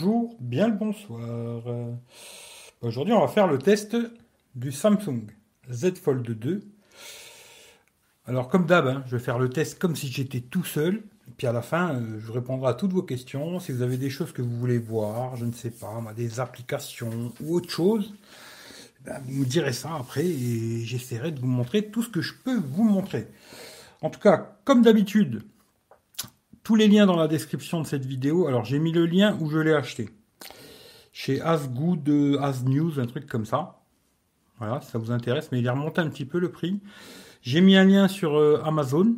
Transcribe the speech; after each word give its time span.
bonjour, 0.00 0.34
bien 0.40 0.68
le 0.68 0.74
bonsoir. 0.74 1.62
Aujourd'hui, 2.80 3.12
on 3.12 3.20
va 3.20 3.28
faire 3.28 3.46
le 3.46 3.58
test 3.58 3.96
du 4.54 4.72
Samsung 4.72 5.26
Z 5.70 5.98
Fold 5.98 6.26
2. 6.26 6.62
Alors, 8.24 8.48
comme 8.48 8.64
d'hab, 8.64 8.86
hein, 8.86 9.04
je 9.06 9.16
vais 9.16 9.22
faire 9.22 9.38
le 9.38 9.50
test 9.50 9.78
comme 9.78 9.96
si 9.96 10.08
j'étais 10.08 10.40
tout 10.40 10.64
seul. 10.64 11.02
Puis 11.36 11.46
à 11.46 11.52
la 11.52 11.60
fin, 11.60 11.94
euh, 11.96 12.18
je 12.18 12.32
répondrai 12.32 12.70
à 12.70 12.74
toutes 12.74 12.92
vos 12.92 13.02
questions. 13.02 13.60
Si 13.60 13.72
vous 13.72 13.82
avez 13.82 13.98
des 13.98 14.08
choses 14.08 14.32
que 14.32 14.40
vous 14.40 14.56
voulez 14.56 14.78
voir, 14.78 15.36
je 15.36 15.44
ne 15.44 15.52
sais 15.52 15.70
pas, 15.70 16.02
des 16.16 16.40
applications 16.40 17.32
ou 17.42 17.56
autre 17.56 17.70
chose, 17.70 18.14
ben, 19.04 19.20
vous 19.26 19.40
me 19.40 19.44
direz 19.44 19.74
ça 19.74 19.96
après 19.96 20.24
et 20.24 20.82
j'essaierai 20.82 21.30
de 21.30 21.40
vous 21.40 21.46
montrer 21.46 21.90
tout 21.90 22.02
ce 22.02 22.08
que 22.08 22.22
je 22.22 22.32
peux 22.42 22.56
vous 22.56 22.84
montrer. 22.84 23.28
En 24.00 24.08
tout 24.08 24.20
cas, 24.20 24.56
comme 24.64 24.80
d'habitude, 24.80 25.42
tous 26.70 26.76
les 26.76 26.86
liens 26.86 27.04
dans 27.04 27.16
la 27.16 27.26
description 27.26 27.80
de 27.80 27.84
cette 27.84 28.04
vidéo. 28.04 28.46
Alors 28.46 28.64
j'ai 28.64 28.78
mis 28.78 28.92
le 28.92 29.04
lien 29.04 29.36
où 29.40 29.50
je 29.50 29.58
l'ai 29.58 29.74
acheté. 29.74 30.08
Chez 31.10 31.40
Asgood, 31.40 32.08
As 32.40 32.62
News, 32.64 33.00
un 33.00 33.06
truc 33.06 33.26
comme 33.26 33.44
ça. 33.44 33.80
Voilà, 34.60 34.80
ça 34.80 34.96
vous 34.96 35.10
intéresse, 35.10 35.48
mais 35.50 35.58
il 35.58 35.66
est 35.66 35.70
remonté 35.70 36.00
un 36.00 36.08
petit 36.08 36.24
peu 36.24 36.38
le 36.38 36.52
prix. 36.52 36.80
J'ai 37.42 37.60
mis 37.60 37.74
un 37.74 37.82
lien 37.82 38.06
sur 38.06 38.38
euh, 38.38 38.62
Amazon. 38.64 39.16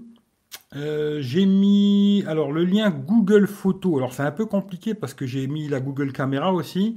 Euh, 0.76 1.18
j'ai 1.20 1.44
mis 1.44 2.24
alors 2.26 2.52
le 2.52 2.64
lien 2.64 2.88
Google 2.88 3.46
Photo. 3.46 3.98
Alors 3.98 4.14
c'est 4.14 4.22
un 4.22 4.32
peu 4.32 4.46
compliqué 4.46 4.94
parce 4.94 5.12
que 5.12 5.26
j'ai 5.26 5.46
mis 5.46 5.68
la 5.68 5.80
Google 5.80 6.12
Caméra 6.12 6.54
aussi. 6.54 6.96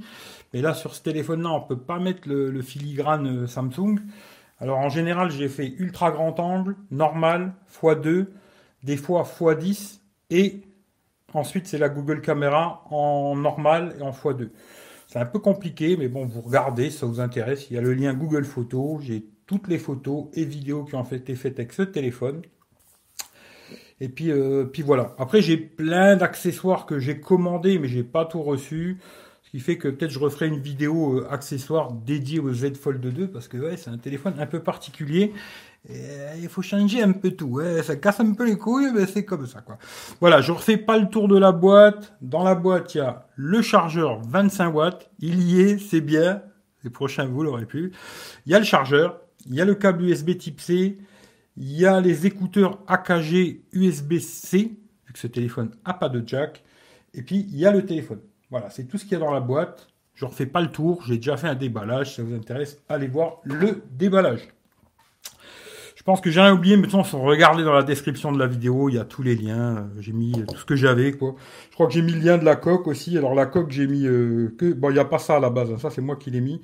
Mais 0.54 0.62
là 0.62 0.72
sur 0.72 0.94
ce 0.94 1.02
téléphone-là, 1.02 1.50
on 1.50 1.60
peut 1.60 1.76
pas 1.76 1.98
mettre 1.98 2.26
le, 2.30 2.62
filigrane 2.62 3.42
euh, 3.42 3.46
Samsung. 3.46 3.96
Alors 4.58 4.78
en 4.78 4.88
général, 4.88 5.30
j'ai 5.30 5.50
fait 5.50 5.74
ultra 5.76 6.10
grand 6.10 6.40
angle, 6.40 6.76
normal, 6.90 7.52
x2, 7.82 8.28
des 8.84 8.96
fois 8.96 9.22
x10 9.22 10.00
et 10.30 10.62
ensuite, 11.34 11.66
c'est 11.66 11.78
la 11.78 11.88
Google 11.88 12.20
Caméra 12.20 12.84
en 12.90 13.36
normal 13.36 13.96
et 13.98 14.02
en 14.02 14.10
x2. 14.10 14.50
C'est 15.06 15.18
un 15.18 15.26
peu 15.26 15.38
compliqué, 15.38 15.96
mais 15.96 16.08
bon, 16.08 16.24
vous 16.26 16.40
regardez, 16.40 16.90
ça 16.90 17.06
vous 17.06 17.20
intéresse. 17.20 17.70
Il 17.70 17.74
y 17.74 17.78
a 17.78 17.80
le 17.80 17.94
lien 17.94 18.12
Google 18.12 18.44
Photos. 18.44 19.02
J'ai 19.02 19.24
toutes 19.46 19.68
les 19.68 19.78
photos 19.78 20.26
et 20.34 20.44
vidéos 20.44 20.84
qui 20.84 20.96
ont 20.96 21.04
été 21.04 21.36
faites 21.36 21.58
avec 21.58 21.72
ce 21.72 21.82
téléphone. 21.82 22.42
Et 24.00 24.08
puis, 24.08 24.30
euh, 24.30 24.64
puis 24.64 24.82
voilà. 24.82 25.14
Après, 25.18 25.40
j'ai 25.40 25.56
plein 25.56 26.16
d'accessoires 26.16 26.86
que 26.86 26.98
j'ai 26.98 27.20
commandés, 27.20 27.78
mais 27.78 27.88
j'ai 27.88 28.02
pas 28.02 28.24
tout 28.24 28.42
reçu. 28.42 28.98
Ce 29.44 29.50
qui 29.50 29.60
fait 29.60 29.78
que 29.78 29.88
peut-être 29.88 30.10
je 30.10 30.18
referai 30.18 30.48
une 30.48 30.58
vidéo 30.58 31.20
euh, 31.20 31.28
accessoire 31.30 31.92
dédiée 31.92 32.40
au 32.40 32.52
Z 32.52 32.74
Fold 32.74 33.00
2 33.00 33.28
parce 33.28 33.46
que 33.46 33.56
ouais, 33.56 33.76
c'est 33.76 33.90
un 33.90 33.96
téléphone 33.96 34.34
un 34.38 34.46
peu 34.46 34.60
particulier 34.60 35.32
il 35.88 36.48
faut 36.48 36.62
changer 36.62 37.02
un 37.02 37.12
peu 37.12 37.30
tout. 37.30 37.60
Ça 37.82 37.96
casse 37.96 38.20
un 38.20 38.32
peu 38.34 38.46
les 38.46 38.56
couilles, 38.58 38.90
mais 38.94 39.06
c'est 39.06 39.24
comme 39.24 39.46
ça. 39.46 39.64
Voilà, 40.20 40.40
je 40.40 40.52
refais 40.52 40.76
pas 40.76 40.98
le 40.98 41.08
tour 41.08 41.28
de 41.28 41.38
la 41.38 41.52
boîte. 41.52 42.16
Dans 42.20 42.42
la 42.44 42.54
boîte, 42.54 42.94
il 42.94 42.98
y 42.98 43.00
a 43.00 43.26
le 43.36 43.62
chargeur 43.62 44.20
25 44.22 44.74
watts. 44.74 45.10
Il 45.18 45.42
y 45.42 45.60
est, 45.60 45.78
c'est 45.78 46.00
bien. 46.00 46.42
Les 46.84 46.90
prochains, 46.90 47.26
vous 47.26 47.42
l'aurez 47.42 47.66
pu. 47.66 47.92
Il 48.46 48.52
y 48.52 48.54
a 48.54 48.58
le 48.58 48.64
chargeur. 48.64 49.20
Il 49.46 49.54
y 49.54 49.60
a 49.60 49.64
le 49.64 49.74
câble 49.74 50.02
USB 50.02 50.36
type 50.36 50.60
C. 50.60 50.98
Il 51.56 51.72
y 51.72 51.86
a 51.86 52.00
les 52.00 52.26
écouteurs 52.26 52.80
AKG 52.86 53.62
USB-C, 53.72 54.58
vu 55.06 55.12
que 55.12 55.18
ce 55.18 55.26
téléphone 55.26 55.70
n'a 55.86 55.94
pas 55.94 56.08
de 56.08 56.22
jack. 56.26 56.62
Et 57.14 57.22
puis, 57.22 57.46
il 57.48 57.56
y 57.56 57.64
a 57.64 57.70
le 57.70 57.86
téléphone. 57.86 58.20
Voilà, 58.50 58.70
c'est 58.70 58.84
tout 58.84 58.98
ce 58.98 59.04
qu'il 59.04 59.12
y 59.12 59.16
a 59.16 59.20
dans 59.20 59.32
la 59.32 59.40
boîte. 59.40 59.88
Je 60.14 60.24
ne 60.24 60.30
refais 60.30 60.46
pas 60.46 60.60
le 60.60 60.70
tour. 60.70 61.02
J'ai 61.06 61.16
déjà 61.16 61.36
fait 61.36 61.48
un 61.48 61.54
déballage. 61.54 62.10
Si 62.10 62.16
ça 62.16 62.22
vous 62.22 62.34
intéresse, 62.34 62.82
allez 62.88 63.08
voir 63.08 63.38
le 63.44 63.82
déballage. 63.90 64.48
Je 66.06 66.12
pense 66.12 66.20
que 66.20 66.30
j'ai 66.30 66.40
rien 66.40 66.52
oublié, 66.52 66.76
mais 66.76 66.86
de 66.86 66.92
toute 66.92 67.04
regardez 67.14 67.64
dans 67.64 67.72
la 67.72 67.82
description 67.82 68.30
de 68.30 68.38
la 68.38 68.46
vidéo, 68.46 68.88
il 68.88 68.94
y 68.94 68.98
a 68.98 69.04
tous 69.04 69.24
les 69.24 69.34
liens. 69.34 69.78
Euh, 69.78 69.82
j'ai 69.98 70.12
mis 70.12 70.30
tout 70.46 70.56
ce 70.56 70.64
que 70.64 70.76
j'avais, 70.76 71.10
quoi. 71.10 71.34
Je 71.68 71.74
crois 71.74 71.88
que 71.88 71.92
j'ai 71.92 72.02
mis 72.02 72.12
le 72.12 72.20
lien 72.20 72.38
de 72.38 72.44
la 72.44 72.54
coque 72.54 72.86
aussi. 72.86 73.18
Alors 73.18 73.34
la 73.34 73.44
coque, 73.44 73.72
j'ai 73.72 73.88
mis 73.88 74.06
euh, 74.06 74.54
que 74.56 74.72
bon, 74.72 74.90
il 74.90 74.92
n'y 74.92 75.00
a 75.00 75.04
pas 75.04 75.18
ça 75.18 75.34
à 75.34 75.40
la 75.40 75.50
base. 75.50 75.72
Hein. 75.72 75.78
Ça, 75.78 75.90
c'est 75.90 76.02
moi 76.02 76.14
qui 76.14 76.30
l'ai 76.30 76.40
mis. 76.40 76.62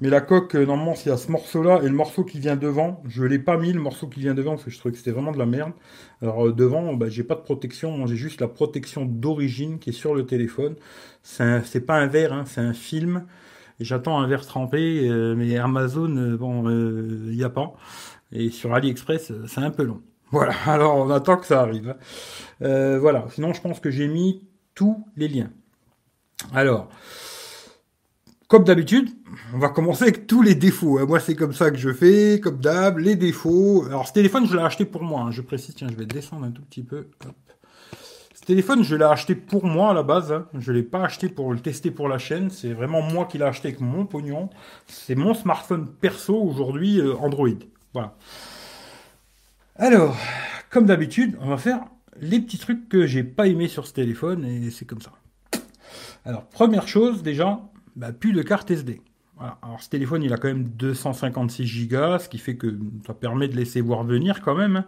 Mais 0.00 0.08
la 0.08 0.20
coque, 0.20 0.54
euh, 0.54 0.64
normalement, 0.64 0.94
y 1.04 1.10
a 1.10 1.16
ce 1.16 1.28
morceau-là 1.32 1.80
et 1.82 1.88
le 1.88 1.94
morceau 1.94 2.22
qui 2.22 2.38
vient 2.38 2.54
devant. 2.54 3.02
Je 3.08 3.24
l'ai 3.24 3.40
pas 3.40 3.56
mis 3.56 3.72
le 3.72 3.80
morceau 3.80 4.06
qui 4.06 4.20
vient 4.20 4.34
devant 4.34 4.52
parce 4.52 4.62
que 4.62 4.70
je 4.70 4.78
trouvais 4.78 4.92
que 4.92 4.98
c'était 4.98 5.10
vraiment 5.10 5.32
de 5.32 5.38
la 5.38 5.46
merde. 5.46 5.72
Alors 6.22 6.52
devant, 6.52 6.94
bah, 6.94 7.08
j'ai 7.08 7.24
pas 7.24 7.34
de 7.34 7.40
protection. 7.40 8.06
J'ai 8.06 8.14
juste 8.14 8.40
la 8.40 8.46
protection 8.46 9.06
d'origine 9.06 9.80
qui 9.80 9.90
est 9.90 9.92
sur 9.92 10.14
le 10.14 10.24
téléphone. 10.24 10.76
C'est 11.24 11.84
pas 11.84 11.96
un 11.96 12.06
verre, 12.06 12.32
hein, 12.32 12.44
c'est 12.46 12.60
un 12.60 12.74
film. 12.74 13.24
J'attends 13.80 14.20
un 14.20 14.26
verre 14.28 14.44
trempé, 14.44 15.08
mais 15.36 15.56
Amazon, 15.56 16.36
bon, 16.36 16.68
il 16.68 17.36
n'y 17.36 17.44
a 17.44 17.50
pas. 17.50 17.74
Et 18.32 18.50
sur 18.50 18.74
AliExpress, 18.74 19.32
c'est 19.46 19.60
un 19.60 19.70
peu 19.70 19.84
long. 19.84 20.02
Voilà, 20.30 20.54
alors 20.66 20.96
on 20.96 21.10
attend 21.10 21.36
que 21.36 21.46
ça 21.46 21.60
arrive. 21.60 21.96
Euh, 22.62 22.98
voilà, 22.98 23.26
sinon 23.30 23.52
je 23.52 23.60
pense 23.60 23.80
que 23.80 23.90
j'ai 23.90 24.08
mis 24.08 24.46
tous 24.74 25.04
les 25.16 25.28
liens. 25.28 25.50
Alors, 26.52 26.88
comme 28.48 28.64
d'habitude, 28.64 29.10
on 29.52 29.58
va 29.58 29.68
commencer 29.68 30.04
avec 30.04 30.26
tous 30.26 30.40
les 30.40 30.54
défauts. 30.54 30.98
Hein. 30.98 31.06
Moi, 31.06 31.20
c'est 31.20 31.34
comme 31.34 31.52
ça 31.52 31.70
que 31.70 31.76
je 31.76 31.92
fais, 31.92 32.40
comme 32.40 32.58
d'hab, 32.58 32.98
les 32.98 33.16
défauts. 33.16 33.84
Alors, 33.86 34.06
ce 34.06 34.12
téléphone, 34.12 34.46
je 34.46 34.56
l'ai 34.56 34.62
acheté 34.62 34.84
pour 34.84 35.02
moi. 35.02 35.22
Hein. 35.22 35.30
Je 35.32 35.42
précise, 35.42 35.74
tiens, 35.74 35.88
je 35.90 35.96
vais 35.96 36.06
descendre 36.06 36.46
un 36.46 36.50
tout 36.50 36.62
petit 36.62 36.82
peu. 36.82 37.08
Ce 38.34 38.42
téléphone, 38.46 38.82
je 38.82 38.96
l'ai 38.96 39.04
acheté 39.04 39.34
pour 39.34 39.66
moi 39.66 39.90
à 39.90 39.94
la 39.94 40.02
base. 40.02 40.32
Hein. 40.32 40.46
Je 40.54 40.72
ne 40.72 40.78
l'ai 40.78 40.82
pas 40.82 41.02
acheté 41.02 41.28
pour 41.28 41.52
le 41.52 41.60
tester 41.60 41.90
pour 41.90 42.08
la 42.08 42.16
chaîne. 42.16 42.48
C'est 42.48 42.72
vraiment 42.72 43.02
moi 43.02 43.26
qui 43.26 43.36
l'ai 43.36 43.44
acheté 43.44 43.68
avec 43.68 43.80
mon 43.80 44.06
pognon. 44.06 44.48
C'est 44.86 45.14
mon 45.14 45.34
smartphone 45.34 45.86
perso 45.86 46.34
aujourd'hui, 46.34 47.00
euh, 47.00 47.16
Android. 47.16 47.48
Voilà. 47.98 48.14
Alors, 49.74 50.16
comme 50.70 50.86
d'habitude, 50.86 51.36
on 51.40 51.48
va 51.48 51.56
faire 51.58 51.80
les 52.20 52.40
petits 52.40 52.58
trucs 52.58 52.88
que 52.88 53.06
j'ai 53.06 53.24
pas 53.24 53.48
aimé 53.48 53.66
sur 53.66 53.88
ce 53.88 53.92
téléphone 53.92 54.44
et 54.44 54.70
c'est 54.70 54.84
comme 54.84 55.00
ça. 55.00 55.10
Alors, 56.24 56.44
première 56.44 56.86
chose, 56.86 57.24
déjà, 57.24 57.60
bah, 57.96 58.12
plus 58.12 58.32
de 58.32 58.42
carte 58.42 58.70
SD. 58.70 59.00
Alors, 59.40 59.80
ce 59.80 59.88
téléphone, 59.88 60.22
il 60.22 60.32
a 60.32 60.36
quand 60.36 60.46
même 60.46 60.64
256 60.64 61.88
Go, 61.88 62.18
ce 62.18 62.28
qui 62.28 62.38
fait 62.38 62.56
que 62.56 62.78
ça 63.04 63.14
permet 63.14 63.48
de 63.48 63.56
laisser 63.56 63.80
voir 63.80 64.04
venir 64.04 64.42
quand 64.42 64.54
même. 64.54 64.76
Hein. 64.76 64.84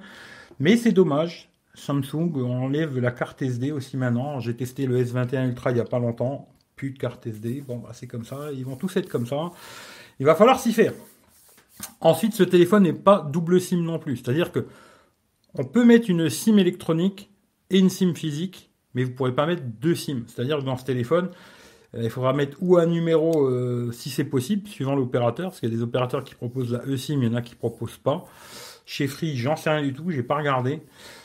Mais 0.61 0.77
c'est 0.77 0.93
dommage. 0.93 1.51
Samsung 1.75 2.33
enlève 2.45 2.99
la 2.99 3.11
carte 3.11 3.43
SD 3.43 3.73
aussi 3.73 3.97
maintenant. 3.97 4.39
J'ai 4.39 4.55
testé 4.55 4.87
le 4.87 5.03
S21 5.03 5.49
Ultra 5.49 5.71
il 5.71 5.75
n'y 5.75 5.81
a 5.81 5.85
pas 5.85 5.99
longtemps. 5.99 6.49
Plus 6.77 6.91
de 6.91 6.99
carte 6.99 7.27
SD. 7.27 7.65
Bon, 7.67 7.79
bah, 7.79 7.91
c'est 7.93 8.07
comme 8.07 8.25
ça. 8.25 8.53
Ils 8.53 8.65
vont 8.65 8.77
tous 8.77 8.97
être 8.97 9.09
comme 9.09 9.27
ça. 9.27 9.51
Il 10.21 10.27
va 10.27 10.35
falloir 10.37 10.61
s'y 10.61 10.73
faire. 10.73 10.93
Ensuite, 12.01 12.35
ce 12.35 12.43
téléphone 12.43 12.85
n'est 12.85 12.93
pas 12.93 13.21
double 13.21 13.61
SIM 13.61 13.83
non 13.83 13.99
plus. 13.99 14.17
C'est-à-dire 14.17 14.53
que 14.53 14.67
on 15.55 15.65
peut 15.65 15.85
mettre 15.85 16.09
une 16.11 16.29
SIM 16.29 16.59
électronique 16.59 17.31
et 17.71 17.79
une 17.79 17.91
SIM 17.91 18.15
physique, 18.15 18.71
mais 18.95 19.05
vous 19.05 19.11
ne 19.11 19.15
pourrez 19.15 19.35
pas 19.35 19.47
mettre 19.47 19.63
deux 19.65 19.95
SIM. 19.95 20.23
C'est-à-dire 20.27 20.59
que 20.59 20.65
dans 20.65 20.77
ce 20.77 20.85
téléphone, 20.85 21.31
euh, 21.95 22.03
il 22.05 22.11
faudra 22.11 22.33
mettre 22.33 22.57
ou 22.61 22.77
un 22.79 22.87
numéro 22.87 23.47
euh, 23.47 23.91
si 23.93 24.11
c'est 24.11 24.25
possible, 24.25 24.69
suivant 24.69 24.95
l'opérateur, 24.95 25.51
parce 25.51 25.61
qu'il 25.61 25.69
y 25.69 25.73
a 25.73 25.77
des 25.77 25.83
opérateurs 25.83 26.25
qui 26.25 26.35
proposent 26.35 26.73
la 26.73 26.85
eSIM, 26.87 27.23
il 27.23 27.29
y 27.29 27.29
en 27.29 27.35
a 27.35 27.43
qui 27.43 27.55
ne 27.55 27.59
proposent 27.59 27.99
pas. 27.99 28.25
Chez 28.87 29.07
Free, 29.07 29.37
j'en 29.37 29.57
sais 29.57 29.71
rien 29.71 29.83
du 29.83 29.93
tout, 29.93 30.11
j'ai 30.11 30.23
pas 30.23 30.37
regardé, 30.37 30.83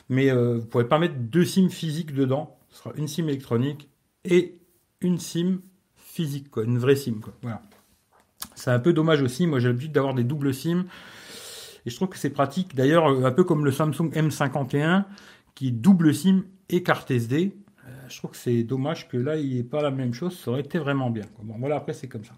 mais 0.10 0.30
euh, 0.30 0.56
vous 0.56 0.62
ne 0.62 0.66
pourrez 0.66 0.88
pas 0.88 1.00
mettre 1.00 1.16
deux 1.18 1.46
SIM 1.46 1.70
physiques 1.70 2.14
dedans. 2.14 2.58
Ce 2.70 2.80
sera 2.80 2.92
une 2.96 3.08
SIM 3.08 3.28
électronique 3.28 3.90
et 4.24 4.58
une 5.02 5.18
SIM 5.18 5.60
physique, 5.96 6.48
une 6.58 6.78
vraie 6.78 6.96
SIM. 6.96 7.22
Voilà. 7.42 7.62
C'est 8.56 8.72
un 8.72 8.80
peu 8.80 8.94
dommage 8.94 9.22
aussi. 9.22 9.48
Moi, 9.48 9.60
j'ai 9.60 9.68
l'habitude 9.68 9.92
d'avoir 9.92 10.14
des 10.14 10.24
doubles 10.24 10.54
SIM. 10.54 10.86
Et 11.86 11.90
je 11.90 11.96
trouve 11.96 12.10
que 12.10 12.18
c'est 12.18 12.32
pratique. 12.32 12.76
D'ailleurs, 12.76 13.06
un 13.06 13.32
peu 13.32 13.44
comme 13.44 13.64
le 13.64 13.72
Samsung 13.72 14.10
M51, 14.14 15.04
qui 15.54 15.68
est 15.68 15.72
double 15.72 16.14
SIM 16.14 16.44
et 16.70 16.84
carte 16.84 17.12
SD. 17.12 17.56
Euh, 17.86 17.90
je 18.10 18.18
trouve 18.18 18.32
que 18.32 18.38
c'est 18.38 18.64
dommage 18.64 19.08
que 19.08 19.18
là, 19.18 19.38
il 19.38 19.50
n'y 19.50 19.60
ait 19.60 19.64
pas 19.64 19.82
la 19.82 19.92
même 19.92 20.14
chose. 20.14 20.38
Ça 20.38 20.52
aurait 20.52 20.62
été 20.62 20.80
vraiment 20.80 21.10
bien. 21.12 21.26
Bon, 21.44 21.56
voilà, 21.60 21.76
après, 21.76 21.94
c'est 21.94 22.08
comme 22.08 22.24
ça. 22.24 22.34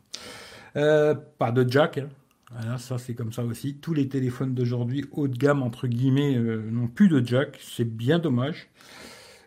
Euh, 0.75 1.15
pas 1.37 1.51
de 1.51 1.69
jack. 1.69 1.97
Hein. 1.97 2.09
Voilà, 2.51 2.77
ça, 2.77 2.97
c'est 2.97 3.13
comme 3.13 3.31
ça 3.31 3.43
aussi. 3.43 3.75
Tous 3.75 3.93
les 3.93 4.07
téléphones 4.07 4.53
d'aujourd'hui, 4.53 5.05
haut 5.11 5.27
de 5.27 5.37
gamme, 5.37 5.63
entre 5.63 5.87
guillemets, 5.87 6.35
euh, 6.35 6.69
n'ont 6.69 6.87
plus 6.87 7.07
de 7.07 7.25
jack. 7.25 7.57
C'est 7.61 7.85
bien 7.85 8.19
dommage. 8.19 8.69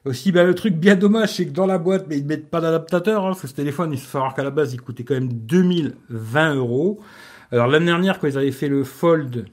Aussi, 0.07 0.33
ben, 0.33 0.47
le 0.47 0.55
truc 0.55 0.75
bien 0.75 0.97
dommage, 0.97 1.35
c'est 1.35 1.47
que 1.47 1.53
dans 1.53 1.67
la 1.67 1.77
boîte, 1.77 2.07
mais 2.09 2.17
ils 2.17 2.23
ne 2.23 2.29
mettent 2.29 2.49
pas 2.49 2.61
d'adaptateur. 2.61 3.27
Hein, 3.27 3.35
ce 3.35 3.47
téléphone, 3.49 3.93
il 3.93 3.99
faut 3.99 4.11
savoir 4.11 4.35
qu'à 4.35 4.43
la 4.43 4.51
base, 4.51 4.73
il 4.73 4.81
coûtait 4.81 5.05
quand 5.05 5.15
même 5.15 5.33
2020 5.33 6.55
euros. 6.55 7.01
Alors 7.53 7.67
l'année 7.67 7.87
dernière, 7.87 8.19
quand 8.19 8.29
ils 8.29 8.39
avaient 8.39 8.53
fait 8.53 8.69
le 8.69 8.85
Fold 8.85 9.47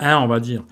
1, 0.00 0.16
on 0.18 0.26
va 0.26 0.40
dire, 0.40 0.64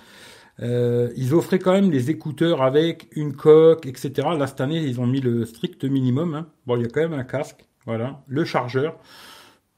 euh, 0.61 1.11
ils 1.17 1.35
offraient 1.35 1.59
quand 1.61 1.73
même 1.73 1.91
des 1.91 2.11
écouteurs 2.11 2.63
avec 2.63 3.09
une 3.13 3.35
coque, 3.35 3.87
etc. 3.87 4.29
Là, 4.37 4.47
cette 4.47 4.61
année, 4.61 4.83
ils 4.83 5.01
ont 5.01 5.07
mis 5.07 5.21
le 5.21 5.45
strict 5.45 5.85
minimum. 5.85 6.35
Hein. 6.35 6.47
Bon, 6.67 6.77
il 6.77 6.83
y 6.83 6.85
a 6.85 6.89
quand 6.89 7.01
même 7.01 7.15
un 7.15 7.25
casque, 7.25 7.67
voilà, 7.87 8.23
le 8.27 8.45
chargeur. 8.45 8.99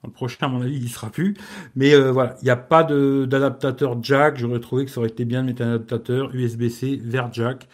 Le 0.05 0.11
prochain, 0.11 0.47
à 0.47 0.49
mon 0.49 0.61
avis, 0.61 0.77
il 0.77 0.89
sera 0.91 1.11
plus. 1.11 1.35
Mais 1.77 1.95
euh, 1.95 2.13
voilà, 2.13 2.37
il 2.43 2.45
n'y 2.45 2.51
a 2.51 2.57
pas 2.57 2.85
d'adaptateur 2.85 4.03
jack. 4.03 4.37
J'aurais 4.37 4.61
trouvé 4.61 4.85
que 4.85 4.91
ça 4.91 5.01
aurait 5.01 5.09
été 5.09 5.25
bien 5.25 5.43
de 5.43 5.47
mettre 5.49 5.63
un 5.63 5.75
adaptateur 5.75 6.35
USB-C 6.35 7.01
vers 7.03 7.33
jack. 7.33 7.69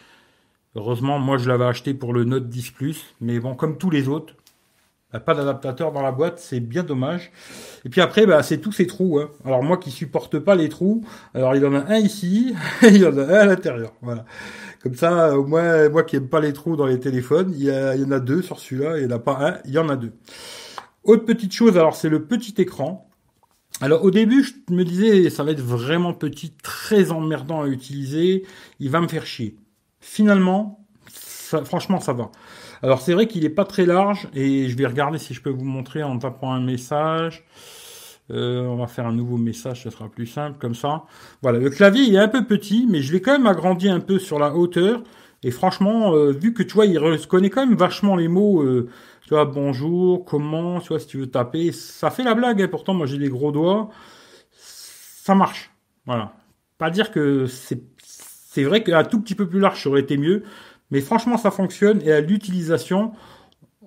Heureusement, 0.75 1.19
moi 1.19 1.37
je 1.37 1.49
l'avais 1.49 1.65
acheté 1.65 1.93
pour 1.93 2.13
le 2.13 2.23
Note 2.23 2.47
10 2.47 2.71
Plus, 2.71 3.15
mais 3.19 3.39
bon, 3.39 3.55
comme 3.55 3.77
tous 3.77 3.89
les 3.89 4.07
autres, 4.07 4.35
bah, 5.11 5.19
pas 5.19 5.33
d'adaptateur 5.33 5.91
dans 5.91 6.01
la 6.01 6.13
boîte, 6.13 6.39
c'est 6.39 6.61
bien 6.61 6.83
dommage. 6.83 7.31
Et 7.83 7.89
puis 7.89 7.99
après, 7.99 8.25
bah, 8.25 8.41
c'est 8.43 8.59
tous 8.59 8.71
ces 8.71 8.87
trous. 8.87 9.19
Hein. 9.19 9.29
Alors 9.43 9.63
moi 9.63 9.77
qui 9.77 9.91
supporte 9.91 10.39
pas 10.39 10.55
les 10.55 10.69
trous, 10.69 11.03
alors 11.33 11.55
il 11.55 11.61
y 11.61 11.65
en 11.65 11.75
a 11.75 11.91
un 11.91 11.97
ici, 11.97 12.55
et 12.83 12.87
il 12.87 12.97
y 12.97 13.05
en 13.05 13.17
a 13.17 13.23
un 13.23 13.39
à 13.39 13.45
l'intérieur. 13.45 13.93
Voilà. 14.01 14.25
Comme 14.81 14.95
ça, 14.95 15.37
au 15.37 15.45
moins, 15.45 15.89
moi 15.89 16.03
qui 16.03 16.15
aime 16.15 16.29
pas 16.29 16.39
les 16.39 16.53
trous 16.53 16.77
dans 16.77 16.87
les 16.87 16.99
téléphones, 16.99 17.53
il 17.53 17.63
y, 17.63 17.65
y 17.65 18.05
en 18.05 18.11
a 18.11 18.19
deux 18.19 18.41
sur 18.41 18.59
celui-là, 18.59 18.97
il 18.97 19.07
n'y 19.07 19.13
en 19.13 19.15
a 19.17 19.19
pas 19.19 19.37
un, 19.45 19.57
il 19.65 19.71
y 19.71 19.77
en 19.77 19.89
a 19.89 19.97
deux. 19.97 20.13
Autre 21.03 21.25
petite 21.25 21.53
chose, 21.53 21.77
alors 21.77 21.95
c'est 21.95 22.09
le 22.09 22.23
petit 22.23 22.61
écran. 22.61 23.09
Alors 23.81 24.03
au 24.03 24.11
début, 24.11 24.43
je 24.43 24.73
me 24.73 24.85
disais, 24.85 25.29
ça 25.29 25.43
va 25.43 25.51
être 25.51 25.61
vraiment 25.61 26.13
petit, 26.13 26.53
très 26.63 27.11
emmerdant 27.11 27.63
à 27.63 27.67
utiliser, 27.67 28.45
il 28.79 28.89
va 28.89 29.01
me 29.01 29.07
faire 29.07 29.25
chier. 29.25 29.55
Finalement, 30.01 30.85
franchement, 31.63 31.99
ça 31.99 32.13
va. 32.13 32.31
Alors 32.83 33.01
c'est 33.01 33.13
vrai 33.13 33.27
qu'il 33.27 33.43
n'est 33.43 33.49
pas 33.49 33.65
très 33.65 33.85
large, 33.85 34.27
et 34.33 34.67
je 34.67 34.75
vais 34.75 34.87
regarder 34.87 35.19
si 35.19 35.33
je 35.33 35.41
peux 35.41 35.51
vous 35.51 35.63
montrer 35.63 36.03
en 36.03 36.17
tapant 36.17 36.51
un 36.51 36.59
message. 36.59 37.45
Euh, 38.31 38.65
on 38.65 38.77
va 38.77 38.87
faire 38.87 39.05
un 39.05 39.13
nouveau 39.13 39.37
message, 39.37 39.83
ce 39.83 39.89
sera 39.89 40.09
plus 40.09 40.25
simple 40.25 40.57
comme 40.59 40.75
ça. 40.75 41.03
Voilà, 41.41 41.59
le 41.59 41.69
clavier 41.69 42.03
il 42.03 42.15
est 42.15 42.19
un 42.19 42.27
peu 42.27 42.45
petit, 42.45 42.87
mais 42.89 43.01
je 43.01 43.13
l'ai 43.13 43.21
quand 43.21 43.33
même 43.33 43.47
agrandi 43.47 43.89
un 43.89 43.99
peu 43.99 44.19
sur 44.19 44.39
la 44.39 44.55
hauteur. 44.55 45.03
Et 45.43 45.51
franchement, 45.51 46.13
euh, 46.13 46.31
vu 46.31 46.53
que 46.53 46.63
tu 46.63 46.73
vois, 46.73 46.85
il 46.85 46.97
reconnaît 46.97 47.49
quand 47.49 47.65
même 47.65 47.75
vachement 47.75 48.15
les 48.15 48.27
mots, 48.27 48.61
euh, 48.61 48.89
tu 49.23 49.29
vois, 49.29 49.45
bonjour, 49.45 50.23
comment, 50.23 50.79
tu 50.79 50.89
vois, 50.89 50.99
si 50.99 51.07
tu 51.07 51.17
veux 51.17 51.29
taper, 51.29 51.71
ça 51.71 52.09
fait 52.11 52.23
la 52.23 52.33
blague. 52.33 52.61
Hein. 52.61 52.67
Pourtant, 52.69 52.93
moi 52.93 53.05
j'ai 53.05 53.17
des 53.17 53.29
gros 53.29 53.51
doigts, 53.51 53.89
ça 54.51 55.35
marche. 55.35 55.71
Voilà. 56.05 56.33
Pas 56.77 56.89
dire 56.89 57.11
que 57.11 57.45
c'est 57.47 57.83
c'est 58.53 58.65
vrai 58.65 58.83
qu'un 58.83 59.05
tout 59.05 59.21
petit 59.21 59.33
peu 59.33 59.47
plus 59.47 59.61
large 59.61 59.81
ça 59.81 59.89
aurait 59.89 60.01
été 60.01 60.17
mieux, 60.17 60.43
mais 60.91 60.99
franchement 60.99 61.37
ça 61.37 61.51
fonctionne 61.51 62.01
et 62.01 62.11
à 62.11 62.19
l'utilisation, 62.19 63.13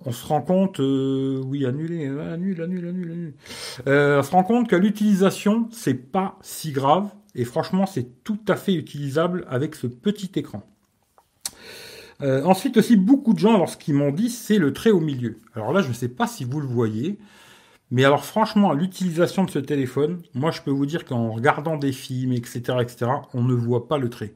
on 0.06 0.10
se 0.10 0.26
rend 0.26 0.40
compte, 0.40 0.80
euh, 0.80 1.42
oui, 1.44 1.66
annuler, 1.66 2.06
annule, 2.06 2.62
annule, 2.62 2.88
annule, 2.88 3.12
annule. 3.12 3.34
Euh, 3.86 4.20
on 4.20 4.22
se 4.22 4.30
rend 4.30 4.42
compte 4.42 4.70
qu'à 4.70 4.78
l'utilisation, 4.78 5.68
c'est 5.70 5.94
pas 5.94 6.38
si 6.40 6.72
grave. 6.72 7.10
Et 7.34 7.44
franchement, 7.44 7.84
c'est 7.84 8.22
tout 8.24 8.38
à 8.48 8.56
fait 8.56 8.72
utilisable 8.72 9.44
avec 9.50 9.74
ce 9.74 9.86
petit 9.86 10.30
écran. 10.36 10.62
Euh, 12.22 12.42
ensuite 12.44 12.78
aussi, 12.78 12.96
beaucoup 12.96 13.34
de 13.34 13.38
gens, 13.38 13.58
lorsqu'ils 13.58 13.94
m'ont 13.94 14.12
dit, 14.12 14.30
c'est 14.30 14.58
le 14.58 14.72
trait 14.72 14.92
au 14.92 15.00
milieu. 15.00 15.38
Alors 15.54 15.72
là, 15.72 15.82
je 15.82 15.88
ne 15.88 15.94
sais 15.94 16.08
pas 16.08 16.26
si 16.26 16.44
vous 16.44 16.60
le 16.60 16.66
voyez. 16.66 17.18
Mais 17.90 18.04
alors 18.04 18.24
franchement, 18.24 18.72
l'utilisation 18.72 19.44
de 19.44 19.50
ce 19.50 19.58
téléphone, 19.58 20.22
moi 20.34 20.50
je 20.50 20.62
peux 20.62 20.70
vous 20.70 20.86
dire 20.86 21.04
qu'en 21.04 21.30
regardant 21.32 21.76
des 21.76 21.92
films, 21.92 22.32
etc., 22.32 22.78
etc., 22.80 23.06
on 23.34 23.42
ne 23.42 23.54
voit 23.54 23.88
pas 23.88 23.98
le 23.98 24.10
trait. 24.10 24.34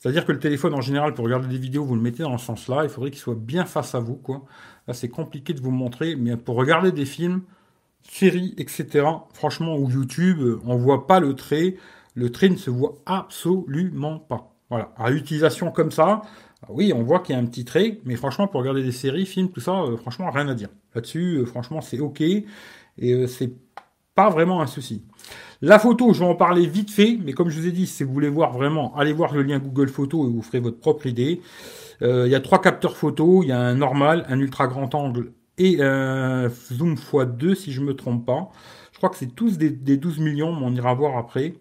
C'est-à-dire 0.00 0.24
que 0.24 0.32
le 0.32 0.38
téléphone, 0.38 0.72
en 0.72 0.80
général, 0.80 1.12
pour 1.12 1.26
regarder 1.26 1.46
des 1.46 1.58
vidéos, 1.58 1.84
vous 1.84 1.94
le 1.94 2.00
mettez 2.00 2.22
dans 2.22 2.32
le 2.32 2.38
sens 2.38 2.68
là. 2.68 2.84
Il 2.84 2.88
faudrait 2.88 3.10
qu'il 3.10 3.20
soit 3.20 3.34
bien 3.34 3.66
face 3.66 3.94
à 3.94 4.00
vous, 4.00 4.16
quoi. 4.16 4.44
Là, 4.88 4.94
c'est 4.94 5.10
compliqué 5.10 5.52
de 5.52 5.60
vous 5.60 5.70
montrer, 5.70 6.16
mais 6.16 6.38
pour 6.38 6.56
regarder 6.56 6.90
des 6.90 7.04
films, 7.04 7.42
séries, 8.02 8.54
etc., 8.56 9.06
franchement, 9.34 9.76
ou 9.76 9.90
YouTube, 9.90 10.58
on 10.64 10.76
voit 10.76 11.06
pas 11.06 11.20
le 11.20 11.34
trait. 11.34 11.76
Le 12.14 12.32
trait 12.32 12.48
ne 12.48 12.56
se 12.56 12.70
voit 12.70 12.94
absolument 13.04 14.18
pas. 14.18 14.54
Voilà. 14.70 14.90
À 14.96 15.10
l'utilisation 15.10 15.70
comme 15.70 15.90
ça, 15.90 16.22
oui, 16.68 16.92
on 16.94 17.02
voit 17.02 17.20
qu'il 17.20 17.34
y 17.34 17.38
a 17.38 17.40
un 17.40 17.46
petit 17.46 17.64
trait, 17.64 18.00
mais 18.04 18.16
franchement, 18.16 18.46
pour 18.46 18.60
regarder 18.60 18.82
des 18.82 18.92
séries, 18.92 19.26
films, 19.26 19.50
tout 19.50 19.60
ça, 19.60 19.80
euh, 19.82 19.96
franchement, 19.96 20.30
rien 20.30 20.48
à 20.48 20.54
dire. 20.54 20.68
Là-dessus, 20.94 21.38
euh, 21.38 21.44
franchement, 21.46 21.80
c'est 21.80 22.00
ok. 22.00 22.20
Et 22.20 22.44
euh, 23.04 23.26
c'est 23.26 23.52
pas 24.14 24.28
vraiment 24.28 24.60
un 24.60 24.66
souci. 24.66 25.04
La 25.62 25.78
photo, 25.78 26.12
je 26.12 26.20
vais 26.20 26.26
en 26.26 26.34
parler 26.34 26.66
vite 26.66 26.90
fait, 26.90 27.18
mais 27.24 27.32
comme 27.32 27.48
je 27.48 27.58
vous 27.58 27.66
ai 27.66 27.72
dit, 27.72 27.86
si 27.86 28.04
vous 28.04 28.12
voulez 28.12 28.28
voir 28.28 28.52
vraiment, 28.52 28.94
allez 28.96 29.12
voir 29.12 29.32
le 29.32 29.42
lien 29.42 29.58
Google 29.58 29.88
Photo 29.88 30.26
et 30.26 30.30
vous 30.30 30.42
ferez 30.42 30.60
votre 30.60 30.78
propre 30.78 31.06
idée. 31.06 31.40
Il 32.02 32.28
y 32.28 32.34
a 32.34 32.40
trois 32.40 32.62
capteurs 32.62 32.96
photo, 32.96 33.42
il 33.42 33.50
y 33.50 33.52
a 33.52 33.60
un 33.60 33.74
normal, 33.74 34.24
un 34.28 34.40
ultra 34.40 34.66
grand 34.66 34.94
angle 34.94 35.34
et 35.58 35.82
un 35.82 36.48
zoom 36.48 36.94
x2 36.94 37.54
si 37.54 37.72
je 37.72 37.82
me 37.82 37.94
trompe 37.94 38.24
pas. 38.24 38.50
Je 38.92 38.96
crois 38.96 39.10
que 39.10 39.16
c'est 39.16 39.34
tous 39.34 39.58
des, 39.58 39.70
12 39.70 40.18
millions, 40.18 40.54
mais 40.54 40.64
on 40.64 40.74
ira 40.74 40.94
voir 40.94 41.18
après. 41.18 41.54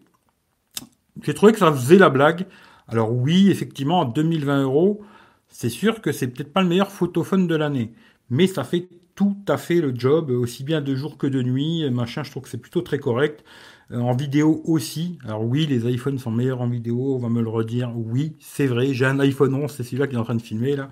J'ai 1.21 1.33
trouvé 1.33 1.51
que 1.51 1.59
ça 1.59 1.71
faisait 1.71 1.97
la 1.97 2.09
blague. 2.09 2.45
Alors 2.89 3.13
oui, 3.13 3.49
effectivement, 3.49 4.01
à 4.01 4.05
2020 4.05 4.63
euros, 4.63 5.01
c'est 5.47 5.69
sûr 5.69 6.01
que 6.01 6.11
c'est 6.11 6.27
peut-être 6.27 6.53
pas 6.53 6.61
le 6.61 6.67
meilleur 6.67 6.91
photophone 6.91 7.47
de 7.47 7.55
l'année, 7.55 7.93
mais 8.29 8.47
ça 8.47 8.63
fait 8.63 8.89
tout 9.15 9.35
à 9.47 9.57
fait 9.57 9.81
le 9.81 9.93
job, 9.93 10.29
aussi 10.29 10.63
bien 10.63 10.81
de 10.81 10.95
jour 10.95 11.17
que 11.17 11.27
de 11.27 11.41
nuit. 11.43 11.89
Machin, 11.91 12.23
je 12.23 12.31
trouve 12.31 12.43
que 12.43 12.49
c'est 12.49 12.57
plutôt 12.57 12.81
très 12.81 12.99
correct. 12.99 13.43
Euh, 13.91 13.99
en 13.99 14.13
vidéo 14.13 14.61
aussi. 14.65 15.17
Alors 15.25 15.43
oui, 15.43 15.65
les 15.65 15.91
iPhones 15.91 16.19
sont 16.19 16.31
meilleurs 16.31 16.61
en 16.61 16.67
vidéo, 16.69 17.15
on 17.15 17.17
va 17.17 17.29
me 17.29 17.41
le 17.41 17.49
redire. 17.49 17.91
Oui, 17.95 18.35
c'est 18.39 18.67
vrai. 18.67 18.93
J'ai 18.93 19.05
un 19.05 19.19
iPhone 19.19 19.53
11, 19.55 19.71
c'est 19.71 19.83
celui-là 19.83 20.07
qui 20.07 20.15
est 20.15 20.19
en 20.19 20.23
train 20.23 20.35
de 20.35 20.41
filmer 20.41 20.75
là. 20.75 20.89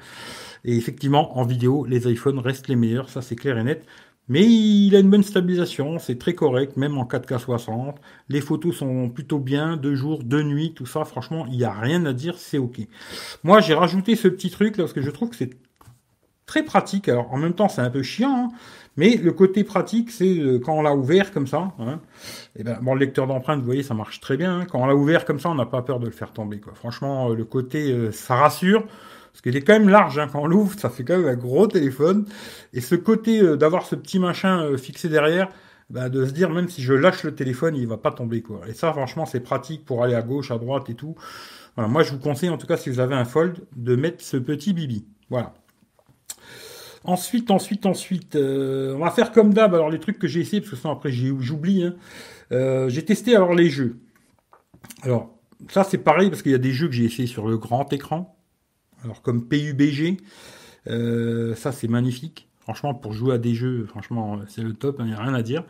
Et 0.66 0.76
effectivement, 0.76 1.38
en 1.38 1.46
vidéo, 1.46 1.86
les 1.86 2.12
iPhones 2.12 2.40
restent 2.40 2.68
les 2.68 2.76
meilleurs, 2.76 3.10
ça 3.10 3.22
c'est 3.22 3.36
clair 3.36 3.58
et 3.58 3.64
net. 3.64 3.86
Mais 4.30 4.44
il 4.44 4.96
a 4.96 5.00
une 5.00 5.10
bonne 5.10 5.24
stabilisation, 5.24 6.00
c'est 6.00 6.20
très 6.20 6.34
correct, 6.34 6.76
même 6.76 6.98
en 6.98 7.06
4K 7.06 7.40
60. 7.40 7.98
Les 8.30 8.42
photos 8.42 8.76
sont 8.76 9.10
plutôt 9.10 9.40
bien, 9.40 9.78
de 9.78 9.96
jour, 9.96 10.24
de 10.24 10.42
nuit, 10.42 10.74
tout 10.74 10.86
ça, 10.86 11.06
franchement, 11.06 11.46
il 11.50 11.58
n'y 11.58 11.64
a 11.64 11.72
rien 11.72 12.06
à 12.06 12.14
dire, 12.14 12.38
c'est 12.38 12.58
ok. 12.58 12.82
Moi, 13.44 13.62
j'ai 13.62 13.74
rajouté 13.74 14.16
ce 14.16 14.28
petit 14.28 14.50
truc 14.50 14.78
là 14.78 14.84
parce 14.84 14.94
que 14.94 15.02
je 15.02 15.12
trouve 15.12 15.30
que 15.30 15.36
c'est 15.38 15.52
très 16.48 16.64
pratique. 16.64 17.08
Alors 17.10 17.32
en 17.32 17.38
même 17.38 17.54
temps, 17.54 17.70
c'est 17.70 17.82
un 17.82 17.92
peu 17.92 18.02
chiant, 18.02 18.50
hein, 18.50 18.58
mais 18.96 19.16
le 19.18 19.32
côté 19.32 19.64
pratique, 19.64 20.10
c'est 20.10 20.40
euh, 20.40 20.60
quand 20.60 20.74
on 20.74 20.82
l'a 20.82 20.96
ouvert 20.96 21.32
comme 21.32 21.46
ça. 21.46 21.74
Hein, 21.78 22.00
et 22.56 22.62
eh 22.62 22.64
ben, 22.64 22.80
bon, 22.82 22.96
le 22.96 23.02
lecteur 23.02 23.28
d'empreintes, 23.28 23.60
vous 23.60 23.66
voyez, 23.66 23.84
ça 23.84 23.94
marche 23.94 24.20
très 24.20 24.38
bien. 24.38 24.62
Hein. 24.62 24.66
Quand 24.66 24.82
on 24.82 24.88
l'a 24.88 24.96
ouvert 24.96 25.26
comme 25.26 25.40
ça, 25.40 25.50
on 25.50 25.56
n'a 25.56 25.68
pas 25.68 25.84
peur 25.84 26.00
de 26.00 26.06
le 26.06 26.12
faire 26.12 26.34
tomber. 26.34 26.60
Franchement, 26.74 27.30
euh, 27.30 27.36
le 27.36 27.46
côté, 27.46 27.92
euh, 27.92 28.12
ça 28.12 28.36
rassure. 28.36 28.86
Parce 29.38 29.44
qu'il 29.44 29.56
est 29.56 29.62
quand 29.62 29.74
même 29.74 29.90
large, 29.90 30.18
hein, 30.18 30.28
quand 30.32 30.42
on 30.42 30.48
l'ouvre, 30.48 30.78
ça 30.80 30.90
fait 30.90 31.04
quand 31.04 31.18
même 31.18 31.28
un 31.28 31.36
gros 31.36 31.68
téléphone. 31.68 32.26
Et 32.74 32.82
ce 32.82 32.96
côté 32.96 33.56
d'avoir 33.56 33.86
ce 33.86 33.94
petit 33.94 34.18
machin 34.18 34.76
fixé 34.78 35.10
derrière, 35.10 35.50
bah, 35.92 36.10
de 36.10 36.26
se 36.26 36.32
dire 36.32 36.50
même 36.50 36.68
si 36.68 36.82
je 36.82 36.94
lâche 36.94 37.24
le 37.24 37.36
téléphone, 37.36 37.76
il 37.76 37.88
va 37.88 37.98
pas 37.98 38.12
tomber 38.12 38.42
quoi. 38.42 38.62
Et 38.68 38.74
ça, 38.74 38.92
franchement, 38.92 39.28
c'est 39.28 39.40
pratique 39.40 39.86
pour 39.86 40.04
aller 40.04 40.16
à 40.16 40.24
gauche, 40.24 40.50
à 40.50 40.58
droite 40.58 40.90
et 40.90 40.96
tout. 40.96 41.16
Voilà, 41.76 41.88
moi, 41.88 42.02
je 42.02 42.12
vous 42.14 42.20
conseille, 42.20 42.50
en 42.50 42.58
tout 42.58 42.66
cas, 42.66 42.78
si 42.78 42.90
vous 42.90 43.00
avez 43.00 43.14
un 43.14 43.26
fold, 43.26 43.60
de 43.76 43.96
mettre 43.96 44.24
ce 44.24 44.38
petit 44.38 44.74
bibi. 44.74 45.06
Voilà. 45.30 45.54
Ensuite, 47.04 47.52
ensuite, 47.52 47.86
ensuite, 47.86 48.36
euh, 48.36 48.96
on 48.96 49.00
va 49.00 49.12
faire 49.12 49.32
comme 49.32 49.54
d'hab. 49.54 49.74
Alors 49.74 49.90
les 49.90 50.00
trucs 50.00 50.20
que 50.20 50.28
j'ai 50.28 50.42
essayé, 50.42 50.60
parce 50.60 50.72
que 50.72 50.76
sinon 50.76 50.92
après 50.92 51.12
j'oublie. 51.12 51.84
Hein. 51.84 51.96
Euh, 52.52 52.90
j'ai 52.90 53.06
testé 53.06 53.36
alors 53.36 53.54
les 53.54 53.70
jeux. 53.70 54.00
Alors 55.04 55.34
ça 55.70 55.84
c'est 55.86 55.98
pareil 55.98 56.30
parce 56.30 56.42
qu'il 56.42 56.52
y 56.52 56.56
a 56.56 56.60
des 56.60 56.72
jeux 56.72 56.88
que 56.88 56.94
j'ai 56.94 57.06
essayé 57.06 57.28
sur 57.28 57.48
le 57.48 57.58
grand 57.58 57.92
écran. 57.94 58.37
Alors 59.04 59.22
comme 59.22 59.48
PUBG, 59.48 60.18
euh, 60.88 61.56
ça 61.56 61.72
c'est 61.72 61.88
magnifique. 61.88 62.48
Franchement, 62.60 62.94
pour 62.94 63.14
jouer 63.14 63.36
à 63.36 63.38
des 63.38 63.56
jeux, 63.56 63.86
franchement, 63.86 64.42
c'est 64.50 64.62
le 64.62 64.74
top, 64.74 64.98
il 65.00 65.04
hein, 65.04 65.06
n'y 65.06 65.14
a 65.14 65.22
rien 65.22 65.34
à 65.34 65.42
dire. 65.42 65.64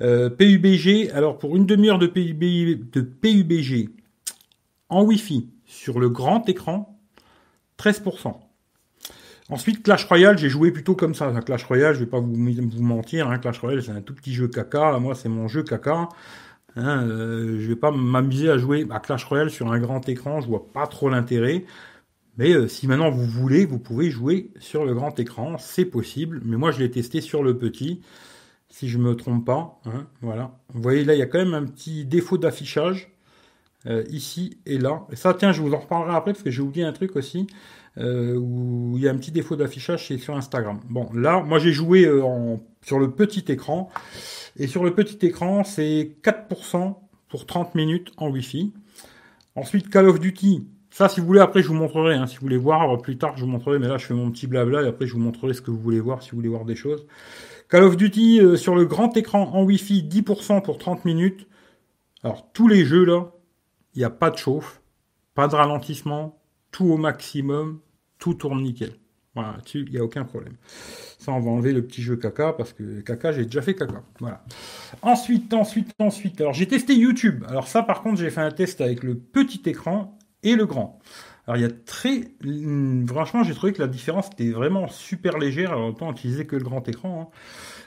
PUBG, 0.00 1.10
alors 1.12 1.38
pour 1.38 1.54
une 1.56 1.66
demi-heure 1.66 2.00
de, 2.00 2.06
PUBG 2.08 3.90
en 4.88 5.04
Wi-Fi 5.04 5.48
sur 5.64 6.00
le 6.00 6.08
grand 6.08 6.48
écran, 6.48 6.98
13%. 7.78 8.34
Ensuite, 9.48 9.82
Clash 9.82 10.04
Royale, 10.04 10.38
j'ai 10.38 10.48
joué 10.48 10.70
plutôt 10.70 10.94
comme 10.94 11.14
ça. 11.14 11.30
Clash 11.44 11.64
Royale, 11.64 11.94
je 11.94 12.00
vais 12.00 12.06
pas 12.06 12.20
vous, 12.20 12.36
mentir, 12.36 13.28
hein, 13.28 13.38
Clash 13.38 13.58
Royale, 13.58 13.82
c'est 13.82 13.90
un 13.90 14.00
tout 14.00 14.14
petit 14.14 14.32
jeu 14.32 14.48
caca. 14.48 14.98
Moi, 14.98 15.14
c'est 15.14 15.28
mon 15.28 15.48
jeu 15.48 15.62
caca. 15.62 16.08
Hein, 16.76 17.02
euh, 17.06 17.58
je 17.60 17.68
vais 17.68 17.76
pas 17.76 17.90
m'amuser 17.90 18.48
à 18.48 18.56
jouer 18.56 18.86
à 18.90 18.98
Clash 18.98 19.24
Royale 19.24 19.50
sur 19.50 19.70
un 19.70 19.78
grand 19.78 20.08
écran. 20.08 20.40
Je 20.40 20.46
vois 20.46 20.72
pas 20.72 20.86
trop 20.86 21.10
l'intérêt. 21.10 21.64
Mais 22.38 22.52
euh, 22.52 22.68
si 22.68 22.86
maintenant 22.86 23.10
vous 23.10 23.26
voulez, 23.26 23.66
vous 23.66 23.78
pouvez 23.78 24.10
jouer 24.10 24.50
sur 24.58 24.84
le 24.84 24.94
grand 24.94 25.18
écran, 25.20 25.58
c'est 25.58 25.84
possible. 25.84 26.40
Mais 26.44 26.56
moi, 26.56 26.70
je 26.70 26.78
l'ai 26.78 26.90
testé 26.90 27.20
sur 27.20 27.42
le 27.42 27.58
petit, 27.58 28.00
si 28.68 28.88
je 28.88 28.98
me 28.98 29.14
trompe 29.14 29.44
pas. 29.44 29.80
Hein, 29.84 30.06
voilà. 30.20 30.58
Vous 30.72 30.82
voyez 30.82 31.04
là, 31.04 31.14
il 31.14 31.18
y 31.18 31.22
a 31.22 31.26
quand 31.26 31.38
même 31.38 31.54
un 31.54 31.64
petit 31.64 32.04
défaut 32.04 32.38
d'affichage 32.38 33.12
euh, 33.86 34.04
ici 34.10 34.58
et 34.66 34.78
là. 34.78 35.06
Et 35.10 35.16
ça, 35.16 35.34
tiens, 35.34 35.52
je 35.52 35.60
vous 35.60 35.74
en 35.74 35.78
reparlerai 35.78 36.14
après 36.14 36.32
parce 36.32 36.42
que 36.42 36.50
j'ai 36.50 36.62
oublié 36.62 36.84
un 36.84 36.92
truc 36.92 37.16
aussi. 37.16 37.46
Euh, 37.98 38.36
où 38.36 38.94
il 38.96 39.02
y 39.02 39.08
a 39.08 39.10
un 39.10 39.16
petit 39.16 39.32
défaut 39.32 39.54
d'affichage, 39.54 40.08
c'est 40.08 40.16
sur 40.16 40.34
Instagram. 40.34 40.80
Bon, 40.88 41.10
là, 41.12 41.42
moi 41.42 41.58
j'ai 41.58 41.72
joué 41.72 42.06
euh, 42.06 42.56
sur 42.80 42.98
le 42.98 43.10
petit 43.10 43.44
écran, 43.52 43.90
et 44.56 44.66
sur 44.66 44.82
le 44.82 44.94
petit 44.94 45.26
écran, 45.26 45.62
c'est 45.62 46.16
4% 46.22 46.94
pour 47.28 47.46
30 47.46 47.74
minutes 47.74 48.12
en 48.16 48.30
Wi-Fi. 48.30 48.72
Ensuite, 49.56 49.90
Call 49.90 50.08
of 50.08 50.20
Duty, 50.20 50.66
ça, 50.92 51.08
si 51.08 51.20
vous 51.20 51.26
voulez, 51.26 51.40
après, 51.40 51.62
je 51.62 51.68
vous 51.68 51.74
montrerai. 51.74 52.14
Hein, 52.14 52.26
si 52.26 52.36
vous 52.36 52.42
voulez 52.42 52.58
voir 52.58 53.00
plus 53.00 53.16
tard, 53.16 53.34
je 53.36 53.44
vous 53.44 53.50
montrerai. 53.50 53.78
Mais 53.78 53.88
là, 53.88 53.96
je 53.96 54.04
fais 54.04 54.12
mon 54.12 54.30
petit 54.30 54.46
blabla 54.46 54.82
et 54.82 54.88
après, 54.88 55.06
je 55.06 55.14
vous 55.14 55.20
montrerai 55.20 55.54
ce 55.54 55.62
que 55.62 55.70
vous 55.70 55.80
voulez 55.80 56.00
voir 56.00 56.22
si 56.22 56.32
vous 56.32 56.36
voulez 56.36 56.50
voir 56.50 56.66
des 56.66 56.76
choses. 56.76 57.06
Call 57.70 57.84
of 57.84 57.96
Duty 57.96 58.40
euh, 58.40 58.56
sur 58.56 58.74
le 58.74 58.84
grand 58.84 59.16
écran 59.16 59.50
en 59.54 59.64
Wi-Fi, 59.64 60.02
10% 60.02 60.62
pour 60.62 60.76
30 60.76 61.06
minutes. 61.06 61.48
Alors, 62.22 62.52
tous 62.52 62.68
les 62.68 62.84
jeux 62.84 63.06
là, 63.06 63.32
il 63.94 64.00
n'y 64.00 64.04
a 64.04 64.10
pas 64.10 64.30
de 64.30 64.36
chauffe, 64.36 64.82
pas 65.34 65.48
de 65.48 65.54
ralentissement, 65.54 66.38
tout 66.70 66.84
au 66.84 66.98
maximum, 66.98 67.80
tout 68.18 68.34
tourne 68.34 68.62
nickel. 68.62 68.92
Voilà, 69.34 69.56
il 69.74 69.90
n'y 69.90 69.96
a 69.96 70.04
aucun 70.04 70.24
problème. 70.24 70.56
Ça, 71.18 71.32
on 71.32 71.40
va 71.40 71.50
enlever 71.50 71.72
le 71.72 71.82
petit 71.86 72.02
jeu 72.02 72.16
caca, 72.16 72.52
parce 72.52 72.74
que 72.74 73.00
caca, 73.00 73.32
j'ai 73.32 73.46
déjà 73.46 73.62
fait 73.62 73.74
caca. 73.74 74.02
Voilà. 74.20 74.44
Ensuite, 75.00 75.54
ensuite, 75.54 75.90
ensuite. 75.98 76.38
Alors, 76.42 76.52
j'ai 76.52 76.68
testé 76.68 76.94
YouTube. 76.94 77.42
Alors, 77.48 77.66
ça, 77.66 77.82
par 77.82 78.02
contre, 78.02 78.20
j'ai 78.20 78.28
fait 78.28 78.42
un 78.42 78.50
test 78.50 78.82
avec 78.82 79.02
le 79.02 79.14
petit 79.14 79.62
écran 79.64 80.18
et 80.42 80.56
le 80.56 80.66
grand. 80.66 81.00
Alors, 81.46 81.56
il 81.56 81.62
y 81.62 81.66
a 81.66 81.70
très. 81.70 82.32
Franchement, 83.06 83.42
j'ai 83.42 83.54
trouvé 83.54 83.72
que 83.72 83.82
la 83.82 83.88
différence 83.88 84.28
était 84.28 84.50
vraiment 84.50 84.88
super 84.88 85.38
légère. 85.38 85.72
Alors, 85.72 85.88
autant 85.88 86.10
utiliser 86.12 86.46
que 86.46 86.56
le 86.56 86.62
grand 86.62 86.88
écran. 86.88 87.32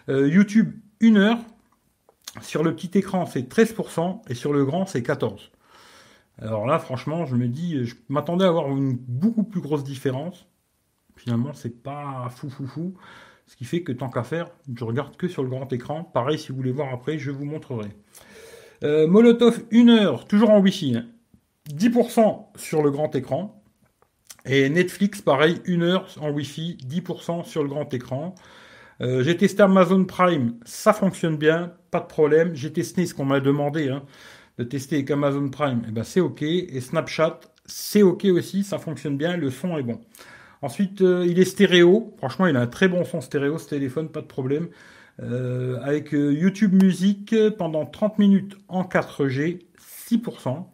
Hein. 0.07 0.13
Euh, 0.13 0.27
YouTube, 0.27 0.73
une 0.99 1.17
heure. 1.17 1.37
Sur 2.41 2.63
le 2.63 2.75
petit 2.75 2.97
écran, 2.97 3.25
c'est 3.25 3.49
13%. 3.49 4.21
Et 4.29 4.33
sur 4.33 4.51
le 4.51 4.65
grand, 4.65 4.85
c'est 4.85 5.01
14%. 5.01 5.37
Alors 6.41 6.65
là, 6.65 6.79
franchement, 6.79 7.25
je 7.25 7.35
me 7.35 7.47
dis, 7.47 7.85
je 7.85 7.95
m'attendais 8.09 8.43
à 8.43 8.49
avoir 8.49 8.69
une 8.69 8.97
beaucoup 8.97 9.43
plus 9.43 9.61
grosse 9.61 9.85
différence. 9.85 10.45
Finalement, 11.15 11.53
c'est 11.53 11.81
pas 11.81 12.27
fou 12.29 12.49
fou 12.49 12.67
fou. 12.67 12.93
Ce 13.47 13.55
qui 13.55 13.63
fait 13.63 13.83
que 13.83 13.93
tant 13.93 14.09
qu'à 14.09 14.23
faire, 14.23 14.49
je 14.75 14.83
regarde 14.83 15.15
que 15.15 15.27
sur 15.27 15.43
le 15.43 15.49
grand 15.49 15.71
écran. 15.71 16.03
Pareil, 16.03 16.37
si 16.37 16.49
vous 16.49 16.57
voulez 16.57 16.71
voir 16.71 16.93
après, 16.93 17.19
je 17.19 17.31
vous 17.31 17.45
montrerai. 17.45 17.89
Euh, 18.83 19.07
Molotov 19.07 19.63
1 19.71 19.87
heure, 19.87 20.25
toujours 20.25 20.49
en 20.49 20.59
Wi-Fi. 20.59 21.03
10% 21.69 22.19
hein. 22.19 22.45
sur 22.55 22.81
le 22.81 22.91
grand 22.91 23.15
écran. 23.15 23.61
Et 24.45 24.69
Netflix, 24.69 25.21
pareil, 25.21 25.61
1 25.67 25.81
heure 25.81 26.07
en 26.21 26.29
Wi-Fi, 26.29 26.77
10% 26.87 27.45
sur 27.45 27.63
le 27.63 27.69
grand 27.69 27.91
écran. 27.93 28.35
Euh, 29.01 29.23
j'ai 29.23 29.35
testé 29.35 29.63
Amazon 29.63 30.05
Prime, 30.05 30.55
ça 30.65 30.93
fonctionne 30.93 31.35
bien, 31.35 31.73
pas 31.91 31.99
de 31.99 32.05
problème. 32.05 32.55
J'ai 32.55 32.71
testé 32.71 33.05
ce 33.05 33.13
qu'on 33.13 33.25
m'a 33.25 33.39
demandé 33.39 33.89
hein, 33.89 34.03
de 34.57 34.63
tester 34.63 34.97
avec 34.97 35.11
Amazon 35.11 35.49
Prime, 35.49 35.79
et 35.79 35.87
eh 35.89 35.91
ben 35.91 36.03
c'est 36.03 36.21
ok. 36.21 36.43
Et 36.43 36.79
Snapchat, 36.79 37.39
c'est 37.65 38.03
ok 38.03 38.25
aussi, 38.25 38.63
ça 38.63 38.77
fonctionne 38.77 39.17
bien, 39.17 39.35
le 39.35 39.49
son 39.49 39.77
est 39.77 39.83
bon. 39.83 39.99
Ensuite, 40.61 41.01
euh, 41.01 41.25
il 41.27 41.39
est 41.39 41.45
stéréo. 41.45 42.13
Franchement, 42.17 42.47
il 42.47 42.55
a 42.55 42.61
un 42.61 42.67
très 42.67 42.87
bon 42.87 43.03
son 43.03 43.21
stéréo, 43.21 43.57
ce 43.57 43.67
téléphone, 43.69 44.09
pas 44.09 44.21
de 44.21 44.27
problème. 44.27 44.69
Euh, 45.21 45.79
avec 45.81 46.11
YouTube 46.11 46.81
Musique 46.81 47.35
pendant 47.57 47.85
30 47.85 48.19
minutes 48.19 48.57
en 48.67 48.83
4G, 48.83 49.59
6%. 50.09 50.65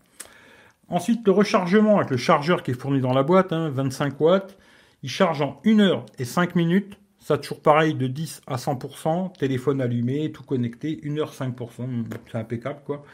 Ensuite, 0.91 1.25
le 1.25 1.31
rechargement 1.31 1.97
avec 1.97 2.09
le 2.09 2.17
chargeur 2.17 2.63
qui 2.63 2.71
est 2.71 2.73
fourni 2.73 2.99
dans 2.99 3.13
la 3.13 3.23
boîte, 3.23 3.53
25 3.53 4.05
hein, 4.05 4.15
watts. 4.19 4.57
Il 5.03 5.09
charge 5.09 5.41
en 5.41 5.59
1 5.65 5.79
heure 5.79 6.05
et 6.19 6.25
5 6.25 6.55
minutes. 6.55 6.97
Ça, 7.17 7.37
toujours 7.37 7.61
pareil, 7.61 7.93
de 7.93 8.07
10 8.07 8.41
à 8.47 8.55
100%, 8.55 9.37
téléphone 9.37 9.79
allumé, 9.79 10.31
tout 10.31 10.41
connecté, 10.43 10.99
1h5%, 11.03 11.85
c'est 12.31 12.37
impeccable, 12.37 12.79
quoi. 12.83 13.05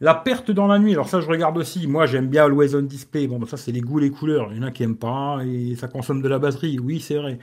La 0.00 0.14
perte 0.14 0.50
dans 0.50 0.66
la 0.66 0.80
nuit, 0.80 0.92
alors 0.92 1.08
ça, 1.08 1.20
je 1.20 1.28
regarde 1.28 1.56
aussi. 1.56 1.86
Moi, 1.86 2.06
j'aime 2.06 2.26
bien 2.26 2.44
Always 2.44 2.74
On 2.74 2.82
Display. 2.82 3.28
Bon, 3.28 3.38
bah, 3.38 3.46
ça, 3.48 3.56
c'est 3.56 3.70
les 3.70 3.80
goûts, 3.80 4.00
les 4.00 4.10
couleurs. 4.10 4.48
Il 4.50 4.58
y 4.58 4.60
en 4.60 4.64
a 4.64 4.72
qui 4.72 4.82
aiment 4.82 4.96
pas, 4.96 5.38
et 5.46 5.76
ça 5.76 5.86
consomme 5.86 6.22
de 6.22 6.28
la 6.28 6.40
batterie. 6.40 6.78
Oui, 6.80 7.00
c'est 7.00 7.16
vrai. 7.16 7.38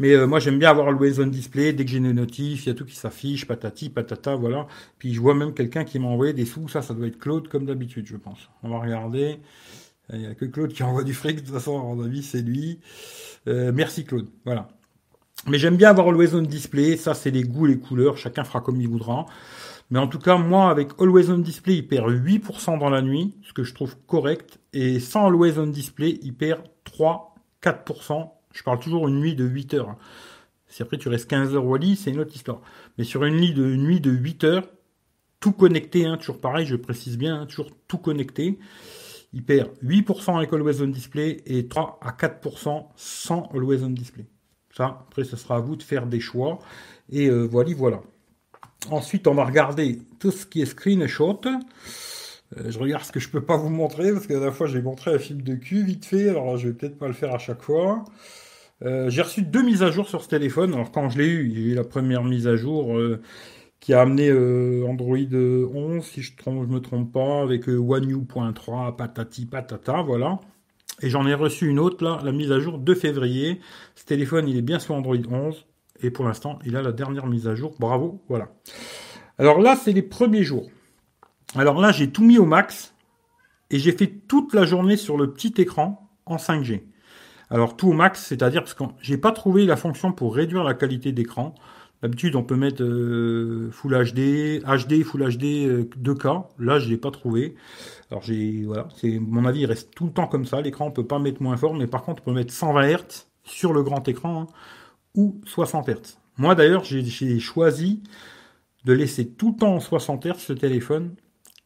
Mais 0.00 0.14
euh, 0.14 0.26
moi, 0.26 0.40
j'aime 0.40 0.58
bien 0.58 0.70
avoir 0.70 0.88
Always 0.88 1.20
On 1.20 1.26
Display. 1.26 1.74
Dès 1.74 1.84
que 1.84 1.90
j'ai 1.90 1.98
une 1.98 2.10
notif, 2.12 2.64
il 2.64 2.70
y 2.70 2.72
a 2.72 2.74
tout 2.74 2.86
qui 2.86 2.96
s'affiche, 2.96 3.46
patati, 3.46 3.90
patata, 3.90 4.34
voilà. 4.34 4.66
Puis 4.98 5.12
je 5.12 5.20
vois 5.20 5.34
même 5.34 5.52
quelqu'un 5.52 5.84
qui 5.84 5.98
m'a 5.98 6.08
envoyé 6.08 6.32
des 6.32 6.46
sous. 6.46 6.68
Ça, 6.68 6.80
ça 6.80 6.94
doit 6.94 7.06
être 7.06 7.18
Claude, 7.18 7.48
comme 7.48 7.66
d'habitude, 7.66 8.06
je 8.06 8.16
pense. 8.16 8.48
On 8.62 8.70
va 8.70 8.78
regarder. 8.78 9.40
Il 10.10 10.20
n'y 10.20 10.26
a 10.26 10.34
que 10.34 10.46
Claude 10.46 10.72
qui 10.72 10.82
envoie 10.84 11.04
du 11.04 11.12
fric. 11.12 11.36
De 11.36 11.40
toute 11.42 11.52
façon, 11.52 11.78
à 11.78 11.82
mon 11.82 12.02
avis, 12.02 12.22
c'est 12.22 12.40
lui. 12.40 12.80
Euh, 13.46 13.72
merci, 13.74 14.06
Claude. 14.06 14.26
Voilà. 14.46 14.68
Mais 15.46 15.58
j'aime 15.58 15.76
bien 15.76 15.90
avoir 15.90 16.08
Always 16.08 16.34
On 16.34 16.42
Display. 16.42 16.96
Ça, 16.96 17.12
c'est 17.12 17.30
les 17.30 17.42
goûts, 17.42 17.66
les 17.66 17.78
couleurs. 17.78 18.16
Chacun 18.16 18.44
fera 18.44 18.62
comme 18.62 18.80
il 18.80 18.88
voudra. 18.88 19.26
Mais 19.90 19.98
en 19.98 20.06
tout 20.06 20.18
cas, 20.18 20.38
moi, 20.38 20.70
avec 20.70 20.92
Always 20.98 21.28
On 21.28 21.38
Display, 21.38 21.74
il 21.74 21.86
perd 21.86 22.10
8% 22.10 22.78
dans 22.78 22.88
la 22.88 23.02
nuit, 23.02 23.34
ce 23.42 23.52
que 23.52 23.64
je 23.64 23.74
trouve 23.74 23.96
correct. 24.06 24.60
Et 24.72 24.98
sans 24.98 25.26
Always 25.26 25.58
On 25.58 25.66
Display, 25.66 26.18
il 26.22 26.32
perd 26.32 26.62
3, 26.84 27.34
4%. 27.62 28.30
Je 28.52 28.62
parle 28.62 28.80
toujours 28.80 29.08
une 29.08 29.20
nuit 29.20 29.34
de 29.34 29.44
8 29.44 29.74
heures. 29.74 29.96
Si 30.68 30.82
après 30.82 30.98
tu 30.98 31.08
restes 31.08 31.28
15 31.28 31.54
heures 31.54 31.66
au 31.66 31.76
lit, 31.76 31.96
c'est 31.96 32.10
une 32.10 32.20
autre 32.20 32.34
histoire. 32.34 32.60
Mais 32.96 33.04
sur 33.04 33.24
une 33.24 33.36
nuit 33.36 33.52
de, 33.52 33.64
nuit 33.64 34.00
de 34.00 34.10
8 34.10 34.44
heures, 34.44 34.68
tout 35.40 35.52
connecté, 35.52 36.06
hein, 36.06 36.16
toujours 36.16 36.40
pareil, 36.40 36.66
je 36.66 36.76
précise 36.76 37.18
bien, 37.18 37.42
hein, 37.42 37.46
toujours 37.46 37.70
tout 37.88 37.98
connecté, 37.98 38.58
il 39.32 39.44
perd 39.44 39.70
8% 39.84 40.36
avec 40.36 40.52
Always 40.52 40.82
On 40.82 40.88
Display 40.88 41.42
et 41.46 41.68
3 41.68 42.00
à 42.02 42.10
4% 42.10 42.86
sans 42.96 43.48
Always 43.54 43.82
On 43.82 43.90
Display. 43.90 44.26
Ça, 44.76 45.04
après, 45.08 45.24
ce 45.24 45.36
sera 45.36 45.56
à 45.56 45.60
vous 45.60 45.76
de 45.76 45.82
faire 45.82 46.06
des 46.06 46.20
choix. 46.20 46.58
Et 47.10 47.28
euh, 47.28 47.44
voilà, 47.44 47.74
voilà. 47.74 48.00
Ensuite, 48.90 49.26
on 49.26 49.34
va 49.34 49.44
regarder 49.44 50.00
tout 50.18 50.30
ce 50.30 50.46
qui 50.46 50.62
est 50.62 50.66
screenshot. 50.66 51.40
Euh, 52.56 52.70
je 52.70 52.78
regarde 52.78 53.04
ce 53.04 53.12
que 53.12 53.20
je 53.20 53.28
peux 53.28 53.42
pas 53.42 53.56
vous 53.56 53.68
montrer, 53.68 54.12
parce 54.12 54.26
que 54.26 54.34
la 54.34 54.52
fois, 54.52 54.66
j'ai 54.66 54.82
montré 54.82 55.14
un 55.14 55.18
film 55.18 55.42
de 55.42 55.54
cul 55.54 55.84
vite 55.84 56.04
fait. 56.04 56.28
Alors 56.28 56.56
je 56.56 56.68
vais 56.68 56.74
peut-être 56.74 56.98
pas 56.98 57.06
le 57.06 57.12
faire 57.12 57.34
à 57.34 57.38
chaque 57.38 57.62
fois. 57.62 58.04
Euh, 58.82 59.10
j'ai 59.10 59.22
reçu 59.22 59.42
deux 59.42 59.62
mises 59.62 59.82
à 59.82 59.90
jour 59.90 60.08
sur 60.08 60.22
ce 60.22 60.28
téléphone. 60.28 60.74
Alors 60.74 60.90
quand 60.90 61.08
je 61.10 61.18
l'ai 61.18 61.26
eu, 61.26 61.48
il 61.48 61.60
y 61.60 61.68
a 61.68 61.72
eu 61.72 61.74
la 61.74 61.84
première 61.84 62.24
mise 62.24 62.46
à 62.46 62.56
jour 62.56 62.98
qui 63.78 63.94
a 63.94 64.02
amené 64.02 64.30
Android 64.86 65.16
11, 65.16 66.04
si 66.04 66.22
je 66.22 66.32
ne 66.46 66.66
me 66.66 66.80
trompe 66.80 67.12
pas, 67.12 67.42
avec 67.42 67.66
One 67.68 68.10
U.3, 68.10 68.96
patati 68.96 69.46
patata, 69.46 70.02
voilà. 70.02 70.38
Et 71.02 71.08
j'en 71.08 71.26
ai 71.26 71.34
reçu 71.34 71.68
une 71.68 71.78
autre, 71.78 72.04
là, 72.04 72.20
la 72.22 72.32
mise 72.32 72.52
à 72.52 72.60
jour 72.60 72.78
de 72.78 72.94
février. 72.94 73.60
Ce 73.94 74.04
téléphone, 74.04 74.48
il 74.48 74.56
est 74.56 74.62
bien 74.62 74.78
sur 74.78 74.94
Android 74.94 75.16
11. 75.30 75.66
Et 76.02 76.10
pour 76.10 76.24
l'instant, 76.24 76.58
il 76.64 76.76
a 76.76 76.82
la 76.82 76.92
dernière 76.92 77.26
mise 77.26 77.46
à 77.46 77.54
jour. 77.54 77.74
Bravo, 77.78 78.20
voilà. 78.28 78.48
Alors 79.38 79.60
là, 79.60 79.76
c'est 79.76 79.92
les 79.92 80.02
premiers 80.02 80.42
jours. 80.42 80.68
Alors 81.56 81.80
là, 81.80 81.92
j'ai 81.92 82.10
tout 82.10 82.24
mis 82.24 82.38
au 82.38 82.46
max. 82.46 82.94
Et 83.70 83.78
j'ai 83.78 83.92
fait 83.92 84.08
toute 84.08 84.52
la 84.52 84.66
journée 84.66 84.96
sur 84.96 85.16
le 85.16 85.32
petit 85.32 85.54
écran 85.58 86.10
en 86.26 86.36
5G. 86.36 86.82
Alors 87.50 87.76
tout 87.76 87.88
au 87.88 87.92
max, 87.92 88.24
c'est-à-dire 88.26 88.62
parce 88.62 88.74
que 88.74 88.84
j'ai 89.00 89.16
pas 89.16 89.32
trouvé 89.32 89.64
la 89.64 89.76
fonction 89.76 90.12
pour 90.12 90.34
réduire 90.34 90.64
la 90.64 90.74
qualité 90.74 91.12
d'écran. 91.12 91.54
D'habitude, 92.02 92.34
on 92.34 92.42
peut 92.42 92.56
mettre 92.56 92.82
euh, 92.82 93.70
Full 93.72 93.92
HD, 93.92 94.62
HD, 94.64 95.04
Full 95.04 95.36
HD 95.36 95.88
2K. 95.98 96.26
Euh, 96.26 96.40
Là, 96.58 96.78
je 96.78 96.88
l'ai 96.88 96.96
pas 96.96 97.10
trouvé. 97.10 97.54
Alors 98.10 98.22
j'ai 98.22 98.64
voilà, 98.64 98.88
c'est 98.96 99.18
mon 99.18 99.44
avis, 99.44 99.60
il 99.60 99.66
reste 99.66 99.94
tout 99.94 100.06
le 100.06 100.12
temps 100.12 100.26
comme 100.26 100.46
ça. 100.46 100.60
L'écran, 100.60 100.86
on 100.86 100.90
peut 100.90 101.06
pas 101.06 101.18
mettre 101.18 101.42
moins 101.42 101.56
fort, 101.56 101.74
mais 101.74 101.86
par 101.86 102.02
contre, 102.02 102.22
on 102.22 102.30
peut 102.30 102.36
mettre 102.36 102.52
120 102.52 102.88
Hz 102.88 103.26
sur 103.44 103.72
le 103.72 103.82
grand 103.82 104.06
écran 104.08 104.42
hein, 104.42 104.46
ou 105.14 105.40
60 105.44 105.88
Hz. 105.88 106.18
Moi 106.38 106.54
d'ailleurs, 106.54 106.84
j'ai 106.84 107.38
choisi 107.38 108.02
de 108.84 108.92
laisser 108.92 109.28
tout 109.28 109.50
le 109.50 109.56
temps 109.56 109.74
en 109.74 109.80
60 109.80 110.26
Hz 110.26 110.38
ce 110.38 110.52
téléphone 110.54 111.14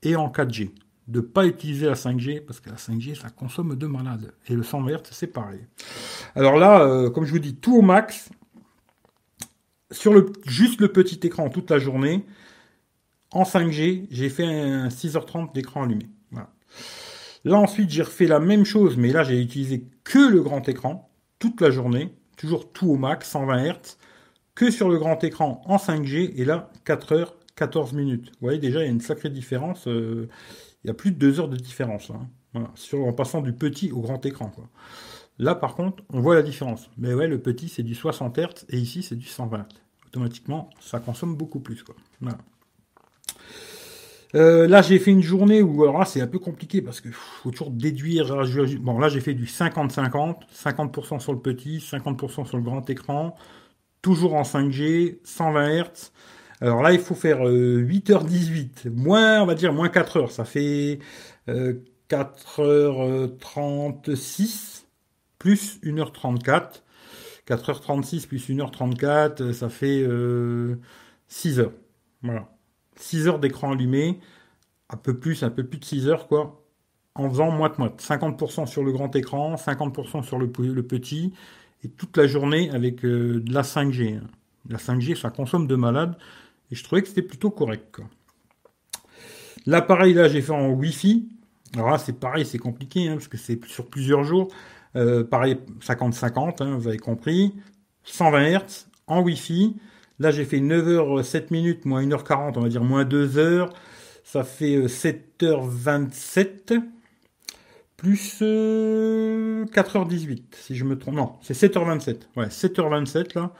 et 0.05 0.17
en 0.17 0.29
4G. 0.29 0.71
De 1.09 1.21
pas 1.21 1.45
utiliser 1.47 1.87
la 1.87 1.95
5G 1.95 2.41
parce 2.41 2.61
que 2.61 2.71
la 2.71 2.77
5G 2.77 3.21
ça 3.21 3.29
consomme 3.29 3.77
de 3.77 3.87
malade 3.87 4.33
et 4.49 4.55
le 4.55 4.63
120 4.63 4.91
Hz 4.91 5.03
c'est 5.11 5.27
pareil. 5.27 5.61
Alors 6.35 6.57
là, 6.57 6.83
euh, 6.83 7.11
comme 7.11 7.27
je 7.27 7.33
vous 7.33 7.39
dis, 7.39 7.55
tout 7.55 7.77
au 7.77 7.83
max 7.83 8.31
sur 9.91 10.15
le 10.15 10.33
juste 10.47 10.81
le 10.81 10.89
petit 10.89 11.21
écran 11.27 11.51
toute 11.51 11.71
la 11.71 11.79
journée. 11.79 12.25
En 13.33 13.43
5G, 13.43 14.07
j'ai 14.11 14.29
fait 14.29 14.47
un 14.47 14.89
6h30 14.89 15.53
d'écran 15.53 15.83
allumé. 15.83 16.07
Là 17.45 17.59
ensuite 17.59 17.91
j'ai 17.91 18.03
refait 18.03 18.27
la 18.27 18.41
même 18.41 18.65
chose, 18.65 18.97
mais 18.97 19.13
là 19.13 19.23
j'ai 19.23 19.39
utilisé 19.41 19.85
que 20.03 20.19
le 20.19 20.41
grand 20.41 20.67
écran 20.69 21.11
toute 21.39 21.61
la 21.61 21.71
journée, 21.71 22.15
toujours 22.39 22.73
tout 22.73 22.89
au 22.89 22.97
max, 22.97 23.29
120 23.29 23.65
Hz, 23.65 23.99
que 24.55 24.71
sur 24.71 24.89
le 24.89 24.99
grand 24.99 25.23
écran 25.23 25.61
en 25.67 25.77
5G, 25.77 26.33
et 26.37 26.45
là 26.47 26.71
4 26.85 27.13
heures 27.13 27.37
14 27.57 27.93
minutes. 27.93 28.31
Vous 28.33 28.47
voyez 28.47 28.59
déjà 28.59 28.81
il 28.81 28.85
y 28.85 28.89
a 28.89 28.91
une 28.91 29.01
sacrée 29.01 29.31
différence, 29.31 29.87
euh, 29.89 30.29
il 30.85 30.89
y 30.89 30.91
a 30.91 30.95
plus 30.95 31.13
de 31.13 31.19
2 31.19 31.41
heures 31.41 31.49
de 31.49 31.57
différence, 31.57 32.11
hein. 32.11 32.29
en 32.93 33.13
passant 33.13 33.41
du 33.41 33.53
petit 33.53 33.93
au 33.93 34.01
grand 34.01 34.25
écran. 34.27 34.53
Là 35.39 35.55
par 35.55 35.75
contre, 35.75 36.03
on 36.11 36.21
voit 36.21 36.35
la 36.35 36.43
différence. 36.43 36.91
Mais 36.99 37.15
ouais, 37.15 37.27
le 37.27 37.41
petit 37.41 37.69
c'est 37.69 37.83
du 37.83 37.95
60 37.95 38.39
Hz 38.39 38.67
et 38.71 38.79
ici 38.79 39.03
c'est 39.03 39.17
du 39.17 39.27
120 39.27 39.67
Automatiquement, 40.07 40.71
ça 40.79 41.01
consomme 41.01 41.35
beaucoup 41.35 41.59
plus. 41.59 41.83
Quoi. 41.83 41.97
Euh, 44.35 44.67
là, 44.67 44.83
j'ai 44.83 44.99
fait 44.99 45.13
une 45.13 45.23
journée 45.23 45.63
où, 45.63 45.83
alors 45.83 45.99
là, 45.99 46.05
c'est 46.05 46.21
un 46.21 46.27
peu 46.27 46.39
compliqué 46.39 46.83
parce 46.83 47.01
que 47.01 47.09
faut 47.11 47.51
toujours 47.51 47.71
déduire. 47.71 48.27
Bon, 48.81 48.99
là, 48.99 49.09
j'ai 49.09 49.21
fait 49.21 49.35
du 49.35 49.45
50-50, 49.45 50.37
50%, 50.53 51.21
sur 51.21 51.33
le 51.33 51.41
petit, 51.41 51.79
50% 51.79 52.47
sur 52.47 52.57
le 52.57 52.63
grand 52.63 52.89
écran, 52.91 53.37
toujours 54.03 54.35
en 54.35 54.43
5G, 54.43 55.19
120 55.25 55.83
Hz. 55.83 56.13
Alors 56.65 56.81
là, 56.81 56.93
il 56.95 56.99
faut 56.99 57.15
faire 57.15 57.41
8h18, 57.45 58.87
euh, 58.87 58.91
moins, 58.91 59.43
on 59.43 59.47
va 59.47 59.55
dire, 59.55 59.75
moins 59.75 59.91
4 59.91 60.17
heures. 60.17 60.31
Ça 60.31 60.47
fait 60.47 60.99
4h36 61.47 61.51
euh, 64.09 64.87
plus 65.39 65.79
1h34. 65.83 66.81
4h36 67.47 68.27
plus 68.27 68.49
1h34, 68.49 69.53
ça 69.53 69.69
fait 69.69 70.09
6 71.29 71.61
heures. 71.61 71.73
Voilà. 72.23 72.49
6 72.97 73.29
heures 73.29 73.39
d'écran 73.41 73.73
allumé, 73.73 74.19
un 74.89 74.97
peu 74.97 75.19
plus, 75.19 75.43
un 75.43 75.51
peu 75.51 75.65
plus 75.65 75.81
de 75.81 75.85
6 75.85 76.09
heures, 76.09 76.29
quoi, 76.29 76.65
en 77.15 77.29
faisant 77.29 77.51
moite-moite. 77.51 78.01
50% 78.01 78.65
sur 78.65 78.83
le 78.83 78.93
grand 78.93 79.15
écran, 79.15 79.57
50% 79.57 80.23
sur 80.23 80.39
le, 80.39 80.49
petit, 80.49 81.35
et 81.83 81.91
toute 81.91 82.17
la 82.17 82.27
journée 82.27 82.71
avec 82.71 83.05
euh, 83.05 83.41
de 83.41 83.53
la 83.53 83.61
5G. 83.61 84.17
Hein. 84.17 84.23
La 84.71 84.79
5G, 84.79 85.15
ça 85.15 85.29
consomme 85.29 85.67
de 85.67 85.77
malade, 85.77 86.17
et 86.75 86.77
je 86.77 86.83
trouvais 86.83 87.03
que 87.03 87.09
c'était 87.09 87.23
plutôt 87.23 87.51
correct. 87.51 88.01
L'appareil, 89.65 90.13
là, 90.13 90.27
j'ai 90.27 90.43
fait 90.43 90.51
en 90.51 90.71
Wi-Fi. 90.71 91.29
Alors 91.75 91.91
là, 91.91 91.99
c'est 91.99 92.19
pareil, 92.19 92.45
c'est 92.45 92.59
compliqué, 92.59 93.07
hein, 93.07 93.13
parce 93.15 93.29
que 93.29 93.37
c'est 93.37 93.65
sur 93.67 93.89
plusieurs 93.89 94.25
jours. 94.25 94.49
Euh, 94.97 95.23
pareil, 95.23 95.57
50-50, 95.81 96.65
hein, 96.65 96.77
vous 96.77 96.89
avez 96.89 96.99
compris. 96.99 97.55
120 98.03 98.59
Hz 98.59 98.89
en 99.07 99.23
Wi-Fi. 99.23 99.77
Là, 100.19 100.33
j'ai 100.33 100.45
fait 100.45 100.59
9h7 100.59 101.53
minutes, 101.53 101.85
moins 101.85 102.03
1h40, 102.05 102.55
on 102.57 102.63
va 102.63 102.69
dire 102.69 102.83
moins 102.83 103.05
2h. 103.05 103.71
Ça 104.25 104.43
fait 104.43 104.87
7h27 104.87 106.73
euh, 106.73 106.81
plus 107.97 108.43
4h18, 108.43 110.33
euh, 110.33 110.43
si 110.51 110.75
je 110.75 110.85
me 110.85 110.99
trompe. 110.99 111.15
Non, 111.15 111.37
c'est 111.41 111.55
7h27. 111.55 112.23
Ouais, 112.37 112.47
7h27 112.47 113.37
là, 113.37 113.53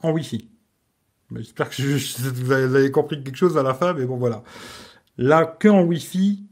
en 0.00 0.10
Wi-Fi. 0.10 0.53
J'espère 1.36 1.70
que 1.70 2.30
vous 2.30 2.52
avez 2.52 2.90
compris 2.90 3.22
quelque 3.22 3.36
chose 3.36 3.56
à 3.58 3.62
la 3.62 3.74
fin, 3.74 3.92
mais 3.94 4.06
bon 4.06 4.16
voilà. 4.16 4.42
Là, 5.16 5.44
que 5.46 5.68
en 5.68 5.82
Wi-Fi, 5.82 6.44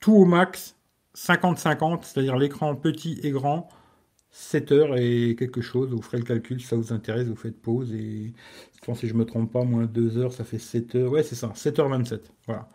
tout 0.00 0.14
au 0.14 0.24
max, 0.24 0.76
50-50, 1.16 2.00
c'est-à-dire 2.02 2.36
l'écran 2.36 2.74
petit 2.74 3.20
et 3.22 3.30
grand, 3.30 3.68
7 4.30 4.72
heures 4.72 4.96
et 4.96 5.36
quelque 5.38 5.60
chose. 5.60 5.90
Vous 5.90 6.02
ferez 6.02 6.18
le 6.18 6.24
calcul 6.24 6.60
si 6.60 6.66
ça 6.66 6.76
vous 6.76 6.92
intéresse, 6.92 7.28
vous 7.28 7.36
faites 7.36 7.60
pause 7.60 7.92
et 7.92 8.32
je 8.74 8.84
pense 8.84 8.98
si 8.98 9.08
je 9.08 9.14
me 9.14 9.24
trompe 9.24 9.52
pas, 9.52 9.62
moins 9.62 9.86
2 9.86 10.18
heures, 10.18 10.32
ça 10.32 10.44
fait 10.44 10.58
7 10.58 10.96
heures. 10.96 11.12
Ouais, 11.12 11.22
c'est 11.22 11.36
ça, 11.36 11.52
7h27. 11.54 12.20
Voilà. 12.46 12.68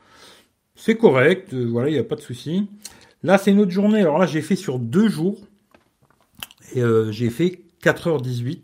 C'est 0.76 0.96
correct, 0.96 1.54
euh, 1.54 1.66
voilà, 1.66 1.90
il 1.90 1.94
n'y 1.94 2.00
a 2.00 2.04
pas 2.06 2.16
de 2.16 2.22
souci. 2.22 2.70
Là, 3.24 3.38
c'est 3.38 3.52
une 3.52 3.60
autre 3.60 3.72
journée. 3.72 4.00
Alors 4.00 4.18
là, 4.18 4.26
j'ai 4.26 4.42
fait 4.42 4.56
sur 4.56 4.80
deux 4.80 5.10
jours. 5.10 5.38
Et 6.74 6.82
euh, 6.82 7.12
j'ai 7.12 7.30
fait 7.30 7.64
4h18. 7.84 8.60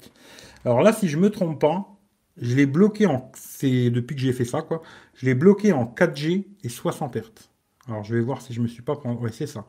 Alors 0.63 0.81
là, 0.81 0.93
si 0.93 1.09
je 1.09 1.17
me 1.17 1.29
trompe 1.29 1.59
pas, 1.59 1.94
je 2.37 2.55
l'ai 2.55 2.65
bloqué 2.65 3.05
en. 3.05 3.31
C'est 3.35 3.89
depuis 3.89 4.15
que 4.15 4.21
j'ai 4.21 4.33
fait 4.33 4.45
ça, 4.45 4.61
quoi. 4.61 4.81
Je 5.15 5.25
l'ai 5.25 5.35
bloqué 5.35 5.71
en 5.71 5.85
4G 5.85 6.45
et 6.63 6.69
60 6.69 7.15
Hz. 7.15 7.23
Alors 7.87 8.03
je 8.03 8.15
vais 8.15 8.21
voir 8.21 8.41
si 8.41 8.53
je 8.53 8.61
me 8.61 8.67
suis 8.67 8.81
pas. 8.81 8.93
Ouais, 8.93 9.31
c'est 9.31 9.47
ça. 9.47 9.65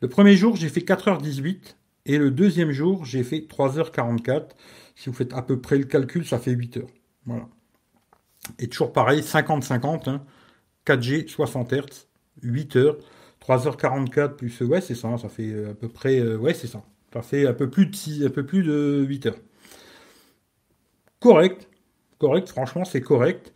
Le 0.00 0.08
premier 0.08 0.36
jour, 0.36 0.56
j'ai 0.56 0.68
fait 0.68 0.80
4h18. 0.80 1.76
Et 2.06 2.18
le 2.18 2.30
deuxième 2.30 2.70
jour, 2.70 3.04
j'ai 3.04 3.22
fait 3.22 3.40
3h44. 3.40 4.50
Si 4.96 5.08
vous 5.08 5.14
faites 5.14 5.32
à 5.34 5.42
peu 5.42 5.60
près 5.60 5.76
le 5.78 5.84
calcul, 5.84 6.26
ça 6.26 6.38
fait 6.38 6.52
8 6.52 6.78
h 6.78 6.86
Voilà. 7.26 7.48
Et 8.58 8.68
toujours 8.68 8.92
pareil, 8.92 9.20
50-50. 9.20 10.20
4G, 10.86 11.28
60 11.28 11.72
Hz, 11.72 12.08
8 12.42 12.76
h 12.76 12.96
3h44 13.46 14.36
plus. 14.36 14.60
Ouais, 14.62 14.80
c'est 14.80 14.94
ça. 14.94 15.16
Ça 15.18 15.28
fait 15.28 15.50
euh, 15.52 15.70
à 15.70 15.74
peu 15.74 15.88
près. 15.88 16.20
Euh, 16.20 16.36
ouais, 16.36 16.54
c'est 16.54 16.66
ça. 16.66 16.82
Ça 17.12 17.22
fait 17.22 17.46
un 17.46 17.54
peu 17.54 17.68
plus 17.68 17.86
de, 17.86 17.94
6, 17.94 18.24
un 18.26 18.30
peu 18.30 18.46
plus 18.46 18.62
de 18.62 19.04
8 19.06 19.26
heures. 19.26 19.38
Correct. 21.20 21.69
Correct, 22.20 22.50
franchement, 22.50 22.84
c'est 22.84 23.00
correct. 23.00 23.52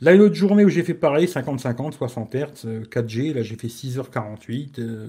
Là, 0.00 0.12
une 0.12 0.20
autre 0.20 0.34
journée 0.34 0.64
où 0.64 0.68
j'ai 0.68 0.82
fait 0.82 0.92
pareil, 0.92 1.26
50-50, 1.26 1.92
60 1.92 2.34
Hz, 2.34 2.66
4G. 2.90 3.32
Là, 3.32 3.42
j'ai 3.42 3.54
fait 3.54 3.68
6h48. 3.68 4.80
Euh, 4.80 5.08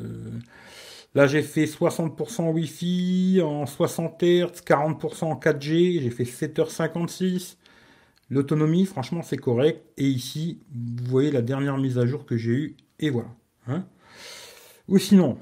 là, 1.16 1.26
j'ai 1.28 1.42
fait 1.42 1.66
60% 1.66 2.52
Wi-Fi 2.52 3.42
en 3.44 3.66
60 3.66 4.22
Hz, 4.22 4.62
40% 4.66 5.26
en 5.26 5.36
4G. 5.36 6.02
J'ai 6.02 6.12
fait 6.12 6.24
7h56. 6.24 7.58
L'autonomie, 8.30 8.86
franchement, 8.86 9.24
c'est 9.24 9.38
correct. 9.38 9.82
Et 9.98 10.06
ici, 10.06 10.60
vous 10.72 11.10
voyez 11.10 11.32
la 11.32 11.42
dernière 11.42 11.78
mise 11.78 11.98
à 11.98 12.06
jour 12.06 12.26
que 12.26 12.38
j'ai 12.38 12.52
eue. 12.52 12.78
Et 13.00 13.10
voilà. 13.10 13.30
Hein. 13.68 13.86
Ou 14.88 15.00
sinon, 15.00 15.38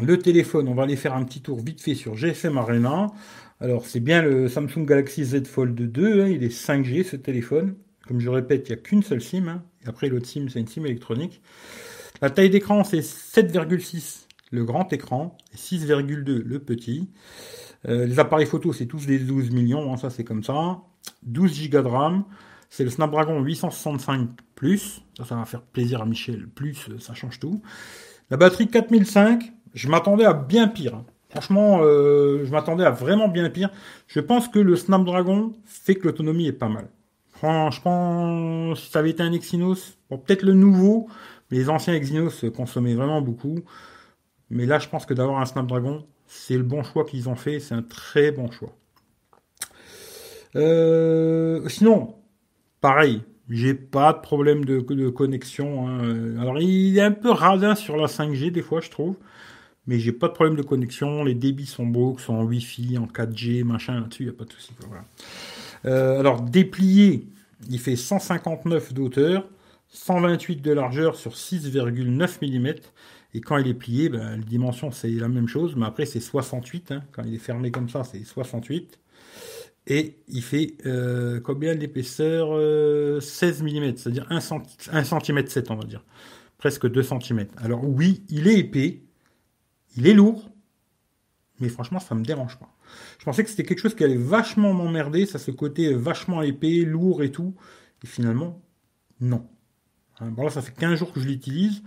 le 0.00 0.18
téléphone, 0.18 0.66
on 0.68 0.74
va 0.74 0.84
aller 0.84 0.96
faire 0.96 1.14
un 1.14 1.24
petit 1.24 1.42
tour 1.42 1.60
vite 1.60 1.80
fait 1.80 1.94
sur 1.94 2.16
GSM 2.16 2.56
Arena. 2.56 3.08
Alors, 3.60 3.86
c'est 3.86 4.00
bien 4.00 4.20
le 4.20 4.48
Samsung 4.48 4.84
Galaxy 4.84 5.24
Z 5.24 5.46
Fold 5.46 5.74
2. 5.74 6.22
Hein, 6.22 6.28
il 6.28 6.44
est 6.44 6.54
5G 6.54 7.04
ce 7.04 7.16
téléphone. 7.16 7.74
Comme 8.06 8.20
je 8.20 8.28
répète, 8.28 8.68
il 8.68 8.72
n'y 8.72 8.78
a 8.78 8.82
qu'une 8.82 9.02
seule 9.02 9.22
SIM. 9.22 9.48
Hein. 9.48 9.62
Et 9.84 9.88
après, 9.88 10.08
l'autre 10.08 10.26
SIM, 10.26 10.46
c'est 10.48 10.60
une 10.60 10.68
SIM 10.68 10.84
électronique. 10.84 11.40
La 12.20 12.30
taille 12.30 12.50
d'écran, 12.50 12.84
c'est 12.84 13.00
7,6 13.00 14.26
le 14.52 14.64
grand 14.64 14.92
écran 14.92 15.36
et 15.52 15.56
6,2 15.56 16.42
le 16.42 16.58
petit. 16.58 17.10
Euh, 17.88 18.06
les 18.06 18.18
appareils 18.18 18.46
photo, 18.46 18.72
c'est 18.72 18.86
tous 18.86 19.06
des 19.06 19.18
12 19.18 19.50
millions. 19.50 19.92
Hein, 19.92 19.96
ça, 19.96 20.10
c'est 20.10 20.24
comme 20.24 20.44
ça. 20.44 20.80
12 21.22 21.70
Go 21.70 21.82
de 21.82 21.88
RAM. 21.88 22.24
C'est 22.68 22.84
le 22.84 22.90
Snapdragon 22.90 23.40
865 23.40 24.28
Plus. 24.54 25.02
Ça, 25.16 25.24
ça 25.24 25.36
va 25.36 25.44
faire 25.44 25.62
plaisir 25.62 26.02
à 26.02 26.06
Michel. 26.06 26.46
Plus, 26.46 26.88
ça 26.98 27.14
change 27.14 27.38
tout. 27.38 27.62
La 28.30 28.36
batterie 28.36 28.68
4005. 28.68 29.52
Je 29.74 29.88
m'attendais 29.88 30.24
à 30.24 30.32
bien 30.32 30.68
pire. 30.68 31.02
Franchement, 31.36 31.80
euh, 31.82 32.46
je 32.46 32.50
m'attendais 32.50 32.84
à 32.84 32.90
vraiment 32.90 33.28
bien 33.28 33.50
pire. 33.50 33.68
Je 34.06 34.20
pense 34.20 34.48
que 34.48 34.58
le 34.58 34.74
Snapdragon 34.74 35.52
fait 35.66 35.94
que 35.94 36.06
l'autonomie 36.06 36.46
est 36.46 36.52
pas 36.52 36.70
mal. 36.70 36.88
Franchement, 37.28 38.74
si 38.74 38.90
ça 38.90 39.00
avait 39.00 39.10
été 39.10 39.22
un 39.22 39.32
Exynos, 39.34 39.98
peut-être 40.08 40.42
le 40.42 40.54
nouveau, 40.54 41.08
mais 41.50 41.58
les 41.58 41.68
anciens 41.68 41.92
Exynos 41.92 42.46
consommaient 42.56 42.94
vraiment 42.94 43.20
beaucoup. 43.20 43.58
Mais 44.48 44.64
là, 44.64 44.78
je 44.78 44.88
pense 44.88 45.04
que 45.04 45.12
d'avoir 45.12 45.38
un 45.38 45.44
Snapdragon, 45.44 46.06
c'est 46.26 46.56
le 46.56 46.62
bon 46.62 46.82
choix 46.82 47.04
qu'ils 47.04 47.28
ont 47.28 47.36
fait. 47.36 47.60
C'est 47.60 47.74
un 47.74 47.82
très 47.82 48.32
bon 48.32 48.50
choix. 48.50 48.74
Euh, 50.54 51.68
sinon, 51.68 52.14
pareil, 52.80 53.20
j'ai 53.50 53.74
pas 53.74 54.14
de 54.14 54.20
problème 54.20 54.64
de, 54.64 54.80
connexion. 55.10 55.86
Hein. 55.86 56.38
Alors, 56.40 56.58
il 56.60 56.96
est 56.96 57.02
un 57.02 57.12
peu 57.12 57.30
radin 57.30 57.74
sur 57.74 57.98
la 57.98 58.06
5G 58.06 58.52
des 58.52 58.62
fois, 58.62 58.80
je 58.80 58.88
trouve. 58.88 59.16
Mais 59.86 59.98
j'ai 59.98 60.12
pas 60.12 60.28
de 60.28 60.32
problème 60.32 60.56
de 60.56 60.62
connexion. 60.62 61.24
Les 61.24 61.34
débits 61.34 61.66
sont 61.66 61.86
beaux, 61.86 62.14
que 62.14 62.22
ce 62.22 62.30
en 62.30 62.42
Wi-Fi, 62.42 62.98
en 62.98 63.06
4G, 63.06 63.64
machin, 63.64 64.00
là-dessus, 64.00 64.24
il 64.24 64.26
n'y 64.26 64.34
a 64.34 64.36
pas 64.36 64.44
de 64.44 64.52
souci. 64.52 64.72
Euh, 65.84 66.18
alors, 66.18 66.42
déplié, 66.42 67.26
il 67.70 67.78
fait 67.78 67.96
159 67.96 68.92
d'auteur, 68.92 69.48
128 69.88 70.56
de 70.56 70.72
largeur 70.72 71.16
sur 71.16 71.32
6,9 71.32 72.58
mm. 72.60 72.74
Et 73.34 73.40
quand 73.40 73.58
il 73.58 73.68
est 73.68 73.74
plié, 73.74 74.08
ben, 74.08 74.36
la 74.36 74.36
dimension 74.38 74.90
c'est 74.90 75.10
la 75.10 75.28
même 75.28 75.48
chose, 75.48 75.74
mais 75.76 75.86
après 75.86 76.06
c'est 76.06 76.20
68. 76.20 76.92
Hein. 76.92 77.02
Quand 77.12 77.22
il 77.24 77.34
est 77.34 77.38
fermé 77.38 77.70
comme 77.70 77.88
ça, 77.88 78.02
c'est 78.04 78.24
68. 78.24 78.98
Et 79.88 80.16
il 80.28 80.42
fait 80.42 80.74
euh, 80.86 81.38
combien 81.40 81.74
d'épaisseur 81.74 82.48
16 83.22 83.62
mm, 83.62 83.96
c'est-à-dire 83.96 84.26
1 84.30 84.40
cm 84.40 85.46
7 85.46 85.70
on 85.70 85.76
va 85.76 85.84
dire. 85.84 86.02
Presque 86.58 86.88
2 86.90 87.02
cm. 87.02 87.46
Alors 87.58 87.84
oui, 87.84 88.22
il 88.30 88.48
est 88.48 88.58
épais, 88.58 89.02
il 89.96 90.06
est 90.06 90.14
lourd, 90.14 90.50
mais 91.60 91.68
franchement, 91.68 91.98
ça 91.98 92.14
me 92.14 92.24
dérange 92.24 92.58
pas. 92.58 92.68
Je 93.18 93.24
pensais 93.24 93.42
que 93.42 93.50
c'était 93.50 93.64
quelque 93.64 93.80
chose 93.80 93.94
qui 93.94 94.04
allait 94.04 94.16
vachement 94.16 94.72
m'emmerder, 94.72 95.26
ça 95.26 95.38
ce 95.38 95.50
côté 95.50 95.94
vachement 95.94 96.42
épais, 96.42 96.82
lourd 96.84 97.22
et 97.22 97.30
tout. 97.30 97.54
Et 98.04 98.06
finalement, 98.06 98.62
non. 99.20 99.48
Hein, 100.20 100.28
bon 100.30 100.44
là, 100.44 100.50
ça 100.50 100.62
fait 100.62 100.74
15 100.74 100.98
jours 100.98 101.12
que 101.12 101.20
je 101.20 101.26
l'utilise. 101.26 101.82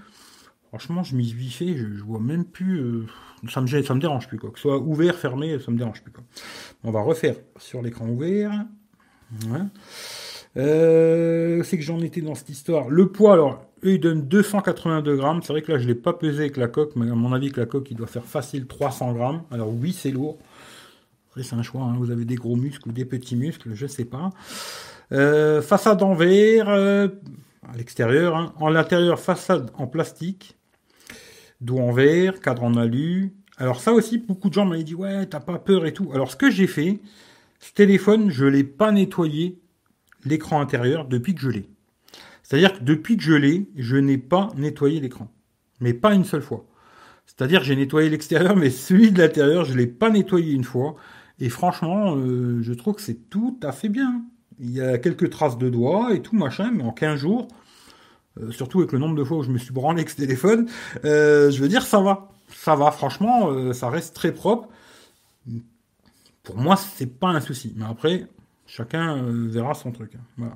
Franchement, 0.69 1.03
je 1.03 1.15
m'y 1.15 1.27
suis 1.27 1.49
fait, 1.49 1.77
je, 1.77 1.95
je, 1.95 2.03
vois 2.03 2.19
même 2.19 2.45
plus. 2.45 2.79
Euh, 2.79 3.05
ça 3.49 3.61
me 3.61 3.67
ça 3.67 3.95
me 3.95 3.99
dérange 3.99 4.27
plus 4.27 4.37
quoi. 4.37 4.51
Que 4.51 4.57
ce 4.57 4.63
soit 4.63 4.79
ouvert, 4.79 5.15
fermé, 5.15 5.57
ça 5.59 5.71
me 5.71 5.77
dérange 5.77 6.03
plus 6.03 6.11
quoi. 6.11 6.23
On 6.83 6.91
va 6.91 7.01
refaire 7.01 7.35
sur 7.57 7.81
l'écran 7.81 8.07
ouvert. 8.07 8.51
Euh, 10.57 11.63
c'est 11.63 11.77
que 11.77 11.83
j'en 11.83 11.99
étais 11.99 12.21
dans 12.21 12.35
cette 12.35 12.49
histoire. 12.49 12.89
Le 12.89 13.07
poids, 13.07 13.33
alors, 13.33 13.65
eux, 13.83 13.93
ils 13.93 13.99
donnent 13.99 14.27
282 14.27 15.15
grammes. 15.15 15.41
C'est 15.43 15.53
vrai 15.53 15.61
que 15.61 15.71
là, 15.71 15.77
je 15.77 15.83
ne 15.83 15.89
l'ai 15.89 15.95
pas 15.95 16.13
pesé 16.13 16.41
avec 16.41 16.57
la 16.57 16.67
coque, 16.67 16.95
mais 16.95 17.09
à 17.09 17.15
mon 17.15 17.33
avis, 17.33 17.51
que 17.51 17.59
la 17.59 17.65
coque, 17.65 17.91
il 17.91 17.97
doit 17.97 18.07
faire 18.07 18.25
facile 18.25 18.67
300 18.67 19.13
grammes. 19.13 19.43
Alors, 19.51 19.69
oui, 19.73 19.93
c'est 19.93 20.11
lourd. 20.11 20.37
Après, 21.29 21.43
c'est 21.43 21.55
un 21.55 21.63
choix. 21.63 21.81
Hein. 21.83 21.95
Vous 21.97 22.11
avez 22.11 22.25
des 22.25 22.35
gros 22.35 22.55
muscles 22.55 22.89
ou 22.89 22.91
des 22.91 23.05
petits 23.05 23.35
muscles, 23.35 23.71
je 23.73 23.85
ne 23.85 23.89
sais 23.89 24.05
pas. 24.05 24.31
Euh, 25.11 25.61
façade 25.61 26.01
en 26.01 26.13
verre, 26.15 26.69
euh, 26.69 27.07
à 27.71 27.77
l'extérieur. 27.77 28.35
Hein. 28.35 28.53
En 28.59 28.69
l'intérieur, 28.69 29.19
façade 29.19 29.69
en 29.75 29.87
plastique. 29.87 30.55
Dos 31.61 31.77
en 31.77 31.91
verre, 31.91 32.39
cadre 32.39 32.63
en 32.63 32.75
alu. 32.75 33.33
Alors, 33.57 33.81
ça 33.81 33.91
aussi, 33.93 34.17
beaucoup 34.17 34.49
de 34.49 34.53
gens 34.53 34.65
m'avaient 34.65 34.83
dit 34.83 34.95
Ouais, 34.95 35.25
t'as 35.25 35.41
pas 35.41 35.59
peur 35.59 35.85
et 35.85 35.93
tout. 35.93 36.09
Alors, 36.13 36.31
ce 36.31 36.35
que 36.35 36.49
j'ai 36.49 36.67
fait, 36.67 36.99
ce 37.59 37.73
téléphone, 37.73 38.31
je 38.31 38.45
ne 38.45 38.49
l'ai 38.49 38.63
pas 38.63 38.91
nettoyé 38.91 39.59
l'écran 40.25 40.61
intérieur 40.61 41.05
depuis 41.05 41.35
que 41.35 41.41
je 41.41 41.49
l'ai. 41.49 41.69
C'est-à-dire 42.43 42.79
que 42.79 42.83
depuis 42.83 43.15
que 43.15 43.23
je 43.23 43.33
l'ai, 43.33 43.69
je 43.75 43.95
n'ai 43.95 44.17
pas 44.17 44.49
nettoyé 44.57 44.99
l'écran. 44.99 45.31
Mais 45.81 45.93
pas 45.93 46.13
une 46.13 46.25
seule 46.25 46.41
fois. 46.41 46.65
C'est-à-dire 47.27 47.59
que 47.59 47.65
j'ai 47.65 47.75
nettoyé 47.75 48.09
l'extérieur, 48.09 48.55
mais 48.57 48.69
celui 48.69 49.11
de 49.11 49.19
l'intérieur, 49.21 49.65
je 49.65 49.73
ne 49.73 49.77
l'ai 49.77 49.87
pas 49.87 50.09
nettoyé 50.09 50.53
une 50.53 50.63
fois. 50.63 50.95
Et 51.39 51.49
franchement, 51.49 52.15
euh, 52.15 52.59
je 52.61 52.73
trouve 52.73 52.95
que 52.95 53.01
c'est 53.01 53.29
tout 53.29 53.59
à 53.63 53.71
fait 53.71 53.87
bien. 53.87 54.23
Il 54.59 54.71
y 54.71 54.81
a 54.81 54.97
quelques 54.97 55.29
traces 55.29 55.57
de 55.57 55.69
doigts 55.69 56.13
et 56.13 56.21
tout, 56.21 56.35
machin, 56.35 56.71
mais 56.73 56.83
en 56.83 56.91
15 56.91 57.19
jours, 57.19 57.47
euh, 58.41 58.51
surtout 58.51 58.79
avec 58.79 58.91
le 58.91 58.99
nombre 58.99 59.15
de 59.15 59.23
fois 59.23 59.37
où 59.37 59.43
je 59.43 59.51
me 59.51 59.57
suis 59.57 59.71
branlé 59.71 59.99
avec 59.99 60.09
ce 60.09 60.17
téléphone, 60.17 60.67
euh, 61.05 61.51
je 61.51 61.61
veux 61.61 61.69
dire, 61.69 61.83
ça 61.83 62.01
va. 62.01 62.31
Ça 62.51 62.75
va, 62.75 62.89
franchement, 62.89 63.73
ça 63.73 63.89
reste 63.89 64.15
très 64.15 64.33
propre. 64.33 64.69
Pour 66.41 66.57
moi, 66.57 66.75
c'est 66.75 67.19
pas 67.19 67.27
un 67.27 67.41
souci. 67.41 67.73
Mais 67.77 67.85
après, 67.85 68.27
Chacun 68.69 69.17
euh, 69.17 69.47
verra 69.49 69.73
son 69.73 69.91
truc. 69.91 70.11
Hein. 70.39 70.51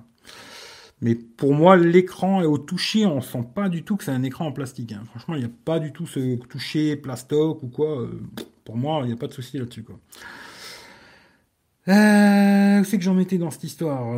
Mais 1.01 1.15
pour 1.15 1.53
moi, 1.53 1.75
l'écran 1.75 2.41
est 2.43 2.45
au 2.45 2.59
toucher, 2.59 3.07
on 3.07 3.21
sent 3.21 3.43
pas 3.55 3.69
du 3.69 3.83
tout 3.83 3.97
que 3.97 4.03
c'est 4.03 4.11
un 4.11 4.21
écran 4.23 4.45
en 4.45 4.51
plastique. 4.51 4.91
Hein. 4.91 5.01
Franchement, 5.09 5.33
il 5.35 5.39
n'y 5.39 5.45
a 5.45 5.51
pas 5.65 5.79
du 5.79 5.91
tout 5.91 6.05
ce 6.05 6.35
toucher 6.35 6.95
plastoc 6.95 7.63
ou 7.63 7.67
quoi. 7.67 8.01
Euh, 8.01 8.21
pour 8.65 8.77
moi, 8.77 9.01
il 9.03 9.07
n'y 9.07 9.13
a 9.13 9.17
pas 9.17 9.25
de 9.27 9.33
souci 9.33 9.57
là-dessus. 9.57 9.83
Euh, 11.89 12.83
c'est 12.83 12.97
que 12.97 13.03
j'en 13.03 13.17
étais 13.17 13.37
dans 13.37 13.49
cette 13.49 13.63
histoire 13.63 14.13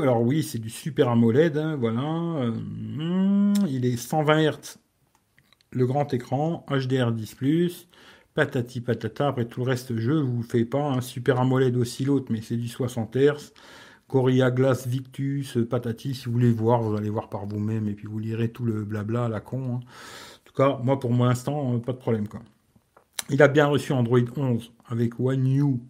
Alors 0.00 0.22
oui, 0.22 0.42
c'est 0.44 0.58
du 0.58 0.70
Super 0.70 1.08
AMOLED, 1.08 1.58
hein, 1.58 1.76
voilà. 1.76 2.50
il 3.68 3.84
est 3.84 3.96
120 3.98 4.52
Hz, 4.52 4.78
le 5.72 5.86
grand 5.86 6.14
écran, 6.14 6.64
HDR10+, 6.70 7.86
patati 8.36 8.82
patata. 8.82 9.28
Après 9.28 9.46
tout 9.46 9.64
le 9.64 9.70
reste, 9.70 9.96
je 9.96 10.12
vous 10.12 10.42
fais 10.42 10.64
pas 10.64 10.82
un 10.82 11.00
super 11.00 11.40
AMOLED 11.40 11.76
aussi 11.76 12.04
l'autre, 12.04 12.26
mais 12.30 12.42
c'est 12.42 12.56
du 12.56 12.68
60 12.68 13.16
Hz. 13.16 13.52
Gorilla 14.08 14.52
Glass 14.52 14.86
Victus, 14.86 15.58
patati, 15.68 16.14
si 16.14 16.26
vous 16.26 16.32
voulez 16.32 16.52
voir, 16.52 16.80
vous 16.80 16.94
allez 16.96 17.10
voir 17.10 17.28
par 17.28 17.46
vous-même 17.46 17.88
et 17.88 17.94
puis 17.94 18.06
vous 18.06 18.20
lirez 18.20 18.50
tout 18.50 18.64
le 18.64 18.84
blabla 18.84 19.24
à 19.24 19.28
la 19.28 19.40
con. 19.40 19.64
Hein. 19.64 19.80
En 19.80 20.44
tout 20.44 20.54
cas, 20.54 20.78
moi 20.84 21.00
pour 21.00 21.10
l'instant, 21.12 21.74
euh, 21.74 21.78
pas 21.78 21.92
de 21.92 21.98
problème. 21.98 22.28
Quoi. 22.28 22.40
Il 23.30 23.42
a 23.42 23.48
bien 23.48 23.66
reçu 23.66 23.92
Android 23.92 24.20
11 24.36 24.70
avec 24.86 25.18
One 25.18 25.46
U 25.48 25.80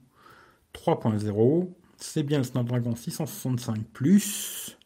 3.0. 0.72 1.68
C'est 1.98 2.22
bien 2.22 2.38
le 2.38 2.44
Snapdragon 2.44 2.94
665 2.94 3.84
Plus. 3.92 4.78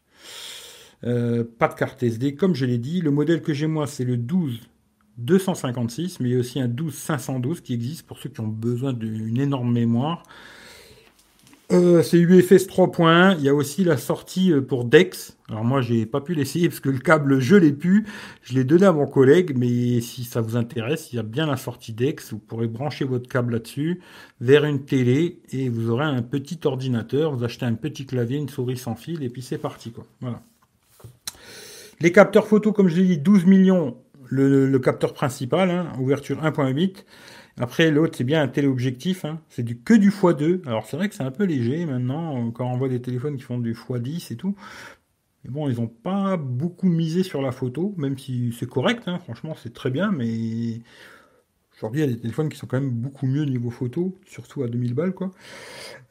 Euh, 1.03 1.45
pas 1.57 1.67
de 1.69 1.75
carte 1.75 2.03
SD, 2.03 2.35
comme 2.35 2.53
je 2.53 2.65
l'ai 2.65 2.79
dit. 2.79 2.99
Le 3.01 3.11
modèle 3.11 3.41
que 3.41 3.53
j'ai 3.53 3.67
moi, 3.67 3.87
c'est 3.87 4.03
le 4.03 4.17
12 4.17 4.59
256, 5.17 6.19
mais 6.19 6.29
il 6.29 6.31
y 6.33 6.35
a 6.35 6.39
aussi 6.39 6.59
un 6.59 6.67
12 6.67 6.93
512 6.93 7.61
qui 7.61 7.73
existe 7.73 8.05
pour 8.05 8.17
ceux 8.17 8.29
qui 8.29 8.39
ont 8.39 8.47
besoin 8.47 8.93
d'une 8.93 9.39
énorme 9.39 9.71
mémoire. 9.71 10.23
Euh, 11.71 12.03
c'est 12.03 12.17
UFS 12.17 12.67
3.1. 12.67 13.37
Il 13.37 13.45
y 13.45 13.49
a 13.49 13.55
aussi 13.55 13.85
la 13.85 13.95
sortie 13.95 14.51
euh, 14.51 14.61
pour 14.61 14.83
DEX. 14.83 15.37
Alors 15.47 15.63
moi, 15.63 15.81
j'ai 15.81 16.05
pas 16.05 16.19
pu 16.19 16.33
l'essayer 16.33 16.67
parce 16.67 16.81
que 16.81 16.89
le 16.89 16.99
câble, 16.99 17.39
je 17.39 17.55
l'ai 17.55 17.71
pu. 17.71 18.05
Je 18.41 18.55
l'ai 18.55 18.65
donné 18.65 18.85
à 18.85 18.91
mon 18.91 19.07
collègue, 19.07 19.53
mais 19.57 20.01
si 20.01 20.25
ça 20.25 20.41
vous 20.41 20.57
intéresse, 20.57 21.13
il 21.13 21.15
y 21.15 21.19
a 21.19 21.23
bien 21.23 21.45
la 21.45 21.55
sortie 21.55 21.93
DEX. 21.93 22.33
Vous 22.33 22.39
pourrez 22.39 22.67
brancher 22.67 23.05
votre 23.05 23.29
câble 23.29 23.53
là-dessus 23.53 24.01
vers 24.41 24.65
une 24.65 24.83
télé 24.83 25.39
et 25.51 25.69
vous 25.69 25.89
aurez 25.89 26.03
un 26.03 26.21
petit 26.21 26.59
ordinateur. 26.65 27.33
Vous 27.33 27.45
achetez 27.45 27.65
un 27.65 27.75
petit 27.75 28.05
clavier, 28.05 28.37
une 28.37 28.49
souris 28.49 28.77
sans 28.77 28.95
fil 28.95 29.23
et 29.23 29.29
puis 29.29 29.41
c'est 29.41 29.57
parti. 29.57 29.93
Voilà. 30.19 30.41
Les 32.01 32.11
capteurs 32.11 32.47
photo, 32.47 32.73
comme 32.73 32.89
je 32.89 32.97
l'ai 32.97 33.07
dit, 33.07 33.17
12 33.17 33.45
millions. 33.45 33.95
Le, 34.33 34.77
capteur 34.79 35.13
principal, 35.13 35.69
hein, 35.69 35.91
ouverture 35.99 36.41
1.8. 36.41 37.03
Après, 37.59 37.91
l'autre, 37.91 38.15
c'est 38.17 38.23
bien 38.23 38.41
un 38.41 38.47
téléobjectif. 38.47 39.25
Hein. 39.25 39.41
C'est 39.49 39.63
du, 39.63 39.77
que 39.77 39.93
du 39.93 40.09
x2. 40.09 40.65
Alors, 40.65 40.87
c'est 40.87 40.95
vrai 40.95 41.09
que 41.09 41.15
c'est 41.15 41.23
un 41.23 41.31
peu 41.31 41.43
léger 41.43 41.85
maintenant, 41.85 42.49
quand 42.51 42.65
on 42.65 42.77
voit 42.77 42.87
des 42.89 43.01
téléphones 43.01 43.35
qui 43.35 43.43
font 43.43 43.59
du 43.59 43.73
x10 43.73 44.31
et 44.31 44.37
tout. 44.37 44.55
Mais 45.43 45.51
bon, 45.51 45.69
ils 45.69 45.77
n'ont 45.77 45.87
pas 45.87 46.37
beaucoup 46.37 46.87
misé 46.87 47.23
sur 47.23 47.41
la 47.41 47.51
photo, 47.51 47.93
même 47.97 48.17
si 48.17 48.55
c'est 48.57 48.69
correct. 48.69 49.03
Hein. 49.07 49.19
Franchement, 49.19 49.55
c'est 49.61 49.73
très 49.73 49.89
bien, 49.89 50.11
mais 50.11 50.81
aujourd'hui, 51.75 52.01
il 52.01 52.05
y 52.05 52.09
a 52.09 52.13
des 52.13 52.19
téléphones 52.19 52.47
qui 52.47 52.57
sont 52.57 52.67
quand 52.67 52.79
même 52.79 52.91
beaucoup 52.91 53.25
mieux 53.25 53.43
niveau 53.43 53.69
photo, 53.69 54.17
surtout 54.27 54.63
à 54.63 54.67
2000 54.67 54.93
balles, 54.93 55.13
quoi. 55.13 55.31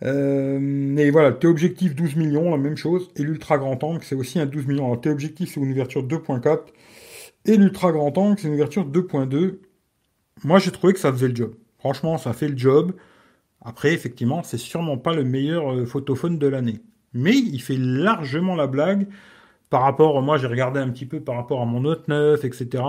Euh, 0.02 0.58
mais 0.60 1.10
voilà, 1.10 1.32
téléobjectif 1.32 1.94
12 1.94 2.16
millions, 2.16 2.50
la 2.50 2.58
même 2.58 2.76
chose. 2.76 3.10
Et 3.16 3.22
l'ultra 3.22 3.56
grand 3.56 3.82
angle, 3.84 4.02
c'est 4.02 4.16
aussi 4.16 4.38
un 4.40 4.46
12 4.46 4.66
millions. 4.66 4.86
Alors, 4.86 5.00
téléobjectif, 5.00 5.54
c'est 5.54 5.60
une 5.60 5.70
ouverture 5.70 6.02
2.4. 6.02 6.58
Et 7.44 7.56
l'ultra 7.56 7.92
grand 7.92 8.16
angle, 8.18 8.38
c'est 8.38 8.48
une 8.48 8.54
ouverture 8.54 8.88
2.2 8.88 9.58
moi 10.44 10.58
j'ai 10.58 10.70
trouvé 10.70 10.92
que 10.92 10.98
ça 10.98 11.12
faisait 11.12 11.28
le 11.28 11.36
job. 11.36 11.54
Franchement, 11.78 12.18
ça 12.18 12.32
fait 12.32 12.48
le 12.48 12.56
job. 12.56 12.92
Après, 13.62 13.92
effectivement, 13.92 14.42
c'est 14.42 14.58
sûrement 14.58 14.96
pas 14.96 15.14
le 15.14 15.24
meilleur 15.24 15.72
euh, 15.72 15.84
photophone 15.84 16.38
de 16.38 16.46
l'année. 16.46 16.80
Mais 17.12 17.36
il 17.36 17.60
fait 17.60 17.76
largement 17.76 18.54
la 18.54 18.66
blague 18.66 19.08
par 19.68 19.82
rapport, 19.82 20.20
moi 20.22 20.36
j'ai 20.36 20.46
regardé 20.46 20.80
un 20.80 20.88
petit 20.90 21.06
peu 21.06 21.20
par 21.20 21.36
rapport 21.36 21.60
à 21.60 21.64
mon 21.64 21.80
Note 21.80 22.08
9, 22.08 22.44
etc. 22.44 22.82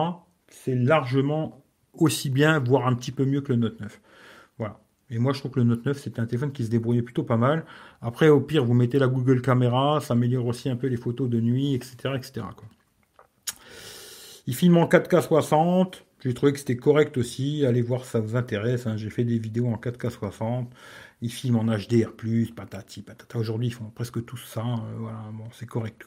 C'est 0.48 0.76
largement 0.76 1.64
aussi 1.94 2.30
bien, 2.30 2.60
voire 2.60 2.88
un 2.88 2.96
petit 2.96 3.12
peu 3.12 3.26
mieux 3.26 3.42
que 3.42 3.52
le 3.52 3.60
Note 3.60 3.80
9. 3.80 4.02
Voilà. 4.58 4.80
Et 5.10 5.20
moi 5.20 5.34
je 5.34 5.40
trouve 5.40 5.52
que 5.52 5.60
le 5.60 5.66
Note 5.66 5.86
9 5.86 6.00
c'est 6.00 6.20
un 6.20 6.26
téléphone 6.26 6.52
qui 6.52 6.64
se 6.66 6.70
débrouillait 6.70 7.02
plutôt 7.02 7.24
pas 7.24 7.38
mal. 7.38 7.66
Après, 8.02 8.30
au 8.30 8.40
pire, 8.42 8.66
vous 8.66 8.74
mettez 8.74 9.00
la 9.00 9.08
Google 9.08 9.42
Caméra, 9.42 10.00
ça 10.02 10.14
améliore 10.14 10.46
aussi 10.48 10.70
un 10.70 10.76
peu 10.76 10.88
les 10.88 10.98
photos 10.98 11.30
de 11.30 11.40
nuit, 11.40 11.76
etc. 11.76 12.14
etc. 12.16 12.42
Il 14.48 14.56
filme 14.56 14.78
en 14.78 14.86
4K 14.86 15.22
60. 15.22 16.06
J'ai 16.24 16.34
trouvé 16.34 16.54
que 16.54 16.60
c'était 16.60 16.76
correct 16.76 17.18
aussi. 17.18 17.66
Allez 17.66 17.82
voir 17.82 18.06
ça 18.06 18.20
vous 18.20 18.36
intéresse. 18.36 18.88
Hein. 18.88 18.98
J'ai 18.98 19.10
fait 19.10 19.24
des 19.24 19.40
vidéos 19.40 19.68
en 19.68 19.76
4K 19.76 20.10
60. 20.10 20.72
Ils 21.24 21.32
filment 21.32 21.58
en 21.58 21.66
HDR+, 21.66 22.12
patati, 22.56 23.02
patata. 23.02 23.38
Aujourd'hui, 23.38 23.68
ils 23.68 23.74
font 23.74 23.92
presque 23.94 24.24
tout 24.26 24.38
ça. 24.38 24.62
Hein. 24.62 24.84
voilà, 24.98 25.24
bon, 25.34 25.46
c'est 25.54 25.68
correct. 25.68 26.06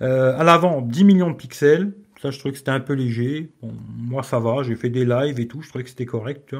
Euh, 0.00 0.38
à 0.38 0.44
l'avant, 0.44 0.80
10 0.80 1.04
millions 1.04 1.30
de 1.30 1.36
pixels. 1.36 1.92
Ça, 2.22 2.30
je 2.30 2.38
trouvais 2.38 2.52
que 2.52 2.58
c'était 2.58 2.70
un 2.70 2.80
peu 2.80 2.94
léger. 2.94 3.52
Bon, 3.60 3.74
moi, 3.96 4.22
ça 4.22 4.38
va. 4.38 4.62
J'ai 4.62 4.76
fait 4.76 4.90
des 4.90 5.04
lives 5.04 5.40
et 5.40 5.46
tout. 5.46 5.60
Je 5.60 5.68
trouvais 5.68 5.84
que 5.84 5.90
c'était 5.90 6.06
correct. 6.06 6.56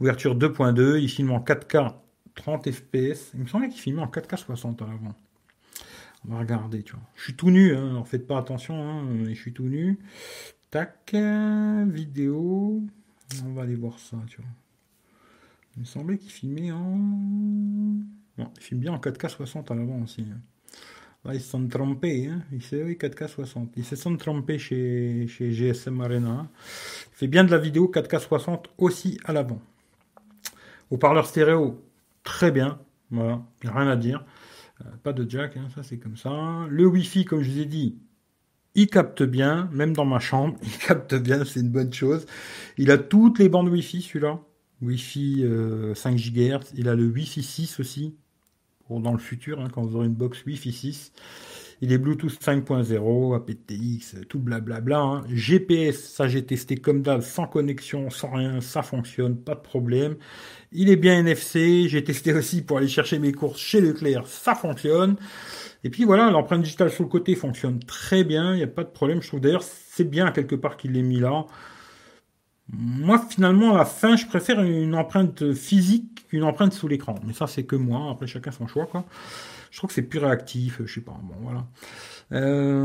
Ouverture 0.00 0.36
2.2. 0.36 1.00
Ils 1.00 1.08
filment 1.08 1.32
en 1.32 1.40
4K 1.40 1.94
30 2.34 2.70
fps. 2.70 3.32
Il 3.34 3.40
me 3.40 3.46
semblait 3.46 3.68
qu'ils 3.68 3.80
filmaient 3.80 4.02
en 4.02 4.06
4K 4.06 4.36
60 4.36 4.82
à 4.82 4.86
l'avant. 4.86 5.14
On 6.24 6.34
va 6.34 6.38
regarder, 6.38 6.82
tu 6.82 6.92
vois. 6.92 7.02
Je 7.16 7.22
suis 7.24 7.34
tout 7.34 7.50
nu, 7.50 7.74
hein. 7.74 7.90
Alors, 7.90 8.06
faites 8.06 8.26
pas 8.26 8.38
attention, 8.38 8.74
hein. 8.88 9.04
Je 9.28 9.34
suis 9.34 9.52
tout 9.52 9.64
nu. 9.64 9.98
Tac, 10.70 11.14
vidéo. 11.86 12.82
On 13.44 13.52
va 13.52 13.62
aller 13.62 13.74
voir 13.74 13.98
ça, 13.98 14.16
tu 14.28 14.36
vois. 14.36 14.50
Il 15.76 15.80
me 15.80 15.84
semblait 15.86 16.18
qu'il 16.18 16.30
filmait 16.30 16.70
en. 16.70 16.96
Non, 18.38 18.50
il 18.56 18.62
filme 18.62 18.80
bien 18.80 18.92
en 18.92 18.98
4K 18.98 19.28
60 19.28 19.70
à 19.70 19.74
l'avant 19.74 20.00
aussi. 20.02 20.26
Là, 21.24 21.34
ils 21.34 21.40
se 21.40 21.50
sont 21.50 21.66
trompés. 21.66 22.26
Hein. 22.26 22.42
Il 22.52 22.62
s'est 22.62 22.82
4K 22.84 23.28
60. 23.28 23.72
Ils 23.76 23.84
se 23.84 23.96
sont 23.96 24.16
trompés 24.16 24.58
chez, 24.58 25.26
chez 25.28 25.52
GSM 25.52 26.00
Arena. 26.00 26.30
Hein. 26.30 26.48
Il 27.12 27.16
fait 27.16 27.26
bien 27.26 27.44
de 27.44 27.50
la 27.50 27.58
vidéo 27.58 27.90
4K 27.92 28.20
60 28.20 28.70
aussi 28.78 29.18
à 29.24 29.32
l'avant. 29.32 29.60
Au 30.90 30.98
parleur 30.98 31.26
stéréo, 31.26 31.82
très 32.22 32.50
bien. 32.50 32.78
Voilà, 33.10 33.42
il 33.62 33.68
n'y 33.68 33.74
a 33.74 33.78
rien 33.78 33.90
à 33.90 33.96
dire. 33.96 34.24
Euh, 34.84 34.90
pas 35.02 35.12
de 35.12 35.28
jack, 35.28 35.58
ça 35.74 35.82
c'est 35.82 35.98
comme 35.98 36.16
ça. 36.16 36.66
Le 36.68 36.86
Wi-Fi, 36.86 37.24
comme 37.24 37.42
je 37.42 37.50
vous 37.50 37.58
ai 37.60 37.66
dit, 37.66 37.98
il 38.74 38.88
capte 38.88 39.22
bien, 39.22 39.68
même 39.72 39.92
dans 39.92 40.04
ma 40.04 40.18
chambre, 40.18 40.56
il 40.62 40.78
capte 40.78 41.14
bien, 41.14 41.44
c'est 41.44 41.60
une 41.60 41.70
bonne 41.70 41.92
chose. 41.92 42.26
Il 42.78 42.90
a 42.90 42.98
toutes 42.98 43.38
les 43.38 43.48
bandes 43.48 43.68
Wi-Fi, 43.68 44.02
celui-là. 44.02 44.40
Wi-Fi 44.82 45.44
5 45.94 46.16
GHz. 46.16 46.72
Il 46.74 46.88
a 46.88 46.94
le 46.96 47.06
Wi-Fi 47.06 47.42
6 47.42 47.78
aussi, 47.78 48.16
pour 48.86 49.00
dans 49.00 49.12
le 49.12 49.18
futur, 49.18 49.60
hein, 49.60 49.68
quand 49.72 49.82
vous 49.84 49.96
aurez 49.96 50.06
une 50.06 50.14
box 50.14 50.44
Wi-Fi 50.44 50.72
6. 50.72 51.12
Il 51.84 51.92
est 51.92 51.98
Bluetooth 51.98 52.40
5.0, 52.40 53.34
aptX, 53.34 54.14
tout 54.28 54.38
blablabla. 54.38 55.00
Hein. 55.00 55.24
GPS, 55.28 55.98
ça 55.98 56.28
j'ai 56.28 56.46
testé 56.46 56.76
comme 56.76 57.02
d'hab, 57.02 57.22
sans 57.22 57.48
connexion, 57.48 58.08
sans 58.08 58.30
rien, 58.30 58.60
ça 58.60 58.82
fonctionne, 58.82 59.36
pas 59.36 59.56
de 59.56 59.60
problème. 59.62 60.14
Il 60.70 60.90
est 60.90 60.96
bien 60.96 61.18
NFC, 61.18 61.88
j'ai 61.88 62.04
testé 62.04 62.32
aussi 62.38 62.62
pour 62.62 62.78
aller 62.78 62.86
chercher 62.86 63.18
mes 63.18 63.32
courses 63.32 63.58
chez 63.58 63.80
Leclerc, 63.80 64.28
ça 64.28 64.54
fonctionne. 64.54 65.16
Et 65.82 65.90
puis 65.90 66.04
voilà, 66.04 66.30
l'empreinte 66.30 66.62
digitale 66.62 66.92
sur 66.92 67.02
le 67.02 67.08
côté 67.08 67.34
fonctionne 67.34 67.80
très 67.80 68.22
bien, 68.22 68.52
il 68.52 68.58
n'y 68.58 68.62
a 68.62 68.68
pas 68.68 68.84
de 68.84 68.90
problème. 68.90 69.20
Je 69.20 69.26
trouve 69.26 69.40
d'ailleurs 69.40 69.64
c'est 69.64 70.08
bien 70.08 70.30
quelque 70.30 70.54
part 70.54 70.76
qu'il 70.76 70.92
l'ait 70.92 71.02
mis 71.02 71.18
là. 71.18 71.46
Moi, 72.72 73.20
finalement, 73.28 73.74
à 73.74 73.78
la 73.78 73.84
fin, 73.84 74.16
je 74.16 74.24
préfère 74.26 74.62
une 74.62 74.94
empreinte 74.94 75.52
physique 75.52 76.26
qu'une 76.28 76.44
empreinte 76.44 76.72
sous 76.72 76.88
l'écran. 76.88 77.16
Mais 77.26 77.32
ça, 77.34 77.46
c'est 77.46 77.64
que 77.64 77.76
moi. 77.76 78.10
Après, 78.10 78.26
chacun 78.26 78.50
son 78.50 78.66
choix, 78.66 78.86
quoi. 78.86 79.04
Je 79.72 79.78
trouve 79.78 79.88
que 79.88 79.94
c'est 79.94 80.02
plus 80.02 80.20
réactif. 80.20 80.80
Je 80.84 80.94
sais 80.94 81.00
pas. 81.00 81.18
Bon, 81.22 81.34
voilà. 81.40 81.66
Euh, 82.32 82.78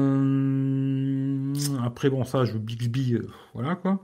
après, 1.86 2.10
bon, 2.10 2.24
ça, 2.24 2.46
je 2.46 2.58
Bixby. 2.58 3.14
Euh, 3.14 3.28
voilà, 3.54 3.76
quoi. 3.76 4.02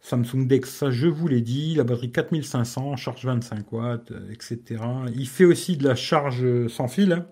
Samsung 0.00 0.46
Dex, 0.48 0.68
ça, 0.68 0.90
je 0.90 1.06
vous 1.06 1.28
l'ai 1.28 1.40
dit. 1.40 1.76
La 1.76 1.84
batterie 1.84 2.10
4500, 2.10 2.96
charge 2.96 3.24
25 3.24 3.72
watts, 3.72 4.10
euh, 4.10 4.32
etc. 4.32 4.82
Il 5.14 5.28
fait 5.28 5.44
aussi 5.44 5.76
de 5.76 5.84
la 5.84 5.94
charge 5.94 6.66
sans 6.66 6.88
fil. 6.88 7.12
Hein. 7.12 7.26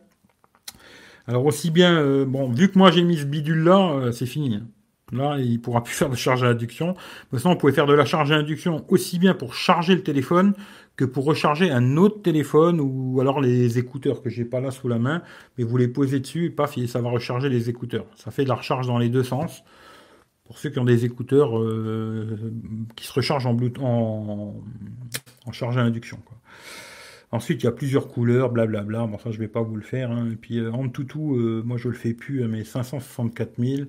Alors 1.27 1.44
aussi 1.44 1.72
bien, 1.72 2.25
bon, 2.25 2.49
vu 2.53 2.70
que 2.70 2.79
moi 2.79 2.92
j'ai 2.92 3.03
mis 3.03 3.16
ce 3.16 3.25
bidule 3.25 3.64
là, 3.64 4.12
c'est 4.12 4.27
fini. 4.27 4.55
Hein. 4.55 4.68
Là, 5.12 5.38
il 5.38 5.61
pourra 5.61 5.83
plus 5.85 5.94
faire 5.94 6.11
de 6.11 6.14
charge 6.14 6.44
à 6.44 6.46
induction. 6.46 6.94
Maintenant, 7.33 7.53
on 7.53 7.57
pouvait 7.57 7.72
faire 7.72 7.87
de 7.87 7.94
la 7.94 8.05
charge 8.05 8.31
à 8.31 8.37
induction 8.37 8.85
aussi 8.88 9.18
bien 9.18 9.35
pour 9.35 9.55
charger 9.55 9.96
le 9.96 10.05
téléphone 10.05 10.55
que 10.97 11.05
pour 11.05 11.25
recharger 11.25 11.71
un 11.71 11.97
autre 11.97 12.23
téléphone 12.23 12.81
ou 12.81 13.21
alors 13.21 13.41
les 13.41 13.79
écouteurs 13.79 14.23
que 14.23 14.31
j'ai 14.31 14.45
pas 14.45 14.61
là 14.61 14.71
sous 14.71 14.89
la 14.89 14.99
main, 14.99 15.23
mais 15.57 15.65
vous 15.65 15.77
les 15.77 15.89
posez 15.89 16.21
dessus 16.21 16.47
et 16.47 16.51
paf, 16.51 16.79
ça 16.87 17.01
va 17.01 17.11
recharger 17.11 17.49
les 17.49 17.69
écouteurs. 17.69 18.07
Ça 18.17 18.31
fait 18.31 18.45
de 18.45 18.49
la 18.49 18.55
recharge 18.55 18.87
dans 18.87 18.99
les 18.99 19.11
deux 19.11 19.25
sens. 19.25 19.63
Pour 20.45 20.59
ceux 20.59 20.71
qui 20.71 20.79
ont 20.79 20.85
des 20.85 21.05
écouteurs 21.05 21.59
euh, 21.59 22.53
qui 22.95 23.05
se 23.07 23.13
rechargent 23.13 23.47
en, 23.47 23.57
en, 23.81 24.55
en 25.45 25.53
charge 25.53 25.77
à 25.77 25.81
induction. 25.81 26.19
Ensuite, 27.33 27.63
il 27.63 27.65
y 27.65 27.69
a 27.69 27.73
plusieurs 27.73 28.07
couleurs, 28.07 28.51
blablabla. 28.51 29.07
Bon, 29.07 29.19
ça, 29.19 29.33
je 29.33 29.39
vais 29.41 29.49
pas 29.49 29.61
vous 29.61 29.75
le 29.75 29.83
faire. 29.83 30.13
Hein. 30.13 30.31
Et 30.33 30.37
puis, 30.37 30.61
euh, 30.61 30.71
en 30.71 30.89
tout, 30.89 31.35
euh, 31.35 31.63
moi, 31.67 31.77
je 31.77 31.89
le 31.89 31.95
fais 31.95 32.15
plus, 32.15 32.45
hein, 32.45 32.49
mais 32.49 32.63
564 32.63 33.55
000. 33.59 33.89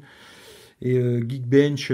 Et 0.82 0.96
Geekbench, 1.28 1.92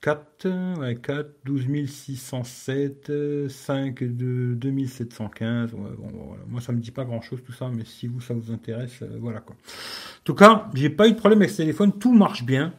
4, 0.00 0.78
ouais, 0.80 0.96
4, 0.96 1.28
12 1.44 1.86
607, 1.86 3.12
5 3.48 4.02
de 4.02 4.54
2715. 4.54 5.74
Ouais, 5.74 5.80
bon, 5.98 6.08
voilà. 6.26 6.42
Moi, 6.48 6.60
ça 6.60 6.72
me 6.72 6.78
dit 6.78 6.90
pas 6.90 7.04
grand 7.04 7.20
chose 7.20 7.42
tout 7.44 7.52
ça, 7.52 7.68
mais 7.72 7.84
si 7.84 8.06
vous, 8.06 8.20
ça 8.20 8.32
vous 8.32 8.50
intéresse, 8.50 9.02
voilà 9.20 9.40
quoi. 9.40 9.56
En 9.56 10.24
tout 10.24 10.34
cas, 10.34 10.68
j'ai 10.74 10.90
pas 10.90 11.06
eu 11.08 11.12
de 11.12 11.16
problème 11.16 11.40
avec 11.40 11.50
ce 11.50 11.58
téléphone, 11.58 11.92
tout 11.92 12.14
marche 12.14 12.44
bien. 12.44 12.72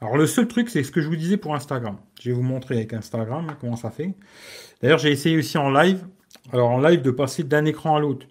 Alors 0.00 0.16
le 0.16 0.26
seul 0.28 0.46
truc, 0.46 0.68
c'est 0.70 0.84
ce 0.84 0.92
que 0.92 1.00
je 1.00 1.08
vous 1.08 1.16
disais 1.16 1.36
pour 1.36 1.56
Instagram. 1.56 1.96
Je 2.20 2.30
vais 2.30 2.36
vous 2.36 2.42
montrer 2.42 2.76
avec 2.76 2.92
Instagram 2.92 3.56
comment 3.60 3.74
ça 3.76 3.90
fait. 3.90 4.14
D'ailleurs, 4.80 4.98
j'ai 4.98 5.10
essayé 5.10 5.36
aussi 5.36 5.58
en 5.58 5.70
live. 5.70 6.06
Alors 6.52 6.70
en 6.70 6.80
live 6.80 7.02
de 7.02 7.10
passer 7.10 7.42
d'un 7.42 7.64
écran 7.64 7.96
à 7.96 8.00
l'autre. 8.00 8.26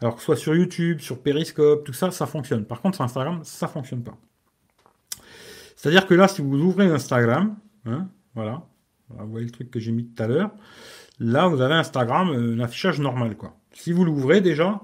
Alors 0.00 0.14
que 0.16 0.20
ce 0.20 0.26
soit 0.26 0.36
sur 0.36 0.56
YouTube, 0.56 0.98
sur 0.98 1.22
Periscope, 1.22 1.84
tout 1.84 1.92
ça, 1.92 2.10
ça 2.10 2.26
fonctionne. 2.26 2.64
Par 2.64 2.80
contre, 2.80 2.96
sur 2.96 3.04
Instagram, 3.04 3.40
ça 3.44 3.68
fonctionne 3.68 4.02
pas. 4.02 4.18
C'est-à-dire 5.82 6.06
que 6.06 6.14
là, 6.14 6.28
si 6.28 6.42
vous 6.42 6.56
ouvrez 6.58 6.86
Instagram, 6.86 7.56
hein, 7.86 8.08
voilà, 8.36 8.68
vous 9.08 9.28
voyez 9.32 9.46
le 9.46 9.50
truc 9.50 9.68
que 9.68 9.80
j'ai 9.80 9.90
mis 9.90 10.06
tout 10.06 10.22
à 10.22 10.28
l'heure. 10.28 10.52
Là, 11.18 11.48
vous 11.48 11.60
avez 11.60 11.74
Instagram, 11.74 12.30
euh, 12.30 12.54
l'affichage 12.54 13.00
normal, 13.00 13.36
quoi. 13.36 13.58
Si 13.72 13.90
vous 13.90 14.04
l'ouvrez 14.04 14.40
déjà, 14.40 14.80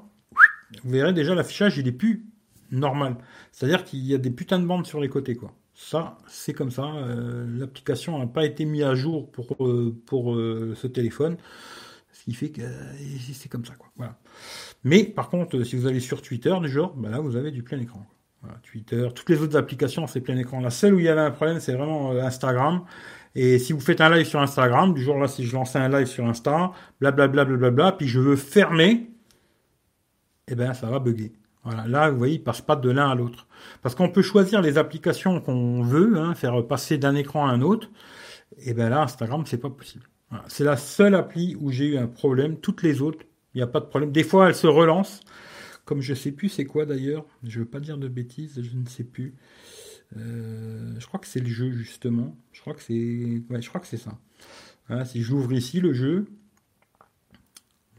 vous 0.82 0.90
verrez 0.90 1.12
déjà 1.12 1.36
l'affichage, 1.36 1.78
il 1.78 1.86
est 1.86 1.92
plus 1.92 2.26
normal. 2.72 3.16
C'est-à-dire 3.52 3.84
qu'il 3.84 4.00
y 4.00 4.12
a 4.12 4.18
des 4.18 4.32
putains 4.32 4.58
de 4.58 4.66
bandes 4.66 4.88
sur 4.88 4.98
les 4.98 5.08
côtés, 5.08 5.36
quoi. 5.36 5.54
Ça, 5.72 6.18
c'est 6.26 6.52
comme 6.52 6.72
ça. 6.72 6.86
Euh, 6.86 7.46
l'application 7.56 8.18
n'a 8.18 8.26
pas 8.26 8.44
été 8.44 8.64
mise 8.64 8.82
à 8.82 8.96
jour 8.96 9.30
pour, 9.30 9.64
euh, 9.64 9.96
pour 10.04 10.34
ce 10.34 10.86
téléphone. 10.88 11.36
Ce 12.10 12.24
qui 12.24 12.34
fait 12.34 12.50
que 12.50 12.62
c'est 13.34 13.48
comme 13.48 13.64
ça, 13.64 13.74
quoi. 13.76 13.88
Voilà. 13.94 14.18
Mais 14.82 15.04
par 15.04 15.28
contre, 15.28 15.62
si 15.62 15.76
vous 15.76 15.86
allez 15.86 16.00
sur 16.00 16.22
Twitter, 16.22 16.56
du 16.60 16.68
genre, 16.68 16.96
bah 16.96 17.08
là, 17.08 17.20
vous 17.20 17.36
avez 17.36 17.52
du 17.52 17.62
plein 17.62 17.78
écran. 17.78 18.04
Twitter, 18.62 19.08
toutes 19.14 19.28
les 19.30 19.42
autres 19.42 19.56
applications, 19.56 20.06
c'est 20.06 20.20
plein 20.20 20.36
écran. 20.36 20.60
La 20.60 20.70
seule 20.70 20.94
où 20.94 20.98
il 20.98 21.04
y 21.04 21.08
avait 21.08 21.20
un 21.20 21.30
problème, 21.30 21.60
c'est 21.60 21.74
vraiment 21.74 22.12
euh, 22.12 22.22
Instagram. 22.22 22.82
Et 23.34 23.58
si 23.58 23.72
vous 23.72 23.80
faites 23.80 24.00
un 24.00 24.14
live 24.14 24.26
sur 24.26 24.40
Instagram, 24.40 24.94
du 24.94 25.02
jour 25.02 25.18
là, 25.18 25.28
si 25.28 25.44
je 25.44 25.54
lançais 25.54 25.78
un 25.78 25.88
live 25.88 26.06
sur 26.06 26.26
Insta, 26.26 26.72
blablabla, 27.00 27.44
bla, 27.44 27.70
bla, 27.70 27.92
puis 27.92 28.08
je 28.08 28.20
veux 28.20 28.36
fermer, 28.36 29.10
eh 30.48 30.54
ben, 30.54 30.72
ça 30.72 30.88
va 30.88 30.98
bugger. 30.98 31.32
Voilà. 31.64 31.86
Là, 31.86 32.10
vous 32.10 32.18
voyez, 32.18 32.36
il 32.36 32.42
passe 32.42 32.62
pas 32.62 32.76
de 32.76 32.90
l'un 32.90 33.10
à 33.10 33.14
l'autre. 33.14 33.46
Parce 33.82 33.94
qu'on 33.94 34.08
peut 34.08 34.22
choisir 34.22 34.62
les 34.62 34.78
applications 34.78 35.40
qu'on 35.40 35.82
veut, 35.82 36.16
hein, 36.18 36.34
faire 36.34 36.66
passer 36.66 36.96
d'un 36.98 37.14
écran 37.14 37.46
à 37.46 37.50
un 37.50 37.60
autre. 37.60 37.90
Et 38.58 38.72
ben 38.72 38.88
là, 38.88 39.02
Instagram, 39.02 39.44
c'est 39.46 39.58
pas 39.58 39.70
possible. 39.70 40.04
C'est 40.46 40.64
la 40.64 40.76
seule 40.76 41.14
appli 41.14 41.56
où 41.60 41.70
j'ai 41.70 41.86
eu 41.86 41.98
un 41.98 42.06
problème. 42.06 42.56
Toutes 42.56 42.82
les 42.82 43.02
autres, 43.02 43.18
il 43.54 43.58
n'y 43.58 43.62
a 43.62 43.66
pas 43.66 43.80
de 43.80 43.86
problème. 43.86 44.12
Des 44.12 44.24
fois, 44.24 44.48
elles 44.48 44.54
se 44.54 44.66
relancent. 44.66 45.20
Comme 45.88 46.02
je 46.02 46.12
sais 46.12 46.32
plus 46.32 46.50
c'est 46.50 46.66
quoi 46.66 46.84
d'ailleurs. 46.84 47.24
Je 47.44 47.60
veux 47.60 47.64
pas 47.64 47.80
dire 47.80 47.96
de 47.96 48.08
bêtises, 48.08 48.60
je 48.60 48.76
ne 48.76 48.86
sais 48.86 49.04
plus. 49.04 49.34
Euh, 50.18 50.92
je 50.98 51.06
crois 51.06 51.18
que 51.18 51.26
c'est 51.26 51.40
le 51.40 51.48
jeu 51.48 51.70
justement. 51.70 52.36
Je 52.52 52.60
crois 52.60 52.74
que 52.74 52.82
c'est, 52.82 52.94
je 52.94 53.68
crois 53.70 53.80
que 53.80 53.86
c'est 53.86 53.96
ça. 53.96 54.18
si 55.06 55.22
j'ouvre 55.22 55.50
ici 55.54 55.80
le 55.80 55.94
jeu, 55.94 56.26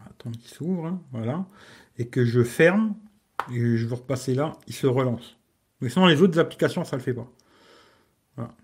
attends 0.05 0.29
qu'il 0.29 0.51
s'ouvre, 0.51 0.85
hein, 0.85 1.01
voilà, 1.11 1.47
et 1.97 2.05
que 2.05 2.25
je 2.25 2.43
ferme 2.43 2.95
et 3.51 3.77
je 3.77 3.87
veux 3.87 3.95
repasser 3.95 4.35
là, 4.35 4.55
il 4.67 4.75
se 4.75 4.85
relance. 4.85 5.39
Mais 5.81 5.89
sinon 5.89 6.05
les 6.05 6.21
autres 6.21 6.37
applications 6.37 6.85
ça 6.85 6.95
le 6.95 7.01
fait 7.01 7.15
pas. 7.15 7.33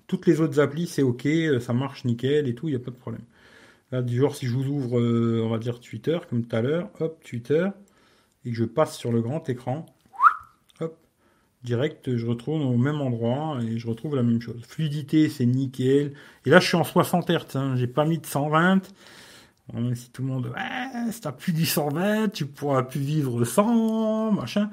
Toutes 0.06 0.28
les 0.28 0.40
autres 0.40 0.60
applis 0.60 0.86
c'est 0.86 1.02
ok, 1.02 1.28
ça 1.62 1.74
marche 1.74 2.06
nickel 2.06 2.48
et 2.48 2.54
tout, 2.54 2.68
il 2.68 2.74
n'y 2.74 2.78
a 2.78 2.86
pas 2.86 2.92
de 2.92 2.96
problème. 2.96 3.24
Là, 3.92 4.02
du 4.02 4.18
genre, 4.18 4.36
si 4.36 4.48
je 4.48 4.54
vous 4.54 4.68
ouvre, 4.68 5.00
euh, 5.00 5.42
on 5.44 5.50
va 5.50 5.60
dire 5.60 5.80
Twitter, 5.80 6.18
comme 6.30 6.46
tout 6.46 6.56
à 6.56 6.62
l'heure, 6.62 6.90
hop, 7.00 7.24
Twitter, 7.24 7.68
et 8.46 8.52
que 8.52 8.56
je 8.56 8.64
passe 8.64 8.98
sur 8.98 9.12
le 9.12 9.22
grand 9.22 9.48
écran, 9.50 9.86
hop, 10.80 10.98
direct, 11.64 12.16
je 12.16 12.26
retrouve 12.26 12.62
au 12.62 12.78
même 12.78 13.02
endroit 13.02 13.58
et 13.62 13.78
je 13.78 13.88
retrouve 13.88 14.16
la 14.16 14.24
même 14.24 14.42
chose. 14.42 14.62
Fluidité, 14.68 15.30
c'est 15.30 15.46
nickel. 15.46 16.14
Et 16.46 16.50
là, 16.50 16.60
je 16.60 16.68
suis 16.68 16.78
en 16.78 16.84
60 16.84 17.30
Hz, 17.30 17.56
hein, 17.56 17.76
j'ai 17.76 17.88
pas 17.88 18.06
mis 18.06 18.20
de 18.20 18.26
120. 18.26 18.82
si 19.96 20.12
tout 20.12 20.22
le 20.22 20.28
monde, 20.28 20.48
ouais, 20.48 21.12
si 21.12 21.22
t'as 21.22 21.32
plus 21.32 21.54
du 21.54 21.66
120, 21.66 22.30
tu 22.30 22.46
pourras 22.46 22.84
plus 22.84 23.00
vivre 23.00 23.44
sans, 23.46 24.32
machin. 24.32 24.70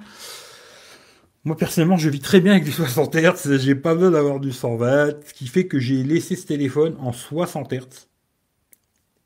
Moi, 1.44 1.56
personnellement, 1.56 1.96
je 1.96 2.08
vis 2.08 2.20
très 2.20 2.40
bien 2.40 2.52
avec 2.52 2.64
du 2.64 2.70
60 2.70 3.16
Hz, 3.16 3.58
j'ai 3.58 3.74
pas 3.74 3.94
besoin 3.94 4.12
d'avoir 4.12 4.38
du 4.38 4.52
120, 4.52 5.26
ce 5.26 5.34
qui 5.34 5.48
fait 5.48 5.66
que 5.66 5.80
j'ai 5.80 6.04
laissé 6.04 6.36
ce 6.36 6.46
téléphone 6.46 6.94
en 7.00 7.12
60 7.12 7.72
Hz 7.72 8.08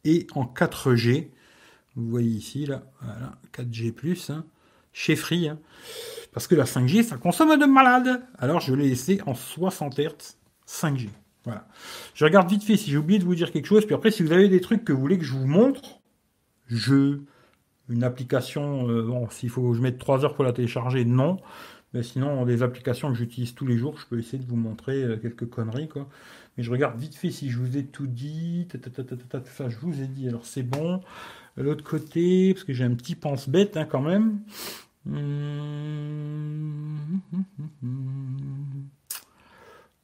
et 0.05 0.27
en 0.35 0.45
4G. 0.45 1.29
Vous 1.97 2.09
voyez 2.09 2.31
ici, 2.31 2.67
là, 2.67 2.83
voilà, 3.01 3.33
4G+, 3.55 4.31
hein, 4.31 4.45
chez 4.93 5.17
Free, 5.17 5.49
hein. 5.49 5.59
parce 6.33 6.47
que 6.47 6.55
la 6.55 6.65
5G, 6.65 7.03
ça 7.03 7.17
consomme 7.17 7.59
de 7.59 7.65
malade. 7.65 8.23
Alors, 8.39 8.61
je 8.61 8.75
l'ai 8.75 8.91
laissé 8.91 9.21
en 9.27 9.35
60 9.35 9.99
Hz 9.99 10.37
5G. 10.69 11.09
Voilà. 11.45 11.67
Je 12.15 12.25
regarde 12.25 12.51
vite 12.51 12.65
fait 12.65 12.77
si 12.77 12.91
j'ai 12.91 12.99
oublié 12.99 13.19
de 13.19 13.25
vous 13.25 13.35
dire 13.35 13.51
quelque 13.51 13.67
chose, 13.67 13.87
puis 13.87 13.95
après, 13.95 14.11
si 14.11 14.23
vous 14.23 14.33
avez 14.33 14.49
des 14.49 14.61
trucs 14.61 14.85
que 14.85 14.93
vous 14.93 15.01
voulez 15.01 15.19
que 15.19 15.25
je 15.25 15.33
vous 15.33 15.47
montre, 15.47 16.01
je, 16.67 17.21
une 17.89 18.05
application, 18.05 18.91
euh, 18.91 19.03
bon, 19.03 19.31
s'il 19.31 19.49
faut 19.49 19.71
que 19.71 19.77
je 19.77 19.81
mette 19.81 19.99
3 19.99 20.25
heures 20.25 20.35
pour 20.35 20.45
la 20.45 20.53
télécharger, 20.53 21.05
non. 21.05 21.39
Mais 21.95 22.03
sinon, 22.03 22.45
des 22.45 22.63
applications 22.63 23.09
que 23.09 23.15
j'utilise 23.15 23.55
tous 23.55 23.65
les 23.65 23.79
jours, 23.79 23.99
je 23.99 24.07
peux 24.07 24.19
essayer 24.19 24.43
de 24.43 24.47
vous 24.47 24.57
montrer 24.57 25.03
euh, 25.03 25.17
quelques 25.17 25.49
conneries, 25.49 25.89
quoi. 25.89 26.09
Mais 26.57 26.63
je 26.63 26.71
regarde 26.71 26.99
vite 26.99 27.15
fait 27.15 27.31
si 27.31 27.49
je 27.49 27.59
vous 27.59 27.77
ai 27.77 27.87
tout 27.87 28.07
dit. 28.07 28.67
Enfin, 29.35 29.69
je 29.71 29.79
vous 29.79 30.03
ai 30.03 30.07
dit, 30.07 30.29
alors 30.29 30.45
c'est 30.45 30.63
bon. 30.63 31.01
L'autre 31.57 31.85
côté, 31.85 32.53
parce 32.53 32.65
que 32.65 32.73
j'ai 32.73 32.85
un 32.85 32.95
petit 32.95 33.15
pense-bête 33.15 33.77
hein, 33.77 33.87
quand 33.87 34.03
même. 34.03 34.41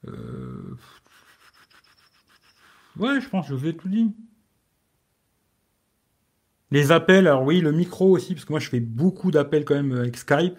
Euh, 0.08 0.76
ouais, 2.96 3.20
je 3.20 3.28
pense 3.28 3.46
que 3.46 3.54
je 3.54 3.58
vous 3.58 3.66
ai 3.66 3.76
tout 3.76 3.88
dit. 3.88 4.14
Les 6.70 6.90
appels, 6.90 7.26
alors 7.26 7.42
oui, 7.42 7.60
le 7.60 7.70
micro 7.70 8.10
aussi, 8.10 8.34
parce 8.34 8.46
que 8.46 8.52
moi 8.52 8.60
je 8.60 8.70
fais 8.70 8.80
beaucoup 8.80 9.30
d'appels 9.30 9.64
quand 9.66 9.74
même 9.74 9.92
avec 9.92 10.16
Skype. 10.16 10.58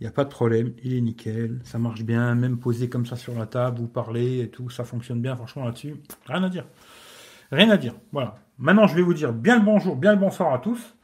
Il 0.00 0.04
n'y 0.04 0.06
a 0.06 0.12
pas 0.12 0.24
de 0.24 0.30
problème, 0.30 0.74
il 0.84 0.94
est 0.94 1.00
nickel, 1.00 1.60
ça 1.64 1.78
marche 1.78 2.04
bien, 2.04 2.36
même 2.36 2.60
posé 2.60 2.88
comme 2.88 3.04
ça 3.04 3.16
sur 3.16 3.36
la 3.36 3.46
table, 3.46 3.80
vous 3.80 3.88
parlez 3.88 4.42
et 4.42 4.48
tout, 4.48 4.70
ça 4.70 4.84
fonctionne 4.84 5.20
bien, 5.20 5.34
franchement 5.34 5.64
là-dessus, 5.64 5.96
rien 6.26 6.44
à 6.44 6.48
dire. 6.48 6.66
Rien 7.50 7.68
à 7.70 7.76
dire, 7.76 7.94
voilà. 8.12 8.38
Maintenant, 8.58 8.86
je 8.88 8.94
vais 8.94 9.02
vous 9.02 9.14
dire 9.14 9.32
bien 9.32 9.58
le 9.58 9.64
bonjour, 9.64 9.96
bien 9.96 10.12
le 10.12 10.18
bonsoir 10.18 10.52
à 10.52 10.58
tous. 10.58 10.96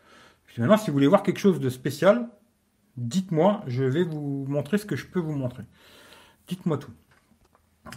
Puis 0.46 0.60
maintenant, 0.60 0.76
si 0.76 0.90
vous 0.90 0.94
voulez 0.94 1.06
voir 1.06 1.22
quelque 1.22 1.38
chose 1.38 1.60
de 1.60 1.70
spécial, 1.70 2.28
dites-moi, 2.96 3.62
je 3.66 3.84
vais 3.84 4.02
vous 4.02 4.44
montrer 4.48 4.78
ce 4.78 4.86
que 4.86 4.96
je 4.96 5.06
peux 5.06 5.20
vous 5.20 5.34
montrer. 5.34 5.62
Dites-moi 6.48 6.78
tout. 6.78 6.92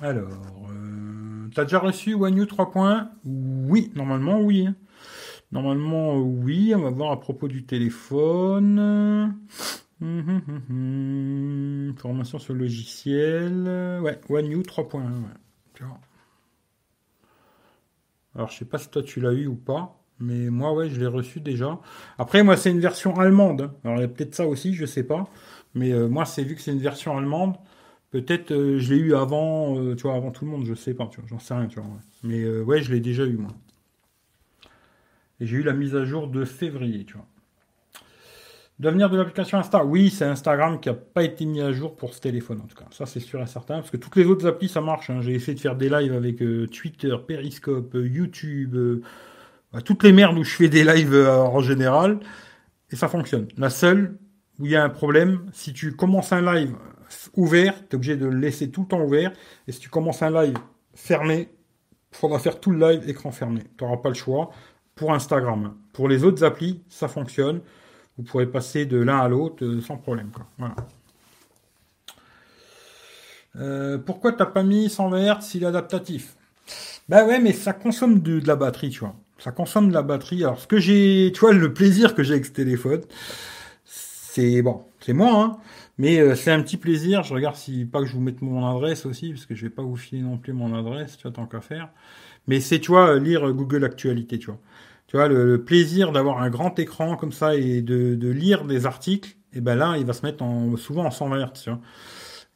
Alors, 0.01 0.69
euh, 0.69 1.49
t'as 1.55 1.63
déjà 1.63 1.79
reçu 1.79 2.13
One 2.13 2.37
U 2.37 2.45
3 2.45 2.71
points? 2.71 3.11
Oui, 3.25 3.91
normalement 3.95 4.41
oui. 4.41 4.69
Normalement 5.51 6.17
oui, 6.17 6.73
on 6.75 6.81
va 6.81 6.89
voir 6.89 7.11
à 7.11 7.19
propos 7.19 7.47
du 7.47 7.65
téléphone. 7.65 8.79
Hum, 9.99 10.41
hum, 10.47 10.61
hum, 10.69 11.95
Formation 11.97 12.37
sur 12.37 12.53
le 12.53 12.61
logiciel. 12.61 13.99
Ouais, 14.03 14.19
One 14.29 14.51
U 14.51 14.57
3.1. 14.57 15.01
Alors, 18.37 18.49
je 18.51 18.57
sais 18.57 18.65
pas 18.65 18.77
si 18.77 18.89
toi 18.89 19.03
tu 19.03 19.19
l'as 19.19 19.33
eu 19.33 19.47
ou 19.47 19.55
pas, 19.55 19.99
mais 20.19 20.49
moi, 20.49 20.73
ouais, 20.73 20.89
je 20.89 20.99
l'ai 20.99 21.07
reçu 21.07 21.39
déjà. 21.41 21.79
Après, 22.17 22.43
moi, 22.43 22.55
c'est 22.55 22.71
une 22.71 22.79
version 22.79 23.19
allemande. 23.19 23.61
Hein. 23.61 23.73
Alors, 23.83 23.97
il 23.97 24.01
y 24.01 24.05
a 24.05 24.07
peut-être 24.07 24.35
ça 24.35 24.47
aussi, 24.47 24.73
je 24.73 24.85
sais 24.85 25.03
pas. 25.03 25.27
Mais 25.73 25.91
euh, 25.91 26.07
moi, 26.07 26.25
c'est 26.25 26.43
vu 26.43 26.55
que 26.55 26.61
c'est 26.61 26.71
une 26.71 26.79
version 26.79 27.17
allemande. 27.17 27.55
Peut-être 28.11 28.51
euh, 28.51 28.79
je 28.79 28.93
l'ai 28.93 28.99
eu 28.99 29.15
avant, 29.15 29.77
euh, 29.77 29.95
avant 30.05 30.31
tout 30.31 30.45
le 30.45 30.51
monde, 30.51 30.65
je 30.65 30.73
sais 30.75 30.93
pas, 30.93 31.09
j'en 31.27 31.39
sais 31.39 31.53
rien, 31.53 31.67
tu 31.67 31.79
vois. 31.79 31.89
Mais 32.23 32.47
ouais, 32.61 32.81
je 32.81 32.93
l'ai 32.93 32.99
déjà 32.99 33.25
eu, 33.25 33.37
moi. 33.37 33.51
Et 35.39 35.45
j'ai 35.45 35.57
eu 35.57 35.63
la 35.63 35.73
mise 35.73 35.95
à 35.95 36.05
jour 36.05 36.27
de 36.27 36.45
février, 36.45 37.05
tu 37.05 37.13
vois. 37.13 37.27
Devenir 38.79 39.09
de 39.09 39.17
l'application 39.17 39.57
Insta, 39.57 39.83
oui, 39.83 40.11
c'est 40.11 40.25
Instagram 40.25 40.79
qui 40.79 40.89
n'a 40.89 40.93
pas 40.93 41.23
été 41.23 41.45
mis 41.45 41.61
à 41.61 41.71
jour 41.71 41.95
pour 41.95 42.13
ce 42.13 42.21
téléphone 42.21 42.61
en 42.63 42.67
tout 42.67 42.75
cas. 42.75 42.85
Ça 42.91 43.07
c'est 43.07 43.19
sûr 43.19 43.41
et 43.41 43.47
certain, 43.47 43.75
parce 43.77 43.89
que 43.89 43.97
toutes 43.97 44.15
les 44.15 44.25
autres 44.25 44.45
applis 44.45 44.69
ça 44.69 44.81
marche. 44.81 45.09
Hein. 45.09 45.21
J'ai 45.21 45.33
essayé 45.33 45.55
de 45.55 45.59
faire 45.59 45.75
des 45.75 45.89
lives 45.89 46.13
avec 46.13 46.43
euh, 46.43 46.67
Twitter, 46.67 47.15
Periscope, 47.27 47.95
euh, 47.95 48.07
YouTube, 48.07 48.75
euh, 48.75 49.01
bah, 49.73 49.81
toutes 49.81 50.03
les 50.03 50.11
merdes 50.11 50.37
où 50.37 50.43
je 50.43 50.55
fais 50.55 50.69
des 50.69 50.83
lives 50.83 51.15
en 51.15 51.59
général, 51.59 52.19
et 52.91 52.95
ça 52.95 53.07
fonctionne. 53.07 53.47
La 53.57 53.71
seule 53.71 54.19
où 54.59 54.65
il 54.67 54.71
y 54.71 54.75
a 54.75 54.83
un 54.83 54.89
problème, 54.89 55.49
si 55.53 55.73
tu 55.73 55.95
commences 55.95 56.31
un 56.31 56.41
live 56.53 56.75
ouvert, 57.35 57.73
tu 57.89 57.93
es 57.93 57.95
obligé 57.95 58.15
de 58.15 58.27
le 58.27 58.37
laisser 58.37 58.69
tout 58.69 58.81
le 58.81 58.87
temps 58.87 59.01
ouvert, 59.01 59.31
et 59.67 59.71
si 59.71 59.79
tu 59.79 59.89
commences 59.89 60.21
un 60.21 60.29
live 60.29 60.57
fermé, 60.93 61.49
il 62.11 62.17
faudra 62.17 62.37
faire 62.37 62.59
tout 62.59 62.69
le 62.69 62.91
live 62.91 63.09
écran 63.09 63.31
fermé. 63.31 63.61
Tu 63.75 63.83
n'auras 63.83 63.97
pas 63.97 64.09
le 64.09 64.15
choix 64.15 64.51
pour 64.93 65.13
Instagram. 65.13 65.73
Pour 65.93 66.07
les 66.07 66.23
autres 66.23 66.43
applis, 66.43 66.83
ça 66.89 67.07
fonctionne 67.07 67.61
vous 68.17 68.23
pourrez 68.23 68.47
passer 68.47 68.85
de 68.85 68.97
l'un 68.97 69.19
à 69.19 69.27
l'autre 69.27 69.63
euh, 69.63 69.81
sans 69.81 69.97
problème. 69.97 70.31
Quoi. 70.33 70.47
Voilà. 70.57 70.75
Euh, 73.57 73.97
pourquoi 73.97 74.33
t'as 74.33 74.45
pas 74.45 74.63
mis 74.63 74.89
120 74.89 75.39
Hz 75.39 75.41
s'il 75.41 75.63
est 75.63 75.67
adaptatif 75.67 76.35
Bah 77.09 77.25
ouais, 77.25 77.39
mais 77.39 77.53
ça 77.53 77.73
consomme 77.73 78.21
de, 78.21 78.41
la 78.45 78.55
batterie, 78.55 78.89
tu 78.89 78.99
vois. 78.99 79.15
Ça 79.39 79.51
consomme 79.51 79.89
de 79.89 79.93
la 79.93 80.01
batterie. 80.01 80.43
Alors, 80.43 80.59
ce 80.59 80.67
que 80.67 80.79
j'ai, 80.79 81.31
tu 81.33 81.39
vois, 81.39 81.53
le 81.53 81.73
plaisir 81.73 82.15
que 82.15 82.23
j'ai 82.23 82.33
avec 82.33 82.45
ce 82.45 82.51
téléphone, 82.51 83.01
c'est 83.85 84.61
bon, 84.61 84.83
c'est 84.99 85.13
moi, 85.13 85.31
hein, 85.31 85.57
mais 85.97 86.19
euh, 86.19 86.35
c'est 86.35 86.51
un 86.51 86.61
petit 86.61 86.77
plaisir. 86.77 87.23
Je 87.23 87.33
regarde 87.33 87.55
si 87.55 87.85
pas 87.85 87.99
que 88.01 88.07
je 88.07 88.13
vous 88.13 88.21
mette 88.21 88.41
mon 88.41 88.67
adresse 88.67 89.05
aussi, 89.05 89.31
parce 89.31 89.45
que 89.45 89.55
je 89.55 89.63
vais 89.63 89.71
pas 89.71 89.83
vous 89.83 89.95
filer 89.95 90.21
non 90.21 90.37
plus 90.37 90.53
mon 90.53 90.75
adresse, 90.75 91.17
tu 91.17 91.23
vois, 91.23 91.31
tant 91.31 91.45
qu'à 91.45 91.61
faire. 91.61 91.89
Mais 92.47 92.59
c'est, 92.59 92.79
tu 92.79 92.91
vois, 92.91 93.17
lire 93.19 93.51
Google 93.53 93.83
Actualité, 93.85 94.39
tu 94.39 94.47
vois 94.47 94.59
tu 95.07 95.15
vois, 95.15 95.27
le, 95.27 95.63
plaisir 95.63 96.11
d'avoir 96.11 96.41
un 96.41 96.49
grand 96.49 96.77
écran 96.79 97.15
comme 97.15 97.31
ça 97.31 97.55
et 97.55 97.81
de, 97.81 98.29
lire 98.29 98.65
des 98.65 98.85
articles, 98.85 99.35
et 99.53 99.61
ben 99.61 99.75
là, 99.75 99.95
il 99.97 100.05
va 100.05 100.13
se 100.13 100.25
mettre 100.25 100.43
en, 100.43 100.75
souvent 100.77 101.05
en 101.05 101.11
120 101.11 101.45
Hz. 101.45 101.77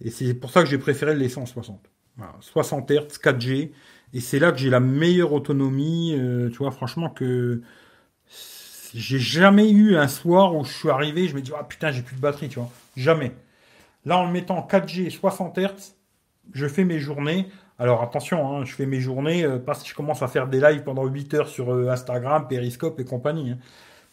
Et 0.02 0.10
c'est 0.10 0.34
pour 0.34 0.52
ça 0.52 0.64
que 0.64 0.70
j'ai 0.70 0.78
préféré 0.78 1.14
le 1.14 1.20
laisser 1.20 1.40
en 1.40 1.46
60. 1.46 1.80
60 2.42 2.92
Hz, 2.92 3.18
4G, 3.24 3.72
et 4.14 4.20
c'est 4.20 4.40
là 4.40 4.52
que 4.52 4.58
j'ai 4.58 4.70
la 4.70 4.82
meilleure 4.82 5.34
autonomie, 5.34 6.14
euh, 6.18 6.50
tu 6.50 6.58
vois, 6.58 6.72
franchement 6.72 7.10
que 7.10 7.62
j'ai 8.94 9.20
jamais 9.20 9.72
eu 9.72 9.96
un 9.96 10.08
soir 10.08 10.56
où 10.56 10.66
je 10.66 10.74
suis 10.74 10.90
arrivé, 10.90 11.28
je 11.28 11.36
me 11.36 11.42
dis, 11.42 11.52
ah 11.58 11.64
putain, 11.64 11.92
j'ai 11.92 12.02
plus 12.02 12.16
de 12.16 12.22
batterie, 12.22 12.50
tu 12.50 12.60
vois. 12.60 12.70
Jamais. 12.98 13.32
Là, 14.06 14.18
en 14.18 14.26
le 14.26 14.32
mettant 14.32 14.68
4G, 14.70 15.10
60 15.10 15.58
Hz, 15.58 15.96
je 16.54 16.68
fais 16.68 16.84
mes 16.84 17.00
journées. 17.00 17.48
Alors 17.82 18.04
attention, 18.04 18.48
hein, 18.48 18.64
je 18.64 18.76
fais 18.76 18.86
mes 18.86 19.00
journées, 19.00 19.44
euh, 19.44 19.58
parce 19.58 19.82
que 19.82 19.90
je 19.90 19.96
commence 19.96 20.22
à 20.22 20.28
faire 20.28 20.48
des 20.48 20.60
lives 20.60 20.84
pendant 20.84 21.04
8 21.04 21.34
heures 21.34 21.48
sur 21.48 21.74
euh, 21.74 21.90
Instagram, 21.90 22.48
Periscope 22.48 23.00
et 23.00 23.06
compagnie. 23.06 23.50
Hein. 23.50 23.58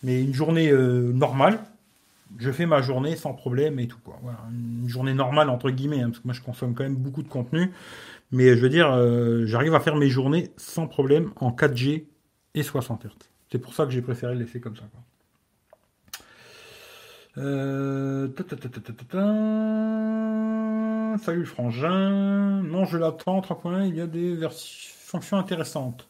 Mais 0.02 0.22
une 0.22 0.32
journée 0.32 0.70
euh, 0.70 1.12
normale, 1.12 1.58
je 2.38 2.50
fais 2.50 2.64
ma 2.64 2.80
journée 2.80 3.14
sans 3.14 3.34
problème 3.34 3.78
et 3.78 3.86
tout. 3.86 3.98
Quoi. 4.02 4.18
une 4.50 4.88
journée 4.88 5.12
normale, 5.12 5.50
entre 5.50 5.68
guillemets, 5.68 6.00
hein, 6.00 6.08
parce 6.08 6.20
que 6.20 6.26
moi 6.26 6.32
je 6.32 6.40
consomme 6.40 6.74
quand 6.74 6.82
même 6.82 6.96
beaucoup 6.96 7.22
de 7.22 7.28
contenu. 7.28 7.70
Mais 8.32 8.56
je 8.56 8.62
veux 8.62 8.70
dire, 8.70 8.90
j'arrive 9.46 9.74
à 9.74 9.80
faire 9.80 9.96
mes 9.96 10.08
journées 10.08 10.50
sans 10.56 10.86
problème 10.86 11.30
en 11.36 11.50
4G 11.50 12.04
et 12.54 12.62
60 12.62 13.04
Hz. 13.04 13.10
C'est 13.52 13.58
pour 13.58 13.74
ça 13.74 13.84
que 13.84 13.90
j'ai 13.90 14.02
préféré 14.02 14.32
le 14.34 14.40
laisser 14.40 14.60
comme 14.60 14.76
ça. 14.76 14.84
Salut 21.16 21.46
frangin. 21.46 22.62
Non, 22.62 22.84
je 22.84 22.98
l'attends. 22.98 23.40
3.1, 23.40 23.88
il 23.88 23.96
y 23.96 24.00
a 24.00 24.06
des 24.06 24.36
fonctions 24.50 25.38
intéressantes. 25.38 26.08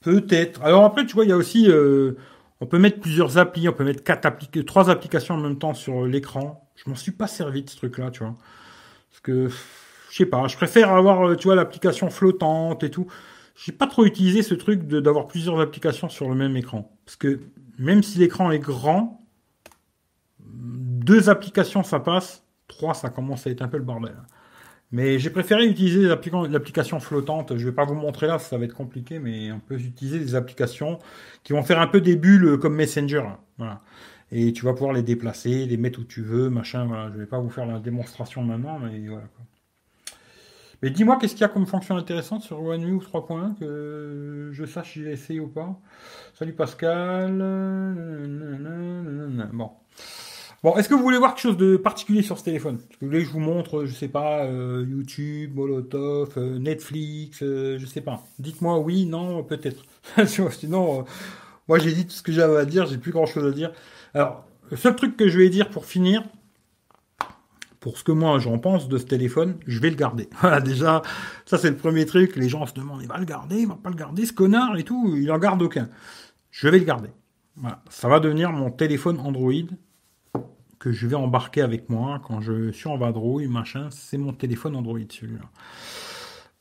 Peut-être. 0.00 0.62
Alors 0.62 0.84
après, 0.84 1.04
tu 1.04 1.14
vois, 1.14 1.24
il 1.24 1.30
y 1.30 1.32
a 1.32 1.36
aussi, 1.36 1.68
euh, 1.68 2.12
on 2.60 2.66
peut 2.66 2.78
mettre 2.78 3.00
plusieurs 3.00 3.38
applis, 3.38 3.68
on 3.68 3.72
peut 3.72 3.84
mettre 3.84 4.02
quatre 4.04 4.28
trois 4.64 4.90
applications 4.90 5.34
en 5.34 5.40
même 5.40 5.58
temps 5.58 5.74
sur 5.74 6.06
l'écran. 6.06 6.70
Je 6.76 6.88
m'en 6.88 6.96
suis 6.96 7.12
pas 7.12 7.26
servi 7.26 7.62
de 7.62 7.70
ce 7.70 7.76
truc-là, 7.76 8.10
tu 8.10 8.20
vois. 8.20 8.34
Parce 9.10 9.20
que, 9.20 9.48
je 10.10 10.16
sais 10.16 10.26
pas, 10.26 10.46
je 10.46 10.56
préfère 10.56 10.90
avoir, 10.92 11.28
euh, 11.28 11.36
tu 11.36 11.54
l'application 11.54 12.08
flottante 12.10 12.84
et 12.84 12.90
tout. 12.90 13.06
J'ai 13.56 13.72
pas 13.72 13.86
trop 13.86 14.04
utilisé 14.06 14.42
ce 14.42 14.54
truc 14.54 14.86
d'avoir 14.86 15.26
plusieurs 15.26 15.60
applications 15.60 16.08
sur 16.08 16.28
le 16.28 16.34
même 16.34 16.56
écran. 16.56 16.96
Parce 17.04 17.16
que 17.16 17.40
même 17.78 18.02
si 18.02 18.18
l'écran 18.18 18.50
est 18.50 18.58
grand, 18.58 19.20
deux 20.38 21.28
applications 21.28 21.82
ça 21.82 22.00
passe, 22.00 22.44
trois 22.70 22.94
ça 22.94 23.10
commence 23.10 23.46
à 23.46 23.50
être 23.50 23.62
un 23.62 23.68
peu 23.68 23.76
le 23.76 23.84
bordel. 23.84 24.16
Mais 24.92 25.18
j'ai 25.20 25.30
préféré 25.30 25.66
utiliser 25.66 26.08
l'application 26.08 26.98
flottante. 26.98 27.56
Je 27.56 27.64
vais 27.64 27.74
pas 27.74 27.84
vous 27.84 27.94
montrer 27.94 28.26
là, 28.26 28.38
ça 28.40 28.58
va 28.58 28.64
être 28.64 28.74
compliqué, 28.74 29.20
mais 29.20 29.52
on 29.52 29.60
peut 29.60 29.78
utiliser 29.78 30.18
des 30.18 30.34
applications 30.34 30.98
qui 31.44 31.52
vont 31.52 31.62
faire 31.62 31.80
un 31.80 31.86
peu 31.86 32.00
des 32.00 32.16
bulles 32.16 32.58
comme 32.58 32.74
Messenger. 32.74 33.22
Et 34.32 34.52
tu 34.52 34.64
vas 34.64 34.72
pouvoir 34.72 34.92
les 34.92 35.02
déplacer, 35.02 35.66
les 35.66 35.76
mettre 35.76 36.00
où 36.00 36.04
tu 36.04 36.22
veux, 36.22 36.50
machin. 36.50 37.10
Je 37.12 37.18
vais 37.18 37.26
pas 37.26 37.38
vous 37.38 37.50
faire 37.50 37.66
la 37.66 37.78
démonstration 37.78 38.42
maintenant, 38.42 38.80
mais 38.80 39.06
voilà. 39.06 39.28
Mais 40.82 40.90
dis-moi, 40.90 41.18
qu'est-ce 41.20 41.34
qu'il 41.34 41.42
y 41.42 41.44
a 41.44 41.48
comme 41.48 41.66
fonction 41.66 41.96
intéressante 41.96 42.42
sur 42.42 42.60
One 42.62 42.84
ou 42.86 42.98
3.1 42.98 43.58
que 43.58 44.48
je 44.50 44.64
sache 44.64 44.94
si 44.94 45.02
j'ai 45.04 45.12
essayé 45.12 45.38
ou 45.38 45.46
pas? 45.46 45.78
Salut 46.34 46.54
Pascal. 46.54 47.38
Bon. 49.52 49.70
Bon, 50.62 50.76
est-ce 50.76 50.90
que 50.90 50.94
vous 50.94 51.02
voulez 51.02 51.16
voir 51.16 51.34
quelque 51.34 51.42
chose 51.42 51.56
de 51.56 51.78
particulier 51.78 52.20
sur 52.20 52.36
ce 52.36 52.44
téléphone? 52.44 52.74
Est-ce 52.90 52.98
que 52.98 53.04
vous 53.06 53.06
voulez 53.06 53.20
que 53.20 53.28
je 53.28 53.32
vous 53.32 53.40
montre, 53.40 53.86
je 53.86 53.94
sais 53.94 54.08
pas, 54.08 54.44
euh, 54.44 54.84
YouTube, 54.86 55.54
Molotov, 55.54 56.34
euh, 56.36 56.58
Netflix, 56.58 57.38
euh, 57.42 57.78
je 57.78 57.86
sais 57.86 58.02
pas. 58.02 58.22
Dites-moi 58.38 58.78
oui, 58.78 59.06
non, 59.06 59.42
peut-être. 59.42 59.82
Sinon, 60.26 61.06
moi 61.66 61.78
j'ai 61.78 61.92
dit 61.92 62.04
tout 62.04 62.12
ce 62.12 62.22
que 62.22 62.30
j'avais 62.30 62.58
à 62.58 62.66
dire, 62.66 62.84
j'ai 62.84 62.98
plus 62.98 63.10
grand-chose 63.10 63.46
à 63.46 63.52
dire. 63.52 63.72
Alors, 64.12 64.44
le 64.70 64.76
seul 64.76 64.94
truc 64.96 65.16
que 65.16 65.28
je 65.28 65.38
vais 65.38 65.48
dire 65.48 65.70
pour 65.70 65.86
finir, 65.86 66.24
pour 67.80 67.96
ce 67.96 68.04
que 68.04 68.12
moi 68.12 68.38
j'en 68.38 68.58
pense 68.58 68.86
de 68.86 68.98
ce 68.98 69.06
téléphone, 69.06 69.56
je 69.66 69.80
vais 69.80 69.88
le 69.88 69.96
garder. 69.96 70.28
Voilà, 70.42 70.60
déjà, 70.60 71.00
ça 71.46 71.56
c'est 71.56 71.70
le 71.70 71.76
premier 71.76 72.04
truc. 72.04 72.36
Les 72.36 72.50
gens 72.50 72.66
se 72.66 72.74
demandent, 72.74 73.00
il 73.00 73.08
va 73.08 73.16
le 73.16 73.24
garder, 73.24 73.60
il 73.60 73.66
va 73.68 73.78
pas 73.82 73.88
le 73.88 73.96
garder, 73.96 74.26
ce 74.26 74.34
connard 74.34 74.76
et 74.76 74.84
tout, 74.84 75.14
il 75.16 75.32
en 75.32 75.38
garde 75.38 75.62
aucun. 75.62 75.88
Je 76.50 76.68
vais 76.68 76.78
le 76.78 76.84
garder. 76.84 77.08
Voilà, 77.56 77.82
ça 77.88 78.08
va 78.08 78.20
devenir 78.20 78.52
mon 78.52 78.70
téléphone 78.70 79.18
Android 79.20 79.52
que 80.80 80.90
je 80.90 81.06
vais 81.06 81.14
embarquer 81.14 81.60
avec 81.60 81.88
moi 81.88 82.20
quand 82.26 82.40
je 82.40 82.72
suis 82.72 82.88
en 82.88 82.96
vadrouille, 82.96 83.46
machin, 83.46 83.88
c'est 83.90 84.18
mon 84.18 84.32
téléphone 84.32 84.74
Android 84.74 84.98
celui-là. 85.08 85.44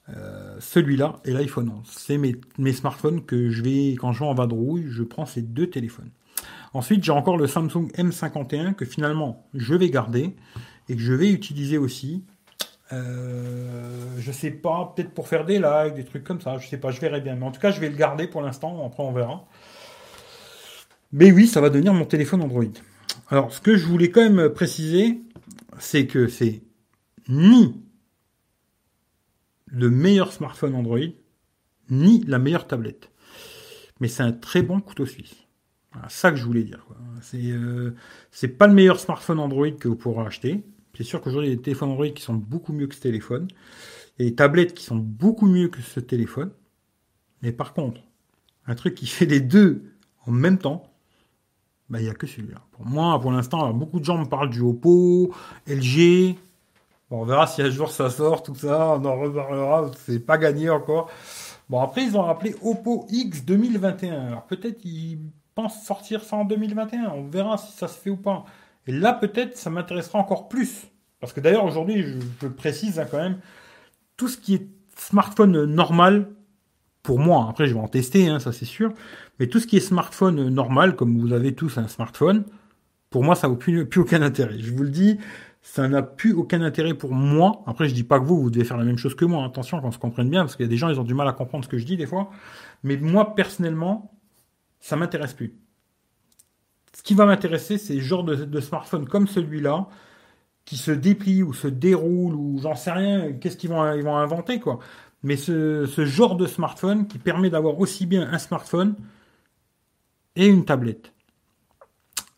Euh, 0.10 0.58
celui-là 0.60 1.16
et 1.24 1.32
l'iPhone 1.32 1.70
11. 1.70 1.88
C'est 1.90 2.18
mes, 2.18 2.74
smartphones 2.74 3.24
que 3.26 3.50
je 3.50 3.64
vais, 3.64 3.94
quand 3.94 4.12
je 4.12 4.20
vais 4.20 4.26
en 4.26 4.34
vadrouille, 4.34 4.86
je 4.90 5.04
prends 5.04 5.26
ces 5.26 5.42
deux 5.42 5.70
téléphones. 5.70 6.12
Ensuite, 6.74 7.04
j'ai 7.04 7.12
encore 7.12 7.38
le 7.38 7.48
Samsung 7.48 7.88
M51 7.96 8.74
que 8.74 8.86
finalement 8.86 9.48
je 9.54 9.74
vais 9.74 9.90
garder 9.90 10.36
et 10.90 10.96
que 10.96 11.02
je 11.02 11.14
vais 11.14 11.32
utiliser 11.32 11.78
aussi. 11.78 12.26
Euh, 12.92 14.16
je 14.18 14.32
sais 14.32 14.52
pas, 14.52 14.94
peut-être 14.96 15.12
pour 15.12 15.28
faire 15.28 15.46
des 15.46 15.60
lives, 15.60 15.94
des 15.94 16.04
trucs 16.04 16.24
comme 16.24 16.42
ça, 16.42 16.58
je 16.58 16.68
sais 16.68 16.78
pas, 16.78 16.92
je 16.92 17.00
verrai 17.00 17.22
bien. 17.22 17.36
Mais 17.36 17.46
en 17.46 17.52
tout 17.52 17.62
cas, 17.62 17.72
je 17.72 17.80
vais 17.80 17.90
le 17.90 17.96
garder 17.96 18.28
pour 18.28 18.42
l'instant, 18.42 18.86
après 18.86 19.04
on 19.04 19.14
verra. 19.14 19.46
Mais 21.14 21.32
oui, 21.32 21.48
ça 21.48 21.62
va 21.62 21.70
devenir 21.70 21.94
mon 21.94 22.06
téléphone 22.06 22.42
Android. 22.42 22.66
Alors, 23.30 23.54
ce 23.54 23.62
que 23.62 23.76
je 23.76 23.86
voulais 23.86 24.10
quand 24.10 24.28
même 24.28 24.50
préciser, 24.50 25.22
c'est 25.80 26.08
que 26.08 26.28
c'est 26.28 26.62
ni 27.28 27.82
le 29.68 29.90
meilleur 29.90 30.34
smartphone 30.34 30.76
Android, 30.76 31.00
ni 31.90 32.24
la 32.26 32.40
meilleure 32.40 32.68
tablette. 32.68 33.12
Mais 34.00 34.08
c'est 34.08 34.24
un 34.24 34.32
très 34.32 34.62
bon 34.62 34.80
couteau 34.80 35.06
suisse. 35.06 35.36
Voilà, 35.94 36.10
ça 36.10 36.32
que 36.32 36.38
je 36.38 36.44
voulais 36.44 36.64
dire. 36.64 36.86
C'est 37.22 37.52
euh, 37.52 37.96
pas 38.58 38.68
le 38.68 38.74
meilleur 38.74 39.00
smartphone 39.00 39.40
Android 39.40 39.72
que 39.72 39.88
vous 39.88 39.96
pourrez 39.96 40.26
acheter. 40.26 40.64
C'est 40.96 41.04
sûr 41.04 41.22
qu'aujourd'hui, 41.22 41.50
il 41.50 41.52
y 41.52 41.54
a 41.54 41.58
des 41.58 41.62
téléphones 41.62 41.90
Android 41.90 42.10
qui 42.10 42.22
sont 42.22 42.34
beaucoup 42.34 42.74
mieux 42.74 42.88
que 42.88 42.96
ce 42.96 43.02
téléphone. 43.02 43.48
Et 44.18 44.26
des 44.26 44.36
tablettes 44.36 44.74
qui 44.74 44.84
sont 44.84 44.98
beaucoup 44.98 45.48
mieux 45.48 45.70
que 45.70 45.82
ce 45.82 46.00
téléphone. 46.00 46.52
Mais 47.42 47.52
par 47.52 47.74
contre, 47.74 48.02
un 48.68 48.76
truc 48.76 48.96
qui 48.96 49.08
fait 49.08 49.26
les 49.26 49.40
deux 49.40 49.84
en 50.26 50.32
même 50.32 50.58
temps, 50.58 50.89
bah, 51.90 52.00
il 52.00 52.04
n'y 52.04 52.10
a 52.10 52.14
que 52.14 52.28
celui-là. 52.28 52.60
Pour 52.72 52.86
moi, 52.86 53.20
pour 53.20 53.32
l'instant, 53.32 53.74
beaucoup 53.74 54.00
de 54.00 54.06
gens 54.06 54.18
me 54.18 54.26
parlent 54.26 54.50
du 54.50 54.62
Oppo, 54.62 55.34
LG. 55.68 56.36
Bon, 57.10 57.22
on 57.22 57.26
verra 57.26 57.48
si 57.48 57.62
un 57.62 57.70
jour 57.70 57.90
ça 57.92 58.10
sort, 58.10 58.44
tout 58.44 58.56
ça, 58.56 58.96
on 59.00 59.06
en 59.06 59.20
reparlera, 59.20 59.92
c'est 59.98 60.20
pas 60.20 60.38
gagné 60.38 60.70
encore. 60.70 61.10
Bon, 61.70 61.82
après, 61.82 62.04
ils 62.04 62.16
ont 62.16 62.26
appelé 62.26 62.56
Oppo 62.62 63.08
X 63.10 63.44
2021. 63.46 64.28
Alors 64.28 64.46
peut-être 64.46 64.84
ils 64.86 65.20
pensent 65.56 65.84
sortir 65.84 66.24
ça 66.24 66.38
en 66.38 66.46
2021. 66.46 67.10
On 67.10 67.28
verra 67.28 67.58
si 67.58 67.72
ça 67.72 67.88
se 67.88 68.00
fait 68.00 68.10
ou 68.10 68.18
pas. 68.18 68.46
Et 68.88 68.92
là, 68.92 69.14
peut-être, 69.14 69.58
ça 69.58 69.70
m'intéressera 69.70 70.20
encore 70.20 70.50
plus. 70.50 70.88
Parce 71.20 71.34
que 71.34 71.40
d'ailleurs, 71.40 71.66
aujourd'hui, 71.66 72.04
je, 72.42 72.48
précise 72.48 73.00
hein, 73.00 73.06
quand 73.10 73.18
même, 73.18 73.40
tout 74.18 74.28
ce 74.28 74.38
qui 74.38 74.56
est 74.56 74.68
smartphone 74.96 75.66
normal, 75.66 76.28
pour 77.04 77.20
moi, 77.20 77.48
après 77.50 77.68
je 77.68 77.74
vais 77.74 77.80
en 77.80 77.88
tester, 77.88 78.28
hein, 78.28 78.40
ça 78.40 78.52
c'est 78.52 78.66
sûr, 78.66 78.94
mais 79.40 79.48
tout 79.48 79.60
ce 79.60 79.68
qui 79.68 79.78
est 79.78 79.82
smartphone 79.82 80.50
normal, 80.50 80.96
comme 80.96 81.18
vous 81.20 81.34
avez 81.34 81.56
tous 81.56 81.78
un 81.78 81.88
smartphone, 81.88 82.44
pour 83.10 83.24
moi 83.24 83.36
ça 83.36 83.48
n'a 83.48 83.56
plus, 83.56 83.88
aucun 83.98 84.22
intérêt. 84.22 84.60
Je 84.60 84.72
vous 84.74 84.84
le 84.84 84.90
dis, 84.90 85.18
ça 85.62 85.88
n'a 85.88 86.02
plus 86.02 86.34
aucun 86.34 86.62
intérêt 86.62 86.94
pour 86.94 87.14
moi. 87.14 87.64
Après 87.68 87.88
je 87.88 87.94
dis 87.94 88.04
pas 88.04 88.20
que 88.20 88.26
vous, 88.26 88.42
vous 88.42 88.50
devez 88.50 88.66
faire 88.66 88.78
la 88.78 88.84
même 88.84 88.98
chose 88.98 89.16
que 89.16 89.26
moi, 89.26 89.46
attention 89.46 89.80
qu'on 89.82 89.92
se 89.92 89.98
comprenne 89.98 90.30
bien, 90.30 90.42
parce 90.42 90.56
qu'il 90.56 90.66
y 90.66 90.70
a 90.70 90.70
des 90.70 90.78
gens, 90.78 90.90
ils 90.90 91.00
ont 91.00 91.04
du 91.04 91.14
mal 91.14 91.28
à 91.28 91.34
comprendre 91.34 91.64
ce 91.64 91.70
que 91.70 91.78
je 91.78 91.86
dis 91.86 91.98
des 91.98 92.06
fois, 92.06 92.30
mais 92.84 92.98
moi 92.98 93.36
personnellement, 93.36 94.12
ça 94.80 94.96
m'intéresse 94.96 95.34
plus. 95.34 95.56
Ce 96.94 97.04
qui 97.04 97.14
va 97.14 97.26
m'intéresser, 97.26 97.78
c'est 97.78 97.96
le 97.96 98.02
genre 98.02 98.24
de, 98.24 98.60
smartphone 98.60 99.08
comme 99.08 99.28
celui-là, 99.28 99.88
qui 100.66 100.76
se 100.76 100.92
déplie 100.92 101.44
ou 101.44 101.54
se 101.54 101.68
déroule 101.68 102.36
ou 102.36 102.60
j'en 102.62 102.76
sais 102.76 102.92
rien, 102.92 103.32
qu'est-ce 103.34 103.58
qu'ils 103.58 103.70
vont, 103.70 104.02
vont 104.02 104.18
inventer 104.18 104.60
quoi 104.60 104.80
mais 105.24 105.36
ce, 105.36 105.86
genre 106.06 106.36
de 106.36 106.48
smartphone 106.48 107.08
qui 107.08 107.18
permet 107.18 107.50
d'avoir 107.50 107.80
aussi 107.80 108.06
bien 108.06 108.30
un 108.32 108.38
smartphone 108.38 108.96
et 110.36 110.48
une 110.48 110.66
tablette. 110.66 111.14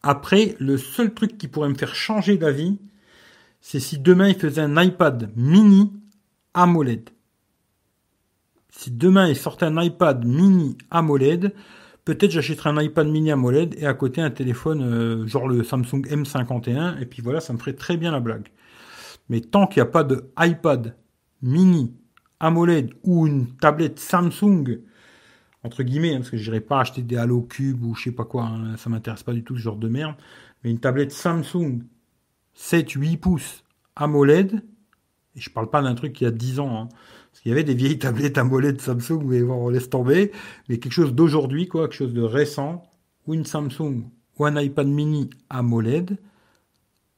Après, 0.03 0.55
le 0.59 0.77
seul 0.77 1.13
truc 1.13 1.37
qui 1.37 1.47
pourrait 1.47 1.69
me 1.69 1.75
faire 1.75 1.93
changer 1.93 2.37
d'avis, 2.37 2.79
c'est 3.59 3.79
si 3.79 3.99
demain 3.99 4.29
il 4.29 4.35
faisait 4.35 4.61
un 4.61 4.81
iPad 4.81 5.31
mini 5.35 5.91
AMOLED. 6.55 7.11
Si 8.71 8.89
demain 8.89 9.27
il 9.27 9.35
sortait 9.35 9.65
un 9.65 9.79
iPad 9.79 10.25
mini 10.25 10.75
AMOLED, 10.89 11.53
peut-être 12.03 12.31
j'achèterais 12.31 12.71
un 12.71 12.81
iPad 12.81 13.07
mini 13.07 13.31
AMOLED 13.31 13.75
et 13.77 13.85
à 13.85 13.93
côté 13.93 14.21
un 14.21 14.31
téléphone 14.31 14.81
euh, 14.81 15.27
genre 15.27 15.47
le 15.47 15.63
Samsung 15.63 16.01
M51 16.09 16.99
et 16.99 17.05
puis 17.05 17.21
voilà, 17.21 17.39
ça 17.39 17.53
me 17.53 17.59
ferait 17.59 17.73
très 17.73 17.97
bien 17.97 18.11
la 18.11 18.19
blague. 18.19 18.47
Mais 19.29 19.41
tant 19.41 19.67
qu'il 19.67 19.83
n'y 19.83 19.87
a 19.87 19.91
pas 19.91 20.03
de 20.03 20.31
iPad 20.39 20.95
mini 21.43 21.93
AMOLED 22.41 22.93
ou 23.03 23.27
une 23.27 23.55
tablette 23.55 23.99
Samsung, 23.99 24.79
entre 25.63 25.83
guillemets, 25.83 26.15
hein, 26.15 26.17
parce 26.17 26.31
que 26.31 26.37
je 26.37 26.49
n'irai 26.49 26.59
pas 26.59 26.81
acheter 26.81 27.03
des 27.03 27.15
Halo 27.15 27.43
Cube 27.43 27.83
ou 27.83 27.93
je 27.95 28.05
sais 28.05 28.11
pas 28.11 28.25
quoi, 28.25 28.45
hein, 28.45 28.75
ça 28.77 28.89
m'intéresse 28.89 29.21
pas 29.21 29.33
du 29.33 29.43
tout 29.43 29.55
ce 29.55 29.61
genre 29.61 29.77
de 29.77 29.87
merde, 29.87 30.15
mais 30.63 30.71
une 30.71 30.79
tablette 30.79 31.11
Samsung 31.11 31.83
7-8 32.57 33.17
pouces 33.17 33.63
AMOLED, 33.95 34.63
et 35.35 35.39
je 35.39 35.49
parle 35.51 35.69
pas 35.69 35.83
d'un 35.83 35.93
truc 35.93 36.13
qui 36.13 36.25
a 36.25 36.31
10 36.31 36.59
ans, 36.59 36.81
hein, 36.81 36.89
parce 37.31 37.41
qu'il 37.41 37.49
y 37.49 37.53
avait 37.53 37.63
des 37.63 37.75
vieilles 37.75 37.99
tablettes 37.99 38.39
AMOLED 38.39 38.81
Samsung, 38.81 39.23
mais 39.23 39.43
on 39.43 39.69
laisse 39.69 39.89
tomber, 39.89 40.31
mais 40.67 40.79
quelque 40.79 40.93
chose 40.93 41.13
d'aujourd'hui, 41.13 41.67
quoi, 41.67 41.87
quelque 41.87 41.97
chose 41.97 42.13
de 42.13 42.23
récent, 42.23 42.83
ou 43.27 43.35
une 43.35 43.45
Samsung 43.45 44.03
ou 44.39 44.45
un 44.45 44.59
iPad 44.59 44.87
mini 44.87 45.29
AMOLED, 45.51 46.17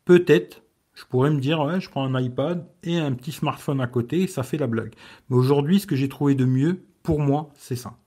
peut-être 0.04 0.62
je 0.93 1.06
pourrais 1.06 1.32
me 1.32 1.39
dire, 1.39 1.60
ouais, 1.62 1.82
je 1.82 1.89
prends 1.89 2.06
un 2.06 2.21
iPad 2.21 2.67
et 2.84 2.97
un 2.97 3.13
petit 3.13 3.32
smartphone 3.32 3.82
à 3.82 3.87
côté, 3.87 4.27
ça 4.27 4.44
fait 4.44 4.58
la 4.58 4.67
blague. 4.67 4.94
Mais 5.29 5.35
aujourd'hui, 5.35 5.79
ce 5.79 5.87
que 5.87 5.96
j'ai 5.96 6.10
trouvé 6.10 6.35
de 6.35 6.46
mieux, 6.46 6.83
pour 7.02 7.19
moi, 7.19 7.50
c'est 7.56 7.75
ça. 7.75 7.98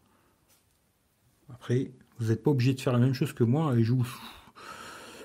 Après, 1.52 1.90
vous 2.18 2.28
n'êtes 2.28 2.42
pas 2.42 2.50
obligé 2.50 2.74
de 2.74 2.80
faire 2.80 2.92
la 2.92 2.98
même 2.98 3.14
chose 3.14 3.32
que 3.32 3.44
moi, 3.44 3.74
et 3.76 3.82
je 3.82 3.92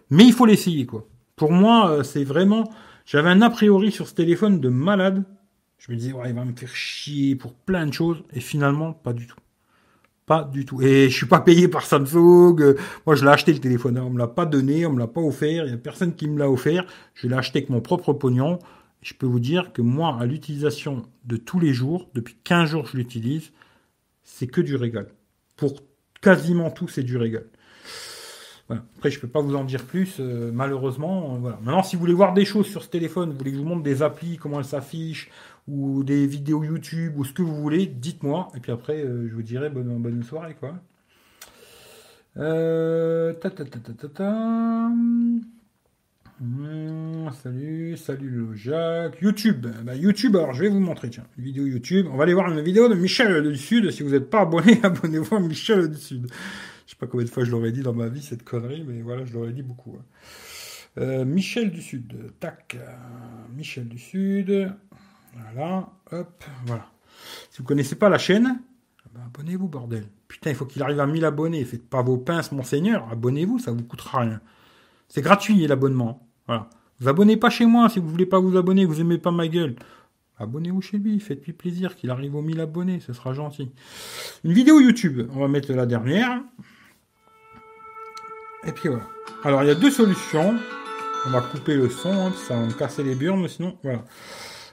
Mais 0.09 0.26
il 0.26 0.34
faut 0.34 0.45
l'essayer, 0.45 0.86
quoi. 0.86 1.07
Pour 1.36 1.51
moi, 1.51 1.89
euh, 1.89 2.03
c'est 2.03 2.24
vraiment... 2.24 2.70
J'avais 3.05 3.30
un 3.30 3.41
a 3.41 3.49
priori 3.49 3.91
sur 3.91 4.07
ce 4.07 4.14
téléphone 4.14 4.59
de 4.59 4.70
malade. 4.70 5.24
Je 5.78 5.91
me 5.91 5.97
disais, 5.97 6.14
ouais, 6.14 6.30
il 6.30 6.36
va 6.36 6.45
me 6.45 6.55
faire 6.55 6.76
chier 6.76 7.36
pour 7.36 7.53
plein 7.53 7.86
de 7.86 7.93
choses, 7.93 8.24
et 8.34 8.39
finalement, 8.39 8.93
pas 8.93 9.14
du 9.14 9.28
tout. 9.28 9.38
Pas 10.26 10.43
du 10.43 10.65
tout. 10.65 10.82
Et 10.82 11.09
je 11.09 11.15
suis 11.15 11.26
pas 11.26 11.41
payé 11.41 11.67
par 11.67 11.86
Samsung. 11.86 12.76
Moi, 13.05 13.15
je 13.15 13.26
l'ai 13.26 13.32
acheté 13.32 13.53
le 13.53 13.59
téléphone. 13.59 13.97
On 13.99 14.09
me 14.09 14.19
l'a 14.19 14.28
pas 14.28 14.45
donné, 14.45 14.86
on 14.86 14.93
me 14.93 14.99
l'a 14.99 15.07
pas 15.07 15.22
offert. 15.22 15.65
Il 15.65 15.72
y 15.72 15.74
a 15.74 15.78
personne 15.78 16.15
qui 16.15 16.28
me 16.28 16.39
l'a 16.39 16.49
offert. 16.49 16.86
Je 17.15 17.28
l'ai 17.28 17.36
acheté 17.36 17.59
avec 17.59 17.69
mon 17.69 17.82
propre 17.82 18.13
pognon. 18.13 18.59
Je 19.01 19.13
peux 19.13 19.26
vous 19.26 19.39
dire 19.39 19.74
que 19.74 19.82
moi, 19.82 20.17
à 20.19 20.26
l'utilisation 20.26 21.03
de 21.26 21.38
tous 21.38 21.59
les 21.59 21.74
jours, 21.74 22.09
depuis 22.13 22.36
15 22.43 22.69
jours 22.69 22.86
je 22.86 22.97
l'utilise, 22.97 23.51
c'est 24.24 24.47
que 24.47 24.61
du 24.61 24.76
régal. 24.76 25.07
Pour 25.57 25.74
quasiment 26.22 26.69
tout, 26.69 26.88
c'est 26.88 27.03
du 27.03 27.17
régal. 27.17 27.45
Après, 28.69 29.11
je 29.11 29.19
peux 29.19 29.28
pas 29.28 29.41
vous 29.41 29.55
en 29.55 29.63
dire 29.63 29.84
plus, 29.84 30.17
euh, 30.19 30.51
malheureusement. 30.53 31.38
voilà. 31.39 31.59
Maintenant, 31.61 31.84
si 31.84 31.95
vous 31.95 31.99
voulez 31.99 32.13
voir 32.13 32.34
des 32.34 32.45
choses 32.45 32.67
sur 32.67 32.84
ce 32.84 32.89
téléphone, 32.89 33.32
vous 33.32 33.38
voulez 33.38 33.51
que 33.51 33.57
je 33.57 33.61
vous 33.61 33.67
montre 33.67 33.84
des 33.84 34.01
applis, 34.01 34.38
comment 34.38 34.59
elles 34.59 34.65
s'affichent, 34.65 35.30
ou 35.72 36.03
des 36.03 36.28
vidéos 36.28 36.63
YouTube, 36.63 37.13
ou 37.17 37.24
ce 37.24 37.34
que 37.34 37.41
vous 37.41 37.55
voulez, 37.55 37.86
dites-moi. 37.86 38.49
Et 38.55 38.59
puis 38.59 38.72
après, 38.72 39.01
je 39.01 39.34
vous 39.34 39.41
dirai 39.41 39.69
bonne, 39.69 39.97
bonne 40.01 40.24
soirée, 40.24 40.55
quoi. 40.59 40.76
Euh, 42.38 43.34
ta, 43.34 43.49
ta, 43.49 43.65
ta, 43.65 43.80
ta, 43.80 44.07
ta, 44.07 44.89
hmm, 46.39 47.30
salut, 47.41 47.97
salut 47.97 48.30
le 48.30 48.53
Jacques. 48.55 49.22
YouTube. 49.22 49.67
Bah, 49.84 49.95
YouTube, 49.95 50.38
alors 50.38 50.53
je 50.53 50.61
vais 50.61 50.69
vous 50.69 50.80
montrer, 50.80 51.09
tiens, 51.09 51.26
une 51.38 51.43
vidéo 51.43 51.65
YouTube. 51.65 52.07
On 52.09 52.15
va 52.15 52.24
aller 52.24 52.34
voir 52.34 52.49
une 52.49 52.61
vidéo 52.61 52.88
de 52.88 52.95
Michel 52.95 53.43
du 53.43 53.57
Sud. 53.57 53.91
Si 53.91 54.01
vous 54.01 54.11
n'êtes 54.11 54.30
pas 54.30 54.41
abonné, 54.41 54.80
abonnez-vous 54.84 55.36
à 55.36 55.39
Michel 55.41 55.91
du 55.91 55.97
Sud. 55.97 56.28
Je 56.86 56.91
sais 56.91 56.97
pas 56.97 57.07
combien 57.07 57.26
de 57.26 57.32
fois 57.32 57.43
je 57.43 57.51
l'aurais 57.51 57.74
dit 57.74 57.82
dans 57.82 57.93
ma 57.93 58.07
vie, 58.07 58.22
cette 58.22 58.43
connerie, 58.43 58.86
mais 58.88 59.01
voilà, 59.01 59.26
je 59.26 59.34
l'aurais 59.34 59.51
dit 59.51 59.63
beaucoup. 59.63 59.97
Hein. 59.99 60.05
Euh, 60.99 61.26
Michel 61.26 61.72
du 61.72 61.82
Sud. 61.82 62.13
Tac. 62.39 62.78
Michel 63.55 63.89
du 63.89 63.99
Sud. 63.99 64.72
Voilà. 65.34 65.90
Hop. 66.12 66.44
Voilà. 66.66 66.86
Si 67.50 67.60
vous 67.60 67.68
connaissez 67.68 67.96
pas 67.96 68.10
la 68.10 68.18
chaîne, 68.18 68.60
bah, 69.14 69.22
abonnez-vous, 69.28 69.68
bordel. 69.68 70.06
Putain, 70.28 70.50
il 70.50 70.56
faut 70.56 70.66
qu'il 70.66 70.82
arrive 70.82 71.00
à 71.00 71.08
1000 71.08 71.26
abonnés. 71.26 71.64
Faites 71.66 71.88
pas 71.88 72.02
vos 72.02 72.18
pinces, 72.18 72.52
monseigneur. 72.52 73.08
Abonnez-vous, 73.12 73.60
ça 73.60 73.72
vous 73.72 73.84
coûtera 73.84 74.22
rien. 74.22 74.42
C'est 75.08 75.22
gratuit, 75.22 75.68
l'abonnement. 75.68 76.28
Voilà. 76.48 76.70
Vous 77.00 77.08
abonnez 77.08 77.36
pas 77.36 77.50
chez 77.50 77.66
moi 77.66 77.90
si 77.90 78.00
vous 78.00 78.08
voulez 78.08 78.28
pas 78.28 78.40
vous 78.40 78.56
abonner, 78.58 78.86
vous 78.86 79.02
aimez 79.02 79.18
pas 79.18 79.32
ma 79.32 79.48
gueule. 79.48 79.76
Abonnez-vous 80.38 80.82
chez 80.82 80.98
lui, 80.98 81.20
faites-lui 81.20 81.54
plaisir 81.54 81.96
qu'il 81.96 82.10
arrive 82.12 82.36
aux 82.36 82.42
1000 82.42 82.60
abonnés, 82.60 83.00
ce 83.00 83.12
sera 83.12 83.34
gentil. 83.34 83.72
Une 84.44 84.54
vidéo 84.54 84.80
YouTube, 84.80 85.28
on 85.34 85.40
va 85.40 85.48
mettre 85.48 85.72
la 85.74 85.86
dernière. 85.86 86.42
Et 88.66 88.72
puis 88.72 88.90
voilà. 88.90 89.08
Alors 89.44 89.64
il 89.64 89.68
y 89.68 89.72
a 89.72 89.76
deux 89.76 89.92
solutions. 89.92 90.56
On 91.26 91.30
va 91.30 91.42
couper 91.42 91.76
le 91.76 91.90
son, 91.90 92.32
ça 92.34 92.56
va 92.56 92.66
me 92.66 92.74
casser 92.74 93.04
les 93.04 93.16
burnes, 93.16 93.48
sinon 93.48 93.78
voilà. 93.84 94.04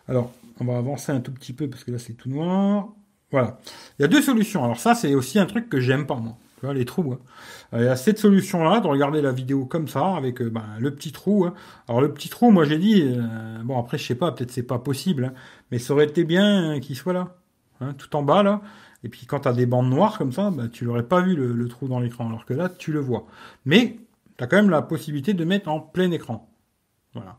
Alors 0.07 0.33
on 0.61 0.65
va 0.65 0.79
avancer 0.79 1.13
un 1.13 1.21
tout 1.21 1.33
petit 1.33 1.53
peu 1.53 1.69
parce 1.69 1.85
que 1.85 1.91
là 1.91 1.99
c'est 1.99 2.15
tout 2.15 2.29
noir. 2.29 2.89
Voilà. 3.31 3.59
Il 3.99 4.03
y 4.03 4.05
a 4.05 4.09
deux 4.09 4.23
solutions. 4.23 4.65
Alors 4.65 4.79
ça, 4.79 4.95
c'est 4.95 5.15
aussi 5.15 5.39
un 5.39 5.47
truc 5.47 5.69
que 5.69 5.81
j'aime 5.81 6.07
pas, 6.07 6.17
moi. 6.17 6.37
Tu 6.59 6.67
vois, 6.67 6.75
les 6.75 6.85
trous. 6.85 7.13
Hein. 7.13 7.19
Il 7.73 7.85
y 7.85 7.87
a 7.87 7.95
cette 7.95 8.19
solution-là, 8.19 8.81
de 8.81 8.89
regarder 8.89 9.23
la 9.23 9.31
vidéo 9.31 9.65
comme 9.67 9.87
ça, 9.87 10.17
avec 10.17 10.41
euh, 10.41 10.51
ben, 10.51 10.65
le 10.81 10.93
petit 10.93 11.13
trou. 11.13 11.45
Hein. 11.45 11.55
Alors 11.87 12.01
le 12.01 12.13
petit 12.13 12.29
trou, 12.29 12.51
moi 12.51 12.65
j'ai 12.65 12.79
dit, 12.79 13.03
euh, 13.05 13.63
bon 13.63 13.79
après 13.79 13.97
je 13.97 14.05
sais 14.05 14.17
pas, 14.17 14.33
peut-être 14.33 14.51
c'est 14.51 14.65
pas 14.65 14.79
possible, 14.79 15.27
hein, 15.27 15.35
mais 15.71 15.79
ça 15.79 15.93
aurait 15.93 16.07
été 16.07 16.25
bien 16.25 16.81
qu'il 16.81 16.97
soit 16.97 17.13
là, 17.13 17.37
hein, 17.81 17.95
tout 17.95 18.17
en 18.17 18.23
bas 18.23 18.43
là. 18.43 18.61
Et 19.05 19.09
puis 19.09 19.27
quand 19.27 19.41
tu 19.41 19.49
as 19.49 19.53
des 19.53 19.67
bandes 19.67 19.89
noires 19.89 20.19
comme 20.19 20.33
ça, 20.33 20.51
ben, 20.51 20.69
tu 20.69 20.85
l'aurais 20.85 21.05
pas 21.05 21.21
vu 21.21 21.37
le, 21.37 21.69
trou 21.69 21.87
dans 21.87 22.01
l'écran, 22.01 22.27
alors 22.27 22.45
que 22.45 22.55
là 22.55 22.69
tu 22.69 22.91
le 22.91 23.01
vois. 23.01 23.27
Mais 23.65 23.99
tu 24.37 24.43
as 24.43 24.49
quand 24.49 24.57
même 24.57 24.71
la 24.71 24.83
possibilité 24.83 25.35
de 25.35 25.45
mettre 25.45 25.69
en 25.69 25.79
plein 25.79 26.11
écran. 26.11 26.51
Voilà. 27.15 27.39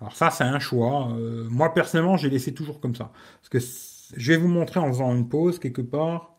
Alors 0.00 0.14
ça 0.14 0.30
c'est 0.30 0.44
un 0.44 0.58
choix. 0.58 1.10
Euh, 1.12 1.46
moi 1.50 1.72
personnellement 1.74 2.16
j'ai 2.16 2.30
laissé 2.30 2.54
toujours 2.54 2.80
comme 2.80 2.94
ça. 2.94 3.12
Parce 3.40 3.48
que 3.48 3.58
je 4.16 4.32
vais 4.32 4.38
vous 4.38 4.48
montrer 4.48 4.80
en 4.80 4.88
faisant 4.88 5.14
une 5.14 5.28
pause 5.28 5.58
quelque 5.58 5.82
part 5.82 6.34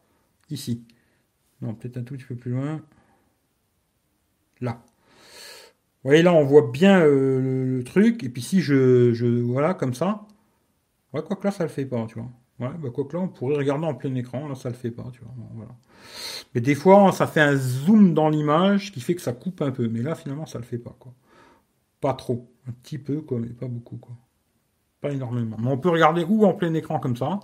ici. 0.50 0.86
Non, 1.62 1.74
peut-être 1.74 1.98
un 1.98 2.04
tout 2.04 2.16
petit 2.16 2.26
peu 2.26 2.36
plus 2.36 2.52
loin. 2.52 2.82
Là. 4.62 4.82
Vous 6.04 6.10
voyez, 6.10 6.24
là, 6.24 6.34
on 6.34 6.46
voit 6.46 6.70
bien 6.72 7.02
euh, 7.02 7.78
le, 7.78 7.84
truc. 7.84 8.24
Et 8.24 8.30
puis 8.30 8.42
si 8.42 8.62
je, 8.62 9.42
voilà, 9.42 9.74
comme 9.74 9.94
ça. 9.94 10.26
Ouais, 11.14 11.22
quoi 11.24 11.36
que 11.36 11.46
là, 11.46 11.52
ça 11.52 11.64
le 11.64 11.70
fait 11.70 11.86
pas, 11.86 12.06
tu 12.08 12.20
vois. 12.20 12.30
Ouais, 12.60 12.74
bah, 12.78 12.90
quoi 12.94 13.06
que 13.06 13.18
là, 13.18 13.24
on 13.24 13.28
pourrait 13.28 13.58
regarder 13.58 13.86
en 13.86 13.96
plein 13.96 14.14
écran. 14.16 14.48
Là, 14.48 14.56
ça 14.56 14.70
le 14.70 14.76
fait 14.76 14.92
pas, 14.92 15.10
tu 15.12 15.22
vois. 15.22 15.34
Mais 16.56 16.62
des 16.62 16.76
fois, 16.76 17.12
ça 17.12 17.28
fait 17.28 17.42
un 17.42 17.56
zoom 17.56 18.14
dans 18.14 18.30
l'image 18.30 18.92
qui 18.92 19.02
fait 19.02 19.16
que 19.16 19.22
ça 19.22 19.34
coupe 19.34 19.62
un 19.62 19.72
peu. 19.72 19.88
Mais 19.90 20.02
là, 20.02 20.16
finalement, 20.16 20.46
ça 20.46 20.60
le 20.60 20.66
fait 20.66 20.78
pas, 20.78 20.96
quoi. 21.00 21.14
Pas 22.02 22.14
trop. 22.14 22.52
Un 22.68 22.72
petit 22.72 22.98
peu, 22.98 23.22
quoi, 23.22 23.40
mais 23.40 23.50
pas 23.50 23.68
beaucoup, 23.68 23.98
quoi. 23.98 24.16
Pas 25.02 25.12
énormément. 25.12 25.58
Mais 25.60 25.70
on 25.70 25.78
peut 25.78 25.90
regarder 25.90 26.24
ou 26.28 26.46
en 26.46 26.54
plein 26.54 26.74
écran 26.74 27.00
comme 27.00 27.16
ça, 27.16 27.40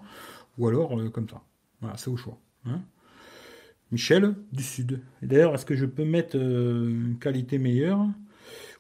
ou 0.58 0.68
alors 0.68 1.00
euh, 1.00 1.10
comme 1.10 1.28
ça. 1.28 1.42
Voilà, 1.82 1.98
c'est 1.98 2.10
au 2.10 2.18
choix. 2.18 2.38
Hein. 2.66 2.82
Michel 3.92 4.36
du 4.52 4.64
Sud. 4.64 5.02
D'ailleurs, 5.22 5.54
est-ce 5.56 5.66
que 5.66 5.76
je 5.76 5.86
peux 5.86 6.06
mettre 6.06 6.38
euh, 6.38 6.90
une 6.90 7.18
qualité 7.18 7.58
meilleure? 7.58 8.06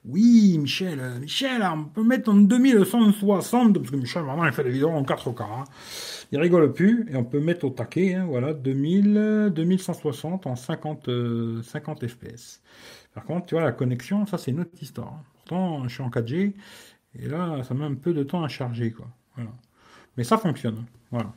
Oui, 0.03 0.57
Michel, 0.59 0.99
euh, 0.99 1.19
Michel, 1.19 1.63
on 1.63 1.85
peut 1.85 2.03
mettre 2.03 2.29
en 2.29 2.35
2160, 2.35 3.79
parce 3.79 3.89
que 3.89 3.95
Michel, 3.95 4.23
vraiment, 4.23 4.45
il 4.45 4.51
fait 4.51 4.63
des 4.63 4.69
vidéos 4.69 4.89
en 4.89 5.03
4K. 5.03 5.41
Hein. 5.41 5.63
Il 6.31 6.39
rigole 6.39 6.71
plus, 6.73 7.07
et 7.09 7.15
on 7.15 7.23
peut 7.23 7.39
mettre 7.39 7.65
au 7.65 7.71
taquet, 7.71 8.13
hein, 8.13 8.25
voilà, 8.27 8.53
2000, 8.53 9.51
2160 9.55 10.45
en 10.45 10.55
50, 10.55 11.09
50 11.63 12.07
FPS. 12.07 12.61
Par 13.13 13.23
contre, 13.23 13.47
tu 13.47 13.55
vois, 13.55 13.63
la 13.63 13.71
connexion, 13.71 14.25
ça 14.25 14.37
c'est 14.37 14.51
une 14.51 14.59
autre 14.59 14.81
histoire. 14.81 15.23
Pourtant, 15.45 15.87
je 15.87 15.93
suis 15.93 16.03
en 16.03 16.09
4G, 16.09 16.53
et 17.19 17.27
là, 17.27 17.63
ça 17.63 17.73
met 17.73 17.85
un 17.85 17.93
peu 17.93 18.13
de 18.13 18.23
temps 18.23 18.43
à 18.43 18.47
charger, 18.47 18.91
quoi. 18.91 19.07
Mais 20.17 20.23
ça 20.23 20.37
fonctionne. 20.37 20.85
Voilà. 21.11 21.31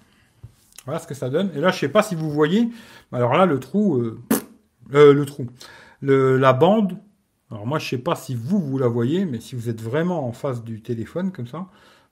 Ce 0.99 1.07
que 1.07 1.15
ça 1.15 1.29
donne. 1.29 1.51
Et 1.55 1.61
là, 1.61 1.71
je 1.71 1.79
sais 1.79 1.89
pas 1.89 2.03
si 2.03 2.15
vous 2.15 2.31
voyez. 2.31 2.71
Alors 3.13 3.37
là, 3.37 3.45
le 3.45 3.61
trou, 3.61 3.97
euh, 3.97 4.19
euh, 4.95 5.13
le 5.13 5.27
trou, 5.27 5.47
la 6.01 6.53
bande. 6.55 6.97
Alors 7.51 7.67
moi, 7.67 7.79
je 7.79 7.87
sais 7.87 7.99
pas 7.99 8.15
si 8.15 8.35
vous 8.35 8.59
vous 8.59 8.79
la 8.79 8.89
voyez, 8.89 9.27
mais 9.27 9.41
si 9.41 9.55
vous 9.55 9.69
êtes 9.69 9.83
vraiment 9.83 10.27
en 10.27 10.33
face 10.33 10.65
du 10.65 10.81
téléphone 10.81 11.33
comme 11.33 11.47
ça, 11.47 11.67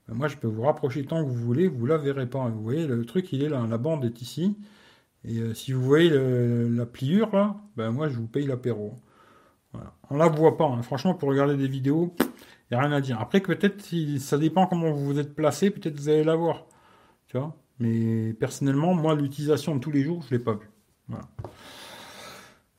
ben 0.08 0.14
moi, 0.14 0.28
je 0.28 0.36
peux 0.36 0.46
vous 0.46 0.62
rapprocher 0.62 1.04
tant 1.06 1.24
que 1.24 1.28
vous 1.28 1.34
voulez. 1.36 1.68
Vous 1.68 1.86
la 1.86 1.96
verrez 1.96 2.26
pas. 2.26 2.48
Vous 2.48 2.62
voyez, 2.62 2.86
le 2.86 3.04
truc, 3.06 3.32
il 3.32 3.42
est 3.42 3.48
là. 3.48 3.64
La 3.68 3.78
bande 3.78 4.04
est 4.04 4.20
ici. 4.20 4.56
Et 5.24 5.38
euh, 5.38 5.54
si 5.54 5.72
vous 5.72 5.82
voyez 5.82 6.10
la 6.10 6.84
pliure 6.84 7.34
là, 7.34 7.56
ben 7.76 7.90
moi, 7.90 8.08
je 8.08 8.16
vous 8.16 8.26
paye 8.26 8.46
l'apéro. 8.46 8.94
On 10.10 10.16
la 10.16 10.28
voit 10.28 10.56
pas. 10.56 10.66
Hein. 10.66 10.82
Franchement, 10.82 11.14
pour 11.14 11.28
regarder 11.28 11.56
des 11.56 11.68
vidéos. 11.68 12.14
Il 12.20 12.76
n'y 12.76 12.82
a 12.82 12.86
rien 12.86 12.92
à 12.92 13.00
dire. 13.00 13.20
Après, 13.20 13.40
peut-être, 13.40 13.84
ça 14.18 14.38
dépend 14.38 14.66
comment 14.66 14.90
vous 14.90 15.04
vous 15.04 15.18
êtes 15.18 15.34
placé, 15.34 15.70
peut-être 15.70 15.96
vous 15.96 16.08
allez 16.08 16.24
l'avoir. 16.24 16.66
Tu 17.28 17.38
vois? 17.38 17.56
Mais 17.78 18.32
personnellement, 18.32 18.94
moi, 18.94 19.14
l'utilisation 19.14 19.76
de 19.76 19.80
tous 19.80 19.92
les 19.92 20.02
jours, 20.02 20.22
je 20.22 20.34
ne 20.34 20.38
l'ai 20.38 20.44
pas 20.44 20.54
vu. 20.54 20.68
Voilà. 21.08 21.28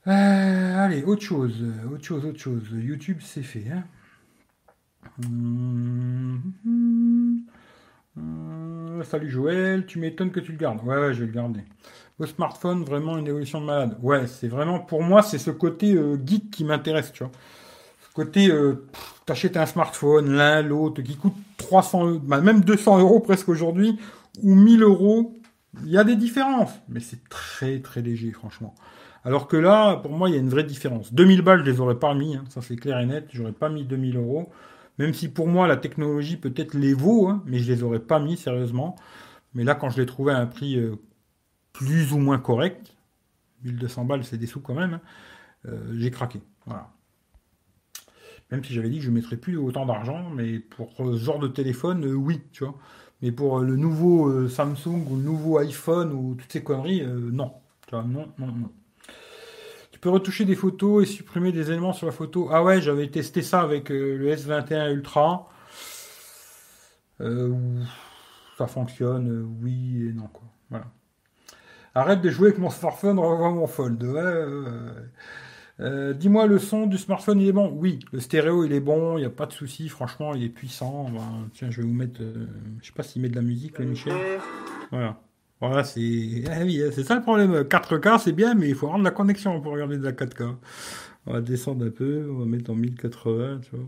Euh, 0.08 0.86
allez, 0.86 1.04
autre 1.04 1.22
chose, 1.22 1.64
autre 1.92 2.04
chose, 2.04 2.26
autre 2.26 2.40
chose. 2.40 2.64
YouTube, 2.72 3.18
c'est 3.22 3.44
fait. 3.44 3.66
Hein 3.70 3.84
euh, 8.18 9.04
salut 9.04 9.30
Joël, 9.30 9.86
tu 9.86 10.00
m'étonnes 10.00 10.32
que 10.32 10.40
tu 10.40 10.52
le 10.52 10.58
gardes. 10.58 10.84
Ouais, 10.84 11.14
je 11.14 11.22
vais 11.22 11.28
le 11.28 11.34
garder. 11.34 11.62
Au 12.20 12.26
smartphone, 12.26 12.84
vraiment 12.84 13.18
une 13.18 13.28
évolution 13.28 13.62
de 13.62 13.66
malade. 13.66 13.98
Ouais, 14.02 14.26
c'est 14.28 14.48
vraiment, 14.48 14.80
pour 14.80 15.04
moi, 15.04 15.22
c'est 15.22 15.38
ce 15.38 15.52
côté 15.52 15.94
euh, 15.94 16.18
geek 16.26 16.50
qui 16.50 16.64
m'intéresse, 16.64 17.12
tu 17.14 17.24
vois. 17.24 17.32
Ce 18.02 18.14
côté, 18.14 18.52
t'achètes 19.28 19.58
un 19.58 19.68
smartphone, 19.68 20.32
l'un, 20.32 20.64
l'autre, 20.64 21.04
qui 21.04 21.16
coûte 21.16 21.36
300, 21.58 22.16
bah, 22.24 22.42
même 22.42 22.62
200 22.62 23.00
euros 23.00 23.20
presque 23.20 23.50
aujourd'hui, 23.50 24.00
ou 24.42 24.56
1000 24.56 24.82
euros, 24.82 25.38
il 25.84 25.92
y 25.92 25.98
a 25.98 26.04
des 26.04 26.16
différences, 26.16 26.74
mais 26.90 27.00
c'est 27.00 27.28
très 27.30 27.80
très 27.80 28.02
léger, 28.02 28.32
franchement. 28.32 28.74
Alors 29.24 29.48
que 29.48 29.58
là, 29.58 29.98
pour 29.98 30.12
moi, 30.12 30.30
il 30.30 30.36
y 30.36 30.38
a 30.38 30.40
une 30.40 30.50
vraie 30.50 30.64
différence. 30.64 31.14
2000 31.14 31.42
balles, 31.42 31.66
je 31.66 31.72
les 31.72 31.80
aurais 31.80 32.00
pas 32.00 32.14
mis, 32.14 32.36
hein, 32.36 32.44
ça 32.50 32.62
c'est 32.62 32.78
clair 32.78 33.00
et 33.00 33.06
net, 33.06 33.28
j'aurais 33.34 33.52
pas 33.52 33.70
mis 33.70 33.84
2000 33.84 34.18
euros. 34.18 34.50
Même 35.00 35.14
si 35.14 35.28
pour 35.28 35.48
moi, 35.48 35.68
la 35.68 35.78
technologie 35.78 36.38
peut-être 36.38 36.74
les 36.74 36.94
vaut, 36.94 37.28
hein, 37.28 37.44
mais 37.46 37.60
je 37.60 37.72
les 37.72 37.84
aurais 37.84 38.00
pas 38.00 38.20
mis 38.20 38.38
sérieusement. 38.38 38.96
Mais 39.54 39.64
là, 39.64 39.76
quand 39.76 39.90
je 39.90 40.00
l'ai 40.00 40.06
trouvé 40.06 40.34
à 40.34 40.38
un 40.38 40.46
prix 40.48 40.78
euh, 40.80 40.96
plus 41.78 42.12
ou 42.12 42.18
moins 42.18 42.40
correct, 42.40 42.96
1200 43.64 44.06
balles, 44.06 44.24
c'est 44.24 44.38
des 44.38 44.48
sous 44.48 44.62
quand 44.62 44.74
même, 44.74 44.96
hein, 44.96 45.02
euh, 45.68 45.94
j'ai 45.96 46.10
craqué. 46.10 46.42
Voilà. 46.66 46.90
Même 48.50 48.64
si 48.64 48.74
j'avais 48.74 48.90
dit 48.90 48.98
que 48.98 49.04
je 49.04 49.10
ne 49.10 49.16
mettrais 49.16 49.38
plus 49.38 49.58
autant 49.58 49.86
d'argent, 49.86 50.30
mais 50.32 50.60
pour 50.60 50.92
ce 50.98 51.18
genre 51.18 51.38
de 51.38 51.48
téléphone, 51.48 52.06
euh, 52.06 52.14
oui, 52.14 52.42
tu 52.52 52.64
vois. 52.64 52.76
Mais 53.22 53.32
pour 53.32 53.60
euh, 53.60 53.64
le 53.64 53.76
nouveau 53.76 54.48
Samsung 54.48 55.06
ou 55.08 55.18
le 55.18 55.24
nouveau 55.24 55.60
iPhone 55.60 56.14
ou 56.14 56.36
toutes 56.36 56.52
ces 56.52 56.64
conneries, 56.64 57.06
non. 57.06 57.54
Tu 57.88 57.92
vois, 57.92 58.04
non, 58.04 58.28
non, 58.40 58.48
non. 58.48 58.72
Tu 59.92 60.00
peux 60.00 60.10
retoucher 60.10 60.46
des 60.46 60.56
photos 60.56 61.04
et 61.04 61.12
supprimer 61.12 61.52
des 61.52 61.70
éléments 61.70 61.94
sur 61.94 62.08
la 62.08 62.12
photo. 62.12 62.50
Ah 62.52 62.64
ouais, 62.64 62.82
j'avais 62.82 63.08
testé 63.10 63.42
ça 63.42 63.62
avec 63.62 63.90
le 63.90 64.34
S21 64.36 64.94
Ultra. 64.94 65.50
ça 67.20 68.68
fonctionne, 68.68 69.58
oui 69.62 70.08
et 70.08 70.14
non, 70.14 70.28
quoi. 70.28 70.44
Voilà. 70.70 70.86
Arrête 71.98 72.22
de 72.22 72.30
jouer 72.30 72.50
avec 72.50 72.60
mon 72.60 72.70
smartphone, 72.70 73.18
revois 73.18 73.50
mon 73.50 73.66
fold. 73.66 74.04
Euh, 75.80 76.14
dis-moi, 76.14 76.46
le 76.46 76.60
son 76.60 76.86
du 76.86 76.96
smartphone, 76.96 77.42
il 77.42 77.48
est 77.48 77.52
bon? 77.52 77.72
Oui, 77.76 77.98
le 78.12 78.20
stéréo, 78.20 78.66
il 78.66 78.74
est 78.74 78.80
bon, 78.80 79.18
il 79.18 79.22
n'y 79.22 79.26
a 79.26 79.32
pas 79.32 79.48
de 79.48 79.52
souci, 79.52 79.90
franchement, 79.90 80.36
il 80.36 80.44
est 80.44 80.50
puissant. 80.50 81.08
tiens, 81.54 81.72
je 81.72 81.82
vais 81.82 81.88
vous 81.88 81.94
mettre, 81.96 82.22
euh, 82.22 82.46
je 82.84 82.88
sais 82.88 82.94
pas 82.94 83.02
s'il 83.02 83.24
met 83.24 83.30
de 83.30 83.36
la 83.36 83.42
musique, 83.42 83.80
le 83.80 83.86
Michel. 83.86 84.14
Voilà. 84.92 85.20
Voilà, 85.60 85.84
c'est 85.84 86.44
ah 86.52 86.60
oui, 86.62 86.84
c'est 86.94 87.04
ça 87.04 87.16
le 87.16 87.24
problème. 87.24 87.64
4K, 87.64 88.20
c'est 88.20 88.32
bien, 88.32 88.54
mais 88.54 88.70
il 88.70 88.76
faut 88.76 88.90
rendre 88.90 89.04
la 89.04 89.10
connexion 89.10 89.60
pour 89.60 89.72
regarder 89.72 89.98
de 89.98 90.04
la 90.04 90.12
4K. 90.12 90.56
On 91.26 91.34
va 91.34 91.42
descendre 91.42 91.84
un 91.84 91.90
peu, 91.90 92.30
on 92.32 92.38
va 92.38 92.46
mettre 92.46 92.70
en 92.70 92.76
1080, 92.76 93.62
tu 93.64 93.76
vois. 93.76 93.86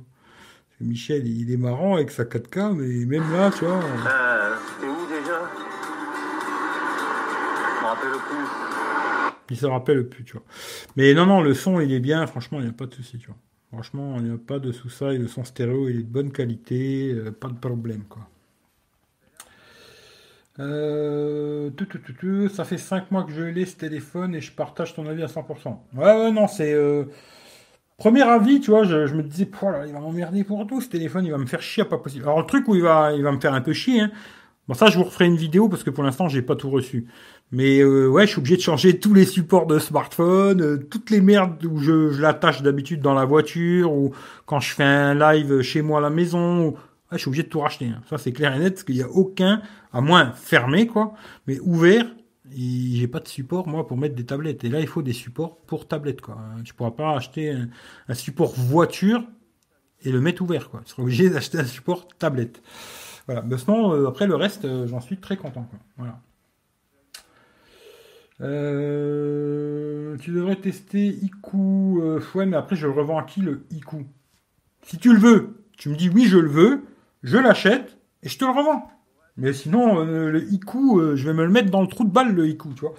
Michel, 0.81 1.27
il 1.27 1.51
est 1.51 1.57
marrant 1.57 1.93
avec 1.93 2.09
sa 2.09 2.23
4K, 2.23 2.73
mais 2.75 3.05
même 3.05 3.31
là, 3.31 3.51
tu 3.51 3.65
vois. 3.65 3.81
Il 9.49 9.57
se 9.57 9.65
rappelle 9.65 10.07
plus, 10.07 10.23
tu 10.23 10.33
vois. 10.33 10.43
Mais 10.95 11.13
non, 11.13 11.25
non, 11.25 11.41
le 11.41 11.53
son, 11.53 11.79
il 11.79 11.91
est 11.91 11.99
bien. 11.99 12.25
Franchement, 12.27 12.59
il 12.59 12.65
n'y 12.65 12.69
a 12.69 12.73
pas 12.73 12.85
de 12.85 12.93
souci, 12.93 13.17
tu 13.17 13.27
vois. 13.27 13.37
Franchement, 13.71 14.15
il 14.17 14.25
n'y 14.25 14.33
a 14.33 14.37
pas 14.37 14.59
de. 14.59 14.71
Et 14.71 15.17
le 15.17 15.27
son 15.27 15.43
stéréo, 15.43 15.89
il 15.89 15.99
est 15.99 16.03
de 16.03 16.07
bonne 16.07 16.31
qualité. 16.31 17.11
Euh, 17.13 17.31
pas 17.31 17.49
de 17.49 17.57
problème, 17.57 18.03
quoi. 18.09 18.27
Euh, 20.59 21.69
ça 22.49 22.65
fait 22.65 22.77
5 22.77 23.11
mois 23.11 23.23
que 23.23 23.31
je 23.31 23.43
l'ai 23.43 23.65
ce 23.65 23.77
téléphone 23.77 24.35
et 24.35 24.41
je 24.41 24.51
partage 24.51 24.93
ton 24.93 25.07
avis 25.07 25.23
à 25.23 25.27
100%. 25.27 25.77
Ouais, 25.95 26.03
ouais, 26.03 26.31
non, 26.31 26.47
c'est. 26.47 26.73
Euh, 26.73 27.05
premier 27.97 28.23
avis, 28.23 28.59
tu 28.59 28.71
vois, 28.71 28.83
je, 28.83 29.13
me 29.13 29.23
disais, 29.23 29.49
il 29.87 29.93
va 29.93 29.99
m'emmerder 29.99 30.43
pour 30.43 30.65
tout 30.67 30.81
ce 30.81 30.89
téléphone, 30.89 31.25
il 31.25 31.31
va 31.31 31.37
me 31.37 31.45
faire 31.45 31.61
chier, 31.61 31.85
pas 31.85 31.97
possible. 31.97 32.23
Alors, 32.23 32.39
le 32.39 32.45
truc 32.45 32.67
où 32.67 32.75
il 32.75 32.81
va, 32.81 33.13
il 33.13 33.23
va 33.23 33.31
me 33.31 33.39
faire 33.39 33.53
un 33.53 33.61
peu 33.61 33.73
chier, 33.73 34.01
hein. 34.01 34.11
Bon, 34.67 34.75
ça, 34.75 34.85
je 34.85 34.99
vous 34.99 35.03
referai 35.03 35.25
une 35.25 35.35
vidéo 35.35 35.67
parce 35.67 35.83
que 35.83 35.89
pour 35.89 36.03
l'instant, 36.03 36.27
j'ai 36.27 36.43
pas 36.43 36.55
tout 36.55 36.69
reçu. 36.69 37.07
Mais 37.51 37.79
euh, 37.79 38.07
ouais, 38.07 38.27
je 38.27 38.31
suis 38.31 38.39
obligé 38.39 38.57
de 38.57 38.61
changer 38.61 38.99
tous 38.99 39.13
les 39.13 39.25
supports 39.25 39.65
de 39.65 39.79
smartphone, 39.79 40.83
toutes 40.89 41.09
les 41.09 41.21
merdes 41.21 41.65
où 41.65 41.79
je, 41.79 42.11
je 42.11 42.21
l'attache 42.21 42.61
d'habitude 42.61 43.01
dans 43.01 43.15
la 43.15 43.25
voiture 43.25 43.91
ou 43.91 44.13
quand 44.45 44.59
je 44.59 44.73
fais 44.73 44.83
un 44.83 45.15
live 45.15 45.61
chez 45.61 45.81
moi 45.81 45.97
à 45.97 46.01
la 46.01 46.11
maison. 46.11 46.75
Ah, 47.11 47.15
je 47.17 47.21
suis 47.21 47.29
obligé 47.29 47.43
de 47.43 47.49
tout 47.49 47.59
racheter. 47.59 47.87
Hein. 47.87 48.01
Ça, 48.07 48.17
c'est 48.17 48.31
clair 48.31 48.53
et 48.53 48.59
net, 48.59 48.73
parce 48.73 48.83
qu'il 48.83 48.95
n'y 48.95 49.01
a 49.01 49.09
aucun, 49.09 49.61
à 49.93 50.01
moins 50.01 50.31
fermé, 50.33 50.85
quoi, 50.85 51.13
mais 51.47 51.59
ouvert, 51.59 52.05
j'ai 52.51 53.07
pas 53.07 53.19
de 53.19 53.27
support, 53.27 53.67
moi, 53.67 53.87
pour 53.87 53.97
mettre 53.97 54.15
des 54.15 54.25
tablettes. 54.25 54.63
Et 54.63 54.69
là, 54.69 54.79
il 54.79 54.87
faut 54.87 55.01
des 55.01 55.13
supports 55.13 55.57
pour 55.61 55.87
tablettes, 55.87 56.21
quoi. 56.21 56.37
Tu 56.63 56.73
pourras 56.73 56.91
pas 56.91 57.15
acheter 57.15 57.51
un, 58.07 58.13
support 58.13 58.53
voiture 58.53 59.23
et 60.01 60.11
le 60.11 60.21
mettre 60.21 60.43
ouvert, 60.43 60.69
quoi. 60.69 60.81
Tu 60.85 60.91
seras 60.91 61.01
obligé 61.03 61.29
d'acheter 61.31 61.57
un 61.57 61.65
support 61.65 62.07
tablette. 62.07 62.61
Voilà. 63.25 63.41
Mais 63.41 63.57
sinon, 63.57 63.93
euh, 63.93 64.07
après, 64.07 64.27
le 64.27 64.35
reste, 64.35 64.65
euh, 64.65 64.87
j'en 64.87 65.01
suis 65.01 65.17
très 65.17 65.37
content, 65.37 65.63
quoi. 65.63 65.79
Voilà. 65.97 66.19
Euh, 68.41 70.17
tu 70.17 70.31
devrais 70.31 70.55
tester 70.55 71.07
Iku. 71.07 72.01
ouais, 72.35 72.45
mais 72.45 72.57
après, 72.57 72.75
je 72.75 72.87
le 72.87 72.93
revends 72.93 73.17
à 73.17 73.23
qui 73.23 73.41
le 73.41 73.65
Iku 73.71 74.05
Si 74.83 74.97
tu 74.97 75.13
le 75.13 75.19
veux, 75.19 75.63
tu 75.77 75.89
me 75.89 75.95
dis 75.95 76.09
oui, 76.09 76.25
je 76.25 76.37
le 76.37 76.49
veux 76.49 76.83
je 77.23 77.37
l'achète 77.37 77.97
et 78.23 78.29
je 78.29 78.37
te 78.37 78.45
le 78.45 78.51
revends. 78.51 78.87
Mais 79.37 79.53
sinon, 79.53 80.05
euh, 80.05 80.29
le 80.29 80.51
Iku, 80.51 80.99
euh, 80.99 81.15
je 81.15 81.25
vais 81.25 81.33
me 81.33 81.45
le 81.45 81.51
mettre 81.51 81.69
dans 81.69 81.81
le 81.81 81.87
trou 81.87 82.03
de 82.03 82.09
balle, 82.09 82.33
le 82.33 82.47
Iku, 82.47 82.73
tu 82.73 82.81
vois. 82.81 82.93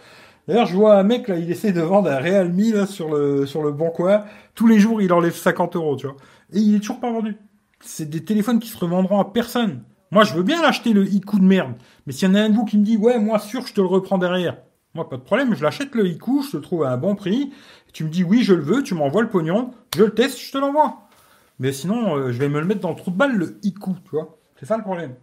D'ailleurs, 0.49 0.67
je 0.67 0.75
vois 0.75 0.99
un 0.99 1.03
mec, 1.03 1.29
là, 1.29 1.37
il 1.37 1.51
essaie 1.51 1.73
de 1.73 1.81
vendre 1.81 2.11
un 2.11 2.19
Realme, 2.19 2.59
là, 2.73 2.87
sur 2.87 3.15
le, 3.15 3.47
sur 3.47 3.63
le 3.63 3.73
bon 3.73 3.91
coin. 3.91 4.25
Tous 4.55 4.67
les 4.67 4.79
jours, 4.79 5.03
il 5.03 5.13
enlève 5.13 5.35
50 5.35 5.77
euros, 5.77 5.97
tu 5.97 6.07
vois. 6.07 6.17
Et 6.53 6.61
il 6.61 6.75
est 6.75 6.81
toujours 6.81 7.01
pas 7.01 7.13
vendu. 7.13 7.37
C'est 7.81 8.09
des 8.09 8.25
téléphones 8.25 8.59
qui 8.59 8.69
se 8.69 8.79
revendront 8.79 9.21
à 9.21 9.27
personne. 9.27 9.83
Moi, 10.11 10.25
je 10.25 10.35
veux 10.35 10.43
bien 10.43 10.61
l'acheter, 10.63 10.93
le 10.93 11.07
Iku 11.07 11.39
de 11.39 11.45
merde. 11.45 11.75
Mais 12.07 12.13
s'il 12.13 12.29
y 12.29 12.31
en 12.31 12.35
a 12.35 12.41
un 12.41 12.49
de 12.49 12.55
vous 12.55 12.65
qui 12.65 12.79
me 12.79 12.85
dit, 12.85 12.97
ouais, 12.97 13.19
moi, 13.19 13.39
sûr, 13.39 13.67
je 13.67 13.75
te 13.75 13.81
le 13.81 13.87
reprends 13.87 14.19
derrière. 14.19 14.57
Moi, 14.95 15.09
pas 15.09 15.17
de 15.17 15.23
problème, 15.23 15.55
je 15.55 15.63
l'achète, 15.63 15.95
le 15.95 16.07
Iku, 16.07 16.43
je 16.43 16.53
te 16.53 16.57
le 16.57 16.63
trouve 16.63 16.83
à 16.85 16.91
un 16.91 16.97
bon 16.97 17.15
prix. 17.15 17.53
Tu 17.93 18.05
me 18.05 18.11
dis, 18.11 18.25
oui, 18.25 18.43
je 18.43 18.55
le 18.55 18.63
veux, 18.63 18.83
tu 18.83 18.95
m'envoies 18.95 19.23
le 19.23 19.29
pognon, 19.29 19.71
je 19.95 20.05
le 20.05 20.11
teste, 20.11 20.39
je 20.41 20.53
te 20.53 20.59
l'envoie. 20.59 21.09
Mais 21.61 21.73
sinon, 21.73 22.17
euh, 22.17 22.33
je 22.33 22.39
vais 22.39 22.49
me 22.49 22.59
le 22.59 22.67
mettre 22.67 22.81
dans 22.81 22.91
le 22.91 22.97
trou 22.97 23.11
de 23.11 23.17
balle, 23.17 23.37
le 23.37 23.59
Iku, 23.63 23.95
tu 24.05 24.11
vois. 24.11 24.39
C'est 24.59 24.67
ça 24.67 24.77
le 24.77 24.83
problème. 24.83 25.15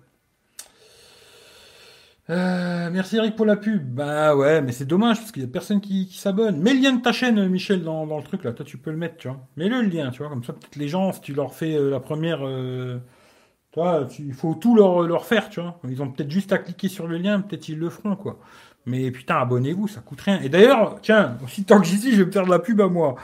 Euh, 2.29 2.89
merci 2.91 3.17
Eric 3.17 3.35
pour 3.35 3.45
la 3.45 3.55
pub. 3.55 3.93
Bah 3.93 4.35
ouais, 4.35 4.61
mais 4.61 4.71
c'est 4.71 4.85
dommage 4.85 5.17
parce 5.17 5.31
qu'il 5.31 5.43
y 5.43 5.45
a 5.45 5.49
personne 5.49 5.81
qui, 5.81 6.11
s'abonne. 6.13 6.61
Mets 6.61 6.73
le 6.73 6.81
lien 6.81 6.93
de 6.93 7.01
ta 7.01 7.11
chaîne, 7.11 7.47
Michel, 7.47 7.83
dans, 7.83 8.05
le 8.05 8.23
truc 8.23 8.43
là. 8.43 8.51
Toi, 8.51 8.65
tu 8.65 8.77
peux 8.77 8.91
le 8.91 8.97
mettre, 8.97 9.17
tu 9.17 9.27
vois. 9.29 9.39
Mets-le 9.55 9.81
le 9.81 9.87
lien, 9.87 10.11
tu 10.11 10.19
vois. 10.19 10.29
Comme 10.29 10.43
ça, 10.43 10.53
peut-être 10.53 10.75
les 10.75 10.87
gens, 10.87 11.11
si 11.13 11.21
tu 11.21 11.33
leur 11.33 11.53
fais 11.53 11.75
euh, 11.75 11.89
la 11.89 11.99
première. 11.99 12.39
tu 12.39 13.79
vois, 13.79 14.07
il 14.19 14.33
faut 14.33 14.55
tout 14.55 14.75
leur, 14.75 15.01
leur 15.03 15.25
faire, 15.25 15.49
tu 15.49 15.61
vois. 15.61 15.79
Ils 15.89 16.01
ont 16.01 16.11
peut-être 16.11 16.31
juste 16.31 16.51
à 16.51 16.57
cliquer 16.57 16.89
sur 16.89 17.07
le 17.07 17.17
lien, 17.17 17.41
peut-être 17.41 17.69
ils 17.69 17.79
le 17.79 17.89
feront, 17.89 18.15
quoi. 18.15 18.39
Mais 18.87 19.11
putain, 19.11 19.35
abonnez-vous, 19.35 19.87
ça 19.87 19.99
coûte 19.99 20.21
rien. 20.21 20.39
Et 20.41 20.49
d'ailleurs, 20.49 20.97
tiens, 21.01 21.37
aussi 21.43 21.63
tant 21.63 21.79
que 21.79 21.85
j'y 21.85 21.97
suis, 21.97 22.13
je 22.13 22.21
vais 22.21 22.25
me 22.25 22.31
faire 22.31 22.45
de 22.45 22.49
la 22.49 22.59
pub 22.59 22.81
à 22.81 22.87
moi. 22.87 23.15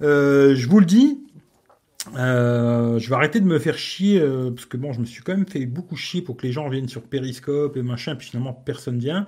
je 0.00 0.66
vous 0.66 0.80
le 0.80 0.86
dis, 0.86 1.18
euh, 2.16 2.98
je 2.98 3.08
vais 3.08 3.16
arrêter 3.16 3.40
de 3.40 3.46
me 3.46 3.58
faire 3.58 3.76
chier 3.76 4.20
euh, 4.20 4.50
parce 4.50 4.66
que 4.66 4.76
bon, 4.76 4.92
je 4.92 5.00
me 5.00 5.04
suis 5.04 5.22
quand 5.22 5.34
même 5.34 5.46
fait 5.46 5.66
beaucoup 5.66 5.96
chier 5.96 6.22
pour 6.22 6.36
que 6.36 6.46
les 6.46 6.52
gens 6.52 6.68
viennent 6.68 6.88
sur 6.88 7.02
Periscope 7.02 7.76
et 7.76 7.82
machin, 7.82 8.16
puis 8.16 8.28
finalement 8.28 8.52
personne 8.52 8.98
vient. 8.98 9.26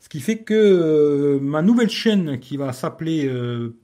Ce 0.00 0.08
qui 0.08 0.20
fait 0.20 0.38
que 0.38 0.54
euh, 0.54 1.40
ma 1.40 1.60
nouvelle 1.60 1.90
chaîne 1.90 2.38
qui 2.38 2.56
va 2.56 2.72
s'appeler 2.72 3.30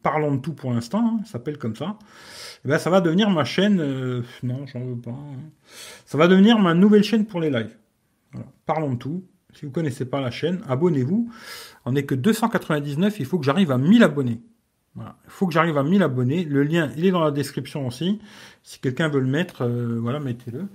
Parlons 0.03 0.37
de 0.37 0.41
tout 0.41 0.55
pour 0.55 0.73
l'instant, 0.73 1.19
hein, 1.21 1.25
s'appelle 1.25 1.59
comme 1.59 1.77
ça. 1.77 1.99
Eh 2.65 2.69
ben, 2.69 2.79
ça 2.79 2.89
va 2.89 3.01
devenir 3.01 3.31
ma 3.31 3.45
chaîne. 3.45 3.77
non, 4.43 4.67
j'en 4.67 4.81
veux 4.81 4.97
pas. 4.97 5.11
Hein. 5.11 5.37
Ça 6.07 6.17
va 6.17 6.29
devenir 6.29 6.59
ma 6.59 6.75
nouvelle 6.75 7.05
chaîne 7.05 7.27
pour 7.27 7.41
les 7.41 7.51
lives. 7.51 7.77
Parlons 8.65 8.95
de 8.95 8.99
tout. 8.99 9.25
Si 9.55 9.67
vous 9.67 9.71
connaissez 9.71 10.05
pas 10.05 10.21
la 10.21 10.31
chaîne, 10.31 10.63
abonnez-vous. 10.69 11.31
On 11.85 11.93
n'est 11.93 12.05
que 12.05 12.15
299. 12.15 13.21
Il 13.21 13.27
faut 13.27 13.39
que 13.39 13.45
j'arrive 13.45 13.71
à 13.71 13.79
1000 13.79 14.03
abonnés. 14.03 14.41
Il 14.97 15.03
faut 15.29 15.47
que 15.47 15.53
j'arrive 15.53 15.79
à 15.79 15.83
1000 15.83 16.03
abonnés. 16.03 16.45
Le 16.45 16.63
lien, 16.63 16.91
il 16.97 17.07
est 17.07 17.11
dans 17.11 17.25
la 17.25 17.31
description 17.31 17.87
aussi. 17.87 18.21
Si 18.63 18.79
quelqu'un 18.81 19.09
veut 19.09 19.21
le 19.21 19.27
mettre, 19.27 19.63
euh, 19.63 19.99
voilà, 20.01 20.21
mettez-le. 20.21 20.69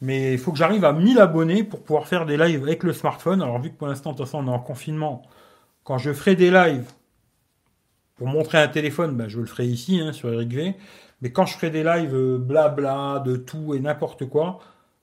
Mais 0.00 0.34
il 0.34 0.38
faut 0.38 0.52
que 0.52 0.58
j'arrive 0.58 0.84
à 0.84 0.92
1000 0.92 1.18
abonnés 1.18 1.64
pour 1.64 1.82
pouvoir 1.82 2.06
faire 2.06 2.26
des 2.26 2.36
lives 2.36 2.62
avec 2.62 2.82
le 2.82 2.92
smartphone. 2.92 3.42
Alors, 3.42 3.60
vu 3.60 3.70
que 3.70 3.76
pour 3.76 3.88
l'instant, 3.88 4.12
de 4.12 4.16
toute 4.16 4.26
façon, 4.26 4.38
on 4.38 4.46
est 4.46 4.54
en 4.54 4.58
confinement, 4.58 5.22
quand 5.84 5.98
je 5.98 6.12
ferai 6.12 6.36
des 6.36 6.50
lives 6.50 6.90
pour 8.16 8.26
montrer 8.26 8.58
un 8.58 8.68
téléphone, 8.68 9.16
ben, 9.16 9.28
je 9.28 9.40
le 9.40 9.46
ferai 9.46 9.66
ici, 9.66 10.00
hein, 10.00 10.12
sur 10.12 10.32
Eric 10.32 10.52
V. 10.52 10.74
Mais 11.22 11.32
quand 11.32 11.46
je 11.46 11.54
ferai 11.54 11.70
des 11.70 11.82
lives 11.82 12.14
euh, 12.14 12.38
blabla, 12.38 13.22
de 13.24 13.36
tout 13.36 13.74
et 13.74 13.80
n'importe 13.80 14.26
quoi, 14.28 14.58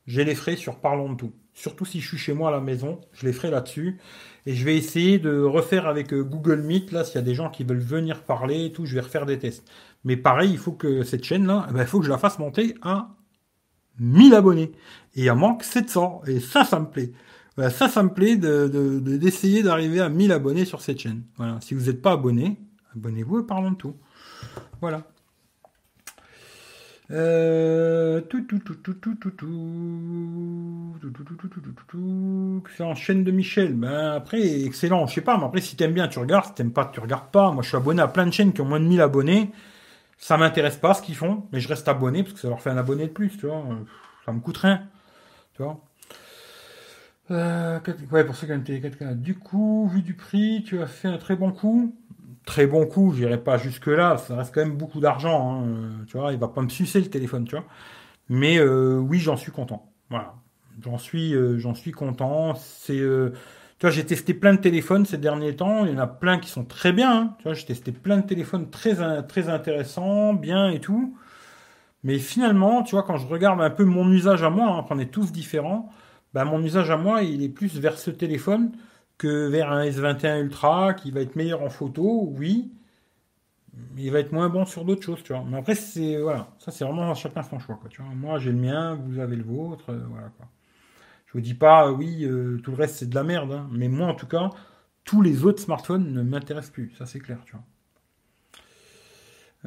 je 0.05 0.21
les 0.21 0.35
ferai 0.35 0.55
sur 0.55 0.79
Parlons 0.79 1.13
de 1.13 1.17
tout. 1.17 1.33
Surtout 1.53 1.85
si 1.85 2.01
je 2.01 2.07
suis 2.07 2.17
chez 2.17 2.33
moi 2.33 2.49
à 2.49 2.51
la 2.51 2.59
maison, 2.59 2.99
je 3.13 3.25
les 3.25 3.33
ferai 3.33 3.51
là-dessus. 3.51 3.99
Et 4.45 4.55
je 4.55 4.65
vais 4.65 4.75
essayer 4.75 5.19
de 5.19 5.41
refaire 5.41 5.87
avec 5.87 6.13
euh, 6.13 6.23
Google 6.23 6.61
Meet, 6.61 6.91
là, 6.91 7.03
s'il 7.03 7.15
y 7.15 7.17
a 7.19 7.21
des 7.21 7.35
gens 7.35 7.49
qui 7.49 7.63
veulent 7.63 7.77
venir 7.77 8.23
parler 8.23 8.65
et 8.65 8.71
tout, 8.71 8.85
je 8.85 8.95
vais 8.95 9.01
refaire 9.01 9.25
des 9.25 9.39
tests. 9.39 9.63
Mais 10.03 10.17
pareil, 10.17 10.51
il 10.51 10.57
faut 10.57 10.73
que 10.73 11.03
cette 11.03 11.23
chaîne-là, 11.23 11.67
eh 11.69 11.73
ben, 11.73 11.81
il 11.81 11.87
faut 11.87 11.99
que 11.99 12.05
je 12.05 12.11
la 12.11 12.17
fasse 12.17 12.39
monter 12.39 12.75
à 12.81 13.15
1000 13.99 14.33
abonnés. 14.33 14.71
Et 15.15 15.23
il 15.23 15.31
en 15.31 15.35
manque 15.35 15.63
700. 15.63 16.23
Et 16.27 16.39
ça, 16.39 16.65
ça 16.65 16.79
me 16.79 16.87
plaît. 16.87 17.11
Ça, 17.69 17.87
ça 17.87 18.01
me 18.01 18.09
plaît 18.09 18.35
de, 18.35 18.99
d'essayer 18.99 19.61
d'arriver 19.61 19.99
à 19.99 20.09
1000 20.09 20.31
abonnés 20.31 20.65
sur 20.65 20.81
cette 20.81 20.99
chaîne. 20.99 21.23
Voilà. 21.37 21.59
Si 21.61 21.75
vous 21.75 21.85
n'êtes 21.85 22.01
pas 22.01 22.13
abonné, 22.13 22.57
abonnez-vous 22.95 23.41
et 23.41 23.45
parlons 23.45 23.71
de 23.71 23.77
tout. 23.77 23.95
Voilà. 24.81 25.03
Euh, 27.13 28.21
tout, 28.21 28.41
tout, 28.41 28.57
tout, 28.57 28.73
tout, 28.73 28.95
tout, 28.95 29.15
tout, 29.15 29.29
tout, 29.29 30.95
c'est 32.75 32.83
en 32.83 32.95
chaîne 32.95 33.23
de 33.23 33.29
Michel. 33.29 33.75
Ben 33.75 34.13
après, 34.13 34.63
excellent. 34.63 35.05
Je 35.05 35.13
sais 35.13 35.21
pas, 35.21 35.37
mais 35.37 35.45
après, 35.45 35.61
si 35.61 35.75
t'aimes 35.75 35.93
bien, 35.93 36.07
tu 36.07 36.17
regardes. 36.17 36.45
Si 36.45 36.53
t'aimes 36.55 36.73
pas, 36.73 36.89
tu 36.91 36.99
regardes 36.99 37.29
pas. 37.29 37.51
Moi, 37.51 37.61
je 37.61 37.67
suis 37.67 37.77
abonné 37.77 38.01
à 38.01 38.07
plein 38.07 38.25
de 38.25 38.31
chaînes 38.31 38.51
qui 38.51 38.61
ont 38.61 38.65
moins 38.65 38.79
de 38.79 38.85
1000 38.85 39.01
abonnés. 39.01 39.51
Ça 40.17 40.37
m'intéresse 40.37 40.77
pas 40.77 40.95
ce 40.95 41.03
qu'ils 41.03 41.15
font, 41.15 41.43
mais 41.51 41.59
je 41.59 41.67
reste 41.67 41.87
abonné 41.87 42.23
parce 42.23 42.33
que 42.33 42.39
ça 42.39 42.47
leur 42.47 42.61
fait 42.61 42.71
un 42.71 42.77
abonné 42.77 43.07
de 43.07 43.11
plus, 43.11 43.37
tu 43.37 43.45
vois. 43.45 43.63
Ça 44.25 44.31
me 44.31 44.39
coûte 44.39 44.57
rien, 44.57 44.81
tu 45.55 45.61
vois. 45.61 45.79
Euh, 47.29 47.79
ouais, 48.11 48.23
pour 48.23 48.35
ceux 48.35 48.47
qui 48.47 48.53
ont 48.53 48.57
été 48.57 48.81
Du 49.15 49.35
coup, 49.35 49.89
vu 49.93 50.01
du 50.01 50.13
prix, 50.13 50.63
tu 50.65 50.81
as 50.81 50.87
fait 50.87 51.09
un 51.09 51.17
très 51.17 51.35
bon 51.35 51.51
coup 51.51 51.93
très 52.45 52.67
bon 52.67 52.85
coup, 52.85 53.13
j'irai 53.15 53.37
pas 53.37 53.57
jusque 53.57 53.87
là, 53.87 54.17
ça 54.17 54.35
reste 54.35 54.53
quand 54.53 54.61
même 54.61 54.77
beaucoup 54.77 54.99
d'argent, 54.99 55.51
hein, 55.51 55.67
euh, 55.67 56.05
tu 56.07 56.17
vois, 56.17 56.33
il 56.33 56.39
va 56.39 56.47
pas 56.47 56.61
me 56.61 56.69
sucer 56.69 56.99
le 56.99 57.09
téléphone, 57.09 57.45
tu 57.45 57.55
vois. 57.55 57.65
Mais 58.29 58.57
euh, 58.57 58.97
oui, 58.97 59.19
j'en 59.19 59.37
suis 59.37 59.51
content. 59.51 59.91
Voilà, 60.09 60.35
j'en 60.81 60.97
suis, 60.97 61.33
euh, 61.35 61.59
content. 61.95 62.55
C'est, 62.55 62.97
tu 62.97 63.81
vois, 63.81 63.89
j'ai 63.91 64.05
testé 64.05 64.33
plein 64.33 64.53
de 64.53 64.59
téléphones 64.59 65.05
ces 65.05 65.17
derniers 65.17 65.55
temps. 65.55 65.85
Il 65.85 65.93
y 65.93 65.95
en 65.95 65.99
a 65.99 66.07
plein 66.07 66.39
qui 66.39 66.49
sont 66.49 66.65
très 66.65 66.93
bien. 66.93 67.11
Hein, 67.11 67.35
tu 67.39 67.43
vois, 67.43 67.53
j'ai 67.53 67.65
testé 67.65 67.91
plein 67.91 68.17
de 68.17 68.25
téléphones 68.25 68.69
très, 68.69 68.99
intéressants, 69.49 70.33
bien 70.33 70.69
et 70.69 70.79
tout. 70.79 71.17
Mais 72.03 72.19
finalement, 72.19 72.83
tu 72.83 72.95
vois, 72.95 73.03
quand 73.03 73.17
je 73.17 73.27
regarde 73.27 73.61
un 73.61 73.69
peu 73.69 73.85
mon 73.85 74.11
usage 74.11 74.43
à 74.43 74.49
moi, 74.49 74.67
hein, 74.69 74.85
on 74.89 74.99
est 74.99 75.11
tous 75.11 75.31
différents. 75.31 75.89
Ben, 76.33 76.45
mon 76.45 76.61
usage 76.63 76.89
à 76.91 76.97
moi, 76.97 77.23
il 77.23 77.43
est 77.43 77.49
plus 77.49 77.77
vers 77.79 77.97
ce 77.97 78.11
téléphone 78.11 78.71
que 79.23 79.47
vers 79.47 79.71
un 79.71 79.85
S21 79.85 80.41
Ultra 80.41 80.93
qui 80.93 81.09
va 81.09 81.21
être 81.21 81.37
meilleur 81.37 81.61
en 81.61 81.69
photo, 81.69 82.29
oui, 82.35 82.73
il 83.97 84.11
va 84.11 84.19
être 84.19 84.33
moins 84.33 84.49
bon 84.49 84.65
sur 84.65 84.83
d'autres 84.83 85.03
choses, 85.03 85.23
tu 85.23 85.31
vois. 85.31 85.45
Mais 85.49 85.57
après, 85.57 85.75
c'est 85.75 86.17
voilà, 86.17 86.49
ça 86.59 86.71
c'est 86.71 86.83
vraiment 86.83 87.13
chacun 87.15 87.41
son 87.41 87.57
choix, 87.57 87.75
quoi. 87.75 87.89
Tu 87.89 88.01
vois. 88.01 88.13
Moi, 88.13 88.37
j'ai 88.39 88.51
le 88.51 88.57
mien, 88.57 88.95
vous 88.95 89.19
avez 89.19 89.37
le 89.37 89.43
vôtre, 89.43 89.91
euh, 89.91 90.01
voilà 90.09 90.27
quoi. 90.37 90.47
Je 91.27 91.33
vous 91.33 91.41
dis 91.41 91.53
pas, 91.53 91.89
oui, 91.91 92.25
euh, 92.25 92.59
tout 92.63 92.71
le 92.71 92.77
reste 92.77 92.95
c'est 92.95 93.09
de 93.09 93.15
la 93.15 93.23
merde, 93.23 93.53
hein. 93.53 93.69
mais 93.71 93.87
moi 93.87 94.07
en 94.07 94.15
tout 94.15 94.27
cas, 94.27 94.49
tous 95.05 95.21
les 95.21 95.45
autres 95.45 95.61
smartphones 95.61 96.11
ne 96.11 96.21
m'intéressent 96.21 96.73
plus, 96.73 96.91
ça 96.97 97.05
c'est 97.05 97.19
clair, 97.19 97.39
tu 97.45 97.53
vois. 97.53 97.63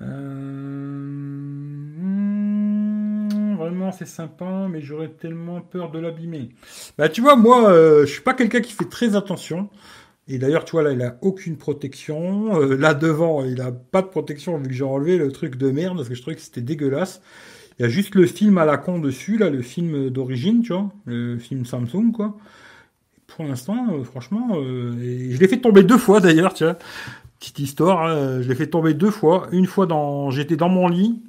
Euh, 0.02 1.36
vraiment, 3.56 3.92
c'est 3.92 4.06
sympa, 4.06 4.68
mais 4.70 4.80
j'aurais 4.80 5.08
tellement 5.08 5.60
peur 5.60 5.90
de 5.90 5.98
l'abîmer. 5.98 6.50
Bah, 6.96 7.08
tu 7.08 7.20
vois, 7.20 7.36
moi, 7.36 7.70
euh, 7.70 8.06
je 8.06 8.12
suis 8.12 8.22
pas 8.22 8.34
quelqu'un 8.34 8.60
qui 8.60 8.72
fait 8.72 8.88
très 8.88 9.16
attention. 9.16 9.68
Et 10.28 10.38
d'ailleurs, 10.38 10.64
tu 10.64 10.72
vois, 10.72 10.82
là, 10.82 10.92
il 10.92 11.02
a 11.02 11.16
aucune 11.22 11.56
protection. 11.56 12.60
Euh, 12.60 12.76
là, 12.76 12.94
devant, 12.94 13.44
il 13.44 13.60
a 13.60 13.72
pas 13.72 14.02
de 14.02 14.08
protection 14.08 14.56
vu 14.58 14.68
que 14.68 14.74
j'ai 14.74 14.84
enlevé 14.84 15.18
le 15.18 15.32
truc 15.32 15.56
de 15.56 15.70
merde 15.70 15.96
parce 15.96 16.08
que 16.08 16.14
je 16.14 16.20
trouvais 16.20 16.36
que 16.36 16.42
c'était 16.42 16.60
dégueulasse. 16.60 17.20
Il 17.78 17.82
y 17.82 17.84
a 17.84 17.88
juste 17.88 18.14
le 18.14 18.26
film 18.26 18.58
à 18.58 18.64
la 18.64 18.78
con 18.78 18.98
dessus, 18.98 19.36
là, 19.36 19.50
le 19.50 19.62
film 19.62 20.10
d'origine, 20.10 20.62
tu 20.62 20.72
vois, 20.72 20.90
le 21.04 21.38
film 21.38 21.66
Samsung, 21.66 22.12
quoi. 22.12 22.36
Pour 23.26 23.44
l'instant, 23.44 24.02
franchement, 24.04 24.56
et 24.56 25.32
je 25.32 25.38
l'ai 25.38 25.48
fait 25.48 25.58
tomber 25.60 25.82
deux 25.82 25.98
fois 25.98 26.20
d'ailleurs, 26.20 26.54
tu 26.54 26.64
petite 27.38 27.58
histoire, 27.58 28.06
hein, 28.06 28.40
je 28.42 28.48
l'ai 28.48 28.54
fait 28.54 28.68
tomber 28.68 28.94
deux 28.94 29.10
fois. 29.10 29.48
Une 29.52 29.66
fois 29.66 29.86
dans, 29.86 30.30
j'étais 30.30 30.56
dans 30.56 30.68
mon 30.68 30.88
lit, 30.88 31.20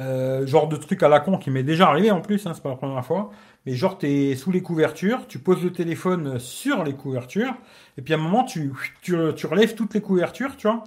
euh, 0.00 0.46
genre 0.46 0.68
de 0.68 0.76
truc 0.76 1.02
à 1.02 1.08
la 1.08 1.20
con 1.20 1.38
qui 1.38 1.50
m'est 1.50 1.62
déjà 1.62 1.88
arrivé 1.88 2.10
en 2.10 2.20
plus, 2.20 2.46
hein, 2.46 2.52
c'est 2.54 2.62
pas 2.62 2.70
la 2.70 2.76
première 2.76 3.04
fois. 3.04 3.30
Mais 3.66 3.74
genre 3.74 3.98
t'es 3.98 4.36
sous 4.36 4.50
les 4.52 4.62
couvertures, 4.62 5.26
tu 5.26 5.38
poses 5.38 5.62
le 5.62 5.72
téléphone 5.72 6.38
sur 6.38 6.84
les 6.84 6.94
couvertures, 6.94 7.54
et 7.96 8.02
puis 8.02 8.14
à 8.14 8.16
un 8.16 8.20
moment 8.20 8.44
tu, 8.44 8.72
tu, 9.02 9.16
tu 9.36 9.46
relèves 9.46 9.74
toutes 9.74 9.94
les 9.94 10.00
couvertures, 10.00 10.56
tu 10.56 10.68
vois. 10.68 10.84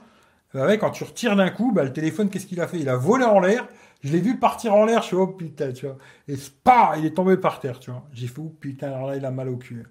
Bah 0.53 0.65
ouais, 0.65 0.77
quand 0.77 0.91
tu 0.91 1.03
retires 1.03 1.35
d'un 1.35 1.49
coup, 1.49 1.71
bah, 1.71 1.83
le 1.83 1.93
téléphone, 1.93 2.29
qu'est-ce 2.29 2.45
qu'il 2.45 2.59
a 2.59 2.67
fait? 2.67 2.79
Il 2.79 2.89
a 2.89 2.97
volé 2.97 3.23
en 3.23 3.39
l'air. 3.39 3.67
Je 4.01 4.11
l'ai 4.11 4.19
vu 4.19 4.37
partir 4.37 4.73
en 4.73 4.85
l'air, 4.85 5.01
je 5.01 5.07
suis 5.07 5.15
oh 5.15 5.27
putain, 5.27 5.71
tu 5.71 5.85
vois. 5.85 5.97
Et 6.27 6.35
pas, 6.63 6.95
il 6.97 7.05
est 7.05 7.15
tombé 7.15 7.37
par 7.37 7.59
terre, 7.59 7.79
tu 7.79 7.91
vois. 7.91 8.03
J'ai 8.13 8.27
fait 8.27 8.39
oh 8.41 8.53
putain, 8.59 8.87
alors 8.87 9.07
là 9.07 9.15
il 9.15 9.25
a 9.25 9.31
mal 9.31 9.47
au 9.49 9.57
cul. 9.57 9.85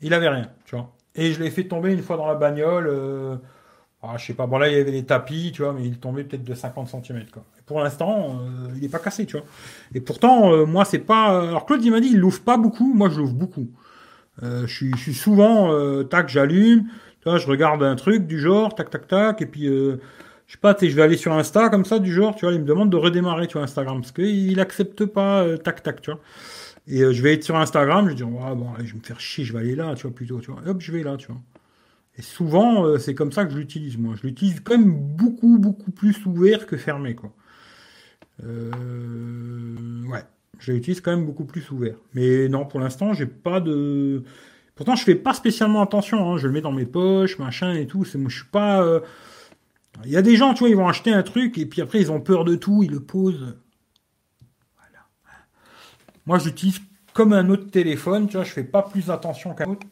Il 0.00 0.14
avait 0.14 0.28
rien, 0.28 0.50
tu 0.64 0.76
vois. 0.76 0.94
Et 1.14 1.32
je 1.32 1.42
l'ai 1.42 1.50
fait 1.50 1.64
tomber 1.64 1.92
une 1.92 2.02
fois 2.02 2.16
dans 2.16 2.26
la 2.26 2.36
bagnole. 2.36 2.86
Euh, 2.88 3.36
ah, 4.02 4.16
je 4.16 4.26
sais 4.26 4.34
pas, 4.34 4.46
bon 4.46 4.58
là 4.58 4.68
il 4.68 4.76
y 4.76 4.80
avait 4.80 4.92
les 4.92 5.04
tapis, 5.04 5.52
tu 5.52 5.62
vois, 5.62 5.72
mais 5.72 5.84
il 5.84 5.98
tombait 5.98 6.24
peut-être 6.24 6.44
de 6.44 6.54
50 6.54 6.88
cm 6.88 7.26
quoi. 7.32 7.44
Pour 7.68 7.80
l'instant, 7.80 8.40
euh, 8.40 8.72
il 8.74 8.82
n'est 8.82 8.88
pas 8.88 8.98
cassé, 8.98 9.26
tu 9.26 9.36
vois. 9.36 9.46
Et 9.94 10.00
pourtant, 10.00 10.52
euh, 10.52 10.64
moi 10.66 10.84
c'est 10.84 10.98
pas. 10.98 11.48
Alors 11.48 11.66
Claude 11.66 11.84
il 11.84 11.92
m'a 11.92 12.00
dit 12.00 12.08
il 12.08 12.18
l'ouvre 12.18 12.40
pas 12.40 12.56
beaucoup, 12.56 12.92
moi 12.92 13.08
je 13.10 13.18
l'ouvre 13.18 13.34
beaucoup. 13.34 13.68
je, 14.42 14.66
suis, 14.66 14.90
je 14.92 15.00
suis 15.00 15.14
souvent 15.14 15.72
tac, 16.04 16.28
j'allume, 16.28 16.84
tu 17.20 17.28
vois, 17.28 17.38
je 17.38 17.46
regarde 17.46 17.82
un 17.82 17.96
truc 17.96 18.26
du 18.26 18.40
genre, 18.40 18.74
tac 18.74 18.90
tac 18.90 19.06
tac, 19.06 19.42
et 19.42 19.46
puis 19.46 19.66
je 19.66 19.98
sais 20.52 20.58
pas, 20.60 20.74
tu 20.74 20.88
je 20.90 20.96
vais 20.96 21.02
aller 21.02 21.16
sur 21.16 21.32
Insta 21.32 21.68
comme 21.68 21.84
ça 21.84 21.98
du 21.98 22.12
genre, 22.12 22.34
tu 22.34 22.46
vois, 22.46 22.54
il 22.54 22.60
me 22.60 22.66
demande 22.66 22.90
de 22.90 22.96
redémarrer, 22.96 23.46
tu 23.46 23.54
vois, 23.54 23.62
Instagram, 23.62 24.00
parce 24.00 24.12
qu'il 24.12 24.58
accepte 24.60 25.04
pas 25.04 25.44
tac 25.58 25.82
tac, 25.82 26.00
tu 26.00 26.10
vois. 26.10 26.20
Et 26.86 27.12
je 27.12 27.22
vais 27.22 27.34
être 27.34 27.44
sur 27.44 27.56
Instagram, 27.56 28.08
je 28.08 28.14
dis, 28.14 28.22
bon, 28.22 28.40
je 28.78 28.92
vais 28.92 28.98
me 28.98 29.04
faire 29.04 29.20
chier, 29.20 29.44
je 29.44 29.52
vais 29.52 29.58
aller 29.58 29.74
là, 29.74 29.94
tu 29.94 30.06
vois, 30.06 30.14
plutôt, 30.14 30.40
tu 30.40 30.50
vois. 30.50 30.62
hop, 30.66 30.80
je 30.80 30.92
vais 30.92 31.02
là, 31.02 31.16
tu 31.16 31.26
vois. 31.26 31.40
Et 32.18 32.22
souvent, 32.22 32.84
euh, 32.84 32.98
c'est 32.98 33.14
comme 33.14 33.30
ça 33.30 33.44
que 33.44 33.52
je 33.52 33.58
l'utilise, 33.58 33.96
moi. 33.96 34.14
Je 34.20 34.26
l'utilise 34.26 34.60
quand 34.60 34.76
même 34.76 34.92
beaucoup, 34.92 35.56
beaucoup 35.58 35.92
plus 35.92 36.26
ouvert 36.26 36.66
que 36.66 36.76
fermé, 36.76 37.14
quoi. 37.14 37.32
Euh, 38.44 40.02
ouais, 40.06 40.24
je 40.58 40.72
l'utilise 40.72 41.00
quand 41.00 41.10
même 41.10 41.26
beaucoup 41.26 41.44
plus 41.44 41.70
ouvert. 41.70 41.96
Mais 42.14 42.48
non, 42.48 42.64
pour 42.66 42.80
l'instant, 42.80 43.14
j'ai 43.14 43.26
pas 43.26 43.60
de. 43.60 44.22
Pourtant, 44.74 44.94
je 44.94 45.04
fais 45.04 45.14
pas 45.14 45.34
spécialement 45.34 45.82
attention. 45.82 46.32
Hein. 46.32 46.38
Je 46.38 46.46
le 46.46 46.52
mets 46.52 46.60
dans 46.60 46.72
mes 46.72 46.86
poches, 46.86 47.38
machin 47.38 47.74
et 47.74 47.86
tout. 47.86 48.04
C'est 48.04 48.18
moi, 48.18 48.30
je 48.30 48.36
suis 48.36 48.48
pas. 48.48 48.82
Euh, 48.82 49.00
il 50.04 50.10
y 50.10 50.16
a 50.16 50.22
des 50.22 50.36
gens, 50.36 50.54
tu 50.54 50.60
vois, 50.60 50.68
ils 50.68 50.76
vont 50.76 50.88
acheter 50.88 51.12
un 51.12 51.22
truc 51.22 51.58
et 51.58 51.66
puis 51.66 51.82
après, 51.82 52.00
ils 52.00 52.12
ont 52.12 52.20
peur 52.20 52.44
de 52.44 52.54
tout, 52.54 52.82
ils 52.84 52.90
le 52.90 53.00
posent. 53.00 53.56
Voilà. 54.76 55.04
Moi, 56.26 56.38
j'utilise 56.38 56.80
comme 57.12 57.32
un 57.32 57.48
autre 57.50 57.68
téléphone, 57.70 58.28
tu 58.28 58.36
vois, 58.36 58.44
je 58.44 58.52
fais 58.52 58.62
pas 58.62 58.82
plus 58.82 59.10
attention 59.10 59.54
qu'un 59.54 59.64
autre. 59.70 59.86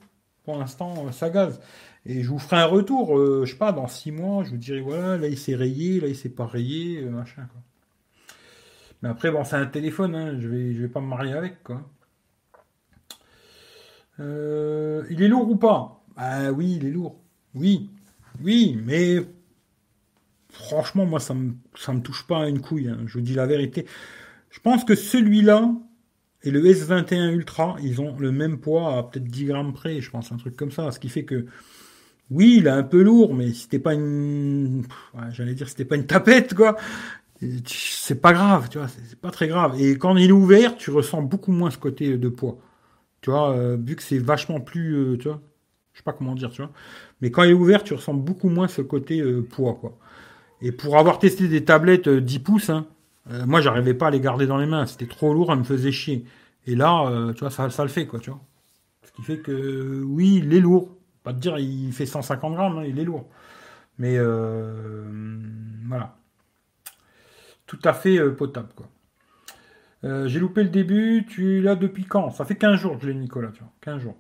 Pour 0.45 0.59
l'instant, 0.59 1.11
ça 1.11 1.29
gaze. 1.29 1.61
Et 2.05 2.23
je 2.23 2.29
vous 2.29 2.39
ferai 2.39 2.59
un 2.59 2.67
retour, 2.67 3.19
euh, 3.19 3.45
je 3.45 3.51
sais 3.51 3.59
pas, 3.59 3.73
dans 3.73 3.89
six 3.89 4.13
mois, 4.13 4.45
je 4.45 4.51
vous 4.51 4.57
dirai, 4.59 4.81
voilà, 4.81 5.17
là 5.17 5.27
il 5.27 5.37
s'est 5.37 5.57
rayé, 5.57 5.99
là 5.99 6.07
il 6.07 6.15
s'est 6.15 6.29
pas 6.29 6.47
rayé, 6.47 7.03
euh, 7.03 7.11
machin, 7.11 7.43
quoi. 7.51 7.61
Mais 9.03 9.09
après, 9.09 9.31
bon, 9.31 9.45
c'est 9.45 9.57
un 9.57 9.67
téléphone, 9.67 10.15
hein, 10.15 10.37
je 10.41 10.49
vais, 10.49 10.73
vais 10.73 10.89
pas 10.89 11.01
me 11.01 11.07
marier 11.07 11.33
avec, 11.33 11.63
quoi. 11.63 11.83
Euh, 14.21 15.05
il 15.11 15.23
est 15.23 15.29
lourd 15.29 15.51
ou 15.51 15.57
pas? 15.57 16.03
Ah 16.17 16.51
oui, 16.53 16.79
il 16.81 16.87
est 16.87 16.91
lourd. 16.91 17.21
Oui, 17.55 17.91
oui, 18.43 18.79
mais 18.85 19.19
franchement, 20.51 21.07
moi, 21.07 21.21
ça 21.21 21.35
me, 21.35 21.53
me 21.53 22.01
touche 22.01 22.27
pas 22.27 22.45
à 22.45 22.49
une 22.49 22.61
couille, 22.61 22.89
hein, 22.89 22.99
je 23.07 23.15
vous 23.15 23.25
dis 23.25 23.35
la 23.35 23.47
vérité. 23.47 23.87
Je 24.51 24.61
pense 24.61 24.85
que 24.85 24.95
celui-là 24.95 25.71
et 26.43 26.51
le 26.51 26.63
S21 26.63 27.33
Ultra, 27.33 27.77
ils 27.83 28.01
ont 28.01 28.17
le 28.19 28.33
même 28.33 28.59
poids 28.59 28.97
à 28.97 29.03
peut-être 29.03 29.25
10 29.25 29.47
grammes 29.47 29.73
près, 29.73 30.01
je 30.01 30.11
pense, 30.11 30.33
un 30.33 30.37
truc 30.37 30.57
comme 30.57 30.71
ça. 30.71 30.93
Ce 30.93 31.01
qui 31.01 31.09
fait 31.09 31.25
que 31.25 31.47
oui, 32.31 32.57
il 32.59 32.67
est 32.67 32.71
un 32.71 32.83
peu 32.83 33.03
lourd, 33.03 33.35
mais 33.35 33.53
c'était 33.53 33.79
pas 33.79 33.95
une, 33.95 34.85
j'allais 35.31 35.55
dire, 35.55 35.69
c'était 35.69 35.85
pas 35.85 35.97
une 35.97 36.07
tapette, 36.07 36.55
quoi. 36.55 36.77
C'est 37.67 38.21
pas 38.21 38.33
grave, 38.33 38.69
tu 38.71 38.79
vois, 38.79 38.89
c'est 38.89 39.21
pas 39.21 39.31
très 39.31 39.49
grave. 39.49 39.81
Et 39.81 39.99
quand 39.99 40.17
il 40.17 40.31
est 40.31 40.33
ouvert, 40.33 40.77
tu 40.77 40.91
ressens 40.91 41.23
beaucoup 41.23 41.53
moins 41.53 41.71
ce 41.71 41.79
côté 41.79 42.17
de 42.17 42.29
poids. 42.29 42.59
Tu 43.21 43.31
vois, 43.31 43.51
euh, 43.53 43.77
vu 43.79 43.97
que 43.97 44.03
c'est 44.03 44.19
vachement 44.19 44.61
plus, 44.61 44.95
euh, 44.95 45.19
tu 45.19 45.29
vois, 45.29 45.41
je 45.93 45.99
sais 45.99 46.05
pas 46.05 46.13
comment 46.13 46.35
dire, 46.35 46.51
tu 46.51 46.63
vois. 46.63 46.71
Mais 47.21 47.31
quand 47.31 47.43
il 47.43 47.51
est 47.51 47.55
ouvert, 47.55 47.85
tu 47.85 47.95
ressens 47.95 48.15
beaucoup 48.15 48.49
moins 48.49 48.69
ce 48.69 48.83
côté 48.83 49.21
euh, 49.21 49.43
poids, 49.43 49.75
quoi. 49.81 49.99
Et 50.63 50.73
pour 50.73 50.97
avoir 50.99 51.19
testé 51.19 51.49
des 51.49 51.65
tablettes 51.65 52.09
10 52.09 52.39
pouces, 52.41 52.71
hein, 52.71 52.87
moi, 53.47 53.61
j'arrivais 53.61 53.95
pas 53.95 54.09
à 54.09 54.11
les 54.11 54.21
garder 54.21 54.47
dans 54.47 54.57
les 54.57 54.67
mains. 54.67 54.87
C'était 54.87 55.07
trop 55.07 55.35
lourd, 55.35 55.49
ça 55.49 55.57
me 55.57 55.65
faisait 55.65 55.93
chier. 55.93 56.25
Et 56.67 56.75
là, 56.77 57.11
tu 57.35 57.41
vois, 57.41 57.51
ça, 57.51 57.69
ça 57.71 57.83
le 57.83 57.91
fait, 57.91 58.07
quoi, 58.07 58.21
tu 58.21 58.31
vois. 58.31 58.41
Ce 59.05 59.13
qui 59.13 59.23
fait 59.23 59.39
que, 59.39 60.03
oui, 60.05 60.41
il 60.43 60.55
est 60.55 60.61
lourd 60.61 60.97
pas 61.27 61.33
te 61.33 61.41
dire 61.41 61.59
il 61.59 61.93
fait 61.93 62.07
150 62.07 62.55
grammes, 62.55 62.79
hein, 62.79 62.85
il 62.87 63.01
est 63.01 63.05
lourd. 63.05 63.27
Mais 63.99 64.17
euh, 64.17 65.05
voilà. 65.89 66.17
Tout 67.67 67.79
à 67.85 67.93
fait 67.93 68.19
euh, 68.19 68.31
potable, 68.31 68.69
quoi. 68.75 68.87
Euh, 70.05 70.29
j'ai 70.29 70.39
loupé 70.39 70.63
le 70.63 70.69
début, 70.69 71.27
tu 71.29 71.61
l'as 71.61 71.75
depuis 71.75 72.05
quand? 72.05 72.31
Ça 72.31 72.45
fait 72.45 72.55
15 72.55 72.79
jours 72.79 72.97
que 72.97 73.05
je 73.05 73.09
l'ai, 73.09 73.15
Nicolas, 73.15 73.49
tu 73.53 73.61
vois, 73.61 73.73
15 73.81 74.03
jours. 74.03 74.17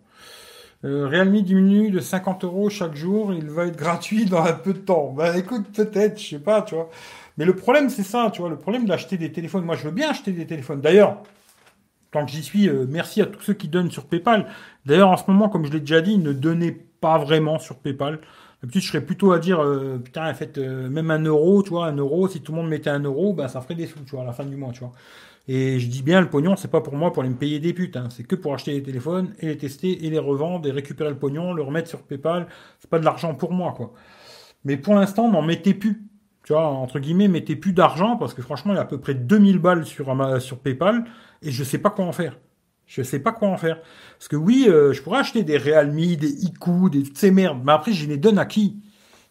Realme 0.82 1.40
diminue 1.40 1.90
de 1.90 1.98
50 1.98 2.44
euros 2.44 2.70
chaque 2.70 2.94
jour, 2.94 3.32
il 3.32 3.50
va 3.50 3.66
être 3.66 3.76
gratuit 3.78 4.24
dans 4.24 4.44
un 4.44 4.52
peu 4.52 4.72
de 4.72 4.78
temps. 4.78 5.12
Ben 5.12 5.34
écoute, 5.34 5.66
peut-être, 5.74 6.20
je 6.20 6.28
sais 6.28 6.38
pas, 6.38 6.62
tu 6.62 6.74
vois. 6.74 6.90
Mais 7.38 7.44
le 7.44 7.56
problème, 7.56 7.88
c'est 7.88 8.02
ça, 8.04 8.30
tu 8.32 8.40
vois, 8.40 8.50
le 8.50 8.58
problème 8.58 8.86
d'acheter 8.86 9.16
des 9.16 9.32
téléphones. 9.32 9.64
Moi, 9.64 9.74
je 9.74 9.84
veux 9.84 9.90
bien 9.90 10.10
acheter 10.10 10.32
des 10.32 10.46
téléphones. 10.46 10.80
D'ailleurs, 10.80 11.22
tant 12.12 12.24
que 12.24 12.30
j'y 12.30 12.42
suis, 12.42 12.70
merci 12.88 13.20
à 13.20 13.26
tous 13.26 13.42
ceux 13.42 13.54
qui 13.54 13.68
donnent 13.68 13.90
sur 13.90 14.06
PayPal. 14.06 14.46
D'ailleurs, 14.84 15.10
en 15.10 15.16
ce 15.16 15.24
moment, 15.26 15.48
comme 15.48 15.64
je 15.66 15.72
l'ai 15.72 15.80
déjà 15.80 16.00
dit, 16.00 16.18
ne 16.18 16.32
donnez 16.32 16.72
pas 16.72 17.18
vraiment 17.18 17.58
sur 17.58 17.76
PayPal. 17.78 18.20
Je 18.72 18.80
serais 18.80 19.00
plutôt 19.04 19.32
à 19.32 19.38
dire, 19.38 19.60
euh, 19.60 19.98
putain, 19.98 20.30
en 20.30 20.34
fait, 20.34 20.58
euh, 20.58 20.88
même 20.88 21.10
un 21.10 21.22
euro, 21.22 21.62
tu 21.62 21.70
vois, 21.70 21.86
un 21.86 21.96
euro, 21.96 22.28
si 22.28 22.40
tout 22.40 22.52
le 22.52 22.58
monde 22.58 22.68
mettait 22.68 22.90
un 22.90 23.00
euro, 23.00 23.32
ben, 23.34 23.48
ça 23.48 23.60
ferait 23.60 23.74
des 23.74 23.86
sous, 23.86 24.00
tu 24.00 24.12
vois, 24.12 24.22
à 24.22 24.26
la 24.26 24.32
fin 24.32 24.44
du 24.44 24.56
mois, 24.56 24.72
tu 24.72 24.80
vois. 24.80 24.92
Et 25.48 25.78
je 25.78 25.88
dis 25.88 26.02
bien, 26.02 26.20
le 26.20 26.28
pognon, 26.30 26.56
c'est 26.56 26.70
pas 26.70 26.80
pour 26.80 26.94
moi 26.96 27.12
pour 27.12 27.22
aller 27.22 27.30
me 27.32 27.38
payer 27.38 27.60
des 27.60 27.72
putes, 27.72 27.96
hein. 27.96 28.08
c'est 28.10 28.24
que 28.24 28.34
pour 28.34 28.54
acheter 28.54 28.72
les 28.72 28.82
téléphones 28.82 29.34
et 29.40 29.46
les 29.46 29.56
tester 29.58 30.04
et 30.06 30.10
les 30.10 30.18
revendre 30.18 30.66
et 30.66 30.72
récupérer 30.72 31.10
le 31.10 31.18
pognon, 31.18 31.52
le 31.52 31.62
remettre 31.62 31.88
sur 31.88 32.02
PayPal. 32.02 32.48
C'est 32.80 32.90
pas 32.90 32.98
de 32.98 33.04
l'argent 33.04 33.34
pour 33.34 33.52
moi, 33.52 33.72
quoi. 33.76 33.92
Mais 34.64 34.76
pour 34.76 34.94
l'instant, 34.94 35.30
n'en 35.30 35.42
mettez 35.42 35.74
plus. 35.74 36.02
Tu 36.44 36.52
vois, 36.52 36.66
entre 36.66 36.98
guillemets, 37.00 37.28
mettez 37.28 37.56
plus 37.56 37.72
d'argent 37.72 38.16
parce 38.16 38.34
que 38.34 38.42
franchement, 38.42 38.72
il 38.72 38.76
y 38.76 38.78
a 38.78 38.82
à 38.82 38.86
peu 38.86 39.00
près 39.00 39.14
2000 39.14 39.58
balles 39.58 39.86
sur, 39.86 40.06
sur 40.40 40.58
PayPal 40.60 41.04
et 41.42 41.50
je 41.52 41.64
sais 41.64 41.78
pas 41.78 41.90
quoi 41.90 42.04
en 42.04 42.12
faire. 42.12 42.38
Je 42.86 43.02
sais 43.02 43.18
pas 43.18 43.32
quoi 43.32 43.48
en 43.48 43.56
faire. 43.56 43.80
Parce 44.18 44.28
que 44.28 44.36
oui, 44.36 44.66
euh, 44.68 44.92
je 44.92 45.02
pourrais 45.02 45.18
acheter 45.18 45.42
des 45.42 45.58
Realme, 45.58 46.16
des 46.16 46.44
Iku, 46.44 46.88
des 46.88 47.02
ces 47.14 47.30
merdes, 47.30 47.60
mais 47.64 47.72
après 47.72 47.92
je 47.92 48.06
les 48.06 48.16
donne 48.16 48.38
à 48.38 48.46
qui 48.46 48.80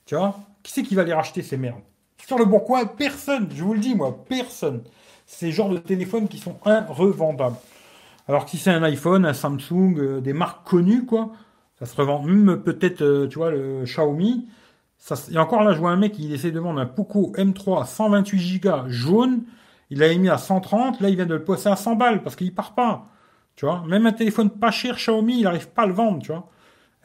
Tu 0.06 0.16
vois 0.16 0.38
Qui 0.62 0.72
c'est 0.72 0.84
qui 0.84 0.96
va 0.96 1.04
les 1.04 1.14
racheter 1.14 1.42
ces 1.42 1.58
merdes 1.58 1.82
Sur 2.26 2.38
le 2.38 2.46
bon 2.46 2.60
coin, 2.60 2.86
personne. 2.86 3.48
Je 3.54 3.64
vous 3.64 3.74
le 3.74 3.80
dis 3.80 3.96
moi, 3.96 4.26
personne. 4.28 4.84
Ces 5.26 5.52
genres 5.52 5.70
de 5.70 5.78
téléphones 5.78 6.28
qui 6.28 6.38
sont 6.38 6.58
inrevendables. 6.66 7.56
Alors 8.28 8.46
que 8.46 8.52
si 8.52 8.58
c'est 8.58 8.72
un 8.72 8.84
iPhone, 8.84 9.26
un 9.26 9.34
Samsung, 9.34 9.96
euh, 9.98 10.22
des 10.22 10.34
marques 10.34 10.68
connues 10.68 11.06
quoi, 11.06 11.32
ça 11.80 11.86
se 11.86 11.96
revend. 11.96 12.22
Même 12.24 12.62
peut-être, 12.62 13.02
euh, 13.02 13.28
tu 13.28 13.38
vois, 13.38 13.52
le 13.52 13.84
Xiaomi. 13.84 14.48
Et 15.32 15.38
encore 15.38 15.64
là, 15.64 15.74
je 15.74 15.80
vois 15.80 15.92
un 15.92 15.98
mec 15.98 16.14
qui 16.14 16.34
essaie 16.34 16.52
de 16.52 16.60
vendre 16.60 16.80
un 16.80 16.86
Poco 16.86 17.32
M3 17.36 17.86
128 17.86 18.60
Go 18.60 18.70
jaune. 18.88 19.44
Il 19.92 20.00
l'a 20.00 20.14
mis 20.16 20.30
à 20.30 20.38
130. 20.38 21.00
Là, 21.00 21.10
il 21.10 21.16
vient 21.16 21.26
de 21.26 21.36
le 21.36 21.44
poster 21.44 21.70
à 21.70 21.76
100 21.76 21.96
balles 21.96 22.24
parce 22.24 22.36
qu'il 22.36 22.54
part 22.54 22.74
pas. 22.74 23.08
Tu 23.56 23.66
vois, 23.66 23.84
même 23.88 24.06
un 24.06 24.12
téléphone 24.12 24.50
pas 24.50 24.72
cher 24.72 24.96
Xiaomi, 24.96 25.38
il 25.38 25.44
n'arrive 25.44 25.70
pas 25.70 25.84
à 25.84 25.88
le 25.88 25.94
vendre, 25.94 26.22
tu 26.22 26.32
vois. 26.32 26.50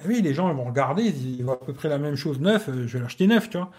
Et 0.03 0.09
oui, 0.09 0.23
les 0.23 0.35
gens 0.35 0.53
vont 0.53 0.65
regarder, 0.65 1.05
ils 1.05 1.45
vont 1.45 1.53
à 1.53 1.57
peu 1.57 1.73
près 1.73 1.89
la 1.89 1.99
même 1.99 2.17
chose 2.17 2.41
neuf, 2.41 2.69
euh, 2.69 2.87
je 2.87 2.97
vais 2.97 3.03
l'acheter 3.03 3.27
neuf, 3.27 3.51
tu 3.51 3.59
vois. 3.59 3.71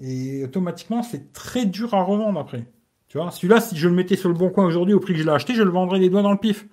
Et 0.00 0.44
automatiquement, 0.44 1.02
c'est 1.02 1.32
très 1.32 1.66
dur 1.66 1.94
à 1.94 2.02
revendre 2.02 2.38
après. 2.38 2.66
Tu 3.08 3.18
vois, 3.18 3.30
celui-là, 3.30 3.60
si 3.60 3.76
je 3.76 3.88
le 3.88 3.94
mettais 3.94 4.16
sur 4.16 4.28
le 4.28 4.34
bon 4.34 4.50
coin 4.50 4.66
aujourd'hui 4.66 4.94
au 4.94 5.00
prix 5.00 5.14
que 5.14 5.20
je 5.20 5.24
l'ai 5.24 5.30
acheté, 5.30 5.54
je 5.54 5.62
le 5.62 5.70
vendrais 5.70 5.98
les 5.98 6.10
doigts 6.10 6.22
dans 6.22 6.32
le 6.32 6.38
pif. 6.38 6.66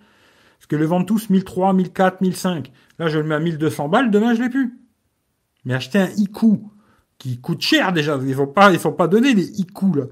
Parce 0.57 0.67
que 0.67 0.75
les 0.75 0.85
vendent 0.85 1.07
tous 1.07 1.29
1003, 1.29 1.73
1004, 1.73 2.21
1005. 2.21 2.71
Là, 2.99 3.07
je 3.07 3.19
le 3.19 3.25
mets 3.25 3.35
à 3.35 3.39
1200 3.39 3.89
balles, 3.89 4.11
demain, 4.11 4.33
je 4.35 4.41
l'ai 4.41 4.49
plus. 4.49 4.79
Mais 5.63 5.73
acheter 5.73 5.99
un 5.99 6.09
ICO 6.17 6.61
qui 7.17 7.39
coûte 7.39 7.61
cher 7.61 7.93
déjà, 7.93 8.17
ils 8.21 8.37
ne 8.37 8.45
pas, 8.45 8.71
ils 8.71 8.79
sont 8.79 8.91
pas 8.91 9.07
donnés 9.07 9.33
les 9.33 9.59
ICO, 9.59 9.93
là. 9.93 10.05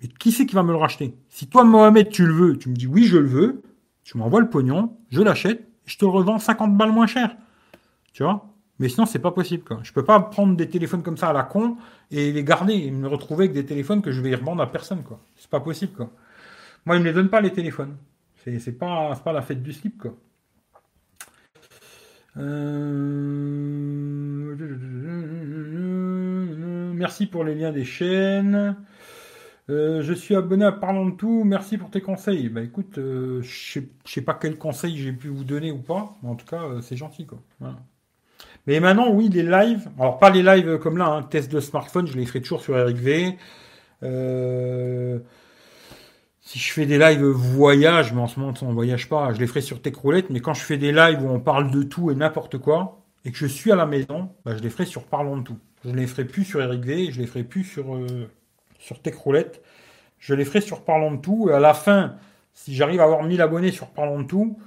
Mais 0.00 0.08
qui 0.08 0.32
c'est 0.32 0.46
qui 0.46 0.54
va 0.54 0.62
me 0.62 0.72
le 0.72 0.78
racheter? 0.78 1.14
Si 1.28 1.46
toi, 1.46 1.64
Mohamed, 1.64 2.08
tu 2.08 2.26
le 2.26 2.32
veux, 2.32 2.56
tu 2.56 2.68
me 2.70 2.74
dis 2.74 2.86
oui, 2.86 3.04
je 3.04 3.18
le 3.18 3.28
veux, 3.28 3.62
tu 4.04 4.18
m'envoies 4.18 4.40
le 4.40 4.48
pognon, 4.48 4.96
je 5.10 5.22
l'achète, 5.22 5.66
je 5.86 5.96
te 5.96 6.04
revends 6.04 6.38
50 6.38 6.76
balles 6.76 6.92
moins 6.92 7.06
cher. 7.06 7.36
Tu 8.12 8.22
vois? 8.22 8.46
Mais 8.78 8.88
sinon, 8.88 9.06
c'est 9.06 9.18
pas 9.18 9.30
possible. 9.30 9.62
Quoi. 9.62 9.80
Je 9.82 9.92
peux 9.92 10.04
pas 10.04 10.18
prendre 10.20 10.56
des 10.56 10.68
téléphones 10.68 11.02
comme 11.02 11.18
ça 11.18 11.28
à 11.28 11.32
la 11.32 11.42
con 11.42 11.76
et 12.10 12.32
les 12.32 12.44
garder 12.44 12.74
et 12.74 12.90
me 12.90 13.08
retrouver 13.08 13.44
avec 13.44 13.54
des 13.54 13.66
téléphones 13.66 14.00
que 14.00 14.10
je 14.10 14.22
vais 14.22 14.34
revendre 14.34 14.62
à 14.62 14.72
personne. 14.72 15.02
quoi. 15.02 15.20
C'est 15.36 15.50
pas 15.50 15.60
possible. 15.60 15.92
quoi. 15.92 16.10
Moi, 16.86 16.96
ils 16.96 17.00
me 17.00 17.04
les 17.04 17.12
donnent 17.12 17.28
pas 17.28 17.42
les 17.42 17.52
téléphones. 17.52 17.96
C'est, 18.42 18.58
c'est 18.58 18.72
pas, 18.72 19.14
pas 19.16 19.34
la 19.34 19.42
fête 19.42 19.62
du 19.62 19.74
slip. 19.74 19.98
quoi. 19.98 20.14
Euh, 22.38 24.56
merci 26.94 27.26
pour 27.26 27.44
les 27.44 27.54
liens 27.54 27.72
des 27.72 27.84
chaînes. 27.84 28.76
Euh, 29.70 30.02
je 30.02 30.12
suis 30.12 30.34
abonné 30.34 30.64
à 30.64 30.72
Parlons 30.72 31.06
de 31.06 31.16
tout, 31.16 31.44
merci 31.44 31.78
pour 31.78 31.90
tes 31.90 32.00
conseils. 32.00 32.48
Bah 32.48 32.62
écoute, 32.62 32.98
euh, 32.98 33.40
je 33.42 33.72
sais, 33.72 33.88
sais 34.04 34.22
pas 34.22 34.34
quel 34.34 34.58
conseil 34.58 34.96
j'ai 34.96 35.12
pu 35.12 35.28
vous 35.28 35.44
donner 35.44 35.70
ou 35.70 35.78
pas, 35.78 36.16
mais 36.22 36.28
en 36.28 36.34
tout 36.34 36.46
cas, 36.46 36.62
euh, 36.64 36.80
c'est 36.80 36.96
gentil 36.96 37.26
quoi. 37.26 37.38
Mais 38.66 38.80
maintenant, 38.80 39.12
oui, 39.12 39.28
les 39.28 39.42
lives, 39.42 39.88
alors 39.98 40.18
pas 40.18 40.30
les 40.30 40.42
lives 40.42 40.78
comme 40.78 40.98
là, 40.98 41.06
hein, 41.06 41.22
test 41.22 41.52
de 41.52 41.60
smartphone, 41.60 42.06
je 42.06 42.16
les 42.16 42.26
ferai 42.26 42.40
toujours 42.40 42.62
sur 42.62 42.76
Eric 42.76 42.96
V. 42.96 43.38
Si 46.42 46.58
je 46.58 46.72
fais 46.72 46.86
des 46.86 46.98
lives 46.98 47.22
voyage, 47.22 48.12
mais 48.12 48.20
en 48.20 48.26
ce 48.26 48.40
moment 48.40 48.54
on 48.62 48.72
voyage 48.72 49.08
pas, 49.08 49.32
je 49.32 49.38
les 49.38 49.46
ferai 49.46 49.60
sur 49.60 49.80
TechRoulette, 49.80 50.30
mais 50.30 50.40
quand 50.40 50.54
je 50.54 50.62
fais 50.62 50.78
des 50.78 50.90
lives 50.90 51.22
où 51.22 51.28
on 51.28 51.38
parle 51.38 51.70
de 51.70 51.82
tout 51.84 52.10
et 52.10 52.14
n'importe 52.16 52.58
quoi, 52.58 53.04
et 53.24 53.30
que 53.30 53.36
je 53.36 53.46
suis 53.46 53.70
à 53.70 53.76
la 53.76 53.86
maison, 53.86 54.30
bah, 54.44 54.56
je 54.56 54.62
les 54.62 54.70
ferai 54.70 54.84
sur 54.84 55.04
Parlons 55.04 55.36
de 55.36 55.42
tout. 55.44 55.58
Je 55.84 55.90
ne 55.90 55.96
les 55.96 56.06
ferai 56.06 56.24
plus 56.24 56.44
sur 56.44 56.60
Eric 56.60 56.84
V, 56.84 57.12
je 57.12 57.20
les 57.20 57.26
ferai 57.26 57.44
plus 57.44 57.64
sur, 57.64 57.94
sur 58.80 59.00
TechRoulette. 59.00 59.62
Je 60.18 60.34
les 60.34 60.44
ferai 60.44 60.60
sur 60.60 60.82
Parlons 60.82 61.12
de 61.12 61.20
tout, 61.20 61.48
et 61.48 61.52
à 61.52 61.60
la 61.60 61.74
fin, 61.74 62.16
si 62.52 62.74
j'arrive 62.74 63.00
à 63.00 63.04
avoir 63.04 63.22
1000 63.22 63.40
abonnés 63.40 63.70
sur 63.70 63.86
Parlons 63.86 64.20
de 64.20 64.26
tout, 64.26 64.58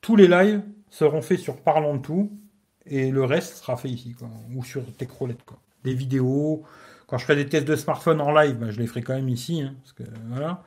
tous 0.00 0.16
les 0.16 0.26
lives 0.26 0.62
seront 0.90 1.22
faits 1.22 1.38
sur 1.38 1.56
Parlons 1.56 1.96
de 1.96 2.02
tout, 2.02 2.32
et 2.86 3.10
le 3.10 3.24
reste 3.24 3.56
sera 3.56 3.76
fait 3.76 3.88
ici, 3.88 4.16
ou 4.54 4.64
sur 4.64 4.82
TechRoulette, 4.96 5.44
quoi. 5.44 5.58
Des 5.84 5.94
vidéos, 5.94 6.64
quand 7.06 7.18
je 7.18 7.24
ferai 7.24 7.36
des 7.36 7.46
tests 7.46 7.66
de 7.66 7.76
smartphone 7.76 8.20
en 8.20 8.32
live, 8.32 8.56
bah, 8.56 8.70
je 8.70 8.78
les 8.78 8.86
ferai 8.86 9.02
quand 9.02 9.14
même 9.14 9.28
ici. 9.28 9.62
Hein, 9.62 9.74
parce 9.82 9.92
que, 9.92 10.02
voilà. 10.28 10.62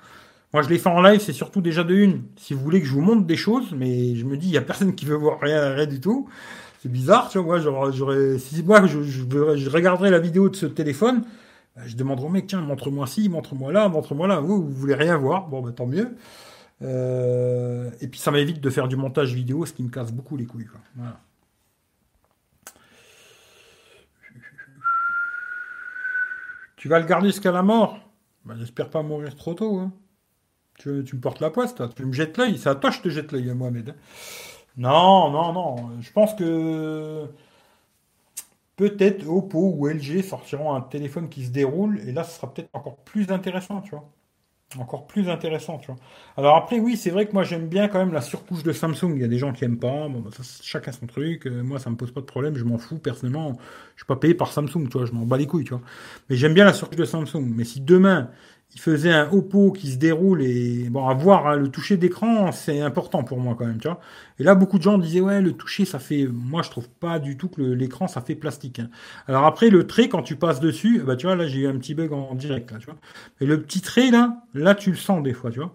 Moi, 0.53 0.63
je 0.63 0.69
les 0.69 0.79
fais 0.79 0.89
en 0.89 1.01
live, 1.01 1.21
c'est 1.21 1.33
surtout 1.33 1.61
déjà 1.61 1.83
de 1.83 1.95
une. 1.95 2.23
Si 2.35 2.53
vous 2.53 2.61
voulez 2.61 2.81
que 2.81 2.87
je 2.87 2.93
vous 2.93 3.01
montre 3.01 3.25
des 3.25 3.37
choses, 3.37 3.73
mais 3.73 4.15
je 4.15 4.25
me 4.25 4.35
dis, 4.35 4.47
il 4.47 4.53
y 4.53 4.57
a 4.57 4.61
personne 4.61 4.95
qui 4.95 5.05
veut 5.05 5.15
voir 5.15 5.39
rien, 5.39 5.73
rien 5.73 5.85
du 5.85 6.01
tout. 6.01 6.27
C'est 6.81 6.91
bizarre, 6.91 7.29
tu 7.29 7.37
vois. 7.37 7.59
Moi, 7.59 7.91
j'aurais, 7.91 8.37
si 8.39 8.63
moi, 8.63 8.85
je, 8.87 9.03
je, 9.03 9.21
je, 9.55 9.69
regarderais 9.69 10.09
la 10.09 10.19
vidéo 10.19 10.49
de 10.49 10.55
ce 10.55 10.65
téléphone, 10.65 11.23
je 11.77 11.95
demanderais 11.95 12.27
au 12.27 12.29
mec, 12.29 12.47
tiens, 12.47 12.61
montre-moi 12.61 13.07
ci, 13.07 13.29
montre-moi 13.29 13.71
là, 13.71 13.87
montre-moi 13.87 14.27
là. 14.27 14.39
Vous, 14.39 14.61
vous 14.63 14.71
voulez 14.71 14.95
rien 14.95 15.17
voir? 15.17 15.47
Bon, 15.47 15.61
bah, 15.61 15.71
tant 15.71 15.85
mieux. 15.85 16.15
Euh, 16.81 17.89
et 18.01 18.07
puis, 18.07 18.19
ça 18.19 18.31
m'évite 18.31 18.59
de 18.59 18.69
faire 18.69 18.87
du 18.87 18.95
montage 18.95 19.33
vidéo, 19.33 19.65
ce 19.65 19.73
qui 19.73 19.83
me 19.83 19.89
casse 19.89 20.11
beaucoup 20.11 20.35
les 20.37 20.45
couilles, 20.45 20.65
quoi. 20.65 20.79
Tu 26.75 26.87
vas 26.87 26.99
le 26.99 27.05
garder 27.05 27.27
jusqu'à 27.27 27.51
la 27.51 27.61
mort? 27.61 27.99
Bah, 28.43 28.55
J'espère 28.57 28.89
pas 28.89 29.03
mourir 29.03 29.35
trop 29.35 29.53
tôt. 29.53 29.77
Hein. 29.77 29.93
Tu, 30.79 30.89
me 30.89 31.19
portes 31.19 31.39
la 31.39 31.51
poisse, 31.51 31.75
toi. 31.75 31.87
Tu 31.95 32.03
me 32.05 32.11
jettes 32.11 32.37
l'œil. 32.37 32.57
C'est 32.57 32.69
à 32.69 32.75
toi 32.75 32.89
je 32.89 33.01
te 33.01 33.09
jette 33.09 33.31
l'œil, 33.31 33.53
Mohamed. 33.53 33.89
Hein. 33.89 33.95
Non, 34.77 35.29
non, 35.29 35.53
non. 35.53 36.01
Je 36.01 36.11
pense 36.11 36.33
que 36.33 37.27
peut-être 38.81 39.27
Oppo 39.27 39.75
ou 39.77 39.87
LG 39.87 40.23
sortiront 40.23 40.73
un 40.73 40.81
téléphone 40.81 41.29
qui 41.29 41.45
se 41.45 41.51
déroule. 41.51 41.99
Et 42.07 42.11
là, 42.11 42.23
ce 42.23 42.35
sera 42.37 42.51
peut-être 42.51 42.69
encore 42.73 42.97
plus 42.97 43.29
intéressant, 43.31 43.79
tu 43.81 43.91
vois 43.91 44.09
encore 44.79 45.05
plus 45.05 45.29
intéressant, 45.29 45.77
tu 45.79 45.87
vois. 45.87 45.97
Alors 46.37 46.55
après, 46.55 46.79
oui, 46.79 46.95
c'est 46.95 47.09
vrai 47.09 47.25
que 47.25 47.33
moi 47.33 47.43
j'aime 47.43 47.67
bien 47.67 47.89
quand 47.89 47.99
même 47.99 48.13
la 48.13 48.21
surcouche 48.21 48.63
de 48.63 48.71
Samsung. 48.71 49.11
Il 49.15 49.21
y 49.21 49.23
a 49.25 49.27
des 49.27 49.37
gens 49.37 49.51
qui 49.51 49.65
aiment 49.65 49.79
pas. 49.79 50.07
Bon, 50.07 50.21
bah, 50.21 50.29
chacun 50.61 50.93
son 50.93 51.07
truc. 51.07 51.45
Euh, 51.45 51.61
moi, 51.61 51.77
ça 51.79 51.89
me 51.89 51.95
pose 51.97 52.13
pas 52.13 52.21
de 52.21 52.25
problème. 52.25 52.55
Je 52.55 52.63
m'en 52.63 52.77
fous 52.77 52.97
personnellement. 52.97 53.57
Je 53.95 54.03
suis 54.03 54.07
pas 54.07 54.15
payé 54.15 54.33
par 54.33 54.53
Samsung, 54.53 54.87
tu 54.89 54.97
vois. 54.97 55.05
Je 55.05 55.11
m'en 55.11 55.25
bats 55.25 55.37
les 55.37 55.47
couilles, 55.47 55.65
tu 55.65 55.71
vois. 55.73 55.81
Mais 56.29 56.37
j'aime 56.37 56.53
bien 56.53 56.63
la 56.63 56.73
surcouche 56.73 56.97
de 56.97 57.05
Samsung. 57.05 57.43
Mais 57.53 57.65
si 57.65 57.81
demain 57.81 58.29
il 58.73 58.79
faisait 58.79 59.11
un 59.11 59.29
Oppo 59.31 59.71
qui 59.71 59.91
se 59.91 59.97
déroule 59.97 60.41
et 60.41 60.87
bon 60.89 61.07
à 61.07 61.13
voir 61.13 61.47
hein, 61.47 61.55
le 61.57 61.67
toucher 61.67 61.97
d'écran 61.97 62.51
c'est 62.51 62.79
important 62.79 63.23
pour 63.23 63.37
moi 63.39 63.55
quand 63.57 63.65
même 63.65 63.79
tu 63.79 63.87
vois. 63.87 63.99
Et 64.39 64.43
là 64.43 64.55
beaucoup 64.55 64.77
de 64.77 64.83
gens 64.83 64.97
disaient 64.97 65.19
ouais 65.19 65.41
le 65.41 65.51
toucher 65.51 65.83
ça 65.83 65.99
fait 65.99 66.25
moi 66.31 66.61
je 66.61 66.69
trouve 66.69 66.87
pas 66.89 67.19
du 67.19 67.37
tout 67.37 67.49
que 67.49 67.61
l'écran 67.61 68.07
ça 68.07 68.21
fait 68.21 68.35
plastique 68.35 68.79
hein. 68.79 68.89
alors 69.27 69.45
après 69.45 69.69
le 69.69 69.85
trait 69.87 70.07
quand 70.07 70.21
tu 70.23 70.37
passes 70.37 70.61
dessus 70.61 71.01
bah 71.05 71.15
tu 71.17 71.25
vois 71.25 71.35
là 71.35 71.47
j'ai 71.47 71.59
eu 71.59 71.67
un 71.67 71.77
petit 71.77 71.95
bug 71.95 72.13
en 72.13 72.33
direct 72.33 72.71
là 72.71 72.77
tu 72.79 72.85
vois. 72.85 72.95
Et 73.41 73.45
le 73.45 73.61
petit 73.61 73.81
trait 73.81 74.09
là 74.09 74.41
là 74.53 74.73
tu 74.73 74.91
le 74.91 74.97
sens 74.97 75.21
des 75.21 75.33
fois 75.33 75.51
tu 75.51 75.59
vois. 75.59 75.73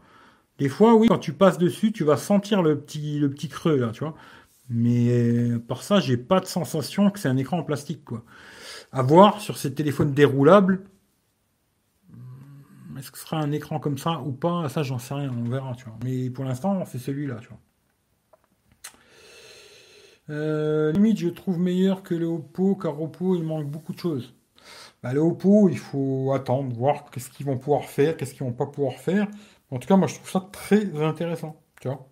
Des 0.59 0.71
fois 0.71 0.95
oui 0.95 1.09
quand 1.09 1.19
tu 1.19 1.33
passes 1.33 1.59
dessus 1.59 1.93
tu 1.93 2.03
vas 2.03 2.17
sentir 2.17 2.63
le 2.63 2.79
petit 2.79 3.19
le 3.19 3.29
petit 3.31 3.49
creux 3.49 3.77
là 3.79 3.91
tu 3.93 4.01
vois. 4.01 4.15
Mais 4.71 5.51
par 5.69 5.83
ça 5.83 6.01
j'ai 6.01 6.17
pas 6.17 6.41
de 6.41 6.47
sensation 6.47 7.11
que 7.11 7.19
c'est 7.19 7.29
un 7.29 7.37
écran 7.37 7.59
en 7.59 7.63
plastique 7.63 8.05
quoi. 8.05 8.25
À 8.91 9.03
voir 9.03 9.41
sur 9.41 9.59
ces 9.59 9.75
téléphones 9.75 10.13
déroulables 10.13 10.81
est-ce 12.99 13.11
que 13.11 13.19
ce 13.19 13.25
sera 13.25 13.39
un 13.39 13.53
écran 13.53 13.79
comme 13.79 13.99
ça 13.99 14.21
ou 14.21 14.33
pas? 14.33 14.69
Ça, 14.69 14.83
j'en 14.83 14.99
sais 14.99 15.15
rien, 15.15 15.31
on 15.31 15.49
verra, 15.49 15.75
tu 15.75 15.85
vois. 15.85 15.97
Mais 16.05 16.31
pour 16.31 16.45
l'instant, 16.45 16.85
c'est 16.85 16.99
celui-là, 16.99 17.37
tu 17.41 17.49
vois. 17.49 17.59
Euh, 20.31 20.93
limite, 20.93 21.19
je 21.19 21.29
trouve 21.29 21.59
meilleur 21.59 22.03
que 22.03 22.15
le 22.15 22.27
Oppo, 22.27 22.75
car 22.77 23.01
Oppo, 23.01 23.37
il 23.37 23.45
manque 23.45 23.67
beaucoup 23.67 23.93
de 23.93 23.99
choses. 23.99 24.35
Bah, 25.03 25.13
le 25.13 25.21
Oppo, 25.21 25.69
il 25.69 25.79
faut 25.79 26.33
attendre, 26.35 26.75
voir 26.77 27.11
qu'est-ce 27.11 27.31
qu'ils 27.31 27.47
vont 27.47 27.59
pouvoir 27.59 27.85
faire, 27.85 28.17
qu'est-ce 28.17 28.35
qu'ils 28.35 28.47
vont 28.47 28.53
pas 28.53 28.67
pouvoir 28.67 28.95
faire. 28.95 29.29
En 29.71 29.79
tout 29.79 29.89
cas, 29.89 29.97
moi, 29.97 30.09
je 30.09 30.17
trouve 30.17 30.31
ça 30.31 30.49
très 30.53 31.01
intéressant, 31.03 31.61
tu 31.81 31.89
vois. 31.89 32.09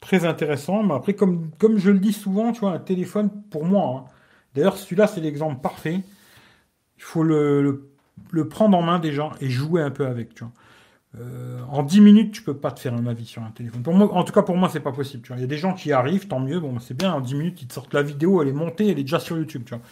Très 0.00 0.24
intéressant, 0.24 0.82
mais 0.82 0.94
après, 0.94 1.14
comme, 1.14 1.50
comme 1.58 1.78
je 1.78 1.90
le 1.90 1.98
dis 1.98 2.12
souvent, 2.12 2.52
tu 2.52 2.60
vois, 2.60 2.72
un 2.72 2.78
téléphone, 2.78 3.30
pour 3.50 3.64
moi, 3.64 4.06
hein. 4.08 4.12
d'ailleurs, 4.54 4.76
celui-là, 4.78 5.06
c'est 5.06 5.20
l'exemple 5.20 5.60
parfait. 5.60 6.00
Il 6.96 7.02
faut 7.02 7.22
le 7.22 7.62
le 7.62 7.89
prendre 8.48 8.76
en 8.76 8.82
main 8.82 8.98
déjà 8.98 9.30
et 9.40 9.48
jouer 9.48 9.82
un 9.82 9.90
peu 9.90 10.06
avec, 10.06 10.34
tu 10.34 10.44
vois. 10.44 10.52
Euh, 11.18 11.58
en 11.68 11.82
10 11.82 12.00
minutes, 12.00 12.32
tu 12.32 12.42
peux 12.42 12.56
pas 12.56 12.70
te 12.70 12.78
faire 12.78 12.94
un 12.94 13.06
avis 13.06 13.26
sur 13.26 13.42
un 13.42 13.50
téléphone. 13.50 13.82
Pour 13.82 13.94
moi, 13.94 14.12
en 14.14 14.22
tout 14.22 14.32
cas, 14.32 14.42
pour 14.42 14.56
moi, 14.56 14.68
c'est 14.68 14.80
pas 14.80 14.92
possible. 14.92 15.22
Tu 15.22 15.28
vois. 15.28 15.38
Il 15.38 15.40
y 15.40 15.44
a 15.44 15.48
des 15.48 15.58
gens 15.58 15.74
qui 15.74 15.92
arrivent, 15.92 16.28
tant 16.28 16.38
mieux. 16.38 16.60
Bon, 16.60 16.78
c'est 16.78 16.96
bien. 16.96 17.12
En 17.12 17.20
10 17.20 17.34
minutes, 17.34 17.62
ils 17.62 17.66
te 17.66 17.72
sortent 17.72 17.94
la 17.94 18.02
vidéo, 18.02 18.42
elle 18.42 18.48
est 18.48 18.52
montée, 18.52 18.90
elle 18.90 18.98
est 18.98 19.02
déjà 19.02 19.18
sur 19.18 19.36
YouTube. 19.36 19.62
Tu 19.66 19.74
vois. 19.74 19.82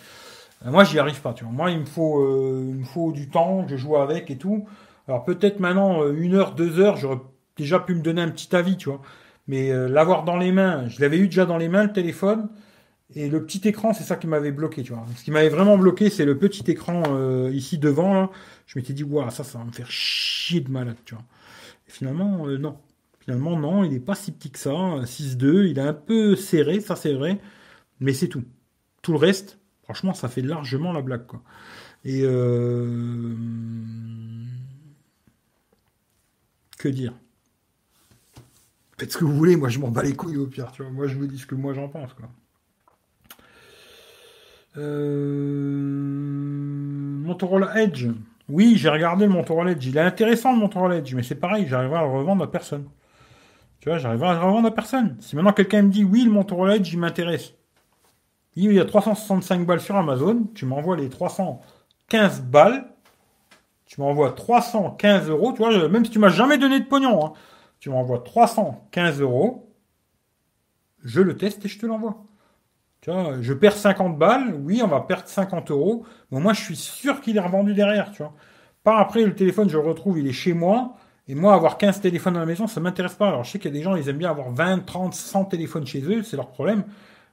Euh, 0.67 0.71
moi, 0.71 0.85
j'y 0.85 0.99
arrive 0.99 1.21
pas. 1.21 1.33
Tu 1.33 1.45
vois. 1.45 1.53
Moi, 1.53 1.71
il 1.73 1.81
me 1.81 1.87
faut, 1.87 2.23
euh, 2.23 2.67
il 2.69 2.77
me 2.77 2.85
faut 2.85 3.11
du 3.13 3.29
temps. 3.29 3.67
Je 3.67 3.77
joue 3.77 3.97
avec 3.97 4.31
et 4.31 4.37
tout. 4.39 4.67
Alors 5.09 5.25
peut-être 5.25 5.59
maintenant 5.59 6.07
une 6.07 6.35
heure, 6.35 6.55
deux 6.55 6.81
heures, 6.81 6.99
j'aurais 6.99 7.21
déjà 7.57 7.81
pu 7.81 7.95
me 7.95 8.03
donner 8.03 8.21
un 8.21 8.29
petit 8.29 8.55
avis, 8.55 8.77
tu 8.77 8.91
vois. 8.91 9.01
Mais 9.47 9.73
l'avoir 9.89 10.23
dans 10.25 10.37
les 10.37 10.53
mains, 10.53 10.87
je 10.89 11.01
l'avais 11.01 11.17
eu 11.17 11.29
déjà 11.29 11.47
dans 11.47 11.57
les 11.57 11.71
mains 11.71 11.85
le 11.85 11.93
téléphone. 11.95 12.51
Et 13.15 13.29
le 13.31 13.45
petit 13.45 13.67
écran, 13.67 13.95
c'est 13.95 14.05
ça 14.05 14.17
qui 14.17 14.27
m'avait 14.27 14.53
bloqué, 14.53 14.83
tu 14.83 14.93
vois. 14.93 15.07
Ce 15.17 15.25
qui 15.25 15.31
m'avait 15.31 15.49
vraiment 15.49 15.79
bloqué, 15.79 16.11
c'est 16.11 16.27
le 16.27 16.37
petit 16.37 16.71
écran 16.71 17.03
euh, 17.09 17.51
ici 17.53 17.79
devant. 17.79 18.31
Je 18.67 18.79
m'étais 18.79 18.93
dit, 18.93 19.03
waouh, 19.03 19.31
ça, 19.31 19.45
ça 19.45 19.59
va 19.59 19.65
me 19.65 19.73
faire 19.73 19.91
chier 19.91 20.61
de 20.61 20.71
malade, 20.71 20.97
tu 21.05 21.15
vois. 21.15 21.25
Et 21.89 21.91
finalement, 21.91 22.47
euh, 22.47 22.59
non. 22.59 22.79
Finalement, 23.21 23.59
non, 23.59 23.85
il 23.85 23.93
n'est 23.93 24.01
pas 24.01 24.15
si 24.15 24.33
petit 24.33 24.51
que 24.51 24.59
ça. 24.59 24.71
6.2, 24.71 25.69
il 25.69 25.79
est 25.79 25.83
un 25.83 25.95
peu 25.95 26.37
serré, 26.37 26.81
ça 26.81 26.97
c'est 26.97 27.15
vrai. 27.15 27.41
Mais 28.01 28.13
c'est 28.13 28.29
tout. 28.29 28.45
Tout 29.03 29.13
le 29.13 29.19
reste, 29.19 29.59
franchement, 29.85 30.15
ça 30.15 30.29
fait 30.29 30.43
largement 30.43 30.93
la 30.93 31.03
blague, 31.03 31.27
quoi. 31.27 31.43
Et 32.05 32.23
euh... 32.25 33.35
que 36.79 36.89
dire? 36.89 37.15
Faites 38.99 39.13
ce 39.13 39.19
que 39.19 39.25
vous 39.25 39.35
voulez, 39.35 39.57
moi 39.57 39.69
je 39.69 39.79
m'en 39.79 39.89
bats 39.89 40.03
les 40.03 40.15
couilles 40.15 40.37
au 40.37 40.47
pire, 40.47 40.73
tu 40.73 40.83
vois. 40.83 40.91
Moi 40.91 41.07
je 41.07 41.17
vous 41.17 41.27
dis 41.27 41.39
ce 41.39 41.47
que 41.47 41.55
moi 41.55 41.73
j'en 41.73 41.89
pense, 41.89 42.13
quoi. 42.15 42.29
Euh... 44.79 46.39
Motorola 47.25 47.79
Edge. 47.83 48.07
Oui, 48.49 48.77
j'ai 48.77 48.89
regardé 48.89 49.27
le 49.27 49.33
Motorola 49.33 49.73
Edge. 49.73 49.87
Il 49.87 49.97
est 49.97 50.01
intéressant 50.01 50.53
le 50.53 50.59
Motorola 50.59 50.97
Edge, 50.97 51.15
mais 51.15 51.23
c'est 51.23 51.35
pareil, 51.35 51.67
j'arriverai 51.69 51.99
à 51.99 52.03
le 52.03 52.09
revendre 52.09 52.45
à 52.45 52.51
personne. 52.51 52.89
Tu 53.81 53.89
vois, 53.89 53.99
j'arriverai 53.99 54.31
à 54.31 54.35
le 54.35 54.41
revendre 54.41 54.69
à 54.69 54.75
personne. 54.75 55.17
Si 55.21 55.37
maintenant 55.37 55.53
quelqu'un 55.53 55.83
me 55.83 55.91
dit 55.91 56.05
oui, 56.05 56.25
le 56.25 56.31
Motorola 56.31 56.77
Edge, 56.77 56.93
il 56.93 56.99
m'intéresse. 56.99 57.55
Il 58.57 58.73
y 58.73 58.81
a 58.81 58.85
365 58.85 59.67
balles 59.67 59.81
sur 59.81 59.97
Amazon, 59.97 60.49
tu 60.55 60.67
m'envoies 60.67 60.97
les 60.97 61.09
315 61.09 62.43
balles, 62.43 62.89
tu 63.87 64.01
m'envoies 64.01 64.33
315 64.33 65.29
euros, 65.31 65.53
tu 65.53 65.59
vois, 65.59 65.89
même 65.89 66.05
si 66.05 66.11
tu 66.11 66.19
m'as 66.19 66.29
jamais 66.29 66.59
donné 66.59 66.81
de 66.81 66.85
pognon, 66.85 67.25
hein, 67.25 67.33
tu 67.79 67.91
m'envoies 67.91 68.19
315 68.19 69.21
euros, 69.21 69.73
je 71.05 71.21
le 71.21 71.37
teste 71.37 71.65
et 71.65 71.69
je 71.69 71.79
te 71.79 71.87
l'envoie. 71.87 72.25
Je 73.05 73.53
perds 73.53 73.77
50 73.77 74.19
balles, 74.19 74.55
oui, 74.65 74.81
on 74.85 74.89
va 74.89 75.01
perdre 75.01 75.29
50 75.29 75.71
euros, 75.71 76.05
mais 76.31 76.41
moi 76.41 76.53
je 76.53 76.63
suis 76.63 76.77
sûr 76.77 77.21
qu'il 77.21 77.37
est 77.37 77.41
revendu 77.41 77.75
derrière, 77.75 78.11
tu 78.11 78.23
vois. 78.23 78.35
Pas 78.85 78.99
après, 78.99 79.25
le 79.25 79.35
téléphone, 79.35 79.69
je 79.69 79.77
le 79.79 79.85
retrouve, 79.85 80.19
il 80.19 80.27
est 80.27 80.33
chez 80.33 80.53
moi, 80.53 80.97
et 81.29 81.35
moi, 81.35 81.55
avoir 81.55 81.77
15 81.77 82.01
téléphones 82.01 82.37
à 82.37 82.41
la 82.41 82.47
maison, 82.47 82.67
ça 82.67 82.81
m'intéresse 82.81 83.15
pas. 83.15 83.29
Alors, 83.29 83.45
je 83.45 83.51
sais 83.51 83.59
qu'il 83.59 83.71
y 83.71 83.75
a 83.75 83.79
des 83.79 83.85
gens, 83.85 83.97
ils 83.97 84.09
aiment 84.09 84.17
bien 84.17 84.31
avoir 84.31 84.51
20, 84.51 84.87
30, 84.87 85.13
100 85.15 85.45
téléphones 85.45 85.87
chez 85.87 86.01
eux, 86.01 86.23
c'est 86.23 86.37
leur 86.37 86.49
problème. 86.49 86.85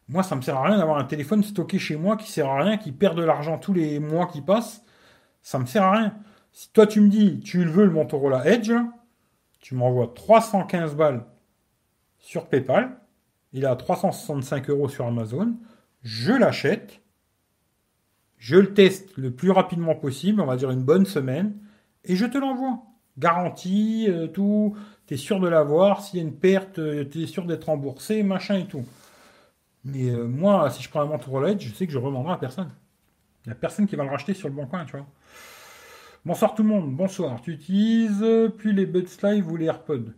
Moi, 0.10 0.22
ça 0.22 0.36
me 0.36 0.42
sert 0.42 0.58
à 0.58 0.64
rien 0.64 0.78
d'avoir 0.78 0.98
un 0.98 1.06
téléphone 1.06 1.44
stocké 1.44 1.80
chez 1.80 1.96
moi 1.96 2.18
qui 2.18 2.30
sert 2.30 2.50
à 2.50 2.62
rien, 2.62 2.78
qui 2.78 2.92
perd 2.92 3.18
de 3.18 3.24
l'argent 3.24 3.58
tous 3.58 3.74
les 3.74 4.00
mois 4.00 4.28
qui 4.28 4.42
passent. 4.42 4.84
Ça 5.42 5.60
me 5.60 5.66
sert 5.66 5.84
à 5.84 5.92
rien. 5.94 6.14
Si 6.52 6.72
toi, 6.74 6.88
tu 6.88 7.00
me 7.00 7.08
dis, 7.08 7.40
tu 7.40 7.64
le 7.64 7.72
veux, 7.72 7.86
le 7.86 7.92
Motorola 7.92 8.46
Edge, 8.46 8.74
tu 9.62 9.76
m'envoies 9.76 10.12
315 10.14 10.96
balles 10.96 11.26
sur 12.20 12.48
PayPal, 12.48 12.98
il 13.56 13.64
est 13.64 13.68
à 13.68 13.76
365 13.78 14.70
euros 14.70 14.90
sur 14.90 15.08
Amazon. 15.08 15.56
Je 16.04 16.34
l'achète. 16.34 17.00
Je 18.38 18.58
le 18.58 18.74
teste 18.74 19.16
le 19.16 19.32
plus 19.32 19.50
rapidement 19.50 19.96
possible, 19.96 20.42
on 20.42 20.46
va 20.46 20.58
dire 20.58 20.72
une 20.72 20.84
bonne 20.84 21.06
semaine, 21.06 21.56
et 22.04 22.18
je 22.18 22.26
te 22.26 22.38
l'envoie. 22.38 22.84
Garantie, 23.18 24.08
euh, 24.10 24.28
tout. 24.28 24.76
Tu 25.08 25.14
es 25.14 25.18
sûr 25.18 25.40
de 25.40 25.48
l'avoir. 25.48 26.04
S'il 26.04 26.20
y 26.20 26.22
a 26.22 26.26
une 26.26 26.36
perte, 26.36 26.80
euh, 26.80 27.06
tu 27.10 27.24
es 27.24 27.28
sûr 27.28 27.46
d'être 27.46 27.64
remboursé, 27.64 28.24
machin 28.24 28.58
et 28.58 28.66
tout. 28.66 28.84
Mais 29.86 30.10
euh, 30.10 30.28
moi, 30.28 30.70
si 30.70 30.84
je 30.84 30.90
prends 30.90 31.02
un 31.02 31.06
Motorola 31.06 31.58
je 31.58 31.74
sais 31.74 31.88
que 31.88 31.94
je 31.94 31.98
revendrai 31.98 32.34
à 32.34 32.38
personne. 32.38 32.72
Il 33.46 33.50
n'y 33.50 33.54
a 33.54 33.56
personne 33.56 33.88
qui 33.88 33.96
va 33.96 34.04
le 34.04 34.10
racheter 34.10 34.34
sur 34.34 34.50
le 34.50 34.54
bon 34.54 34.68
coin, 34.68 34.84
tu 34.84 34.98
vois. 34.98 35.08
Bonsoir 36.26 36.56
tout 36.56 36.64
le 36.64 36.70
monde, 36.70 36.94
bonsoir. 36.94 37.42
Tu 37.42 37.54
utilises 37.54 38.26
plus 38.58 38.74
les 38.74 38.86
Buds 38.86 39.08
Live 39.24 39.50
ou 39.50 39.56
les 39.56 39.68
AirPods? 39.68 40.12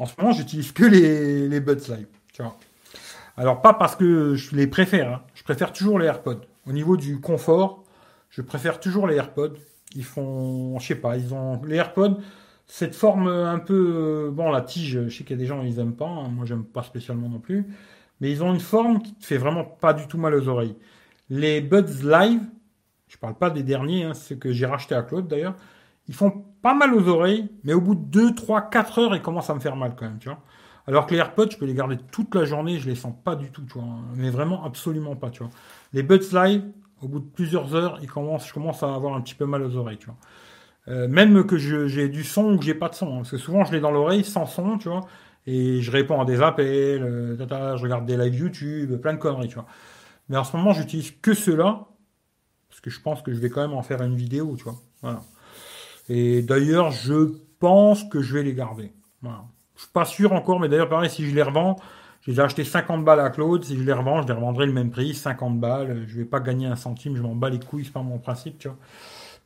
En 0.00 0.06
ce 0.06 0.14
moment, 0.18 0.32
j'utilise 0.32 0.72
que 0.72 0.84
les, 0.84 1.48
les 1.48 1.60
Buds 1.60 1.88
Live. 1.88 2.08
Alors 3.36 3.62
pas 3.62 3.74
parce 3.74 3.96
que 3.96 4.34
je 4.34 4.54
les 4.54 4.66
préfère, 4.66 5.12
hein. 5.12 5.22
je 5.34 5.42
préfère 5.42 5.72
toujours 5.72 5.98
les 5.98 6.06
AirPods. 6.06 6.40
Au 6.66 6.72
niveau 6.72 6.96
du 6.96 7.20
confort, 7.20 7.84
je 8.30 8.42
préfère 8.42 8.80
toujours 8.80 9.06
les 9.06 9.16
AirPods. 9.16 9.54
Ils 9.96 10.04
font, 10.04 10.78
je 10.78 10.86
sais 10.86 10.94
pas, 10.94 11.16
ils 11.16 11.34
ont 11.34 11.60
les 11.64 11.76
AirPods 11.76 12.18
cette 12.66 12.94
forme 12.94 13.28
un 13.28 13.58
peu 13.58 14.30
bon 14.32 14.50
la 14.50 14.60
tige. 14.60 15.04
Je 15.06 15.16
sais 15.16 15.24
qu'il 15.24 15.36
y 15.36 15.38
a 15.38 15.42
des 15.42 15.46
gens 15.46 15.62
ils 15.62 15.78
aiment 15.78 15.96
pas, 15.96 16.08
hein. 16.08 16.28
moi 16.28 16.46
j'aime 16.46 16.64
pas 16.64 16.82
spécialement 16.82 17.28
non 17.28 17.38
plus, 17.38 17.66
mais 18.20 18.30
ils 18.30 18.42
ont 18.42 18.52
une 18.52 18.60
forme 18.60 19.02
qui 19.02 19.14
te 19.14 19.24
fait 19.24 19.38
vraiment 19.38 19.64
pas 19.64 19.92
du 19.92 20.06
tout 20.06 20.18
mal 20.18 20.34
aux 20.34 20.48
oreilles. 20.48 20.76
Les 21.30 21.60
Buds 21.60 22.02
Live, 22.02 22.40
je 23.08 23.16
parle 23.18 23.34
pas 23.34 23.50
des 23.50 23.62
derniers, 23.62 24.04
hein, 24.04 24.14
ceux 24.14 24.36
que 24.36 24.52
j'ai 24.52 24.66
racheté 24.66 24.94
à 24.94 25.02
Claude 25.02 25.28
d'ailleurs, 25.28 25.54
ils 26.08 26.14
font 26.14 26.44
pas 26.62 26.74
mal 26.74 26.94
aux 26.94 27.08
oreilles, 27.08 27.48
mais 27.64 27.72
au 27.72 27.80
bout 27.80 27.94
de 27.94 28.04
2, 28.04 28.34
3, 28.34 28.62
4 28.70 28.98
heures, 28.98 29.16
ils 29.16 29.22
commencent 29.22 29.50
à 29.50 29.54
me 29.54 29.60
faire 29.60 29.76
mal 29.76 29.94
quand 29.96 30.06
même, 30.06 30.18
tu 30.18 30.28
vois. 30.28 30.40
Alors 30.86 31.06
que 31.06 31.12
les 31.12 31.18
AirPods, 31.18 31.50
je 31.50 31.56
peux 31.56 31.64
les 31.64 31.74
garder 31.74 31.96
toute 32.12 32.34
la 32.34 32.44
journée, 32.44 32.78
je 32.78 32.88
les 32.88 32.94
sens 32.94 33.14
pas 33.24 33.36
du 33.36 33.50
tout, 33.50 33.62
tu 33.62 33.74
vois. 33.74 33.84
Mais 34.16 34.30
vraiment 34.30 34.64
absolument 34.64 35.16
pas, 35.16 35.30
tu 35.30 35.42
vois. 35.42 35.50
Les 35.92 36.02
Buds 36.02 36.32
Live, 36.32 36.62
au 37.02 37.08
bout 37.08 37.20
de 37.20 37.24
plusieurs 37.24 37.74
heures, 37.74 37.98
ils 38.02 38.10
commencent, 38.10 38.48
je 38.48 38.52
commence 38.52 38.82
à 38.82 38.94
avoir 38.94 39.14
un 39.14 39.20
petit 39.20 39.34
peu 39.34 39.46
mal 39.46 39.62
aux 39.62 39.76
oreilles, 39.76 39.98
tu 39.98 40.06
vois. 40.06 40.16
Euh, 40.88 41.08
même 41.08 41.46
que 41.46 41.56
j'ai 41.56 42.08
du 42.08 42.24
son 42.24 42.52
ou 42.52 42.58
que 42.58 42.64
j'ai 42.64 42.74
pas 42.74 42.90
de 42.90 42.94
son. 42.94 43.14
Hein, 43.14 43.16
parce 43.18 43.30
que 43.30 43.38
souvent, 43.38 43.64
je 43.64 43.72
l'ai 43.72 43.80
dans 43.80 43.90
l'oreille 43.90 44.24
sans 44.24 44.46
son, 44.46 44.76
tu 44.76 44.88
vois. 44.88 45.06
Et 45.46 45.80
je 45.80 45.90
réponds 45.90 46.20
à 46.20 46.24
des 46.24 46.42
appels, 46.42 47.02
euh, 47.02 47.76
je 47.76 47.82
regarde 47.82 48.06
des 48.06 48.16
lives 48.16 48.34
YouTube, 48.34 48.96
plein 49.00 49.14
de 49.14 49.18
conneries, 49.18 49.48
tu 49.48 49.54
vois. 49.54 49.66
Mais 50.28 50.36
en 50.36 50.44
ce 50.44 50.56
moment, 50.56 50.72
j'utilise 50.72 51.12
que 51.22 51.34
ceux-là. 51.34 51.86
Parce 52.68 52.80
que 52.80 52.90
je 52.90 53.00
pense 53.00 53.22
que 53.22 53.32
je 53.32 53.40
vais 53.40 53.50
quand 53.50 53.62
même 53.62 53.76
en 53.76 53.82
faire 53.82 54.02
une 54.02 54.16
vidéo, 54.16 54.56
tu 54.56 54.64
vois. 54.64 54.76
Voilà. 55.00 55.22
Et 56.08 56.42
d'ailleurs, 56.42 56.90
je 56.90 57.32
pense 57.58 58.04
que 58.04 58.20
je 58.20 58.34
vais 58.34 58.42
les 58.42 58.54
garder. 58.54 58.92
Voilà. 59.22 59.44
Pas 59.92 60.04
sûr 60.04 60.32
encore, 60.32 60.60
mais 60.60 60.68
d'ailleurs, 60.68 60.88
pareil, 60.88 61.10
si 61.10 61.28
je 61.28 61.34
les 61.34 61.42
revends, 61.42 61.76
j'ai 62.26 62.40
acheté 62.40 62.64
50 62.64 63.04
balles 63.04 63.20
à 63.20 63.30
Claude. 63.30 63.64
Si 63.64 63.76
je 63.76 63.82
les 63.82 63.92
revends, 63.92 64.22
je 64.22 64.28
les 64.28 64.32
revendrai 64.32 64.66
le 64.66 64.72
même 64.72 64.90
prix, 64.90 65.14
50 65.14 65.60
balles. 65.60 66.04
Je 66.06 66.18
vais 66.18 66.24
pas 66.24 66.40
gagner 66.40 66.66
un 66.66 66.76
centime, 66.76 67.16
je 67.16 67.22
m'en 67.22 67.34
bats 67.34 67.50
les 67.50 67.60
couilles, 67.60 67.84
c'est 67.84 67.92
pas 67.92 68.02
mon 68.02 68.18
principe, 68.18 68.58
tu 68.58 68.68
vois. 68.68 68.78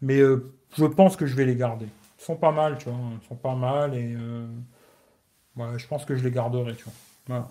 Mais 0.01 0.18
euh, 0.18 0.53
je 0.76 0.84
pense 0.84 1.16
que 1.16 1.26
je 1.26 1.34
vais 1.34 1.45
les 1.45 1.57
garder. 1.57 1.86
Ils 1.86 2.24
sont 2.24 2.36
pas 2.36 2.53
mal, 2.53 2.78
tu 2.78 2.89
vois. 2.89 2.99
Ils 3.20 3.26
sont 3.26 3.36
pas 3.36 3.55
mal 3.55 3.95
et 3.95 4.14
euh, 4.14 4.47
je 5.76 5.86
pense 5.86 6.05
que 6.05 6.14
je 6.14 6.22
les 6.22 6.30
garderai, 6.30 6.74
tu 6.74 6.84
vois. 6.84 6.93
Voilà. 7.26 7.51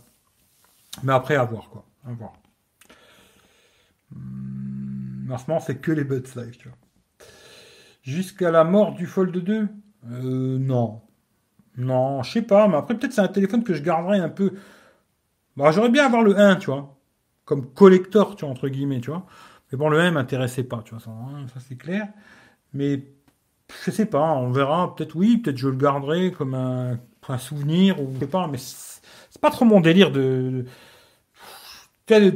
Mais 1.04 1.14
après, 1.14 1.36
à 1.36 1.44
voir, 1.44 1.70
quoi. 1.70 1.86
À 2.08 2.12
voir. 2.14 2.34
En 5.30 5.38
ce 5.38 5.48
moment, 5.48 5.60
c'est 5.60 5.78
que 5.78 5.92
les 5.92 6.04
Buds 6.04 6.24
Live, 6.36 6.58
tu 6.58 6.70
vois. 6.70 6.78
Jusqu'à 8.02 8.52
la 8.52 8.64
mort 8.64 8.94
du 8.94 9.06
Fold 9.06 9.38
2 9.38 9.68
euh, 10.10 10.58
Non. 10.58 11.02
Non, 11.78 12.24
je 12.24 12.32
sais 12.32 12.42
pas, 12.42 12.68
mais 12.68 12.76
après, 12.76 12.98
peut-être 12.98 13.14
c'est 13.14 13.22
un 13.22 13.28
téléphone 13.28 13.64
que 13.64 13.74
je 13.74 13.84
garderai 13.84 14.20
un 14.20 14.30
peu. 14.30 14.54
Bah, 15.56 15.72
j'aurais 15.72 15.90
bien 15.90 16.06
avoir 16.06 16.24
le 16.24 16.38
1, 16.38 16.58
tu 16.58 16.68
vois. 16.72 16.98
Comme 17.46 17.72
collector, 17.74 18.36
tu 18.36 18.46
vois, 18.46 18.52
entre 18.52 18.68
guillemets, 18.68 19.00
tu 19.00 19.12
vois. 19.12 19.26
Mais 19.72 19.78
bon, 19.78 19.90
le 19.90 20.00
1 20.00 20.12
m'intéressait 20.12 20.64
pas, 20.64 20.82
tu 20.84 20.92
vois. 20.96 21.00
Ça, 21.00 21.12
ça 21.54 21.60
c'est 21.68 21.78
clair. 21.78 22.08
Mais 22.74 23.04
je 23.86 23.92
sais 23.92 24.06
pas, 24.06 24.34
on 24.34 24.52
verra. 24.52 24.96
Peut-être 24.96 25.16
oui, 25.16 25.38
peut-être 25.38 25.58
je 25.58 25.70
le 25.70 25.76
garderai 25.78 26.32
comme 26.32 26.54
un, 26.54 27.00
souvenir 27.38 28.02
ou 28.02 28.14
je 28.16 28.20
sais 28.20 28.28
pas. 28.28 28.48
Mais 28.48 28.58
c'est 28.58 29.42
pas 29.42 29.52
trop 29.52 29.66
mon 29.66 29.82
délire 29.82 30.12
de, 30.12 30.66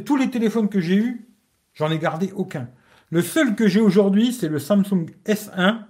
tous 0.05 0.17
les 0.17 0.29
téléphones 0.29 0.69
que 0.69 0.81
j'ai 0.81 0.95
eus, 0.95 1.29
j'en 1.73 1.89
ai 1.91 1.97
gardé 1.97 2.31
aucun. 2.35 2.69
Le 3.09 3.21
seul 3.21 3.55
que 3.55 3.67
j'ai 3.67 3.81
aujourd'hui, 3.81 4.33
c'est 4.33 4.49
le 4.49 4.59
Samsung 4.59 5.05
S1. 5.25 5.85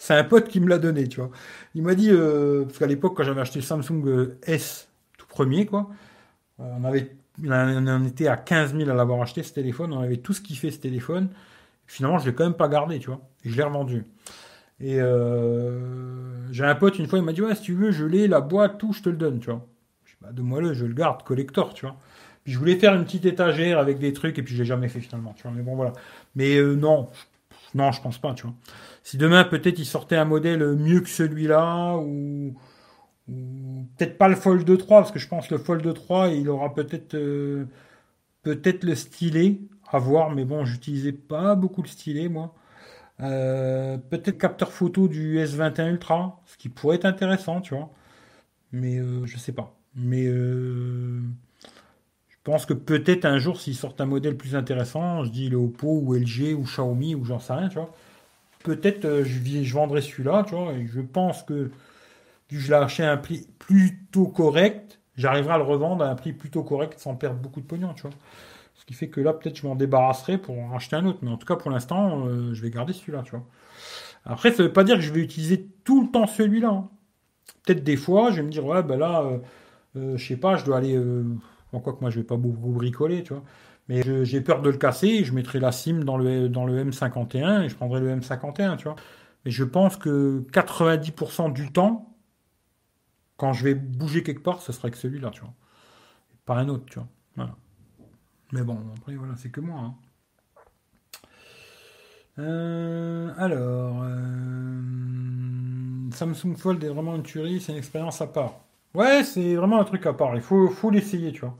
C'est 0.00 0.14
un 0.14 0.24
pote 0.24 0.48
qui 0.48 0.60
me 0.60 0.68
l'a 0.68 0.78
donné, 0.78 1.06
tu 1.08 1.20
vois. 1.20 1.30
Il 1.74 1.82
m'a 1.82 1.94
dit, 1.94 2.08
euh, 2.10 2.64
parce 2.64 2.78
qu'à 2.78 2.86
l'époque, 2.86 3.14
quand 3.14 3.22
j'avais 3.22 3.42
acheté 3.42 3.58
le 3.58 3.64
Samsung 3.66 4.02
euh, 4.06 4.38
S 4.44 4.88
tout 5.18 5.26
premier, 5.26 5.66
quoi, 5.66 5.90
euh, 6.58 6.64
on 6.80 6.84
avait, 6.84 7.14
on 7.44 8.06
était 8.06 8.26
à 8.26 8.38
15 8.38 8.74
000 8.74 8.88
à 8.88 8.94
l'avoir 8.94 9.20
acheté 9.20 9.42
ce 9.42 9.52
téléphone. 9.52 9.92
On 9.92 10.00
avait 10.00 10.16
tout 10.16 10.32
ce 10.32 10.40
ce 10.42 10.78
téléphone. 10.78 11.28
Finalement, 11.86 12.16
je 12.18 12.30
l'ai 12.30 12.34
quand 12.34 12.44
même 12.44 12.54
pas 12.54 12.68
gardé, 12.68 12.98
tu 12.98 13.08
vois. 13.08 13.20
Et 13.44 13.50
je 13.50 13.56
l'ai 13.58 13.62
revendu. 13.62 14.06
Et 14.80 15.00
j'ai 16.50 16.64
un 16.64 16.74
pote, 16.76 16.98
une 16.98 17.06
fois, 17.06 17.18
il 17.18 17.24
m'a 17.24 17.34
dit 17.34 17.42
Ouais, 17.42 17.54
si 17.54 17.60
tu 17.60 17.74
veux, 17.74 17.90
je 17.90 18.06
l'ai, 18.06 18.26
la 18.26 18.40
boîte, 18.40 18.78
tout, 18.78 18.94
je 18.94 19.02
te 19.02 19.10
le 19.10 19.16
donne, 19.16 19.38
tu 19.38 19.50
vois. 19.50 19.66
Je 20.06 20.12
dis 20.12 20.18
Bah, 20.22 20.30
donne-moi-le, 20.32 20.72
je 20.72 20.86
le 20.86 20.94
garde, 20.94 21.24
collector, 21.24 21.74
tu 21.74 21.84
vois. 21.84 21.96
Puis 22.44 22.54
je 22.54 22.58
voulais 22.58 22.76
faire 22.76 22.94
une 22.94 23.04
petite 23.04 23.26
étagère 23.26 23.78
avec 23.78 23.98
des 23.98 24.14
trucs, 24.14 24.38
et 24.38 24.42
puis 24.42 24.54
je 24.54 24.62
l'ai 24.62 24.66
jamais 24.66 24.88
fait 24.88 25.00
finalement, 25.00 25.34
tu 25.34 25.42
vois. 25.42 25.52
Mais 25.54 25.62
bon, 25.62 25.76
voilà. 25.76 25.92
Mais 26.36 26.58
non, 26.62 27.10
non, 27.74 27.92
je 27.92 28.00
pense 28.00 28.16
pas, 28.16 28.32
tu 28.32 28.44
vois. 28.44 28.54
Si 29.10 29.18
demain, 29.18 29.42
peut-être, 29.42 29.80
il 29.80 29.86
sortait 29.86 30.14
un 30.14 30.24
modèle 30.24 30.76
mieux 30.76 31.00
que 31.00 31.08
celui-là, 31.08 31.96
ou, 31.96 32.54
peut-être 33.26 34.16
pas 34.16 34.28
le 34.28 34.36
Fold 34.36 34.78
3, 34.78 35.00
parce 35.00 35.10
que 35.10 35.18
je 35.18 35.26
pense 35.26 35.48
que 35.48 35.54
le 35.56 35.60
Fold 35.60 35.92
3, 35.92 36.28
il 36.28 36.48
aura 36.48 36.72
peut-être 36.72 37.14
euh, 37.14 37.64
peut-être 38.44 38.84
le 38.84 38.94
stylet, 38.94 39.58
à 39.90 39.98
voir, 39.98 40.30
mais 40.30 40.44
bon, 40.44 40.64
j'utilisais 40.64 41.10
pas 41.10 41.56
beaucoup 41.56 41.82
le 41.82 41.88
stylet, 41.88 42.28
moi. 42.28 42.54
Euh, 43.20 43.98
peut-être 43.98 44.38
capteur 44.38 44.70
photo 44.70 45.08
du 45.08 45.38
S21 45.38 45.90
Ultra, 45.90 46.40
ce 46.46 46.56
qui 46.56 46.68
pourrait 46.68 46.94
être 46.94 47.04
intéressant, 47.04 47.60
tu 47.60 47.74
vois. 47.74 47.90
Mais 48.70 48.98
euh, 49.00 49.26
je 49.26 49.38
sais 49.38 49.52
pas. 49.52 49.76
Mais 49.96 50.26
euh, 50.26 51.20
je 52.28 52.36
pense 52.44 52.64
que 52.64 52.74
peut-être 52.74 53.24
un 53.24 53.38
jour, 53.38 53.60
s'ils 53.60 53.74
sortent 53.74 54.00
un 54.00 54.06
modèle 54.06 54.36
plus 54.36 54.54
intéressant, 54.54 55.24
je 55.24 55.30
dis 55.30 55.48
le 55.48 55.56
Oppo 55.56 56.00
ou 56.00 56.14
LG 56.14 56.54
ou 56.56 56.62
Xiaomi 56.62 57.16
ou 57.16 57.24
j'en 57.24 57.40
sais 57.40 57.54
rien, 57.54 57.68
tu 57.68 57.74
vois. 57.78 57.92
Peut-être 58.64 59.22
je, 59.24 59.62
je 59.62 59.74
vendrai 59.74 60.02
celui-là, 60.02 60.44
tu 60.46 60.54
vois. 60.54 60.72
Et 60.72 60.86
je 60.86 61.00
pense 61.00 61.42
que 61.42 61.70
je 62.50 62.68
l'ai 62.68 62.74
acheté 62.74 63.02
à 63.02 63.12
un 63.12 63.16
prix 63.16 63.46
plutôt 63.58 64.26
correct, 64.26 65.00
j'arriverai 65.16 65.54
à 65.54 65.58
le 65.58 65.64
revendre 65.64 66.04
à 66.04 66.08
un 66.08 66.14
prix 66.14 66.32
plutôt 66.32 66.62
correct 66.62 66.98
sans 66.98 67.14
perdre 67.14 67.38
beaucoup 67.38 67.60
de 67.60 67.66
pognon, 67.66 67.94
tu 67.94 68.02
vois. 68.02 68.10
Ce 68.74 68.84
qui 68.84 68.94
fait 68.94 69.08
que 69.08 69.20
là, 69.20 69.32
peut-être 69.32 69.56
je 69.56 69.66
m'en 69.66 69.74
débarrasserai 69.74 70.38
pour 70.38 70.58
en 70.58 70.74
acheter 70.74 70.96
un 70.96 71.06
autre. 71.06 71.18
Mais 71.22 71.30
en 71.30 71.36
tout 71.36 71.46
cas, 71.46 71.56
pour 71.56 71.70
l'instant, 71.70 72.26
euh, 72.26 72.54
je 72.54 72.62
vais 72.62 72.70
garder 72.70 72.92
celui-là, 72.92 73.22
tu 73.24 73.32
vois. 73.32 73.44
Après, 74.24 74.52
ça 74.52 74.62
ne 74.62 74.68
veut 74.68 74.72
pas 74.72 74.84
dire 74.84 74.96
que 74.96 75.02
je 75.02 75.12
vais 75.12 75.20
utiliser 75.20 75.68
tout 75.84 76.02
le 76.02 76.10
temps 76.10 76.26
celui-là. 76.26 76.70
Hein. 76.70 76.88
Peut-être 77.64 77.84
des 77.84 77.96
fois, 77.96 78.30
je 78.30 78.36
vais 78.36 78.42
me 78.42 78.50
dire, 78.50 78.64
ouais, 78.64 78.82
ben 78.82 78.98
là, 78.98 79.22
euh, 79.22 79.38
euh, 79.96 80.16
je 80.16 80.26
sais 80.26 80.36
pas, 80.36 80.56
je 80.56 80.64
dois 80.64 80.78
aller. 80.78 80.98
Bon, 81.72 81.80
quoi 81.80 81.92
que 81.92 82.00
moi, 82.00 82.10
je 82.10 82.18
vais 82.18 82.24
pas 82.24 82.36
beaucoup 82.36 82.70
bricoler, 82.70 83.22
tu 83.22 83.34
vois. 83.34 83.44
Mais 83.90 84.24
j'ai 84.24 84.40
peur 84.40 84.62
de 84.62 84.70
le 84.70 84.78
casser, 84.78 85.24
je 85.24 85.32
mettrai 85.34 85.58
la 85.58 85.72
SIM 85.72 86.04
dans 86.04 86.16
le, 86.16 86.48
dans 86.48 86.64
le 86.64 86.84
M51 86.84 87.62
et 87.62 87.68
je 87.68 87.74
prendrai 87.74 87.98
le 87.98 88.14
M51, 88.14 88.76
tu 88.76 88.84
vois. 88.84 88.94
Mais 89.44 89.50
je 89.50 89.64
pense 89.64 89.96
que 89.96 90.46
90% 90.52 91.52
du 91.52 91.72
temps, 91.72 92.16
quand 93.36 93.52
je 93.52 93.64
vais 93.64 93.74
bouger 93.74 94.22
quelque 94.22 94.44
part, 94.44 94.62
ce 94.62 94.70
sera 94.72 94.90
que 94.90 94.96
celui-là, 94.96 95.30
tu 95.30 95.40
vois. 95.40 95.52
Pas 96.46 96.54
un 96.54 96.68
autre, 96.68 96.84
tu 96.86 97.00
vois. 97.00 97.08
Voilà. 97.34 97.56
Mais 98.52 98.62
bon, 98.62 98.78
après, 98.96 99.16
voilà, 99.16 99.34
c'est 99.36 99.50
que 99.50 99.60
moi. 99.60 99.80
Hein. 99.80 99.94
Euh, 102.38 103.32
alors, 103.38 104.02
euh, 104.04 104.80
Samsung 106.12 106.54
Fold 106.56 106.84
est 106.84 106.90
vraiment 106.90 107.16
une 107.16 107.24
tuerie, 107.24 107.60
c'est 107.60 107.72
une 107.72 107.78
expérience 107.78 108.20
à 108.20 108.28
part. 108.28 108.60
Ouais, 108.94 109.24
c'est 109.24 109.56
vraiment 109.56 109.80
un 109.80 109.84
truc 109.84 110.06
à 110.06 110.12
part. 110.12 110.36
Il 110.36 110.42
faut, 110.42 110.68
faut 110.68 110.90
l'essayer, 110.90 111.32
tu 111.32 111.40
vois. 111.40 111.56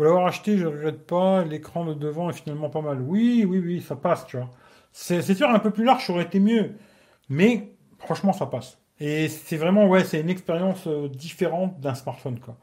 Pour 0.00 0.06
l'avoir 0.06 0.28
acheté, 0.28 0.56
je 0.56 0.64
ne 0.64 0.70
regrette 0.70 1.06
pas. 1.06 1.44
L'écran 1.44 1.84
de 1.84 1.92
devant 1.92 2.30
est 2.30 2.32
finalement 2.32 2.70
pas 2.70 2.80
mal. 2.80 3.02
Oui, 3.02 3.44
oui, 3.46 3.58
oui, 3.58 3.82
ça 3.82 3.96
passe, 3.96 4.26
tu 4.26 4.38
vois. 4.38 4.48
C'est 4.92 5.20
sûr, 5.34 5.46
un 5.50 5.58
peu 5.58 5.70
plus 5.70 5.84
large, 5.84 6.06
ça 6.06 6.14
aurait 6.14 6.24
été 6.24 6.40
mieux. 6.40 6.72
Mais 7.28 7.74
franchement, 7.98 8.32
ça 8.32 8.46
passe. 8.46 8.78
Et 8.98 9.28
c'est 9.28 9.58
vraiment, 9.58 9.86
ouais, 9.88 10.02
c'est 10.04 10.18
une 10.18 10.30
expérience 10.30 10.86
euh, 10.86 11.06
différente 11.10 11.80
d'un 11.80 11.94
smartphone, 11.94 12.40
quoi. 12.40 12.56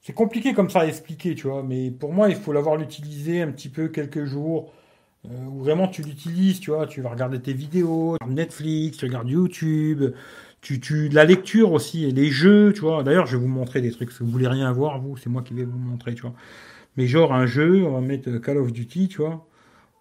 C'est 0.00 0.12
compliqué 0.12 0.54
comme 0.54 0.70
ça 0.70 0.82
à 0.82 0.86
expliquer, 0.86 1.34
tu 1.34 1.48
vois, 1.48 1.64
mais 1.64 1.90
pour 1.90 2.12
moi, 2.12 2.28
il 2.28 2.36
faut 2.36 2.52
l'avoir 2.52 2.80
utilisé 2.80 3.42
un 3.42 3.50
petit 3.50 3.68
peu 3.68 3.88
quelques 3.88 4.24
jours, 4.24 4.72
euh, 5.26 5.46
où 5.46 5.58
vraiment 5.58 5.88
tu 5.88 6.02
l'utilises, 6.02 6.60
tu 6.60 6.70
vois, 6.70 6.86
tu 6.86 7.00
vas 7.00 7.10
regarder 7.10 7.42
tes 7.42 7.52
vidéos, 7.52 8.16
Netflix, 8.28 8.98
tu 8.98 9.06
regardes 9.06 9.28
YouTube, 9.28 10.04
tu, 10.64 10.80
tu, 10.80 11.08
la 11.10 11.24
lecture 11.24 11.72
aussi, 11.72 12.04
et 12.04 12.10
les 12.10 12.30
jeux, 12.30 12.72
tu 12.74 12.80
vois. 12.80 13.04
D'ailleurs, 13.04 13.26
je 13.26 13.36
vais 13.36 13.42
vous 13.42 13.48
montrer 13.48 13.80
des 13.80 13.92
trucs, 13.92 14.10
si 14.10 14.18
vous 14.20 14.30
voulez 14.30 14.48
rien 14.48 14.72
voir, 14.72 15.00
vous, 15.00 15.16
c'est 15.16 15.30
moi 15.30 15.42
qui 15.42 15.54
vais 15.54 15.64
vous 15.64 15.78
montrer, 15.78 16.14
tu 16.14 16.22
vois. 16.22 16.34
Mais 16.96 17.06
genre 17.06 17.32
un 17.32 17.46
jeu, 17.46 17.84
on 17.84 17.92
va 17.92 18.00
mettre 18.00 18.30
Call 18.38 18.58
of 18.58 18.72
Duty, 18.72 19.08
tu 19.08 19.18
vois. 19.18 19.46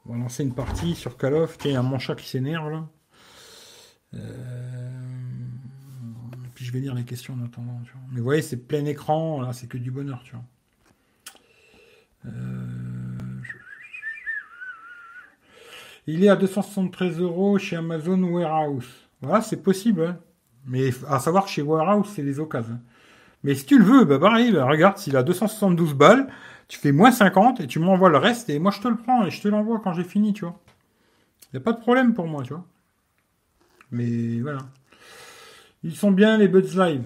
On 0.05 0.13
va 0.13 0.19
lancer 0.19 0.43
une 0.43 0.53
partie 0.53 0.95
sur 0.95 1.17
Call 1.17 1.35
of. 1.35 1.57
Tiens, 1.57 1.71
il 1.71 1.73
y 1.75 1.77
a 1.77 1.81
mon 1.81 1.99
chat 1.99 2.15
qui 2.15 2.27
s'énerve 2.27 2.71
là. 2.71 2.87
Euh 4.15 4.63
je 6.63 6.71
vais 6.71 6.79
lire 6.79 6.95
les 6.95 7.03
questions 7.03 7.35
en 7.35 7.45
attendant. 7.45 7.79
Mais 8.11 8.17
vous 8.17 8.23
voyez, 8.23 8.41
c'est 8.41 8.57
plein 8.57 8.85
écran, 8.85 9.41
là, 9.41 9.53
c'est 9.53 9.67
que 9.67 9.77
du 9.77 9.91
bonheur, 9.91 10.21
tu 10.23 10.31
vois. 10.31 10.43
Euh, 12.25 13.41
il 16.07 16.23
est 16.23 16.29
à 16.29 16.35
273 16.35 17.19
euros 17.19 17.57
chez 17.57 17.75
Amazon 17.75 18.21
Warehouse. 18.23 18.87
Voilà, 19.21 19.41
c'est 19.41 19.61
possible. 19.61 20.05
Hein. 20.05 20.19
Mais 20.65 20.91
à 21.07 21.19
savoir 21.19 21.45
que 21.45 21.49
chez 21.49 21.61
Warehouse, 21.61 22.09
c'est 22.13 22.23
des 22.23 22.39
occasions. 22.39 22.79
Mais 23.43 23.55
si 23.55 23.65
tu 23.65 23.77
le 23.77 23.83
veux, 23.83 24.05
bah 24.05 24.19
pareil, 24.19 24.51
bah, 24.51 24.65
regarde, 24.65 24.97
s'il 24.97 25.17
a 25.17 25.23
272 25.23 25.93
balles, 25.93 26.27
tu 26.67 26.79
fais 26.79 26.91
moins 26.91 27.11
50 27.11 27.59
et 27.59 27.67
tu 27.67 27.79
m'envoies 27.79 28.09
le 28.09 28.17
reste 28.17 28.49
et 28.49 28.57
moi 28.59 28.71
je 28.71 28.79
te 28.79 28.87
le 28.87 28.95
prends 28.95 29.25
et 29.25 29.31
je 29.31 29.41
te 29.41 29.47
l'envoie 29.47 29.79
quand 29.83 29.93
j'ai 29.93 30.03
fini, 30.03 30.33
tu 30.33 30.45
vois. 30.45 30.59
Il 31.51 31.57
n'y 31.57 31.61
a 31.61 31.63
pas 31.63 31.73
de 31.73 31.79
problème 31.79 32.13
pour 32.13 32.27
moi, 32.27 32.43
tu 32.43 32.53
vois. 32.53 32.65
Mais 33.91 34.39
voilà. 34.39 34.59
Ils 35.83 35.95
sont 35.95 36.11
bien 36.11 36.37
les 36.37 36.47
Buds 36.47 36.75
Live. 36.77 37.03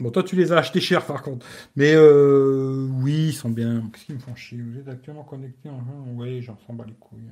Bon, 0.00 0.10
toi, 0.10 0.22
tu 0.22 0.34
les 0.34 0.50
as 0.50 0.56
achetés 0.56 0.80
cher, 0.80 1.04
par 1.04 1.22
contre. 1.22 1.46
Mais 1.76 1.92
euh, 1.94 2.88
oui, 3.02 3.28
ils 3.28 3.32
sont 3.32 3.50
bien. 3.50 3.82
Qu'est-ce 3.92 4.06
qu'ils 4.06 4.14
me 4.14 4.20
font 4.20 4.34
chier? 4.34 4.60
Vous 4.60 4.78
êtes 4.78 4.88
actuellement 4.88 5.24
connecté 5.24 5.68
en 5.68 5.82
Oui, 6.14 6.42
j'en 6.42 6.58
sens 6.66 6.74
bas 6.74 6.84
les 6.86 6.94
couilles. 6.94 7.30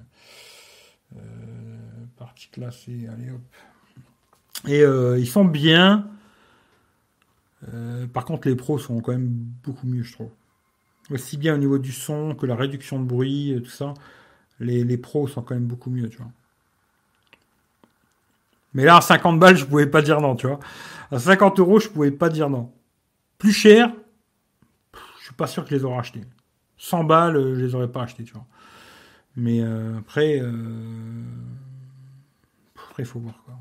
Euh, 1.16 1.21
partie 2.16 2.49
classée, 2.49 3.09
allez 3.11 3.31
hop. 3.31 3.41
Et 4.66 4.82
euh, 4.82 5.18
ils 5.18 5.28
sont 5.28 5.44
bien. 5.44 6.09
Euh, 7.72 8.06
par 8.06 8.24
contre, 8.24 8.48
les 8.48 8.56
pros 8.56 8.78
sont 8.78 9.00
quand 9.00 9.12
même 9.12 9.28
beaucoup 9.64 9.86
mieux, 9.86 10.02
je 10.02 10.12
trouve. 10.12 10.30
Aussi 11.11 11.36
bien 11.36 11.54
au 11.54 11.59
niveau 11.59 11.78
du 11.78 11.92
son 11.92 12.34
que 12.34 12.46
la 12.46 12.54
réduction 12.54 13.00
de 13.00 13.04
bruit, 13.04 13.61
tout 13.62 13.70
ça. 13.70 13.94
Les, 14.61 14.84
les 14.84 14.98
pros 14.98 15.28
sont 15.28 15.42
quand 15.42 15.54
même 15.54 15.66
beaucoup 15.66 15.90
mieux, 15.90 16.09
tu 16.09 16.18
vois. 16.18 16.30
Mais 18.74 18.84
là, 18.84 18.96
à 18.96 19.00
50 19.00 19.38
balles, 19.38 19.56
je 19.56 19.64
pouvais 19.64 19.86
pas 19.86 20.02
dire 20.02 20.20
non, 20.20 20.36
tu 20.36 20.46
vois. 20.46 20.59
À 21.11 21.18
50 21.18 21.59
euros, 21.61 21.80
je 21.80 21.88
pouvais 21.88 22.11
pas 22.11 22.28
dire 22.28 22.50
non. 22.50 22.70
Plus 23.38 23.52
cher, 23.52 23.92
je 25.18 25.24
suis 25.24 25.34
pas 25.34 25.46
sûr 25.46 25.64
que 25.64 25.70
je 25.70 25.76
les 25.76 25.84
aurais 25.84 25.98
achetés. 25.98 26.24
100 26.76 27.04
balles, 27.04 27.36
euh, 27.36 27.54
je 27.54 27.64
les 27.64 27.74
aurais 27.74 27.90
pas 27.90 28.02
achetés, 28.02 28.24
tu 28.24 28.34
vois. 28.34 28.46
Mais 29.36 29.62
après, 29.96 30.42
il 32.98 33.04
faut 33.04 33.20
voir 33.20 33.40
quoi. 33.44 33.54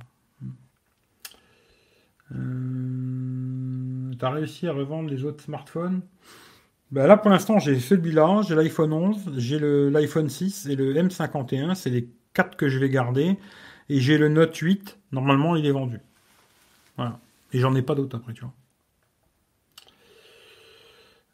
Euh, 2.36 4.14
T'as 4.20 4.32
réussi 4.32 4.68
à 4.68 4.74
revendre 4.74 5.10
les 5.10 5.26
autres 5.26 5.44
smartphones? 5.44 6.02
Ben 6.92 7.06
Là, 7.08 7.18
pour 7.18 7.30
l'instant, 7.30 7.60
j'ai 7.60 7.80
celui-là, 7.80 8.42
j'ai 8.48 8.56
l'iPhone 8.56 8.94
11, 8.94 9.34
j'ai 9.38 9.60
l'iPhone 9.60 10.30
6 10.30 10.68
et 10.68 10.76
le 10.76 10.94
M51. 10.94 11.76
C'est 11.76 11.90
les 11.90 12.10
quatre 12.34 12.56
que 12.58 12.70
je 12.70 12.80
vais 12.80 12.90
garder. 12.90 13.38
Et 13.90 14.00
j'ai 14.00 14.18
le 14.18 14.30
Note 14.30 14.56
8. 14.56 15.00
Normalement, 15.12 15.56
il 15.56 15.66
est 15.66 15.72
vendu. 15.72 16.00
Voilà. 16.98 17.20
Et 17.54 17.60
j'en 17.60 17.76
ai 17.76 17.82
pas 17.82 17.96
d'autres 17.96 18.18
après, 18.18 18.34
tu 18.34 18.42
vois. 18.42 18.54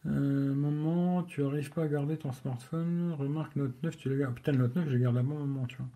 Euh, 0.05 0.53
maman, 0.53 1.23
tu 1.23 1.43
arrives 1.45 1.71
pas 1.71 1.83
à 1.83 1.87
garder 1.87 2.17
ton 2.17 2.31
smartphone. 2.31 3.15
Remarque 3.17 3.55
Note 3.55 3.81
9, 3.83 3.97
tu 3.97 4.09
le 4.09 4.17
gardes. 4.17 4.35
Putain, 4.35 4.51
Note 4.53 4.75
9, 4.75 4.85
je 4.87 4.93
le 4.93 4.99
garde 4.99 5.17
à 5.17 5.23
bon 5.23 5.35
moment, 5.39 5.65
tu 5.65 5.77
vois. 5.77 5.87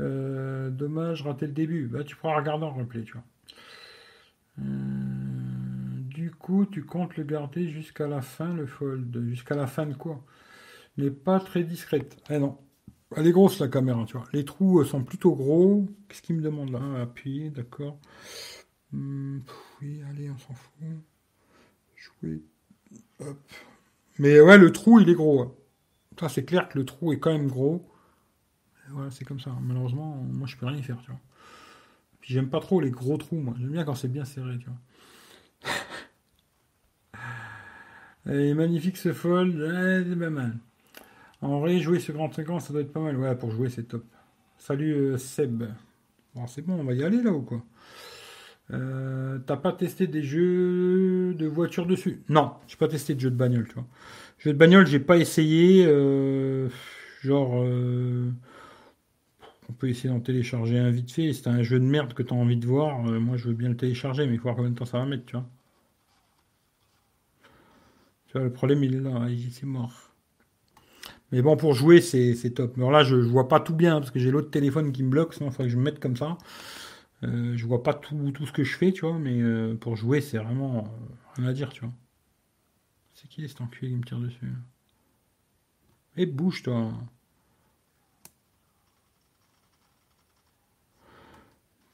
Euh, 0.00 0.70
dommage, 0.70 1.22
raté 1.22 1.46
le 1.46 1.52
début. 1.52 1.86
Bah, 1.86 2.04
tu 2.04 2.16
pourras 2.16 2.36
regarder 2.36 2.64
en 2.64 2.72
replay, 2.74 3.02
tu 3.02 3.12
vois. 3.14 3.24
Euh, 4.60 6.00
du 6.00 6.30
coup, 6.30 6.66
tu 6.66 6.84
comptes 6.84 7.16
le 7.16 7.24
garder 7.24 7.68
jusqu'à 7.68 8.06
la 8.06 8.22
fin, 8.22 8.52
le 8.54 8.66
fold. 8.66 9.24
Jusqu'à 9.28 9.54
la 9.54 9.66
fin 9.66 9.86
de 9.86 9.94
quoi? 9.94 10.24
N'est 10.96 11.10
pas 11.10 11.40
très 11.40 11.64
discrète. 11.64 12.16
Eh 12.30 12.38
non. 12.38 12.58
Elle 13.16 13.26
est 13.26 13.32
grosse 13.32 13.60
la 13.60 13.68
caméra, 13.68 14.04
tu 14.06 14.16
vois. 14.16 14.26
Les 14.32 14.44
trous 14.44 14.80
euh, 14.80 14.84
sont 14.84 15.04
plutôt 15.04 15.34
gros. 15.34 15.86
Qu'est-ce 16.08 16.22
qu'il 16.22 16.36
me 16.36 16.42
demande 16.42 16.70
là? 16.70 17.02
Appuyer, 17.02 17.50
d'accord. 17.50 17.98
Hmm, 18.92 19.40
oui, 19.80 20.02
allez, 20.10 20.30
on 20.30 20.38
s'en 20.38 20.54
fout. 20.54 20.72
Jouer. 21.96 22.42
Hop. 23.20 23.38
Mais 24.18 24.40
ouais, 24.40 24.58
le 24.58 24.72
trou, 24.72 25.00
il 25.00 25.08
est 25.08 25.14
gros. 25.14 25.56
Ça, 26.18 26.28
c'est 26.28 26.44
clair 26.44 26.68
que 26.68 26.78
le 26.78 26.84
trou 26.84 27.12
est 27.12 27.18
quand 27.18 27.32
même 27.32 27.48
gros. 27.48 27.88
voilà, 28.90 29.10
c'est 29.10 29.24
comme 29.24 29.40
ça. 29.40 29.56
Malheureusement, 29.60 30.16
moi, 30.30 30.46
je 30.46 30.56
peux 30.56 30.66
rien 30.66 30.78
y 30.78 30.82
faire, 30.82 31.00
tu 31.02 31.10
vois. 31.10 31.20
J'aime 32.26 32.48
pas 32.48 32.60
trop 32.60 32.80
les 32.80 32.90
gros 32.90 33.16
trous, 33.18 33.36
moi. 33.36 33.54
J'aime 33.58 33.70
bien 33.70 33.84
quand 33.84 33.94
c'est 33.94 34.08
bien 34.08 34.24
serré, 34.24 34.58
tu 34.58 34.66
vois. 34.66 35.72
Et 38.32 38.54
magnifique 38.54 38.96
ce 38.96 39.12
fold. 39.12 39.52
c'est 40.08 40.18
pas 40.18 40.30
mal. 40.30 40.56
En 41.42 41.60
vrai, 41.60 41.78
jouer 41.78 42.00
ce 42.00 42.12
grand 42.12 42.36
écran, 42.38 42.60
ça 42.60 42.72
doit 42.72 42.82
être 42.82 42.92
pas 42.92 43.00
mal. 43.00 43.18
Ouais, 43.18 43.34
pour 43.36 43.50
jouer, 43.50 43.68
c'est 43.68 43.82
top. 43.84 44.04
Salut 44.56 44.94
euh, 44.94 45.18
Seb. 45.18 45.64
Bon, 46.34 46.46
c'est 46.46 46.62
bon, 46.62 46.80
on 46.80 46.84
va 46.84 46.94
y 46.94 47.04
aller 47.04 47.22
là 47.22 47.30
ou 47.32 47.42
quoi? 47.42 47.62
Euh, 48.72 49.38
T'as 49.46 49.58
pas 49.58 49.72
testé 49.72 50.06
des 50.06 50.22
jeux 50.22 51.34
de 51.34 51.46
voiture 51.46 51.84
dessus? 51.84 52.22
Non, 52.30 52.54
j'ai 52.66 52.76
pas 52.76 52.88
testé 52.88 53.14
de 53.14 53.20
jeux 53.20 53.30
de 53.30 53.36
bagnole, 53.36 53.68
tu 53.68 53.74
vois. 53.74 53.86
Jeux 54.38 54.54
de 54.54 54.58
bagnole, 54.58 54.86
j'ai 54.86 55.00
pas 55.00 55.18
essayé. 55.18 55.84
Euh, 55.86 56.70
genre, 57.22 57.62
on 59.68 59.72
peut 59.72 59.88
essayer 59.88 60.08
d'en 60.08 60.20
télécharger 60.20 60.78
un 60.78 60.90
vite 60.90 61.12
fait. 61.12 61.32
C'est 61.32 61.48
un 61.48 61.62
jeu 61.62 61.78
de 61.78 61.84
merde 61.84 62.14
que 62.14 62.22
t'as 62.22 62.34
envie 62.34 62.56
de 62.56 62.66
voir. 62.66 62.98
moi, 62.98 63.36
je 63.36 63.48
veux 63.48 63.54
bien 63.54 63.68
le 63.68 63.76
télécharger, 63.76 64.26
mais 64.26 64.34
il 64.34 64.38
faut 64.38 64.44
voir 64.44 64.56
combien 64.56 64.70
de 64.70 64.76
temps 64.76 64.84
ça 64.84 64.98
va 64.98 65.06
mettre, 65.06 65.24
tu 65.24 65.36
vois. 65.36 65.46
Tu 68.26 68.32
vois, 68.34 68.42
le 68.42 68.52
problème, 68.52 68.84
il 68.84 68.94
est 68.96 69.00
là, 69.00 69.28
il 69.28 69.46
est 69.46 69.62
mort. 69.64 70.14
Mais 71.32 71.42
bon, 71.42 71.56
pour 71.56 71.74
jouer, 71.74 72.00
c'est 72.00 72.50
top. 72.54 72.76
Alors 72.76 72.90
là, 72.90 73.02
je, 73.02 73.16
ne 73.16 73.22
vois 73.22 73.48
pas 73.48 73.60
tout 73.60 73.74
bien 73.74 73.98
parce 73.98 74.10
que 74.10 74.20
j'ai 74.20 74.30
l'autre 74.30 74.50
téléphone 74.50 74.92
qui 74.92 75.02
me 75.02 75.10
bloque, 75.10 75.34
sinon 75.34 75.48
il 75.48 75.52
faudrait 75.52 75.66
que 75.66 75.72
je 75.72 75.76
me 75.78 75.82
mette 75.82 75.98
comme 75.98 76.16
ça. 76.16 76.38
Euh, 77.24 77.56
je 77.56 77.66
vois 77.66 77.82
pas 77.82 77.94
tout, 77.94 78.16
ce 78.46 78.52
que 78.52 78.64
je 78.64 78.76
fais, 78.76 78.92
tu 78.92 79.02
vois, 79.02 79.18
mais 79.18 79.40
euh, 79.40 79.74
pour 79.74 79.96
jouer, 79.96 80.20
c'est 80.20 80.38
vraiment 80.38 80.78
euh, 80.78 81.14
rien 81.36 81.48
à 81.48 81.52
dire, 81.52 81.70
tu 81.70 81.80
vois. 81.80 81.92
C'est 83.14 83.28
qui 83.28 83.48
cet 83.48 83.60
enculé 83.60 83.90
qui 83.90 83.96
me 83.96 84.04
tire 84.04 84.18
dessus? 84.18 84.52
Et 86.16 86.22
eh, 86.22 86.26
bouge, 86.26 86.62
toi. 86.62 86.92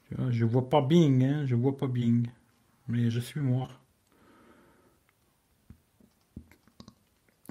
je 0.29 0.45
vois 0.45 0.69
pas 0.69 0.81
Bing, 0.81 1.23
hein, 1.23 1.45
je 1.45 1.55
vois 1.55 1.77
pas 1.77 1.87
Bing. 1.87 2.27
Mais 2.87 3.09
je 3.09 3.19
suis 3.19 3.41
mort. 3.41 3.79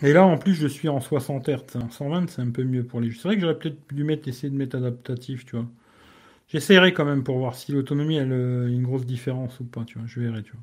Et 0.03 0.13
là, 0.13 0.25
en 0.25 0.39
plus, 0.39 0.55
je 0.55 0.67
suis 0.67 0.89
en 0.89 1.01
60 1.01 1.49
Hz. 1.49 1.77
En 1.77 1.91
120, 1.91 2.29
c'est 2.31 2.43
un 2.43 2.51
peu 2.51 2.65
mieux 2.65 2.85
pour 2.85 3.01
les. 3.01 3.11
C'est 3.13 3.23
vrai 3.25 3.35
que 3.37 3.43
j'aurais 3.43 3.59
peut-être 3.59 3.79
dû 3.95 4.05
mettre, 4.05 4.29
essayer 4.29 4.51
de 4.51 4.57
mettre 4.57 4.77
adaptatif, 4.77 5.45
tu 5.45 5.57
vois. 5.57 5.67
J'essaierai 6.49 6.93
quand 6.95 7.05
même 7.07 7.25
pour 7.25 7.39
voir 7.39 7.55
si 7.57 7.73
l'autonomie, 7.73 8.17
elle 8.17 8.33
a 8.33 8.37
euh, 8.37 8.69
une 8.69 8.83
grosse 8.85 9.07
différence 9.07 9.59
ou 9.61 9.65
pas, 9.65 9.85
tu 9.85 9.99
vois. 9.99 10.07
Je 10.09 10.21
verrai, 10.21 10.43
tu 10.43 10.53
vois. 10.53 10.63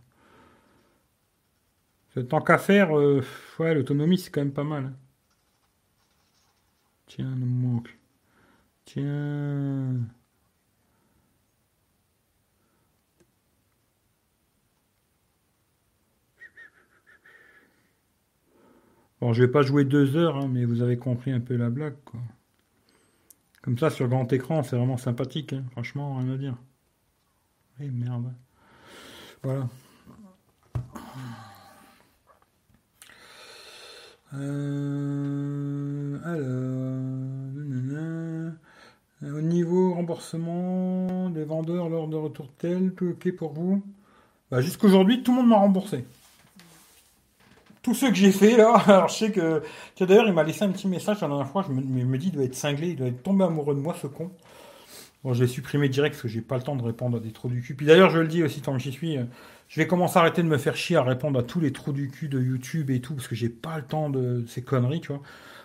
Tant 2.25 2.41
qu'à 2.41 2.57
faire, 2.57 2.97
euh, 2.97 3.23
ouais, 3.59 3.73
l'autonomie, 3.73 4.17
c'est 4.17 4.29
quand 4.31 4.41
même 4.41 4.51
pas 4.51 4.63
mal. 4.65 4.85
Hein. 4.85 4.93
Tiens, 7.07 7.35
le 7.35 7.45
manque. 7.45 7.97
Tiens. 8.85 10.07
Bon, 19.19 19.33
je 19.33 19.43
vais 19.43 19.51
pas 19.51 19.63
jouer 19.63 19.83
deux 19.83 20.15
heures, 20.15 20.37
hein, 20.37 20.47
mais 20.47 20.63
vous 20.65 20.81
avez 20.81 20.97
compris 20.97 21.31
un 21.31 21.39
peu 21.39 21.55
la 21.55 21.69
blague, 21.69 21.95
quoi. 22.05 22.19
Comme 23.63 23.77
ça, 23.77 23.89
sur 23.89 24.07
grand 24.07 24.31
écran, 24.31 24.63
c'est 24.63 24.77
vraiment 24.77 24.97
sympathique, 24.97 25.53
hein. 25.53 25.63
franchement, 25.71 26.17
rien 26.17 26.33
à 26.33 26.37
dire. 26.37 26.55
Oui, 27.79 27.89
merde. 27.89 28.31
Voilà. 29.43 29.67
Euh, 34.33 36.19
alors, 39.21 39.37
au 39.37 39.41
niveau 39.41 39.93
remboursement 39.93 41.29
des 41.29 41.43
vendeurs 41.43 41.89
lors 41.89 42.07
de 42.07 42.15
retour 42.15 42.49
tel, 42.57 42.93
tout 42.93 43.07
ok 43.07 43.35
pour 43.35 43.53
vous? 43.53 43.83
Bah, 44.51 44.61
Jusqu'aujourd'hui, 44.61 45.23
tout 45.23 45.31
le 45.31 45.39
monde 45.39 45.49
m'a 45.49 45.57
remboursé 45.57 46.05
tous 47.87 47.93
ceux 47.93 48.09
que 48.09 48.17
j'ai 48.17 48.33
fait 48.33 48.57
là, 48.57 48.75
alors 48.87 49.07
je 49.07 49.15
sais 49.15 49.31
que. 49.31 49.61
D'ailleurs, 49.97 50.27
il 50.27 50.33
m'a 50.33 50.43
laissé 50.43 50.63
un 50.63 50.69
petit 50.69 50.89
message 50.89 51.21
la 51.21 51.29
dernière 51.29 51.47
fois. 51.47 51.65
Je 51.65 51.71
me, 51.71 52.17
dis, 52.17 52.27
il 52.27 52.31
doit 52.33 52.43
être 52.43 52.53
cinglé, 52.53 52.89
il 52.89 52.95
doit 52.97 53.07
être 53.07 53.23
tombé 53.23 53.45
amoureux 53.45 53.75
de 53.75 53.79
moi, 53.79 53.95
ce 54.01 54.07
con. 54.07 54.29
Bon, 55.23 55.33
je 55.33 55.41
l'ai 55.41 55.47
supprimé 55.47 55.87
direct 55.87 56.15
parce 56.15 56.23
que 56.23 56.27
j'ai 56.27 56.41
pas 56.41 56.57
le 56.57 56.63
temps 56.63 56.75
de 56.75 56.83
répondre 56.83 57.15
à 57.15 57.19
des 57.21 57.31
trous 57.31 57.47
du 57.47 57.61
cul. 57.61 57.75
Puis 57.75 57.85
d'ailleurs, 57.85 58.09
je 58.09 58.19
le 58.19 58.27
dis 58.27 58.43
aussi 58.43 58.59
tant 58.59 58.73
que 58.73 58.79
j'y 58.79 58.91
suis, 58.91 59.17
euh, 59.17 59.23
je 59.69 59.79
vais 59.79 59.87
commencer 59.87 60.17
à 60.17 60.21
arrêter 60.21 60.43
de 60.43 60.49
me 60.49 60.57
faire 60.57 60.75
chier 60.75 60.97
à 60.97 61.03
répondre 61.03 61.39
à 61.39 61.43
tous 61.43 61.61
les 61.61 61.71
trous 61.71 61.93
du 61.93 62.09
cul 62.09 62.27
de 62.27 62.41
YouTube 62.41 62.89
et 62.89 62.99
tout 62.99 63.15
parce 63.15 63.29
que 63.29 63.35
j'ai 63.35 63.49
pas 63.49 63.77
le 63.77 63.83
temps 63.83 64.09
de 64.09 64.43
ces 64.47 64.61
conneries, 64.61 64.99
tu 64.99 65.13
vois. 65.13 65.21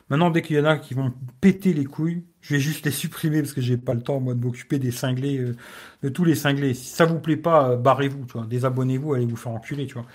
Maintenant, 0.08 0.30
dès 0.30 0.42
qu'il 0.42 0.56
y 0.56 0.60
en 0.60 0.64
a 0.64 0.76
qui 0.76 0.94
vont 0.94 1.12
péter 1.40 1.72
les 1.72 1.84
couilles, 1.84 2.22
je 2.40 2.54
vais 2.54 2.60
juste 2.60 2.84
les 2.84 2.92
supprimer 2.92 3.40
parce 3.40 3.52
que 3.52 3.60
j'ai 3.60 3.76
pas 3.76 3.94
le 3.94 4.02
temps, 4.02 4.20
moi, 4.20 4.34
de 4.34 4.44
m'occuper 4.44 4.78
des 4.78 4.90
cinglés, 4.90 5.38
euh, 5.38 5.56
de 6.02 6.08
tous 6.08 6.24
les 6.24 6.34
cinglés. 6.34 6.74
Si 6.74 6.86
ça 6.86 7.04
vous 7.04 7.18
plaît 7.18 7.36
pas, 7.36 7.70
euh, 7.70 7.76
barrez-vous, 7.76 8.26
tu 8.26 8.32
vois. 8.34 8.46
Désabonnez-vous, 8.46 9.14
allez 9.14 9.26
vous 9.26 9.36
faire 9.36 9.52
enculer, 9.52 9.86
tu 9.86 9.94
vois. 9.94 10.06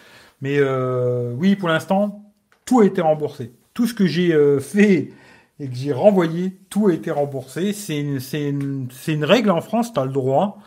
Mais 0.42 0.58
euh, 0.60 1.34
oui, 1.36 1.56
pour 1.56 1.70
l'instant, 1.70 2.24
tout 2.66 2.82
a 2.82 2.86
été 2.86 3.02
remboursé. 3.02 3.54
Tout 3.74 3.88
ce 3.88 3.94
que 3.94 4.06
j'ai 4.06 4.34
euh, 4.34 4.60
fait 4.60 5.12
et 5.60 5.68
que 5.68 5.76
j'ai 5.76 5.94
renvoyé, 5.94 6.60
tout 6.70 6.88
a 6.88 6.94
été 6.94 7.12
remboursé. 7.12 7.74
C'est 7.74 8.00
une, 8.00 8.90
règle 9.24 9.50
en 9.50 9.62
France, 9.62 9.94
tu 9.94 10.00
as 10.00 10.06
le 10.06 10.12
droit 10.12 10.60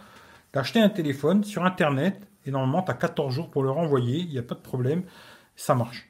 d'acheter 0.52 0.80
un 0.80 0.88
téléphone 0.88 1.44
sur 1.44 1.64
Internet 1.64 2.26
et 2.46 2.50
normalement, 2.50 2.82
tu 2.82 2.90
as 2.90 2.94
14 2.94 3.32
jours 3.32 3.50
pour 3.50 3.62
le 3.62 3.70
renvoyer, 3.70 4.18
il 4.18 4.30
n'y 4.30 4.38
a 4.38 4.42
pas 4.42 4.54
de 4.54 4.60
problème, 4.60 5.02
ça 5.54 5.74
marche. 5.74 6.06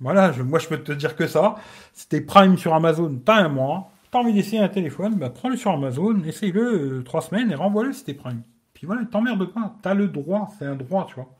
Voilà, 0.00 0.32
moi 0.42 0.58
je 0.58 0.66
peux 0.66 0.82
te 0.82 0.90
dire 0.90 1.14
que 1.14 1.28
ça. 1.28 1.54
C'était 1.92 2.20
Prime 2.20 2.58
sur 2.58 2.74
Amazon, 2.74 3.20
t'as 3.24 3.36
un 3.36 3.48
mois, 3.48 3.92
t'as 4.10 4.18
envie 4.18 4.32
d'essayer 4.32 4.60
un 4.60 4.68
téléphone, 4.68 5.14
bah, 5.14 5.30
prends-le 5.30 5.56
sur 5.56 5.70
Amazon, 5.70 6.20
essaye-le 6.24 6.98
euh, 6.98 7.02
trois 7.04 7.22
semaines 7.22 7.52
et 7.52 7.54
renvoie-le 7.54 7.92
c'était 7.92 8.14
Prime. 8.14 8.42
Puis 8.74 8.84
voilà, 8.86 9.04
t'emmerdes 9.04 9.46
pas, 9.52 9.76
t'as 9.80 9.94
le 9.94 10.08
droit, 10.08 10.52
c'est 10.58 10.66
un 10.66 10.74
droit, 10.74 11.06
tu 11.08 11.14
vois 11.14 11.32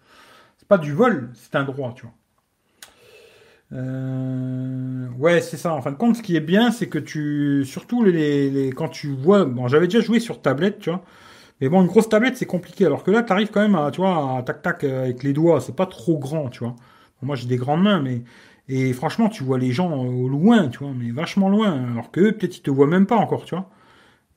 pas 0.72 0.78
du 0.78 0.94
vol, 0.94 1.28
c'est 1.34 1.54
un 1.54 1.64
droit, 1.64 1.92
tu 1.94 2.06
vois. 2.06 2.14
Euh, 3.74 5.06
ouais, 5.18 5.42
c'est 5.42 5.58
ça. 5.58 5.74
En 5.74 5.82
fin 5.82 5.92
de 5.92 5.96
compte, 5.96 6.16
ce 6.16 6.22
qui 6.22 6.34
est 6.34 6.40
bien, 6.40 6.70
c'est 6.70 6.88
que 6.88 6.98
tu, 6.98 7.66
surtout 7.66 8.02
les, 8.02 8.72
quand 8.74 8.88
tu 8.88 9.08
vois, 9.08 9.44
bon, 9.44 9.68
j'avais 9.68 9.86
déjà 9.86 10.00
joué 10.00 10.18
sur 10.18 10.40
tablette, 10.40 10.78
tu 10.78 10.88
vois, 10.88 11.04
Mais 11.60 11.68
bon, 11.68 11.82
une 11.82 11.88
grosse 11.88 12.08
tablette, 12.08 12.38
c'est 12.38 12.46
compliqué. 12.46 12.86
Alors 12.86 13.02
que 13.04 13.10
là, 13.10 13.22
tu 13.22 13.32
arrives 13.34 13.50
quand 13.50 13.60
même 13.60 13.74
à, 13.74 13.90
tu 13.90 14.00
vois, 14.00 14.38
à 14.38 14.42
tac 14.42 14.62
tac 14.62 14.84
euh, 14.84 15.04
avec 15.04 15.22
les 15.22 15.34
doigts. 15.34 15.60
C'est 15.60 15.76
pas 15.76 15.84
trop 15.84 16.18
grand, 16.18 16.48
tu 16.48 16.60
vois. 16.60 16.74
moi, 17.20 17.36
j'ai 17.36 17.48
des 17.48 17.58
grandes 17.58 17.82
mains, 17.82 18.00
mais 18.00 18.22
et 18.68 18.94
franchement, 18.94 19.28
tu 19.28 19.44
vois 19.44 19.58
les 19.58 19.72
gens 19.72 19.92
au 19.92 20.28
loin, 20.28 20.68
tu 20.68 20.78
vois, 20.78 20.92
mais 20.96 21.10
vachement 21.10 21.50
loin. 21.50 21.72
Alors 21.92 22.10
que 22.10 22.30
peut-être 22.30 22.56
ils 22.58 22.62
te 22.62 22.70
voient 22.70 22.86
même 22.86 23.06
pas 23.06 23.16
encore, 23.16 23.44
tu 23.44 23.54
vois. 23.54 23.68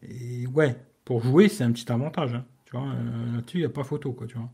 Et 0.04 0.48
ouais, 0.48 0.76
pour 1.06 1.24
jouer, 1.24 1.50
c'est 1.50 1.64
un 1.64 1.72
petit 1.72 1.92
avantage. 1.92 2.34
Hein, 2.36 2.46
tu 2.66 2.78
vois, 2.78 2.88
euh, 2.88 3.36
là-dessus, 3.36 3.58
il 3.60 3.62
n'y 3.62 3.66
a 3.68 3.70
pas 3.70 3.84
photo, 3.86 4.12
quoi, 4.14 4.28
tu 4.28 4.38
vois. 4.38 4.50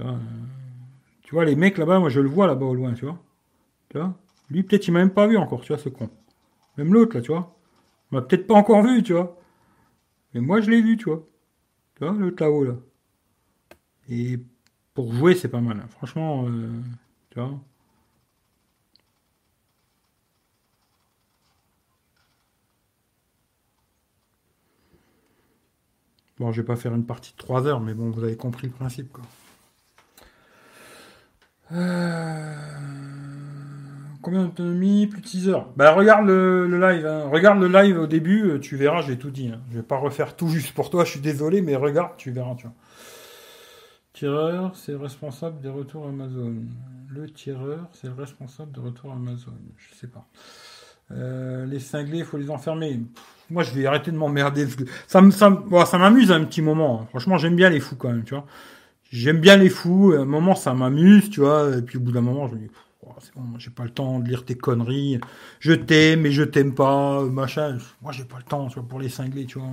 Euh, 0.00 0.16
tu 1.26 1.34
vois 1.34 1.44
les 1.44 1.56
mecs 1.56 1.76
là-bas, 1.76 1.98
moi 1.98 2.08
je 2.08 2.20
le 2.20 2.28
vois 2.28 2.46
là-bas 2.46 2.66
au 2.66 2.74
loin, 2.74 2.94
tu 2.94 3.04
vois. 3.04 3.18
Tu 3.90 3.98
vois 3.98 4.14
Lui, 4.48 4.62
peut-être 4.62 4.86
il 4.86 4.92
m'a 4.92 5.00
même 5.00 5.12
pas 5.12 5.26
vu 5.26 5.36
encore, 5.36 5.60
tu 5.60 5.72
vois, 5.72 5.78
ce 5.78 5.88
con. 5.88 6.08
Même 6.78 6.94
l'autre, 6.94 7.16
là, 7.16 7.22
tu 7.22 7.32
vois. 7.32 7.56
Il 8.12 8.14
m'a 8.14 8.22
peut-être 8.22 8.46
pas 8.46 8.54
encore 8.54 8.82
vu, 8.84 9.02
tu 9.02 9.12
vois. 9.12 9.36
Mais 10.34 10.40
moi, 10.40 10.60
je 10.60 10.70
l'ai 10.70 10.80
vu, 10.80 10.96
tu 10.96 11.06
vois. 11.06 11.26
Tu 11.96 12.04
vois, 12.04 12.14
l'autre 12.14 12.42
là-haut, 12.42 12.64
là. 12.64 12.74
Et 14.08 14.38
pour 14.94 15.12
jouer, 15.12 15.34
c'est 15.34 15.48
pas 15.48 15.60
mal. 15.60 15.78
Hein. 15.78 15.88
Franchement, 15.90 16.46
euh, 16.46 16.70
tu 17.30 17.40
vois. 17.40 17.58
Bon, 26.38 26.52
je 26.52 26.60
vais 26.60 26.66
pas 26.66 26.76
faire 26.76 26.94
une 26.94 27.06
partie 27.06 27.32
de 27.32 27.38
3 27.38 27.66
heures, 27.66 27.80
mais 27.80 27.94
bon, 27.94 28.10
vous 28.10 28.22
avez 28.22 28.36
compris 28.36 28.68
le 28.68 28.72
principe, 28.72 29.12
quoi. 29.12 29.24
Euh, 31.72 32.54
combien 34.22 34.44
d'autonomie 34.44 35.06
Plus 35.06 35.20
de 35.20 35.26
6 35.26 35.48
heures. 35.48 35.68
Bah, 35.76 35.92
regarde 35.92 36.26
le, 36.26 36.66
live. 36.66 37.06
Hein. 37.06 37.28
Regarde 37.30 37.60
le 37.60 37.68
live 37.68 37.98
au 37.98 38.06
début, 38.06 38.50
euh, 38.50 38.58
tu 38.58 38.76
verras, 38.76 39.02
j'ai 39.02 39.18
tout 39.18 39.30
dit. 39.30 39.48
Hein. 39.48 39.60
Je 39.70 39.76
vais 39.76 39.82
pas 39.82 39.96
refaire 39.96 40.36
tout 40.36 40.48
juste 40.48 40.72
pour 40.72 40.90
toi, 40.90 41.04
je 41.04 41.10
suis 41.10 41.20
désolé, 41.20 41.62
mais 41.62 41.76
regarde, 41.76 42.12
tu 42.16 42.30
verras. 42.30 42.54
Tireur, 44.12 44.74
c'est 44.74 44.92
le 44.92 44.98
responsable 44.98 45.60
des 45.60 45.68
retours 45.68 46.06
Amazon. 46.06 46.54
Le 47.08 47.28
tireur, 47.30 47.88
c'est 47.92 48.06
le 48.06 48.14
responsable 48.14 48.72
des 48.72 48.80
retours 48.80 49.12
Amazon. 49.12 49.52
Je 49.76 49.94
sais 49.94 50.06
pas. 50.06 50.26
Euh, 51.12 51.66
les 51.66 51.78
cinglés, 51.78 52.18
il 52.18 52.24
faut 52.24 52.36
les 52.36 52.50
enfermer. 52.50 53.00
moi, 53.50 53.62
je 53.62 53.72
vais 53.72 53.86
arrêter 53.86 54.10
de 54.10 54.16
m'emmerder. 54.16 54.66
Ça, 55.06 55.20
ça, 55.30 55.64
ça 55.86 55.98
m'amuse 55.98 56.32
un 56.32 56.44
petit 56.44 56.62
moment. 56.62 57.02
Hein. 57.02 57.06
Franchement, 57.10 57.38
j'aime 57.38 57.56
bien 57.56 57.70
les 57.70 57.78
fous 57.78 57.96
quand 57.96 58.08
même, 58.08 58.24
tu 58.24 58.34
vois. 58.34 58.46
J'aime 59.10 59.40
bien 59.40 59.56
les 59.56 59.68
fous. 59.70 60.12
À 60.16 60.20
un 60.20 60.24
moment, 60.24 60.54
ça 60.54 60.74
m'amuse, 60.74 61.30
tu 61.30 61.40
vois. 61.40 61.76
Et 61.76 61.82
puis 61.82 61.98
au 61.98 62.00
bout 62.00 62.12
d'un 62.12 62.20
moment, 62.20 62.48
je 62.48 62.54
me 62.54 62.60
dis, 62.60 62.70
c'est 63.20 63.34
bon, 63.34 63.58
j'ai 63.58 63.70
pas 63.70 63.84
le 63.84 63.90
temps 63.90 64.18
de 64.18 64.28
lire 64.28 64.44
tes 64.44 64.56
conneries. 64.56 65.20
Je 65.60 65.72
t'aime, 65.72 66.22
mais 66.22 66.30
je 66.30 66.42
t'aime 66.42 66.74
pas, 66.74 67.22
machin. 67.22 67.78
Moi, 68.02 68.12
j'ai 68.12 68.24
pas 68.24 68.38
le 68.38 68.44
temps, 68.44 68.68
tu 68.68 68.78
vois, 68.78 68.88
pour 68.88 69.00
les 69.00 69.08
cinglés, 69.08 69.46
tu 69.46 69.58
vois. 69.58 69.68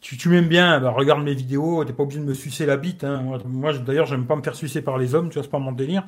Tu, 0.00 0.28
m'aimes 0.28 0.46
bien, 0.46 0.78
bah, 0.80 0.90
regarde 0.90 1.22
mes 1.22 1.34
vidéos. 1.34 1.84
T'es 1.84 1.92
pas 1.92 2.04
obligé 2.04 2.20
de 2.20 2.24
me 2.24 2.34
sucer 2.34 2.66
la 2.66 2.76
bite. 2.76 3.04
Hein. 3.04 3.22
Moi, 3.46 3.72
d'ailleurs, 3.78 4.06
j'aime 4.06 4.26
pas 4.26 4.36
me 4.36 4.42
faire 4.42 4.54
sucer 4.54 4.82
par 4.82 4.98
les 4.98 5.14
hommes, 5.14 5.28
tu 5.28 5.34
vois, 5.34 5.42
c'est 5.42 5.50
pas 5.50 5.58
mon 5.58 5.72
délire. 5.72 6.06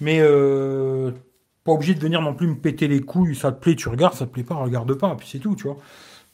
Mais 0.00 0.20
euh, 0.20 1.12
pas 1.64 1.72
obligé 1.72 1.94
de 1.94 2.00
venir 2.00 2.22
non 2.22 2.34
plus 2.34 2.46
me 2.46 2.56
péter 2.56 2.88
les 2.88 3.00
couilles, 3.00 3.34
ça 3.34 3.52
te 3.52 3.60
plaît, 3.60 3.76
tu 3.76 3.88
regardes, 3.88 4.14
ça 4.14 4.26
te 4.26 4.32
plaît 4.32 4.42
pas, 4.42 4.54
regarde 4.54 4.94
pas, 4.94 5.14
puis 5.16 5.28
c'est 5.30 5.38
tout, 5.38 5.54
tu 5.54 5.64
vois. 5.64 5.76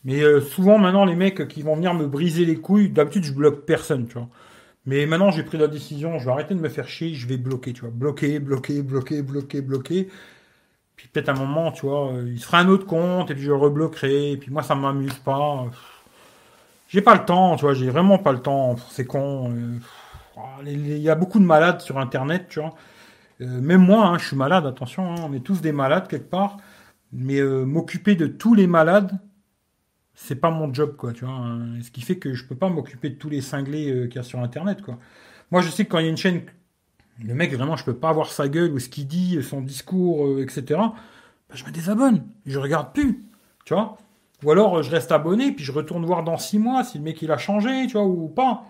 Mais 0.04 0.22
euh, 0.22 0.40
souvent 0.40 0.78
maintenant 0.78 1.04
les 1.04 1.16
mecs 1.16 1.48
qui 1.48 1.62
vont 1.62 1.76
venir 1.76 1.94
me 1.94 2.06
briser 2.06 2.44
les 2.44 2.56
couilles, 2.56 2.90
d'habitude 2.90 3.24
je 3.24 3.32
bloque 3.32 3.64
personne, 3.64 4.06
tu 4.06 4.14
vois. 4.14 4.28
Mais 4.86 5.06
maintenant 5.06 5.30
j'ai 5.30 5.42
pris 5.42 5.58
la 5.58 5.68
décision, 5.68 6.18
je 6.18 6.26
vais 6.26 6.30
arrêter 6.32 6.54
de 6.54 6.60
me 6.60 6.68
faire 6.68 6.88
chier, 6.88 7.14
je 7.14 7.26
vais 7.26 7.38
bloquer, 7.38 7.72
tu 7.72 7.82
vois. 7.82 7.90
Bloquer, 7.90 8.38
bloquer, 8.38 8.82
bloquer, 8.82 9.22
bloquer, 9.22 9.62
bloquer. 9.62 10.08
Puis 10.96 11.08
peut-être 11.08 11.28
un 11.30 11.34
moment, 11.34 11.72
tu 11.72 11.86
vois, 11.86 12.12
euh, 12.12 12.30
il 12.30 12.40
sera 12.40 12.58
un 12.60 12.68
autre 12.68 12.86
compte 12.86 13.30
et 13.30 13.34
puis 13.34 13.44
je 13.44 13.52
rebloquerai. 13.52 14.32
Et 14.32 14.36
puis 14.36 14.50
moi 14.50 14.62
ça 14.62 14.74
m'amuse 14.74 15.14
pas. 15.14 15.66
J'ai 16.88 17.00
pas 17.02 17.14
le 17.14 17.24
temps, 17.24 17.56
tu 17.56 17.62
vois, 17.62 17.74
j'ai 17.74 17.90
vraiment 17.90 18.18
pas 18.18 18.32
le 18.32 18.40
temps 18.40 18.74
pour 18.76 18.92
ces 18.92 19.04
cons. 19.06 19.50
Euh, 19.52 19.78
il 20.66 20.98
y 20.98 21.10
a 21.10 21.14
beaucoup 21.14 21.38
de 21.38 21.44
malades 21.44 21.80
sur 21.80 21.98
internet, 21.98 22.46
tu 22.48 22.60
vois. 22.60 22.74
Euh, 23.40 23.60
même 23.60 23.82
moi, 23.82 24.06
hein, 24.06 24.18
je 24.18 24.26
suis 24.26 24.36
malade, 24.36 24.66
attention, 24.66 25.12
hein, 25.12 25.16
on 25.28 25.32
est 25.34 25.40
tous 25.40 25.60
des 25.60 25.72
malades 25.72 26.08
quelque 26.08 26.30
part. 26.30 26.58
Mais 27.12 27.40
m'occuper 27.42 28.16
de 28.16 28.26
tous 28.26 28.54
les 28.54 28.66
malades, 28.66 29.12
c'est 30.14 30.36
pas 30.36 30.50
mon 30.50 30.72
job, 30.72 30.96
quoi, 30.96 31.12
tu 31.12 31.24
vois. 31.24 31.34
Hein. 31.34 31.80
ce 31.82 31.90
qui 31.90 32.02
fait 32.02 32.16
que 32.16 32.34
je 32.34 32.44
peux 32.44 32.54
pas 32.54 32.68
m'occuper 32.68 33.10
de 33.10 33.16
tous 33.16 33.28
les 33.28 33.40
cinglés 33.40 33.90
euh, 33.90 34.06
qu'il 34.06 34.16
y 34.16 34.18
a 34.18 34.22
sur 34.22 34.40
Internet, 34.40 34.82
quoi. 34.82 34.98
Moi, 35.50 35.60
je 35.60 35.68
sais 35.70 35.84
que 35.84 35.90
quand 35.90 35.98
il 35.98 36.04
y 36.04 36.06
a 36.06 36.10
une 36.10 36.16
chaîne, 36.16 36.42
le 37.22 37.34
mec, 37.34 37.52
vraiment, 37.54 37.76
je 37.76 37.84
peux 37.84 37.96
pas 37.96 38.12
voir 38.12 38.30
sa 38.30 38.48
gueule 38.48 38.72
ou 38.72 38.78
ce 38.78 38.88
qu'il 38.88 39.06
dit, 39.06 39.42
son 39.42 39.60
discours, 39.60 40.40
etc. 40.40 40.62
Bah, 40.68 41.54
je 41.54 41.64
me 41.64 41.70
désabonne, 41.70 42.26
je 42.46 42.58
regarde 42.58 42.92
plus, 42.92 43.24
tu 43.64 43.74
vois. 43.74 43.98
Ou 44.42 44.50
alors, 44.50 44.82
je 44.82 44.90
reste 44.90 45.12
abonné, 45.12 45.52
puis 45.52 45.64
je 45.64 45.72
retourne 45.72 46.04
voir 46.04 46.24
dans 46.24 46.38
six 46.38 46.58
mois 46.58 46.84
si 46.84 46.98
le 46.98 47.04
mec 47.04 47.20
il 47.22 47.30
a 47.30 47.38
changé, 47.38 47.86
tu 47.86 47.92
vois, 47.92 48.04
ou 48.04 48.28
pas. 48.28 48.64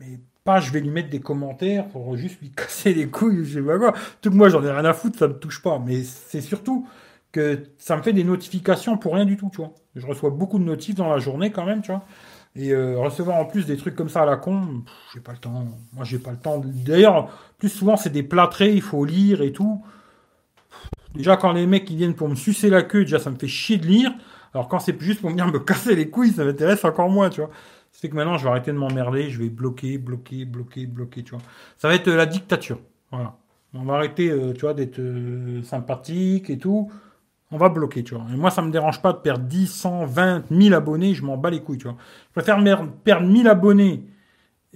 Mais 0.00 0.18
pas 0.44 0.60
je 0.60 0.70
vais 0.70 0.80
lui 0.80 0.90
mettre 0.90 1.08
des 1.08 1.20
commentaires 1.20 1.88
pour 1.88 2.16
juste 2.16 2.40
lui 2.40 2.50
casser 2.56 2.94
les 2.94 3.08
couilles, 3.08 3.44
je 3.44 3.58
sais 3.58 3.66
pas 3.66 3.78
quoi. 3.78 3.94
Tout 4.20 4.30
moi 4.30 4.48
j'en 4.48 4.62
ai 4.62 4.70
rien 4.70 4.84
à 4.84 4.92
foutre, 4.92 5.18
ça 5.18 5.28
me 5.28 5.34
touche 5.34 5.62
pas. 5.62 5.82
Mais 5.84 6.02
c'est 6.02 6.42
surtout 6.42 6.86
que 7.34 7.64
ça 7.78 7.96
me 7.96 8.02
fait 8.02 8.12
des 8.12 8.22
notifications 8.22 8.96
pour 8.96 9.14
rien 9.14 9.24
du 9.24 9.36
tout, 9.36 9.50
tu 9.50 9.58
vois. 9.58 9.72
Je 9.96 10.06
reçois 10.06 10.30
beaucoup 10.30 10.58
de 10.60 10.64
notifs 10.64 10.94
dans 10.94 11.10
la 11.10 11.18
journée 11.18 11.50
quand 11.50 11.66
même, 11.66 11.82
tu 11.82 11.90
vois. 11.90 12.04
Et 12.54 12.72
euh, 12.72 12.96
recevoir 12.98 13.36
en 13.38 13.44
plus 13.44 13.66
des 13.66 13.76
trucs 13.76 13.96
comme 13.96 14.08
ça 14.08 14.22
à 14.22 14.26
la 14.26 14.36
con, 14.36 14.84
j'ai 15.12 15.20
pas 15.20 15.32
le 15.32 15.38
temps. 15.38 15.66
Moi 15.92 16.04
j'ai 16.04 16.20
pas 16.20 16.30
le 16.30 16.36
temps. 16.36 16.62
D'ailleurs, 16.64 17.28
plus 17.58 17.68
souvent 17.68 17.96
c'est 17.96 18.10
des 18.10 18.22
plâtrés, 18.22 18.72
il 18.72 18.82
faut 18.82 19.04
lire 19.04 19.42
et 19.42 19.52
tout. 19.52 19.84
Déjà 21.14 21.36
quand 21.36 21.52
les 21.52 21.66
mecs 21.66 21.90
viennent 21.90 22.14
pour 22.14 22.28
me 22.28 22.36
sucer 22.36 22.70
la 22.70 22.84
queue, 22.84 23.00
déjà 23.00 23.18
ça 23.18 23.30
me 23.30 23.36
fait 23.36 23.48
chier 23.48 23.78
de 23.78 23.86
lire. 23.86 24.12
Alors 24.54 24.68
quand 24.68 24.78
c'est 24.78 24.98
juste 25.00 25.20
pour 25.20 25.30
venir 25.30 25.48
me 25.48 25.58
casser 25.70 25.96
les 25.96 26.08
couilles, 26.08 26.30
ça 26.30 26.44
m'intéresse 26.44 26.84
encore 26.84 27.10
moins, 27.10 27.30
tu 27.30 27.40
vois. 27.40 27.50
C'est 27.90 28.08
que 28.08 28.14
maintenant, 28.14 28.38
je 28.38 28.44
vais 28.44 28.50
arrêter 28.50 28.72
de 28.72 28.76
m'emmerder, 28.76 29.30
je 29.30 29.40
vais 29.40 29.48
bloquer, 29.48 29.98
bloquer, 29.98 30.44
bloquer, 30.44 30.86
bloquer, 30.86 31.22
tu 31.24 31.30
vois. 31.32 31.42
Ça 31.78 31.88
va 31.88 31.94
être 31.94 32.08
euh, 32.08 32.16
la 32.16 32.26
dictature. 32.26 32.78
Voilà. 33.10 33.36
On 33.72 33.84
va 33.84 33.94
arrêter, 33.94 34.30
euh, 34.30 34.52
tu 34.52 34.62
vois, 34.62 34.74
d'être 34.74 35.00
sympathique 35.64 36.50
et 36.50 36.58
tout. 36.58 36.90
On 37.54 37.56
va 37.56 37.68
bloquer, 37.68 38.02
tu 38.02 38.16
vois. 38.16 38.24
Et 38.32 38.36
moi, 38.36 38.50
ça 38.50 38.62
me 38.62 38.72
dérange 38.72 39.00
pas 39.00 39.12
de 39.12 39.18
perdre 39.18 39.44
10, 39.44 39.68
100, 39.68 40.06
20, 40.06 40.50
1000 40.50 40.74
abonnés, 40.74 41.14
je 41.14 41.22
m'en 41.22 41.36
bats 41.36 41.50
les 41.50 41.60
couilles, 41.60 41.78
tu 41.78 41.84
vois. 41.84 41.96
Je 42.26 42.40
préfère 42.40 42.58
perdre 43.04 43.28
1000 43.28 43.46
abonnés 43.46 44.02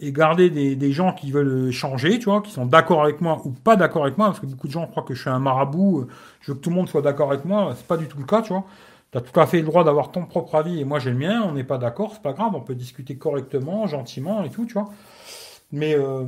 et 0.00 0.12
garder 0.12 0.48
des, 0.48 0.92
gens 0.92 1.12
qui 1.12 1.32
veulent 1.32 1.72
changer, 1.72 2.20
tu 2.20 2.26
vois, 2.26 2.40
qui 2.40 2.52
sont 2.52 2.66
d'accord 2.66 3.02
avec 3.02 3.20
moi 3.20 3.42
ou 3.44 3.50
pas 3.50 3.74
d'accord 3.74 4.04
avec 4.04 4.16
moi, 4.16 4.28
parce 4.28 4.38
que 4.38 4.46
beaucoup 4.46 4.68
de 4.68 4.72
gens 4.72 4.86
croient 4.86 5.02
que 5.02 5.12
je 5.12 5.20
suis 5.20 5.28
un 5.28 5.40
marabout, 5.40 6.06
je 6.40 6.52
veux 6.52 6.56
que 6.56 6.62
tout 6.62 6.70
le 6.70 6.76
monde 6.76 6.88
soit 6.88 7.02
d'accord 7.02 7.32
avec 7.32 7.44
moi, 7.44 7.74
c'est 7.76 7.84
pas 7.84 7.96
du 7.96 8.06
tout 8.06 8.18
le 8.18 8.26
cas, 8.26 8.42
tu 8.42 8.52
vois. 8.52 8.64
Tu 9.10 9.18
as 9.18 9.22
tout 9.22 9.40
à 9.40 9.46
fait 9.48 9.58
le 9.58 9.64
droit 9.64 9.82
d'avoir 9.82 10.12
ton 10.12 10.24
propre 10.24 10.54
avis 10.54 10.78
et 10.78 10.84
moi 10.84 11.00
j'ai 11.00 11.10
le 11.10 11.16
mien, 11.16 11.42
on 11.42 11.52
n'est 11.52 11.64
pas 11.64 11.78
d'accord, 11.78 12.12
c'est 12.12 12.22
pas 12.22 12.32
grave, 12.32 12.52
on 12.54 12.60
peut 12.60 12.76
discuter 12.76 13.16
correctement, 13.16 13.88
gentiment 13.88 14.44
et 14.44 14.50
tout, 14.50 14.66
tu 14.66 14.74
vois. 14.74 14.90
Mais 15.72 15.96
euh, 15.96 16.24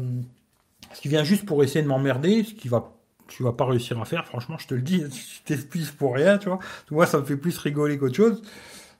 ce 0.92 1.00
qui 1.00 1.08
vient 1.08 1.22
juste 1.22 1.46
pour 1.46 1.62
essayer 1.62 1.82
de 1.82 1.88
m'emmerder, 1.88 2.42
ce 2.42 2.54
qui 2.54 2.66
va 2.66 2.90
tu 3.30 3.42
vas 3.42 3.52
pas 3.52 3.64
réussir 3.64 4.00
à 4.00 4.04
faire, 4.04 4.26
franchement, 4.26 4.56
je 4.58 4.66
te 4.66 4.74
le 4.74 4.82
dis, 4.82 5.02
tu 5.10 5.42
t'excuses 5.44 5.90
pour 5.90 6.14
rien, 6.14 6.38
tu 6.38 6.48
vois. 6.48 6.58
Moi, 6.90 7.06
ça 7.06 7.18
me 7.18 7.24
fait 7.24 7.36
plus 7.36 7.56
rigoler 7.58 7.98
qu'autre 7.98 8.16
chose. 8.16 8.42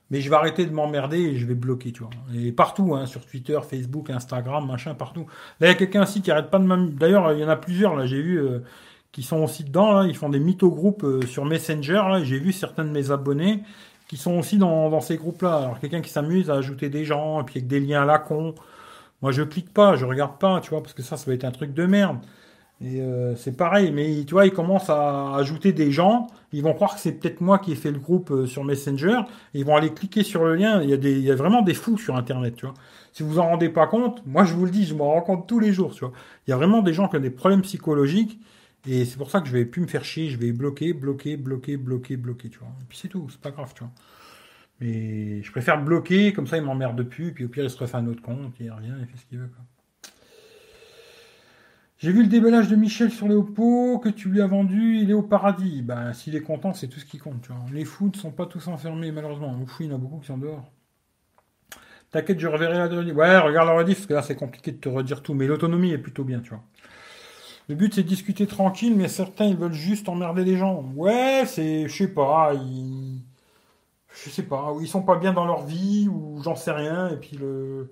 Mais 0.09 0.19
je 0.19 0.29
vais 0.29 0.35
arrêter 0.35 0.65
de 0.65 0.73
m'emmerder 0.73 1.19
et 1.19 1.37
je 1.37 1.45
vais 1.45 1.53
bloquer, 1.53 1.93
tu 1.93 2.01
vois. 2.01 2.09
Et 2.35 2.51
partout, 2.51 2.95
hein, 2.95 3.05
sur 3.05 3.25
Twitter, 3.25 3.57
Facebook, 3.67 4.09
Instagram, 4.09 4.67
machin, 4.67 4.93
partout. 4.93 5.25
Là, 5.61 5.67
il 5.67 5.69
y 5.69 5.71
a 5.71 5.75
quelqu'un 5.75 6.03
aussi 6.03 6.21
qui 6.21 6.31
arrête 6.31 6.49
pas 6.49 6.59
de 6.59 6.65
m'amuser. 6.65 6.97
D'ailleurs, 6.97 7.31
il 7.31 7.39
y 7.39 7.45
en 7.45 7.49
a 7.49 7.55
plusieurs, 7.55 7.95
là, 7.95 8.05
j'ai 8.05 8.21
vu, 8.21 8.37
euh, 8.37 8.59
qui 9.13 9.23
sont 9.23 9.37
aussi 9.37 9.63
dedans. 9.63 9.93
Là. 9.93 10.07
Ils 10.07 10.15
font 10.15 10.27
des 10.27 10.39
mytho-groupes 10.39 11.05
euh, 11.05 11.21
sur 11.27 11.45
Messenger. 11.45 12.01
J'ai 12.23 12.39
vu 12.39 12.51
certains 12.51 12.83
de 12.83 12.89
mes 12.89 13.11
abonnés 13.11 13.63
qui 14.09 14.17
sont 14.17 14.37
aussi 14.37 14.57
dans, 14.57 14.89
dans 14.89 14.99
ces 14.99 15.15
groupes-là. 15.15 15.55
Alors 15.59 15.79
quelqu'un 15.79 16.01
qui 16.01 16.09
s'amuse 16.09 16.49
à 16.49 16.55
ajouter 16.55 16.89
des 16.89 17.05
gens, 17.05 17.41
et 17.41 17.45
puis 17.45 17.59
avec 17.59 17.67
des 17.67 17.79
liens 17.79 18.03
à 18.03 18.05
la 18.05 18.19
con. 18.19 18.53
Moi, 19.21 19.31
je 19.31 19.43
clique 19.43 19.73
pas, 19.73 19.95
je 19.95 20.05
regarde 20.05 20.37
pas, 20.39 20.59
tu 20.59 20.71
vois, 20.71 20.81
parce 20.83 20.93
que 20.93 21.03
ça, 21.03 21.15
ça 21.15 21.25
va 21.27 21.33
être 21.33 21.45
un 21.45 21.51
truc 21.51 21.73
de 21.73 21.85
merde. 21.85 22.17
Et 22.83 22.99
euh, 22.99 23.35
c'est 23.35 23.55
pareil, 23.55 23.91
mais 23.91 24.23
tu 24.25 24.33
vois, 24.33 24.47
ils 24.47 24.53
commencent 24.53 24.89
à 24.89 25.35
ajouter 25.35 25.71
des 25.71 25.91
gens. 25.91 26.27
Ils 26.51 26.63
vont 26.63 26.73
croire 26.73 26.95
que 26.95 26.99
c'est 26.99 27.11
peut-être 27.11 27.39
moi 27.39 27.59
qui 27.59 27.73
ai 27.73 27.75
fait 27.75 27.91
le 27.91 27.99
groupe 27.99 28.31
euh, 28.31 28.47
sur 28.47 28.63
Messenger. 28.63 29.19
ils 29.53 29.63
vont 29.63 29.75
aller 29.75 29.93
cliquer 29.93 30.23
sur 30.23 30.43
le 30.45 30.55
lien. 30.55 30.81
Il 30.81 30.89
y, 30.89 30.93
a 30.93 30.97
des, 30.97 31.11
il 31.11 31.23
y 31.23 31.31
a 31.31 31.35
vraiment 31.35 31.61
des 31.61 31.75
fous 31.75 31.97
sur 31.99 32.15
Internet, 32.15 32.55
tu 32.55 32.65
vois. 32.65 32.73
Si 33.13 33.21
vous 33.21 33.37
en 33.37 33.49
rendez 33.49 33.69
pas 33.69 33.85
compte, 33.85 34.25
moi 34.25 34.45
je 34.45 34.55
vous 34.55 34.65
le 34.65 34.71
dis, 34.71 34.85
je 34.85 34.95
m'en 34.95 35.11
rends 35.11 35.21
compte 35.21 35.47
tous 35.47 35.59
les 35.59 35.71
jours, 35.73 35.93
tu 35.93 35.99
vois. 35.99 36.13
Il 36.47 36.51
y 36.51 36.53
a 36.53 36.57
vraiment 36.57 36.81
des 36.81 36.93
gens 36.93 37.07
qui 37.07 37.17
ont 37.17 37.19
des 37.19 37.29
problèmes 37.29 37.61
psychologiques 37.61 38.39
et 38.87 39.05
c'est 39.05 39.17
pour 39.17 39.29
ça 39.29 39.41
que 39.41 39.47
je 39.47 39.53
vais 39.53 39.65
plus 39.65 39.81
me 39.81 39.87
faire 39.87 40.03
chier, 40.03 40.29
je 40.29 40.37
vais 40.37 40.51
bloquer, 40.51 40.93
bloquer, 40.93 41.37
bloquer, 41.37 41.77
bloquer, 41.77 42.17
bloquer, 42.17 42.49
tu 42.49 42.59
vois. 42.59 42.69
Et 42.81 42.85
puis 42.89 42.97
c'est 42.97 43.09
tout, 43.09 43.27
c'est 43.29 43.41
pas 43.41 43.51
grave, 43.51 43.73
tu 43.75 43.83
vois. 43.83 43.91
Mais 44.79 45.43
je 45.43 45.51
préfère 45.51 45.83
bloquer, 45.83 46.33
comme 46.33 46.47
ça 46.47 46.57
il 46.57 46.63
m'emmerde 46.63 47.03
plus, 47.03 47.33
puis 47.33 47.45
au 47.45 47.49
pire 47.49 47.63
il 47.63 47.69
se 47.69 47.77
refait 47.77 47.97
un 47.97 48.07
autre 48.07 48.21
compte, 48.23 48.53
il 48.59 48.71
revient, 48.71 48.95
il 48.99 49.05
fait 49.07 49.17
ce 49.17 49.25
qu'il 49.27 49.39
veut, 49.39 49.47
quoi. 49.47 49.63
J'ai 52.01 52.11
vu 52.11 52.23
le 52.23 52.29
déballage 52.29 52.67
de 52.67 52.75
Michel 52.75 53.11
sur 53.11 53.27
Léopo 53.27 53.99
que 53.99 54.09
tu 54.09 54.27
lui 54.27 54.41
as 54.41 54.47
vendu, 54.47 54.97
il 54.97 55.11
est 55.11 55.13
au 55.13 55.21
paradis. 55.21 55.83
Ben, 55.83 56.13
s'il 56.13 56.35
est 56.35 56.41
content, 56.41 56.73
c'est 56.73 56.87
tout 56.87 56.99
ce 56.99 57.05
qui 57.05 57.19
compte, 57.19 57.43
tu 57.43 57.49
vois. 57.51 57.63
Les 57.71 57.85
fous 57.85 58.09
ne 58.11 58.17
sont 58.17 58.31
pas 58.31 58.47
tous 58.47 58.67
enfermés, 58.69 59.11
malheureusement. 59.11 59.55
Il 59.79 59.85
y 59.85 59.91
en 59.91 59.95
a 59.95 59.97
beaucoup 59.99 60.17
qui 60.17 60.25
sont 60.25 60.39
dehors. 60.39 60.63
T'inquiète, 62.09 62.39
je 62.39 62.47
reverrai 62.47 62.79
la 62.79 62.87
rediff. 62.87 63.15
Ouais, 63.15 63.37
regarde 63.37 63.67
la 63.67 63.75
rediff, 63.75 63.97
parce 63.97 64.07
que 64.07 64.13
là, 64.15 64.23
c'est 64.23 64.35
compliqué 64.35 64.71
de 64.71 64.77
te 64.77 64.89
redire 64.89 65.21
tout. 65.21 65.35
Mais 65.35 65.45
l'autonomie 65.45 65.91
est 65.91 65.99
plutôt 65.99 66.23
bien, 66.23 66.39
tu 66.39 66.49
vois. 66.49 66.63
Le 67.69 67.75
but, 67.75 67.93
c'est 67.93 68.01
de 68.01 68.07
discuter 68.07 68.47
tranquille, 68.47 68.95
mais 68.97 69.07
certains, 69.07 69.45
ils 69.45 69.55
veulent 69.55 69.71
juste 69.71 70.09
emmerder 70.09 70.43
les 70.43 70.57
gens. 70.57 70.83
Ouais, 70.95 71.43
c'est, 71.45 71.87
je 71.87 71.95
sais 71.95 72.07
pas, 72.07 72.53
ils, 72.55 73.21
je 74.09 74.29
sais 74.31 74.41
pas, 74.41 74.73
ils 74.81 74.87
sont 74.87 75.03
pas 75.03 75.17
bien 75.17 75.33
dans 75.33 75.45
leur 75.45 75.67
vie, 75.67 76.09
ou 76.11 76.41
j'en 76.41 76.55
sais 76.55 76.71
rien, 76.71 77.09
et 77.09 77.17
puis 77.17 77.37
le, 77.37 77.91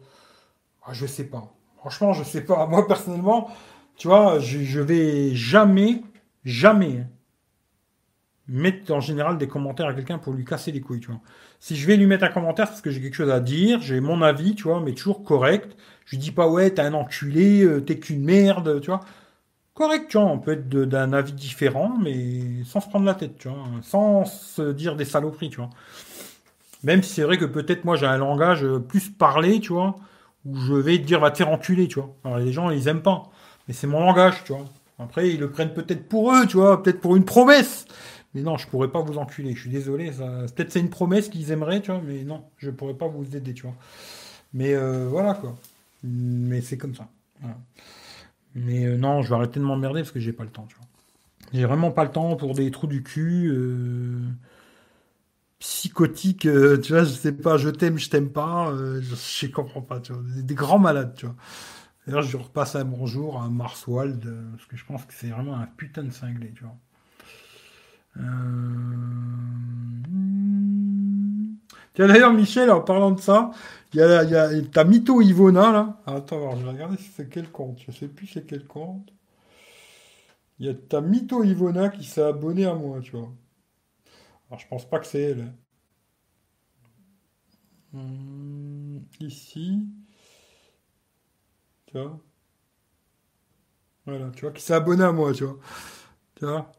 ah, 0.83 0.93
Je 0.93 1.05
sais 1.05 1.25
pas. 1.25 1.53
Franchement, 1.77 2.13
je 2.13 2.23
sais 2.23 2.41
pas. 2.43 2.65
Moi, 2.65 2.87
personnellement, 2.87 3.49
tu 3.99 4.07
vois, 4.07 4.39
je, 4.39 4.79
vais 4.79 5.35
jamais, 5.35 6.01
jamais 6.45 7.05
mettre 8.47 8.91
en 8.93 9.01
général 9.01 9.37
des 9.37 9.47
commentaires 9.47 9.87
à 9.87 9.93
quelqu'un 9.93 10.17
pour 10.17 10.33
lui 10.33 10.45
casser 10.45 10.71
les 10.71 10.79
couilles, 10.79 11.01
tu 11.01 11.07
vois. 11.07 11.19
Si 11.59 11.75
je 11.75 11.85
vais 11.85 11.97
lui 11.97 12.07
mettre 12.07 12.23
un 12.23 12.29
commentaire 12.29 12.67
parce 12.69 12.81
que 12.81 12.91
j'ai 12.91 13.01
quelque 13.01 13.15
chose 13.15 13.29
à 13.29 13.41
dire, 13.41 13.81
j'ai 13.81 13.99
mon 13.99 14.21
avis, 14.21 14.55
tu 14.55 14.63
vois, 14.63 14.79
mais 14.79 14.93
toujours 14.93 15.23
correct. 15.25 15.75
Je 16.05 16.11
lui 16.15 16.17
dis 16.17 16.31
pas 16.31 16.47
ouais, 16.47 16.71
t'es 16.71 16.81
un 16.81 16.93
enculé, 16.93 17.61
euh, 17.63 17.81
t'es 17.81 17.99
qu'une 17.99 18.23
merde, 18.23 18.79
tu 18.81 18.87
vois. 18.87 19.01
Correct, 19.73 20.07
tu 20.09 20.17
vois, 20.17 20.27
on 20.27 20.39
peut 20.39 20.53
être 20.53 20.69
d'un 20.69 21.13
avis 21.13 21.33
différent, 21.33 21.97
mais 22.01 22.63
sans 22.65 22.79
se 22.81 22.89
prendre 22.89 23.05
la 23.05 23.15
tête, 23.15 23.37
tu 23.37 23.49
vois, 23.49 23.65
sans 23.81 24.25
se 24.25 24.71
dire 24.71 24.95
des 24.95 25.05
saloperies, 25.05 25.49
tu 25.49 25.57
vois. 25.57 25.69
Même 26.83 27.03
si 27.03 27.15
c'est 27.15 27.23
vrai 27.23 27.37
que 27.37 27.45
peut-être 27.45 27.83
moi 27.85 27.97
j'ai 27.97 28.05
un 28.05 28.17
langage 28.17 28.65
plus 28.87 29.09
parlé, 29.09 29.59
tu 29.59 29.73
vois, 29.73 29.97
où 30.45 30.57
je 30.57 30.73
vais 30.73 30.97
te 30.99 31.03
dire 31.03 31.19
va 31.19 31.31
te 31.31 31.37
faire 31.37 31.49
enculer, 31.49 31.87
tu 31.89 31.99
vois. 31.99 32.15
Alors 32.23 32.39
les 32.39 32.53
gens 32.53 32.69
ils 32.69 32.87
aiment 32.87 33.01
pas, 33.01 33.29
mais 33.69 33.75
c'est 33.75 33.85
mon 33.85 33.99
langage, 33.99 34.43
tu 34.45 34.51
vois. 34.51 34.65
Après 34.97 35.29
ils 35.29 35.39
le 35.39 35.51
prennent 35.51 35.75
peut-être 35.75 36.09
pour 36.09 36.33
eux, 36.33 36.47
tu 36.47 36.57
vois, 36.57 36.81
peut-être 36.81 36.99
pour 36.99 37.15
une 37.15 37.23
promesse. 37.23 37.85
Mais 38.33 38.41
non, 38.41 38.57
je 38.57 38.67
pourrais 38.67 38.87
pas 38.87 39.01
vous 39.01 39.19
enculer. 39.19 39.53
Je 39.53 39.61
suis 39.61 39.69
désolé. 39.69 40.11
Ça... 40.11 40.25
Peut-être 40.55 40.71
c'est 40.71 40.79
une 40.79 40.89
promesse 40.89 41.29
qu'ils 41.29 41.51
aimeraient, 41.51 41.79
tu 41.79 41.91
vois, 41.91 42.01
mais 42.03 42.23
non, 42.23 42.43
je 42.57 42.71
pourrais 42.71 42.95
pas 42.95 43.07
vous 43.07 43.35
aider, 43.35 43.53
tu 43.53 43.63
vois. 43.63 43.75
Mais 44.53 44.73
euh, 44.73 45.07
voilà 45.07 45.35
quoi. 45.35 45.55
Mais 46.03 46.61
c'est 46.61 46.77
comme 46.79 46.95
ça. 46.95 47.09
Mais 48.55 48.85
euh, 48.87 48.97
non, 48.97 49.21
je 49.21 49.29
vais 49.29 49.35
arrêter 49.35 49.59
de 49.59 49.65
m'emmerder 49.65 50.01
parce 50.01 50.11
que 50.11 50.19
j'ai 50.19 50.33
pas 50.33 50.43
le 50.43 50.49
temps, 50.49 50.65
tu 50.67 50.75
vois. 50.75 50.87
J'ai 51.53 51.65
vraiment 51.65 51.91
pas 51.91 52.05
le 52.05 52.11
temps 52.11 52.35
pour 52.35 52.55
des 52.55 52.71
trous 52.71 52.87
du 52.87 53.03
cul. 53.03 53.51
Euh, 53.51 54.17
psychotiques, 55.59 56.47
tu 56.83 56.93
vois, 56.93 57.03
je 57.03 57.09
sais 57.09 57.33
pas, 57.33 57.57
je 57.57 57.69
t'aime, 57.69 57.99
je 57.99 58.09
t'aime 58.09 58.29
pas, 58.29 58.73
je, 58.73 59.15
je 59.15 59.47
comprends 59.47 59.81
pas, 59.81 59.99
tu 59.99 60.13
vois, 60.13 60.21
des, 60.41 60.55
grands 60.55 60.79
malades, 60.79 61.13
tu 61.15 61.25
vois. 61.25 61.35
D'ailleurs, 62.09 62.23
je 62.23 62.37
repasse 62.37 62.75
un 62.75 62.85
bonjour 62.85 63.39
à 63.39 63.49
Marswald, 63.49 64.25
parce 64.53 64.65
que 64.65 64.75
je 64.75 64.83
pense 64.83 65.05
que 65.05 65.13
c'est 65.13 65.27
vraiment 65.27 65.53
un 65.55 65.67
putain 65.67 66.01
de 66.01 66.09
cinglé, 66.09 66.51
tu 66.55 66.63
vois. 66.63 66.75
Euh, 68.17 68.21
Tiens, 71.93 72.07
d'ailleurs, 72.07 72.33
Michel, 72.33 72.71
en 72.71 72.81
parlant 72.81 73.11
de 73.11 73.19
ça, 73.21 73.51
il 73.93 73.99
y 73.99 74.01
a, 74.01 74.61
ta 74.63 74.85
mytho 74.85 75.21
Ivona, 75.21 75.71
là. 75.71 76.01
Ah, 76.07 76.15
attends, 76.15 76.55
je 76.57 76.63
vais 76.63 76.71
regarder 76.71 76.97
si 76.97 77.11
c'est 77.15 77.29
quel 77.29 77.51
compte. 77.51 77.77
Je 77.85 77.91
sais 77.91 78.07
plus 78.07 78.25
c'est 78.25 78.47
quel 78.47 78.65
compte. 78.65 79.13
Il 80.59 80.67
y 80.67 80.69
a 80.69 80.75
ta 80.75 81.01
mytho 81.01 81.43
Ivona 81.43 81.89
qui 81.89 82.03
s'est 82.03 82.21
abonnée 82.21 82.65
à 82.65 82.75
moi, 82.75 83.01
tu 83.01 83.11
vois. 83.11 83.31
Alors, 84.49 84.59
je 84.59 84.67
pense 84.67 84.89
pas 84.89 84.99
que 84.99 85.07
c'est 85.07 85.21
elle. 85.21 85.53
Hum, 87.93 89.03
ici. 89.19 89.85
Tu 91.91 91.97
vois? 91.99 92.19
Voilà, 94.05 94.29
tu 94.31 94.41
vois, 94.41 94.51
qui 94.51 94.61
s'est 94.61 94.73
abonné 94.73 95.03
à 95.03 95.11
moi, 95.13 95.33
tu 95.33 95.43
vois. 95.45 95.57
Tu 96.35 96.45
vois? 96.45 96.71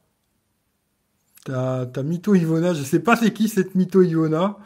T'as, 1.45 1.87
t'as 1.87 2.03
Mito 2.03 2.35
Ivona, 2.35 2.75
je 2.75 2.83
sais 2.83 3.01
pas 3.01 3.17
c'est 3.17 3.33
qui 3.33 3.49
cette 3.49 3.75
Mito 3.75 4.03
Ivona, 4.03 4.59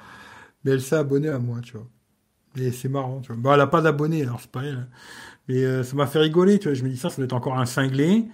mais 0.65 0.73
elle 0.73 0.83
s'est 0.83 0.97
abonnée 0.97 1.29
à 1.29 1.39
moi, 1.39 1.61
tu 1.63 1.75
vois. 1.77 1.89
Et 2.57 2.73
c'est 2.73 2.89
marrant, 2.89 3.21
tu 3.23 3.33
vois. 3.33 3.43
Bon, 3.43 3.55
elle 3.55 3.61
a 3.63 3.69
pas 3.69 3.83
d'abonnés, 3.83 4.23
alors 4.23 4.41
c'est 4.41 4.51
pas 4.51 4.65
elle. 4.65 4.77
Hein. 4.77 4.89
Mais 5.49 5.65
euh, 5.65 5.85
ça 5.85 5.97
m'a 5.97 6.07
fait 6.07 6.21
rigoler, 6.21 6.59
tu 6.61 6.69
vois. 6.69 6.75
Je 6.75 6.85
me 6.85 6.91
dis 6.91 6.97
ça, 6.99 7.11
ça 7.11 7.19
doit 7.19 7.27
être 7.27 7.35
encore 7.35 7.59
un 7.59 7.67
cinglé, 7.67 8.29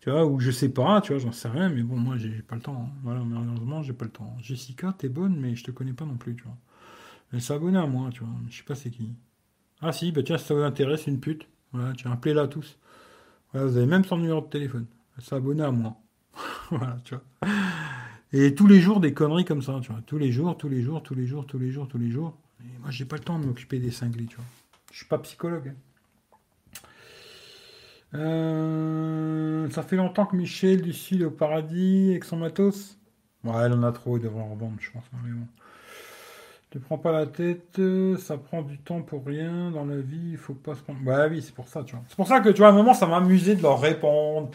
tu 0.00 0.10
vois, 0.10 0.26
ou 0.26 0.40
je 0.40 0.50
sais 0.52 0.70
pas, 0.70 1.00
tu 1.02 1.12
vois, 1.14 1.20
j'en 1.22 1.32
sais 1.32 1.48
rien, 1.48 1.70
mais 1.70 1.82
bon, 1.82 1.96
moi, 1.96 2.16
j'ai 2.18 2.42
pas 2.42 2.56
le 2.56 2.62
temps. 2.62 2.88
Hein. 2.88 2.92
Voilà, 3.04 3.22
malheureusement, 3.24 3.82
j'ai 3.82 3.94
pas 3.94 4.06
le 4.06 4.12
temps. 4.12 4.36
Jessica, 4.40 4.94
t'es 4.98 5.08
bonne, 5.10 5.36
mais 5.40 5.56
je 5.56 5.64
te 5.64 5.70
connais 5.72 5.94
pas 5.94 6.06
non 6.06 6.16
plus, 6.16 6.36
tu 6.36 6.44
vois. 6.44 6.56
Elle 7.32 7.42
s'est 7.42 7.54
abonnée 7.54 7.78
à 7.78 7.86
moi, 7.86 8.10
tu 8.12 8.20
vois. 8.20 8.34
Je 8.50 8.58
sais 8.58 8.64
pas 8.64 8.74
c'est 8.76 8.90
qui. 8.90 9.14
Ah 9.82 9.92
si, 9.92 10.12
bah 10.12 10.22
tiens, 10.22 10.38
si 10.38 10.44
ça 10.44 10.54
vous 10.54 10.62
intéresse, 10.62 11.08
une 11.08 11.18
pute. 11.18 11.48
Voilà, 11.72 11.92
tiens, 11.96 12.12
appelez-la 12.12 12.46
tous. 12.46 12.78
Voilà, 13.52 13.66
vous 13.66 13.76
avez 13.76 13.86
même 13.86 14.04
son 14.04 14.16
numéro 14.16 14.40
de 14.40 14.46
téléphone. 14.46 14.86
Elle 15.16 15.24
s'est 15.24 15.34
abonnée 15.34 15.64
à 15.64 15.72
moi. 15.72 15.96
voilà, 16.70 16.96
tu 17.04 17.14
vois. 17.14 17.50
Et 18.32 18.54
tous 18.54 18.68
les 18.68 18.80
jours, 18.80 19.00
des 19.00 19.12
conneries 19.12 19.44
comme 19.44 19.60
ça, 19.60 19.78
tu 19.82 19.90
vois. 19.90 20.00
Tous 20.06 20.18
les 20.18 20.30
jours, 20.30 20.56
tous 20.56 20.68
les 20.68 20.82
jours, 20.82 21.02
tous 21.02 21.14
les 21.14 21.26
jours, 21.26 21.46
tous 21.46 21.58
les 21.58 21.70
jours, 21.70 21.88
tous 21.88 21.98
les 21.98 22.10
jours. 22.10 22.38
Et 22.60 22.78
moi, 22.80 22.90
j'ai 22.90 23.04
pas 23.04 23.16
le 23.16 23.22
temps 23.22 23.38
de 23.40 23.44
m'occuper 23.44 23.80
des 23.80 23.90
cinglés, 23.90 24.26
tu 24.26 24.36
vois. 24.36 24.44
Je 24.92 24.98
suis 24.98 25.06
pas 25.06 25.18
psychologue. 25.18 25.74
Hein. 25.74 25.76
Euh, 28.14 29.70
ça 29.70 29.82
fait 29.82 29.96
longtemps 29.96 30.26
que 30.26 30.36
Michel 30.36 30.82
du 30.82 30.92
Sud 30.92 31.22
au 31.22 31.30
paradis 31.30 32.10
avec 32.10 32.24
son 32.24 32.36
matos? 32.36 32.98
Ouais, 33.42 33.64
elle 33.64 33.72
en 33.72 33.82
a 33.82 33.90
trop, 33.90 34.16
il 34.16 34.22
devrait 34.22 34.42
en 34.42 34.54
revendre, 34.54 34.76
je 34.78 34.90
pense. 34.92 35.04
Mais 35.24 35.30
bon. 35.30 35.46
Ne 36.74 36.80
prends 36.80 36.96
pas 36.96 37.12
la 37.12 37.26
tête, 37.26 37.80
ça 38.18 38.38
prend 38.38 38.62
du 38.62 38.78
temps 38.78 39.02
pour 39.02 39.26
rien 39.26 39.70
dans 39.70 39.84
la 39.84 39.96
vie, 39.96 40.30
il 40.32 40.36
faut 40.38 40.54
pas 40.54 40.74
se 40.74 40.80
prendre. 40.80 40.98
Ouais, 41.04 41.28
oui, 41.28 41.42
c'est 41.42 41.54
pour 41.54 41.68
ça, 41.68 41.82
tu 41.84 41.94
vois. 41.94 42.04
C'est 42.08 42.16
pour 42.16 42.26
ça 42.26 42.40
que, 42.40 42.48
tu 42.48 42.58
vois, 42.58 42.68
à 42.68 42.70
un 42.70 42.74
moment, 42.74 42.94
ça 42.94 43.06
m'a 43.06 43.18
amusé 43.18 43.54
de 43.54 43.62
leur 43.62 43.78
répondre, 43.78 44.50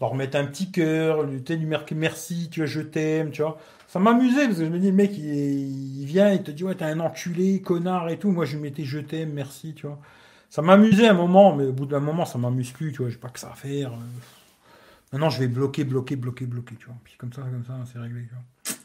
leur 0.00 0.14
mettre 0.14 0.38
un 0.38 0.46
petit 0.46 0.70
cœur, 0.70 1.24
lui, 1.24 1.42
lui 1.46 1.66
marquer 1.66 1.94
merci, 1.94 2.48
tu 2.50 2.60
vois, 2.60 2.66
je 2.66 2.80
t'aime, 2.80 3.30
tu 3.30 3.42
vois. 3.42 3.58
Ça 3.88 3.98
m'amusait 3.98 4.46
parce 4.46 4.58
que 4.58 4.64
je 4.64 4.70
me 4.70 4.78
dis, 4.78 4.90
le 4.90 4.96
mec, 4.96 5.18
il, 5.18 6.04
vient, 6.06 6.32
il 6.32 6.42
te 6.42 6.50
dit, 6.50 6.64
ouais, 6.64 6.74
t'es 6.76 6.84
un 6.84 7.00
enculé, 7.00 7.60
connard 7.60 8.08
et 8.08 8.18
tout. 8.18 8.30
Moi, 8.30 8.46
je 8.46 8.54
lui 8.54 8.62
mettais 8.62 8.84
je 8.84 8.98
t'aime, 9.00 9.32
merci, 9.32 9.74
tu 9.74 9.86
vois. 9.86 9.98
Ça 10.48 10.62
m'amusait 10.62 11.08
un 11.08 11.14
moment, 11.14 11.54
mais 11.54 11.64
au 11.64 11.72
bout 11.72 11.86
d'un 11.86 12.00
moment, 12.00 12.24
ça 12.24 12.38
m'amuse 12.38 12.70
plus, 12.70 12.92
tu 12.92 13.02
vois. 13.02 13.10
J'ai 13.10 13.18
pas 13.18 13.28
que 13.28 13.40
ça 13.40 13.50
à 13.50 13.54
faire. 13.54 13.92
Maintenant, 15.12 15.28
je 15.28 15.40
vais 15.40 15.48
bloquer, 15.48 15.84
bloquer, 15.84 16.16
bloquer, 16.16 16.46
bloquer, 16.46 16.76
tu 16.76 16.86
vois. 16.86 16.94
Puis 17.04 17.16
comme 17.18 17.32
ça, 17.32 17.42
comme 17.42 17.64
ça, 17.66 17.74
c'est 17.92 17.98
réglé, 17.98 18.22
tu 18.22 18.34
vois. 18.34 18.76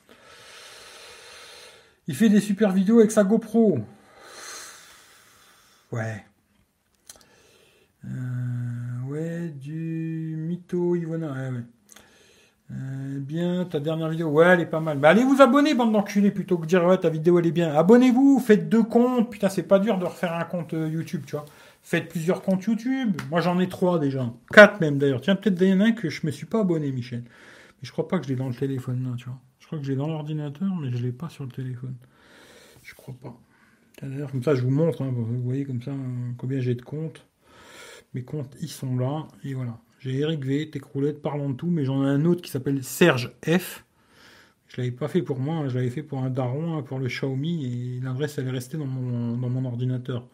Il 2.07 2.15
fait 2.15 2.29
des 2.29 2.39
super 2.41 2.71
vidéos 2.71 2.99
avec 2.99 3.11
sa 3.11 3.23
GoPro. 3.23 3.79
Ouais. 5.91 6.23
Euh, 8.05 9.09
ouais, 9.09 9.49
du 9.49 10.35
mytho 10.37 10.95
Ivona. 10.95 11.33
Euh, 12.71 13.19
bien, 13.19 13.65
ta 13.65 13.79
dernière 13.79 14.09
vidéo, 14.09 14.29
ouais, 14.29 14.45
elle 14.45 14.61
est 14.61 14.65
pas 14.65 14.79
mal. 14.79 14.97
Mais 14.99 15.07
allez 15.07 15.23
vous 15.23 15.41
abonner, 15.41 15.73
bande 15.73 15.93
d'enculés, 15.93 16.31
plutôt 16.31 16.57
que 16.57 16.63
de 16.63 16.67
dire 16.67 16.85
ouais, 16.85 16.97
ta 16.97 17.09
vidéo 17.09 17.39
elle 17.39 17.47
est 17.47 17.51
bien. 17.51 17.73
Abonnez-vous, 17.73 18.39
faites 18.39 18.69
deux 18.69 18.83
comptes. 18.83 19.31
Putain, 19.31 19.49
c'est 19.49 19.63
pas 19.63 19.79
dur 19.79 19.97
de 19.97 20.05
refaire 20.05 20.33
un 20.33 20.45
compte 20.45 20.73
euh, 20.73 20.87
YouTube, 20.87 21.23
tu 21.25 21.35
vois. 21.35 21.45
Faites 21.83 22.09
plusieurs 22.09 22.41
comptes 22.41 22.63
YouTube. 22.63 23.19
Moi, 23.29 23.41
j'en 23.41 23.59
ai 23.59 23.69
trois 23.69 23.99
déjà. 23.99 24.31
Quatre 24.51 24.81
même 24.81 24.97
d'ailleurs. 24.97 25.21
Tiens, 25.21 25.35
peut-être 25.35 25.61
y 25.61 25.71
a 25.71 25.75
un 25.75 25.91
que 25.91 26.09
je 26.09 26.25
me 26.25 26.31
suis 26.31 26.47
pas 26.47 26.61
abonné, 26.61 26.91
Michel. 26.91 27.23
Mais 27.23 27.83
je 27.83 27.91
crois 27.91 28.07
pas 28.07 28.17
que 28.17 28.25
je 28.25 28.29
l'ai 28.29 28.35
dans 28.35 28.49
le 28.49 28.55
téléphone 28.55 29.03
là, 29.03 29.15
tu 29.17 29.25
vois. 29.25 29.39
Je 29.65 29.67
crois 29.67 29.79
que 29.79 29.85
je 29.85 29.91
l'ai 29.93 29.97
dans 29.97 30.07
l'ordinateur, 30.07 30.75
mais 30.75 30.91
je 30.91 31.03
l'ai 31.03 31.11
pas 31.11 31.27
sur 31.27 31.43
le 31.43 31.49
téléphone. 31.49 31.95
Je 32.83 32.93
crois 32.93 33.15
pas. 33.19 33.35
D'ailleurs, 33.99 34.29
comme 34.29 34.43
ça, 34.43 34.53
je 34.53 34.61
vous 34.61 34.69
montre. 34.69 35.01
Hein, 35.01 35.09
vous 35.11 35.41
voyez 35.41 35.65
comme 35.65 35.81
ça 35.81 35.91
combien 36.37 36.59
j'ai 36.59 36.75
de 36.75 36.83
comptes. 36.83 37.25
Mes 38.13 38.21
comptes, 38.21 38.55
ils 38.61 38.69
sont 38.69 38.95
là. 38.95 39.27
Et 39.43 39.55
voilà. 39.55 39.79
J'ai 39.97 40.19
Eric 40.19 40.45
V, 40.45 40.69
Techroulette, 40.69 41.19
parlons 41.19 41.49
de 41.49 41.55
tout, 41.55 41.65
mais 41.65 41.83
j'en 41.83 42.05
ai 42.05 42.07
un 42.07 42.25
autre 42.25 42.43
qui 42.43 42.51
s'appelle 42.51 42.83
Serge 42.83 43.31
F. 43.43 43.83
Je 44.67 44.77
l'avais 44.77 44.91
pas 44.91 45.07
fait 45.07 45.23
pour 45.23 45.39
moi, 45.39 45.55
hein, 45.55 45.67
je 45.67 45.73
l'avais 45.73 45.89
fait 45.89 46.03
pour 46.03 46.19
un 46.19 46.29
daron, 46.29 46.77
hein, 46.77 46.83
pour 46.83 46.99
le 46.99 47.07
Xiaomi, 47.07 47.97
et 47.97 48.01
l'adresse 48.03 48.37
elle 48.37 48.47
est 48.47 48.51
restée 48.51 48.77
dans 48.77 48.85
mon, 48.85 49.35
dans 49.35 49.49
mon 49.49 49.65
ordinateur. 49.65 50.27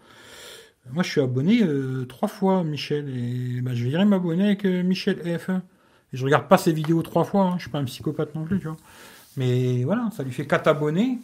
Moi 0.92 1.04
je 1.04 1.10
suis 1.10 1.22
abonné 1.22 1.64
euh, 1.64 2.06
trois 2.06 2.28
fois, 2.28 2.66
Michel, 2.66 3.08
et 3.08 3.62
bah, 3.62 3.74
je 3.74 3.88
vais 3.88 4.04
m'abonner 4.04 4.48
avec 4.48 4.66
euh, 4.66 4.84
Michel 4.84 5.18
F. 5.40 5.52
Et 6.14 6.18
je 6.18 6.26
regarde 6.26 6.50
pas 6.50 6.58
ses 6.58 6.74
vidéos 6.74 7.02
trois 7.02 7.24
fois, 7.24 7.44
hein, 7.46 7.54
je 7.58 7.62
suis 7.62 7.72
pas 7.72 7.80
un 7.80 7.86
psychopathe 7.86 8.36
non 8.36 8.44
plus, 8.44 8.60
tu 8.60 8.68
vois. 8.68 8.78
Mais 9.38 9.84
voilà, 9.84 10.10
ça 10.12 10.24
lui 10.24 10.32
fait 10.32 10.48
quatre 10.48 10.68
abonnés. 10.68 11.20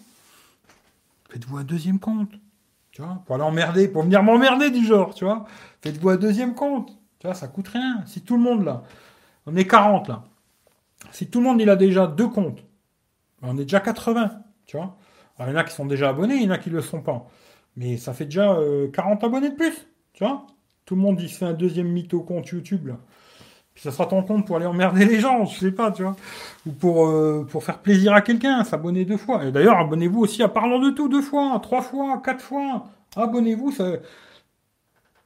Faites-vous 1.29 1.57
un 1.57 1.63
deuxième 1.63 1.99
compte, 1.99 2.31
tu 2.91 3.01
vois, 3.01 3.21
pour 3.25 3.35
aller 3.35 3.43
emmerder, 3.43 3.88
pour 3.88 4.03
venir 4.03 4.23
m'emmerder 4.23 4.71
du 4.71 4.85
genre, 4.85 5.13
tu 5.13 5.25
vois. 5.25 5.45
Faites-vous 5.81 6.09
un 6.09 6.15
deuxième 6.15 6.55
compte. 6.55 6.97
Tu 7.19 7.27
vois, 7.27 7.34
ça 7.34 7.47
coûte 7.47 7.67
rien. 7.67 8.03
Si 8.05 8.21
tout 8.21 8.38
le 8.38 8.43
monde 8.43 8.63
là, 8.63 8.84
on 9.45 9.55
est 9.55 9.67
40 9.67 10.07
là. 10.07 10.23
Si 11.11 11.29
tout 11.29 11.39
le 11.39 11.45
monde 11.45 11.61
il 11.61 11.69
a 11.69 11.75
déjà 11.75 12.07
deux 12.07 12.27
comptes, 12.27 12.63
on 13.41 13.57
est 13.57 13.63
déjà 13.63 13.79
80. 13.79 14.31
Tu 14.65 14.77
vois. 14.77 14.97
il 15.39 15.47
y 15.47 15.49
en 15.49 15.55
a 15.55 15.63
qui 15.63 15.73
sont 15.73 15.85
déjà 15.85 16.09
abonnés, 16.09 16.35
il 16.35 16.43
y 16.43 16.47
en 16.47 16.51
a 16.51 16.57
qui 16.57 16.69
ne 16.69 16.75
le 16.75 16.81
sont 16.81 17.01
pas. 17.01 17.27
Mais 17.75 17.97
ça 17.97 18.13
fait 18.13 18.25
déjà 18.25 18.57
40 18.93 19.23
euh, 19.23 19.27
abonnés 19.27 19.49
de 19.49 19.55
plus. 19.55 19.88
Tu 20.13 20.23
vois. 20.23 20.47
Tout 20.85 20.95
le 20.95 21.01
monde 21.01 21.19
il 21.21 21.29
se 21.29 21.39
fait 21.39 21.45
un 21.45 21.53
deuxième 21.53 21.88
mytho 21.89 22.21
compte 22.21 22.47
YouTube 22.47 22.88
là. 22.88 22.97
Ça 23.78 23.91
sera 23.91 24.08
ton 24.08 24.24
compte 24.24 24.45
pour 24.45 24.58
aller 24.58 24.66
emmerder 24.66 25.06
les 25.06 25.20
gens, 25.20 25.45
je 25.45 25.60
sais 25.60 25.72
pas, 25.72 25.91
tu 25.91 26.04
vois. 26.04 26.16
Ou 26.66 26.72
pour, 26.72 27.08
euh, 27.08 27.45
pour 27.49 27.64
faire 27.64 27.80
plaisir 27.80 28.14
à 28.14 28.22
quelqu'un, 28.22 28.64
s'abonner 28.64 29.06
deux 29.06 29.18
fois. 29.18 29.45
Et 29.45 29.52
d'ailleurs, 29.52 29.78
abonnez-vous 29.78 30.20
aussi 30.22 30.41
à 30.44 30.49
Parlant 30.49 30.80
de 30.80 30.90
tout 30.90 31.08
deux 31.08 31.22
fois, 31.22 31.60
trois 31.62 31.82
fois, 31.82 32.22
quatre 32.24 32.41
fois. 32.41 32.86
Abonnez-vous, 33.16 33.72
ça, 33.72 33.94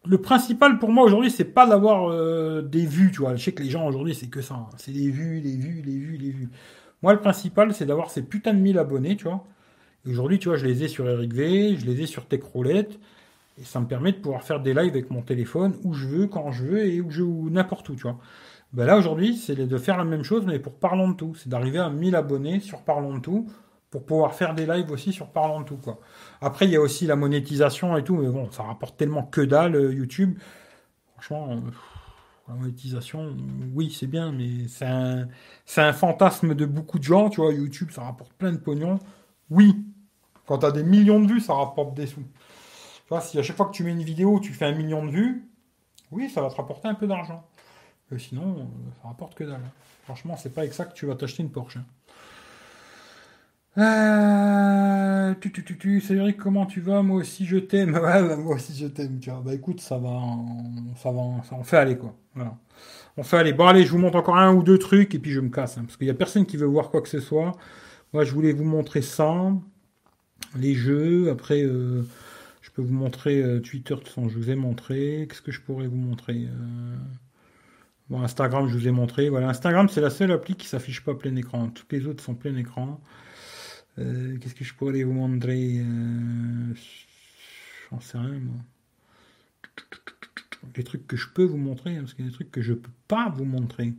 le 0.05 0.17
principal 0.17 0.79
pour 0.79 0.91
moi 0.91 1.05
aujourd'hui, 1.05 1.31
c'est 1.31 1.45
pas 1.45 1.67
d'avoir 1.67 2.09
euh, 2.09 2.61
des 2.61 2.85
vues, 2.85 3.11
tu 3.11 3.19
vois. 3.21 3.35
Je 3.35 3.43
sais 3.43 3.51
que 3.51 3.63
les 3.63 3.69
gens 3.69 3.85
aujourd'hui, 3.87 4.15
c'est 4.15 4.27
que 4.27 4.41
ça. 4.41 4.55
Hein. 4.55 4.69
C'est 4.77 4.91
des 4.91 5.09
vues, 5.11 5.39
les 5.39 5.55
vues, 5.55 5.81
les 5.85 5.97
vues, 5.97 6.17
les 6.17 6.31
vues. 6.31 6.49
Moi, 7.01 7.13
le 7.13 7.19
principal, 7.19 7.73
c'est 7.73 7.85
d'avoir 7.85 8.09
ces 8.09 8.23
putains 8.23 8.53
de 8.53 8.59
1000 8.59 8.77
abonnés, 8.79 9.15
tu 9.15 9.25
vois. 9.25 9.43
Aujourd'hui, 10.07 10.39
tu 10.39 10.49
vois, 10.49 10.57
je 10.57 10.65
les 10.65 10.83
ai 10.83 10.87
sur 10.87 11.07
Eric 11.07 11.33
V, 11.33 11.75
je 11.77 11.85
les 11.85 12.01
ai 12.01 12.05
sur 12.07 12.25
Techroulette. 12.25 12.99
Et 13.57 13.63
ça 13.63 13.79
me 13.79 13.87
permet 13.87 14.11
de 14.11 14.17
pouvoir 14.17 14.43
faire 14.43 14.61
des 14.61 14.73
lives 14.73 14.91
avec 14.91 15.11
mon 15.11 15.21
téléphone 15.21 15.75
où 15.83 15.93
je 15.93 16.07
veux, 16.07 16.27
quand 16.27 16.51
je 16.51 16.63
veux 16.63 16.85
et 16.85 17.01
où 17.01 17.11
je 17.11 17.23
n'importe 17.23 17.89
où, 17.89 17.95
tu 17.95 18.03
vois. 18.03 18.17
Ben 18.73 18.85
là, 18.85 18.97
aujourd'hui, 18.97 19.35
c'est 19.35 19.55
de 19.55 19.77
faire 19.77 19.97
la 19.97 20.05
même 20.05 20.23
chose, 20.23 20.45
mais 20.45 20.57
pour 20.59 20.73
Parlons 20.73 21.09
de 21.09 21.15
tout. 21.15 21.35
C'est 21.35 21.49
d'arriver 21.49 21.79
à 21.79 21.89
1000 21.89 22.15
abonnés 22.15 22.59
sur 22.61 22.81
Parlons 22.81 23.15
de 23.15 23.19
tout 23.19 23.47
pour 23.91 24.05
pouvoir 24.05 24.33
faire 24.33 24.55
des 24.55 24.65
lives 24.65 24.89
aussi 24.89 25.11
sur 25.11 25.27
Parlant 25.27 25.59
de 25.61 25.65
tout, 25.65 25.77
quoi. 25.77 25.99
Après, 26.39 26.65
il 26.65 26.71
y 26.71 26.77
a 26.77 26.81
aussi 26.81 27.05
la 27.05 27.17
monétisation 27.17 27.97
et 27.97 28.03
tout, 28.03 28.15
mais 28.15 28.29
bon, 28.29 28.49
ça 28.49 28.63
rapporte 28.63 28.97
tellement 28.97 29.23
que 29.23 29.41
dalle, 29.41 29.75
euh, 29.75 29.93
YouTube. 29.93 30.39
Franchement, 31.13 31.51
euh, 31.51 31.59
la 32.47 32.53
monétisation, 32.55 33.35
oui, 33.75 33.91
c'est 33.91 34.07
bien, 34.07 34.31
mais 34.31 34.67
c'est 34.69 34.85
un, 34.85 35.27
c'est 35.65 35.81
un 35.81 35.91
fantasme 35.91 36.55
de 36.55 36.65
beaucoup 36.65 36.99
de 36.99 37.03
gens, 37.03 37.29
tu 37.29 37.41
vois. 37.41 37.53
YouTube, 37.53 37.91
ça 37.91 38.03
rapporte 38.03 38.31
plein 38.33 38.53
de 38.53 38.57
pognon. 38.57 38.97
Oui, 39.49 39.75
quand 40.45 40.59
tu 40.59 40.65
as 40.65 40.71
des 40.71 40.83
millions 40.83 41.19
de 41.19 41.27
vues, 41.27 41.41
ça 41.41 41.53
rapporte 41.53 41.93
des 41.93 42.07
sous. 42.07 42.23
Si 43.19 43.37
à 43.39 43.43
chaque 43.43 43.57
fois 43.57 43.65
que 43.65 43.73
tu 43.73 43.83
mets 43.83 43.91
une 43.91 44.03
vidéo, 44.03 44.39
tu 44.39 44.53
fais 44.53 44.65
un 44.65 44.75
million 44.75 45.05
de 45.05 45.11
vues, 45.11 45.49
oui, 46.11 46.29
ça 46.29 46.41
va 46.41 46.49
te 46.49 46.55
rapporter 46.55 46.87
un 46.87 46.93
peu 46.93 47.07
d'argent. 47.07 47.43
sinon, 48.17 48.59
euh, 48.59 48.63
ça 49.01 49.07
rapporte 49.09 49.35
que 49.35 49.43
dalle. 49.43 49.61
Franchement, 50.03 50.37
c'est 50.37 50.53
pas 50.53 50.63
exact 50.63 50.91
que 50.91 50.97
tu 50.97 51.05
vas 51.05 51.15
t'acheter 51.15 51.43
une 51.43 51.51
Porsche. 51.51 51.77
Hein. 51.77 51.85
Euh, 53.77 55.33
tu, 55.39 55.51
tu, 55.51 55.63
tu, 55.63 55.77
tu, 55.77 56.01
Cédric, 56.01 56.37
comment 56.37 56.65
tu 56.65 56.81
vas? 56.81 57.01
Moi 57.01 57.17
aussi 57.17 57.45
je 57.45 57.57
t'aime. 57.57 57.93
Bah, 58.01 58.35
moi 58.35 58.55
aussi 58.55 58.77
je 58.77 58.87
t'aime. 58.87 59.19
Bah 59.43 59.53
écoute, 59.53 59.79
ça 59.79 59.97
va, 59.97 60.21
ça 60.97 61.11
va, 61.11 61.21
ça 61.47 61.55
en 61.55 61.63
fait 61.63 61.77
aller 61.77 61.97
quoi. 61.97 62.13
Voilà. 62.35 62.57
On 63.17 63.23
fait 63.23 63.37
aller. 63.37 63.53
Bon 63.53 63.67
allez, 63.67 63.85
je 63.85 63.91
vous 63.91 63.97
montre 63.97 64.17
encore 64.17 64.37
un 64.37 64.53
ou 64.53 64.61
deux 64.63 64.77
trucs 64.77 65.15
et 65.15 65.19
puis 65.19 65.31
je 65.31 65.39
me 65.39 65.49
casse, 65.49 65.77
hein, 65.77 65.83
parce 65.85 65.95
qu'il 65.95 66.07
y 66.07 66.09
a 66.09 66.13
personne 66.13 66.45
qui 66.45 66.57
veut 66.57 66.65
voir 66.65 66.89
quoi 66.89 67.01
que 67.01 67.09
ce 67.09 67.21
soit. 67.21 67.53
Moi, 68.13 68.25
je 68.25 68.33
voulais 68.33 68.51
vous 68.51 68.65
montrer 68.65 69.01
ça, 69.01 69.53
les 70.57 70.73
jeux. 70.75 71.29
Après, 71.31 71.63
euh, 71.63 72.03
peux 72.73 72.81
vous 72.81 72.93
montrer 72.93 73.41
euh, 73.41 73.59
Twitter, 73.59 73.95
de 73.95 73.99
toute 73.99 74.29
je 74.29 74.37
vous 74.37 74.49
ai 74.49 74.55
montré. 74.55 75.25
Qu'est-ce 75.27 75.41
que 75.41 75.51
je 75.51 75.61
pourrais 75.61 75.87
vous 75.87 75.97
montrer 75.97 76.45
euh, 76.45 76.95
Bon, 78.09 78.21
Instagram, 78.21 78.67
je 78.67 78.77
vous 78.77 78.87
ai 78.87 78.91
montré. 78.91 79.29
Voilà, 79.29 79.49
Instagram, 79.49 79.89
c'est 79.89 80.01
la 80.01 80.09
seule 80.09 80.31
appli 80.31 80.55
qui 80.55 80.67
s'affiche 80.67 81.01
pas 81.01 81.15
plein 81.15 81.35
écran. 81.35 81.69
Toutes 81.69 81.91
les 81.91 82.07
autres 82.07 82.23
sont 82.23 82.35
plein 82.35 82.55
écran. 82.55 83.01
Euh, 83.99 84.37
qu'est-ce 84.37 84.55
que 84.55 84.63
je 84.63 84.73
pourrais 84.73 85.03
vous 85.03 85.13
montrer 85.13 85.83
J'en 87.89 87.99
sais 87.99 88.17
rien, 88.17 88.39
moi. 88.39 88.55
Les 90.75 90.83
trucs 90.83 91.07
que 91.07 91.17
je 91.17 91.27
peux 91.27 91.43
vous 91.43 91.57
montrer, 91.57 91.97
hein, 91.97 92.01
parce 92.01 92.13
qu'il 92.13 92.23
y 92.23 92.27
a 92.27 92.31
des 92.31 92.35
trucs 92.35 92.51
que 92.51 92.61
je 92.61 92.73
peux 92.73 92.91
pas 93.07 93.29
vous 93.29 93.45
montrer. 93.45 93.93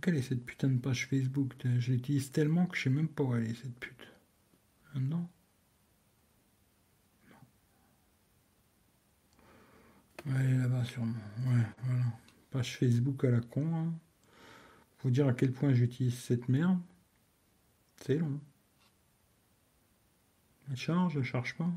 Quelle 0.00 0.16
est 0.16 0.22
cette 0.22 0.44
putain 0.44 0.68
de 0.68 0.78
page 0.78 1.06
Facebook 1.06 1.52
Je 1.78 1.92
l'utilise 1.92 2.32
tellement 2.32 2.66
que 2.66 2.76
je 2.76 2.84
sais 2.84 2.90
même 2.90 3.08
pas 3.08 3.22
où 3.22 3.36
elle 3.36 3.44
est, 3.44 3.54
cette 3.54 3.78
pute. 3.78 4.08
Non 4.96 5.28
Ouais, 10.26 10.54
là-bas, 10.54 10.84
sûrement. 10.84 11.12
Ouais, 11.46 11.62
voilà. 11.84 12.04
Page 12.50 12.76
Facebook 12.78 13.24
à 13.24 13.30
la 13.30 13.40
con. 13.40 13.66
Hein. 13.74 13.92
Faut 14.98 15.10
dire 15.10 15.28
à 15.28 15.34
quel 15.34 15.52
point 15.52 15.72
j'utilise 15.74 16.18
cette 16.18 16.48
merde. 16.48 16.78
C'est 17.96 18.16
long. 18.16 18.40
Elle 20.70 20.76
charge, 20.76 21.16
elle 21.16 21.24
charge 21.24 21.54
pas. 21.56 21.70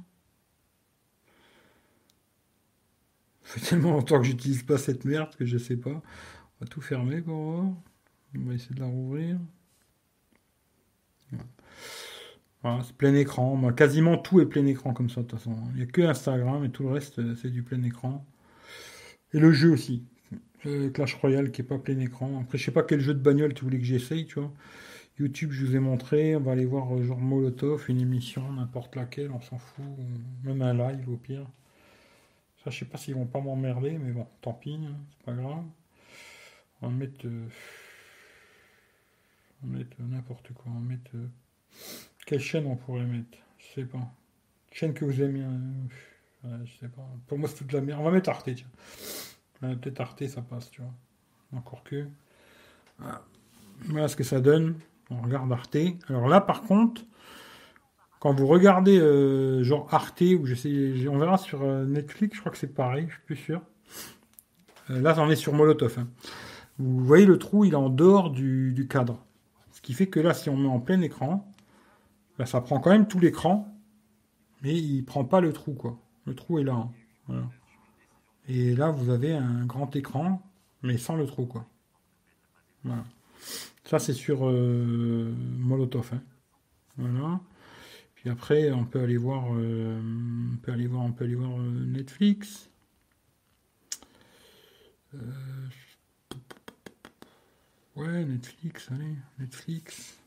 Ça 3.44 3.53
fait 3.60 3.69
tellement 3.69 3.91
longtemps 3.91 4.19
que 4.19 4.26
j'utilise 4.26 4.64
pas 4.64 4.78
cette 4.78 5.06
merde 5.06 5.36
que 5.36 5.45
je 5.45 5.57
sais 5.57 5.78
pas. 5.78 5.90
On 5.90 6.02
va 6.61 6.68
tout 6.68 6.82
fermer 6.82 7.22
pour 7.22 7.36
voir. 7.36 7.65
On 8.36 8.45
va 8.45 8.53
essayer 8.53 8.76
de 8.76 8.80
la 8.80 8.88
rouvrir. 8.88 9.38
Voilà, 12.61 12.84
c'est 12.84 12.95
plein 12.95 13.14
écran. 13.14 13.56
Moi, 13.56 13.74
quasiment 13.74 14.18
tout 14.18 14.40
est 14.41 14.45
plein 14.45 14.65
écran 14.65 14.94
comme 14.94 15.10
ça 15.10 15.22
de 15.22 15.28
toute 15.28 15.40
façon. 15.40 15.56
Il 15.72 15.78
n'y 15.78 15.82
a 15.84 15.86
que 15.86 16.02
Instagram 16.02 16.64
et 16.65 16.69
tout 16.72 16.84
le 16.84 16.90
reste 16.90 17.19
euh, 17.19 17.36
c'est 17.36 17.49
du 17.49 17.64
plein 17.64 17.82
écran. 17.84 18.26
Et 19.34 19.40
le 19.40 19.52
jeu 19.52 19.72
aussi. 19.72 20.04
Clash 20.94 21.14
Royale 21.16 21.52
qui 21.52 21.62
est 21.62 21.66
pas 21.66 21.78
plein 21.78 21.99
écran. 21.99 22.40
Après 22.41 22.58
je 22.58 22.66
sais 22.66 22.72
pas 22.72 22.84
quel 22.84 22.99
jeu 22.99 23.14
de 23.14 23.20
bagnole 23.20 23.54
tu 23.54 23.64
voulais 23.64 23.78
que 23.78 23.86
j'essaye, 23.86 24.26
tu 24.26 24.40
vois. 24.40 24.52
YouTube, 25.20 25.52
je 25.52 25.66
vous 25.66 25.76
ai 25.76 25.80
montré. 25.80 26.36
On 26.36 26.41
va 26.41 26.52
aller 26.52 26.66
voir 26.66 26.95
euh, 26.95 27.04
genre 27.04 27.20
Molotov, 27.20 27.86
une 27.90 27.99
émission, 27.99 28.52
n'importe 28.54 28.95
laquelle, 28.95 29.32
on 29.32 29.41
s'en 29.41 29.58
fout. 29.58 29.84
Même 30.44 30.62
un 30.62 30.74
live 30.74 31.10
au 31.10 31.18
pire. 31.18 31.48
Ça, 32.64 32.70
je 32.70 32.80
sais 32.80 32.86
pas 32.86 32.98
s'ils 32.98 33.16
vont 33.16 33.26
pas 33.26 33.41
m'emmerder, 33.41 33.98
mais 33.98 34.12
bon, 34.12 34.28
tant 34.41 34.54
pis, 34.54 34.76
hein, 34.76 34.95
c'est 35.10 35.26
pas 35.26 35.34
grave. 35.34 35.64
On 36.82 36.90
va 36.90 36.94
mettre. 36.94 37.26
Euh, 37.26 37.48
on 39.64 39.68
va 39.68 39.78
mettre 39.80 39.98
n'importe 39.99 40.54
quoi. 40.54 40.66
On 40.68 40.80
va 40.80 40.88
mettre. 40.88 41.12
Euh, 41.16 41.28
quelle 42.28 42.40
chaîne 42.40 42.68
on 42.68 42.76
pourrait 42.76 43.06
mettre? 43.06 43.38
Je 43.58 43.82
sais 43.82 43.86
pas. 43.86 44.14
Chaîne 44.72 44.94
que 44.94 45.06
vous 45.06 45.22
aimez. 45.22 45.44
Ouais, 46.43 46.51
je 46.65 46.77
sais 46.80 46.89
pas. 46.89 47.07
Pour 47.27 47.38
moi, 47.38 47.49
c'est 47.49 47.55
toute 47.55 47.72
la 47.73 47.81
merde. 47.81 47.99
On 48.01 48.05
va 48.05 48.11
mettre 48.11 48.30
Arte, 48.30 48.49
tiens. 48.53 48.68
Peut-être 49.59 49.99
Arte, 50.01 50.27
ça 50.27 50.41
passe, 50.41 50.69
tu 50.69 50.81
vois. 50.81 50.93
Encore 51.57 51.84
que. 51.84 52.07
Voilà 53.85 54.07
ce 54.07 54.15
que 54.15 54.23
ça 54.23 54.39
donne. 54.39 54.76
On 55.09 55.22
regarde 55.22 55.51
Arte. 55.51 55.77
Alors 56.09 56.27
là, 56.27 56.41
par 56.41 56.61
contre, 56.64 57.03
quand 58.19 58.34
vous 58.34 58.47
regardez 58.47 58.99
euh, 58.99 59.64
genre 59.64 59.88
Arte, 59.93 60.22
ou 60.22 60.45
je 60.45 60.55
sais, 60.55 61.07
on 61.07 61.18
verra 61.18 61.38
sur 61.38 61.64
euh, 61.64 61.85
Netflix, 61.85 62.35
je 62.35 62.39
crois 62.41 62.51
que 62.51 62.57
c'est 62.57 62.73
pareil, 62.73 63.05
je 63.07 63.14
suis 63.14 63.23
plus 63.26 63.35
sûr. 63.35 63.61
Euh, 64.89 65.01
là, 65.01 65.15
on 65.19 65.30
est 65.30 65.35
sur 65.35 65.53
Molotov. 65.53 65.99
Hein. 65.99 66.07
Vous 66.80 67.03
voyez 67.03 67.26
le 67.26 67.38
trou, 67.38 67.65
il 67.65 67.73
est 67.73 67.77
en 67.77 67.89
dehors 67.89 68.31
du, 68.31 68.88
cadre. 68.89 69.23
Ce 69.72 69.81
qui 69.81 69.93
fait 69.93 70.07
que 70.07 70.19
là, 70.19 70.34
si 70.34 70.49
on 70.49 70.57
met 70.57 70.68
en 70.68 70.80
plein 70.80 71.01
écran, 71.01 71.51
là, 72.38 72.45
ça 72.45 72.61
prend 72.61 72.80
quand 72.80 72.91
même 72.91 73.07
tout 73.07 73.19
l'écran, 73.19 73.73
mais 74.61 74.76
il 74.76 75.03
prend 75.03 75.23
pas 75.23 75.41
le 75.41 75.53
trou, 75.53 75.73
quoi. 75.73 75.99
Le 76.28 76.36
trou 76.36 76.60
est 76.60 76.64
là. 76.64 76.88
Hein. 77.30 77.49
Et 78.49 78.76
là, 78.76 78.91
vous 78.91 79.10
avez 79.10 79.34
un 79.34 79.66
grand 79.66 79.95
écran, 79.95 80.41
mais 80.84 80.98
sans 80.98 81.16
le 81.16 81.26
trou, 81.26 81.45
quoi. 81.45 81.66
Ça, 83.86 83.99
c'est 83.99 84.14
sur 84.14 84.48
euh, 84.48 85.34
Molotov. 85.58 86.12
Hein. 86.14 86.22
Voilà. 86.98 87.40
Puis 88.16 88.30
après, 88.30 88.72
on 88.72 88.84
peut 88.84 88.99
aller 88.99 89.16
voir, 89.18 89.45
euh, 89.54 90.02
on 90.54 90.58
peut 90.58 90.74
aller 90.74 90.88
voir, 90.88 91.04
on 91.04 91.14
peut 91.14 91.24
aller 91.24 91.36
voir 91.36 91.60
euh, 91.60 91.86
Netflix. 91.86 92.70
ouais, 97.95 98.26
Netflix, 98.26 98.91
allez, 98.91 99.16
Netflix. 99.40 100.20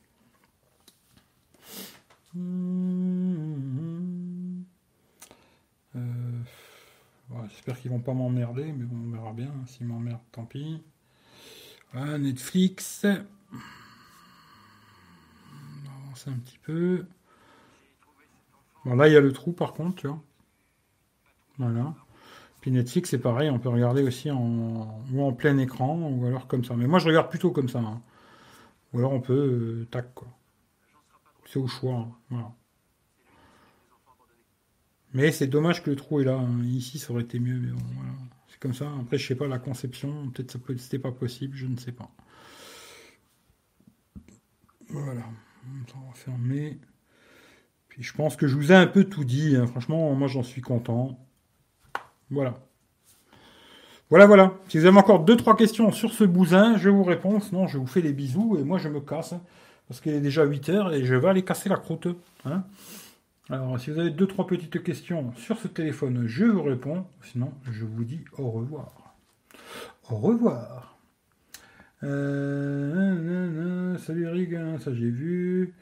J'espère 5.95 7.79
qu'ils 7.81 7.91
vont 7.91 8.01
pas 8.01 8.15
m'emmerder, 8.15 8.73
mais 8.73 8.87
on 8.93 9.11
verra 9.11 9.33
bien. 9.33 9.53
S'ils 9.67 9.87
m'emmerdent, 9.87 10.21
tant 10.33 10.45
pis. 10.45 10.83
Netflix 11.95 13.07
un 16.29 16.39
petit 16.39 16.59
peu. 16.59 17.07
Bon, 18.85 18.95
là, 18.95 19.09
il 19.09 19.13
y 19.13 19.17
a 19.17 19.21
le 19.21 19.33
trou, 19.33 19.53
par 19.53 19.73
contre, 19.75 19.97
tu 19.97 20.07
vois. 20.07 20.23
Voilà. 21.59 21.95
Puis 22.61 22.71
Netflix, 22.71 23.11
c'est 23.11 23.19
pareil, 23.19 23.51
on 23.51 23.59
peut 23.59 23.69
regarder 23.69 24.03
aussi 24.03 24.31
en, 24.31 25.03
ou 25.13 25.23
en 25.23 25.33
plein 25.33 25.57
écran, 25.59 25.97
ou 25.97 26.27
alors 26.27 26.47
comme 26.47 26.65
ça. 26.65 26.75
Mais 26.77 26.87
moi, 26.87 26.99
je 26.99 27.07
regarde 27.07 27.31
plutôt 27.31 27.51
comme 27.51 27.69
ça. 27.69 27.79
Hein. 27.79 28.03
Ou 28.93 28.99
alors 28.99 29.13
on 29.13 29.21
peut, 29.21 29.33
euh, 29.83 29.89
tac, 29.91 30.15
quoi. 30.15 30.29
C'est 31.47 31.59
au 31.59 31.67
choix. 31.67 31.95
Hein. 31.95 32.13
Voilà. 32.31 32.53
Mais 35.13 35.33
c'est 35.33 35.47
dommage 35.47 35.83
que 35.83 35.91
le 35.91 35.97
trou 35.97 36.21
est 36.21 36.25
là. 36.25 36.37
Hein. 36.37 36.63
Ici, 36.65 36.99
ça 36.99 37.13
aurait 37.13 37.23
été 37.23 37.39
mieux, 37.39 37.59
mais 37.59 37.73
bon. 37.73 37.81
C'est 38.49 38.59
comme 38.59 38.75
ça. 38.75 38.91
Après, 39.01 39.19
je 39.19 39.27
sais 39.27 39.35
pas, 39.35 39.49
la 39.49 39.59
conception, 39.59 40.31
peut-être 40.31 40.53
ça 40.53 40.59
peut, 40.59 40.77
c'était 40.77 40.99
pas 40.99 41.13
possible, 41.13 41.57
je 41.57 41.67
ne 41.67 41.77
sais 41.77 41.93
pas. 41.93 42.11
Voilà. 44.89 45.23
On 45.95 46.09
va 46.09 46.15
fermer. 46.15 46.79
Puis 47.89 48.03
je 48.03 48.13
pense 48.15 48.37
que 48.37 48.47
je 48.47 48.57
vous 48.57 48.73
ai 48.73 48.75
un 48.75 48.87
peu 48.87 49.05
tout 49.05 49.25
dit. 49.25 49.57
Hein. 49.57 49.67
Franchement, 49.67 50.15
moi 50.15 50.29
j'en 50.29 50.43
suis 50.43 50.63
content. 50.63 51.19
Voilà. 52.31 52.61
Voilà, 54.09 54.27
voilà. 54.27 54.55
Si 54.69 54.79
vous 54.79 54.87
avez 54.87 54.99
encore 54.99 55.21
deux, 55.21 55.37
trois 55.37 55.57
questions 55.57 55.93
sur 55.93 56.13
ce 56.13 56.25
bousin, 56.25 56.77
je 56.77 56.89
vous 56.89 57.05
réponds. 57.05 57.41
Sinon, 57.41 57.67
je 57.67 57.79
vous 57.79 57.87
fais 57.87 58.03
des 58.03 58.13
bisous 58.13 58.57
et 58.59 58.65
moi 58.65 58.79
je 58.79 58.89
me 58.89 59.01
casse. 59.01 59.33
Hein. 59.33 59.41
parce 59.89 60.01
qu'il 60.01 60.13
est 60.13 60.21
déjà 60.21 60.45
8 60.45 60.69
heures 60.71 60.93
et 60.93 61.05
je 61.05 61.15
vais 61.15 61.29
aller 61.29 61.45
casser 61.45 61.69
la 61.69 61.77
croûte. 61.77 62.09
Alors, 63.51 63.81
si 63.81 63.91
vous 63.91 63.99
avez 63.99 64.11
deux, 64.11 64.29
trois 64.29 64.47
petites 64.47 64.81
questions 64.81 65.33
sur 65.35 65.59
ce 65.59 65.67
téléphone, 65.67 66.25
je 66.29 66.45
vous 66.45 66.63
réponds. 66.63 67.05
Sinon, 67.21 67.53
je 67.69 67.85
vous 67.85 68.05
dis 68.05 68.21
au 68.39 68.49
revoir. 68.49 69.17
Au 70.09 70.17
revoir. 70.17 70.97
Euh, 72.05 73.99
salut 73.99 74.57
hein, 74.57 74.79
ça 74.79 74.95
j'ai 74.95 75.11
vu. 75.11 75.75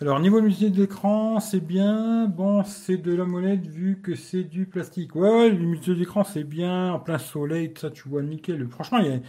Alors 0.00 0.18
niveau 0.20 0.40
musique 0.40 0.72
d'écran, 0.72 1.38
c'est 1.38 1.60
bien. 1.60 2.26
Bon, 2.28 2.64
c'est 2.64 2.96
de 2.96 3.14
la 3.14 3.26
molette 3.26 3.66
vu 3.66 4.00
que 4.02 4.14
c'est 4.14 4.44
du 4.44 4.64
plastique. 4.64 5.14
Ouais, 5.14 5.50
le 5.50 5.94
d'écran 5.94 6.24
c'est 6.24 6.44
bien. 6.44 6.94
En 6.94 6.98
plein 6.98 7.18
soleil, 7.18 7.74
ça 7.76 7.90
tu 7.90 8.08
vois 8.08 8.22
nickel. 8.22 8.66
Franchement, 8.68 8.98
il 8.98 9.22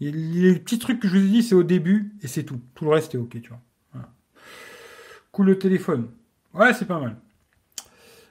y 0.00 0.08
a, 0.08 0.12
les 0.12 0.58
petits 0.60 0.78
trucs 0.78 1.00
que 1.00 1.08
je 1.08 1.16
vous 1.16 1.24
ai 1.24 1.28
dit, 1.30 1.42
c'est 1.42 1.54
au 1.54 1.64
début 1.64 2.12
et 2.22 2.28
c'est 2.28 2.44
tout. 2.44 2.60
Tout 2.74 2.84
le 2.84 2.90
reste 2.90 3.14
est 3.14 3.18
ok, 3.18 3.40
tu 3.40 3.48
vois. 3.48 3.60
Cool 5.32 5.46
le 5.46 5.58
téléphone. 5.58 6.08
Ouais, 6.58 6.74
c'est 6.74 6.86
pas 6.86 6.98
mal. 6.98 7.14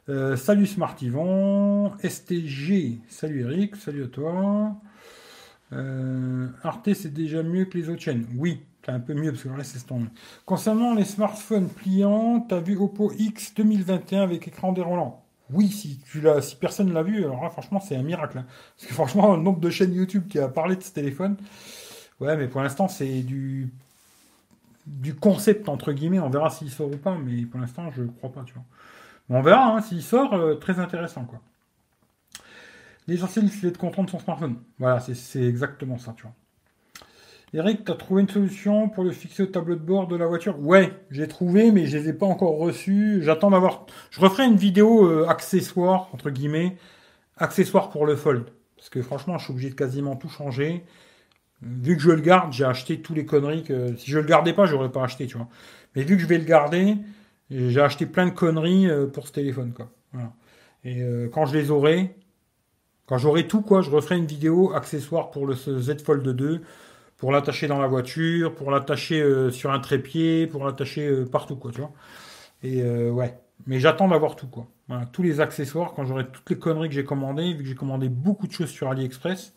Euh, 0.10 0.36
salut 0.36 0.68
Smartivon, 0.68 1.94
STG, 2.04 3.00
salut 3.08 3.44
Eric, 3.44 3.78
salut 3.78 4.04
à 4.04 4.08
toi. 4.08 4.76
Euh, 5.72 6.50
Arte, 6.62 6.94
c'est 6.94 7.14
déjà 7.14 7.42
mieux 7.42 7.64
que 7.64 7.78
les 7.78 7.88
autres 7.88 8.02
chaînes. 8.02 8.26
Oui, 8.36 8.66
C'est 8.86 8.92
un 8.92 9.00
peu 9.00 9.14
mieux 9.14 9.32
parce 9.32 9.44
que 9.44 9.48
là, 9.48 9.64
c'est 9.64 9.80
tombé. 9.88 10.08
Concernant 10.46 10.94
les 10.94 11.06
smartphones 11.06 11.70
pliants, 11.70 12.42
t'as 12.42 12.60
vu 12.60 12.76
Oppo 12.76 13.14
X 13.18 13.54
2021 13.56 14.24
avec 14.24 14.46
écran 14.46 14.74
déroulant 14.74 15.24
Oui, 15.54 15.70
si 15.70 16.02
tu 16.12 16.20
l'as, 16.20 16.42
si 16.42 16.58
personne 16.58 16.92
l'a 16.92 17.04
vu, 17.04 17.24
alors 17.24 17.42
là, 17.42 17.50
franchement, 17.50 17.80
c'est 17.80 17.96
un 17.96 18.04
miracle. 18.04 18.40
Hein. 18.40 18.46
Parce 18.76 18.90
que 18.90 18.94
franchement, 18.94 19.38
le 19.38 19.42
nombre 19.42 19.62
de 19.62 19.70
chaînes 19.70 19.94
YouTube 19.94 20.28
qui 20.28 20.38
a 20.40 20.50
parlé 20.50 20.76
de 20.76 20.84
ce 20.84 20.92
téléphone, 20.92 21.38
ouais, 22.20 22.36
mais 22.36 22.50
pour 22.50 22.62
l'instant, 22.62 22.90
c'est 22.90 23.22
du 23.22 23.72
du 24.88 25.16
concept 25.16 25.70
entre 25.70 25.92
guillemets. 25.92 26.20
On 26.20 26.30
verra 26.30 26.50
s'il 26.50 26.72
sort 26.72 26.88
ou 26.88 26.98
pas, 26.98 27.18
mais 27.18 27.44
pour 27.44 27.60
l'instant, 27.60 27.92
je 27.92 28.04
crois 28.04 28.32
pas, 28.32 28.44
tu 28.44 28.54
vois. 28.54 28.64
on 29.30 29.42
verra 29.42 29.76
hein, 29.76 29.82
s'il 29.82 30.02
sort, 30.02 30.34
euh, 30.34 30.56
très 30.56 30.80
intéressant, 30.80 31.26
quoi. 31.26 31.42
L'essentiel, 33.08 33.50
c'est 33.50 33.72
de 33.72 33.78
comprendre 33.78 34.10
son 34.10 34.20
smartphone. 34.20 34.58
Voilà, 34.80 35.00
c'est 35.00 35.44
exactement 35.44 35.98
ça, 35.98 36.14
tu 36.18 36.24
vois. 36.24 36.34
Eric, 37.54 37.86
tu 37.86 37.92
as 37.94 37.96
trouvé 37.96 38.22
une 38.22 38.30
solution 38.30 38.90
pour 38.90 39.06
le 39.06 39.12
fixer 39.12 39.44
au 39.44 39.46
tableau 39.46 39.76
de 39.76 39.82
bord 39.82 40.08
de 40.08 40.18
la 40.18 40.28
voiture? 40.28 40.60
Ouais, 40.60 40.92
j'ai 41.10 41.30
trouvé, 41.30 41.72
mais 41.72 41.86
je 41.86 41.98
les 41.98 42.10
ai 42.10 42.14
pas 42.14 42.26
encore 42.26 42.58
reçus. 42.58 43.22
J'attends 43.24 43.52
d'avoir. 43.52 43.86
Je 44.12 44.20
referai 44.20 44.46
une 44.46 44.58
vidéo 44.58 45.06
euh, 45.06 45.26
accessoire, 45.30 46.10
entre 46.14 46.30
guillemets, 46.30 46.78
accessoire 47.38 47.90
pour 47.90 48.06
le 48.06 48.18
Fold. 48.18 48.50
Parce 48.76 48.90
que 48.90 49.02
franchement, 49.02 49.38
je 49.38 49.46
suis 49.46 49.54
obligé 49.54 49.70
de 49.70 49.76
quasiment 49.76 50.18
tout 50.18 50.28
changer. 50.28 50.84
Vu 51.62 51.96
que 51.98 52.04
je 52.04 52.12
le 52.12 52.22
garde, 52.22 52.54
j'ai 52.54 52.66
acheté 52.66 53.02
tous 53.02 53.14
les 53.14 53.26
conneries 53.26 53.64
que. 53.64 53.96
Si 53.98 54.12
je 54.12 54.20
le 54.20 54.26
gardais 54.26 54.54
pas, 54.54 54.66
j'aurais 54.66 54.92
pas 54.92 55.04
acheté, 55.04 55.26
tu 55.26 55.38
vois. 55.38 55.48
Mais 55.96 56.04
vu 56.04 56.16
que 56.16 56.22
je 56.22 56.28
vais 56.28 56.38
le 56.38 56.44
garder, 56.44 56.98
j'ai 57.50 57.82
acheté 57.82 58.06
plein 58.06 58.28
de 58.28 58.32
conneries 58.32 58.88
euh, 58.88 59.08
pour 59.08 59.28
ce 59.28 59.34
téléphone, 59.34 59.74
quoi. 59.74 59.90
Et 60.84 61.02
euh, 61.02 61.28
quand 61.30 61.46
je 61.46 61.58
les 61.58 61.72
aurai, 61.72 62.16
quand 63.08 63.18
j'aurai 63.18 63.48
tout, 63.48 63.62
quoi, 63.62 63.82
je 63.82 63.90
referai 63.90 64.18
une 64.18 64.28
vidéo 64.28 64.74
accessoire 64.74 65.32
pour 65.32 65.48
le 65.48 65.56
Z 65.56 66.04
Fold 66.04 66.28
2, 66.28 66.62
pour 67.18 67.32
l'attacher 67.32 67.68
dans 67.68 67.80
la 67.80 67.88
voiture, 67.88 68.54
pour 68.54 68.70
l'attacher 68.70 69.20
euh, 69.20 69.50
sur 69.50 69.72
un 69.72 69.80
trépied, 69.80 70.46
pour 70.46 70.66
l'attacher 70.66 71.26
partout, 71.26 71.56
quoi, 71.56 71.72
tu 71.72 71.82
vois. 71.82 71.92
Et 72.64 72.84
ouais. 72.84 73.38
Mais 73.66 73.80
j'attends 73.80 74.08
d'avoir 74.08 74.36
tout, 74.36 74.48
quoi. 74.48 74.68
Tous 75.12 75.24
les 75.24 75.42
accessoires, 75.42 75.94
quand 75.94 76.06
j'aurai 76.06 76.28
toutes 76.28 76.50
les 76.50 76.60
conneries 76.60 76.90
que 76.90 76.96
j'ai 76.96 77.04
commandées, 77.04 77.54
vu 77.54 77.64
que 77.64 77.70
j'ai 77.70 77.76
commandé 77.76 78.08
beaucoup 78.08 78.48
de 78.48 78.52
choses 78.52 78.70
sur 78.70 78.88
AliExpress, 78.90 79.54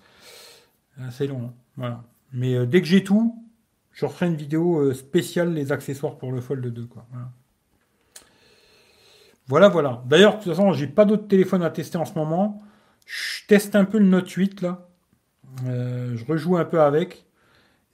c'est 1.11 1.27
long, 1.27 1.45
hein. 1.45 1.53
Voilà. 1.81 2.05
Mais 2.33 2.67
dès 2.67 2.81
que 2.81 2.87
j'ai 2.87 3.03
tout, 3.03 3.45
je 3.91 4.07
referai 4.07 4.27
une 4.27 4.37
vidéo 4.37 4.93
spéciale 4.93 5.53
les 5.53 5.73
accessoires 5.73 6.17
pour 6.17 6.31
le 6.31 6.41
Fold 6.41 6.65
2, 6.65 6.87
quoi. 6.87 7.07
Voilà. 9.49 9.69
Voilà. 9.69 10.03
D'ailleurs, 10.07 10.39
de 10.39 10.43
toute 10.45 10.53
façon, 10.53 10.73
j'ai 10.73 10.87
pas 10.87 11.05
d'autres 11.05 11.27
téléphones 11.27 11.63
à 11.63 11.71
tester 11.71 11.99
en 11.99 12.05
ce 12.05 12.15
moment. 12.15 12.63
Je 13.05 13.47
teste 13.49 13.75
un 13.75 13.85
peu 13.85 13.99
le 13.99 14.07
Note 14.07 14.31
8 14.31 14.61
là. 14.61 14.89
Euh, 15.67 16.17
je 16.17 16.25
rejoue 16.25 16.57
un 16.57 16.65
peu 16.65 16.81
avec. 16.81 17.27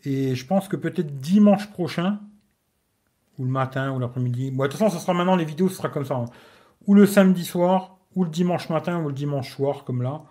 Et 0.04 0.34
je 0.34 0.46
pense 0.46 0.68
que 0.68 0.76
peut-être 0.76 1.18
dimanche 1.18 1.70
prochain, 1.70 2.20
ou 3.38 3.44
le 3.44 3.50
matin, 3.50 3.92
ou 3.92 3.98
l'après-midi. 3.98 4.50
Bon, 4.50 4.64
de 4.64 4.68
toute 4.68 4.78
façon, 4.78 4.94
ça 4.94 5.02
sera 5.02 5.14
maintenant, 5.14 5.36
les 5.36 5.44
vidéos, 5.44 5.68
ce 5.68 5.76
sera 5.76 5.88
comme 5.88 6.04
ça. 6.04 6.14
Hein. 6.14 6.26
Ou 6.86 6.94
le 6.94 7.06
samedi 7.06 7.44
soir, 7.44 7.96
ou 8.14 8.24
le 8.24 8.30
dimanche 8.30 8.68
matin, 8.68 9.02
ou 9.02 9.08
le 9.08 9.14
dimanche 9.14 9.54
soir, 9.54 9.84
comme 9.84 10.02
là. 10.02 10.22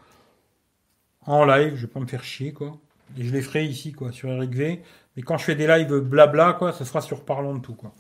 En 1.25 1.43
live, 1.45 1.75
je 1.75 1.87
vais 1.87 1.91
pas 1.91 1.99
me 1.99 2.05
faire 2.05 2.23
chier, 2.23 2.53
quoi. 2.53 2.77
Et 3.17 3.23
je 3.23 3.31
les 3.33 3.41
ferai 3.41 3.65
ici, 3.65 3.91
quoi, 3.91 4.11
sur 4.11 4.29
Eric 4.29 4.53
V. 4.53 4.81
Mais 5.15 5.23
quand 5.23 5.37
je 5.37 5.45
fais 5.45 5.55
des 5.55 5.67
lives 5.67 5.99
blabla, 5.99 6.53
quoi, 6.53 6.73
ce 6.73 6.83
sera 6.83 7.01
sur 7.01 7.23
parlant 7.23 7.53
de 7.53 7.59
tout, 7.59 7.75
quoi. 7.75 7.93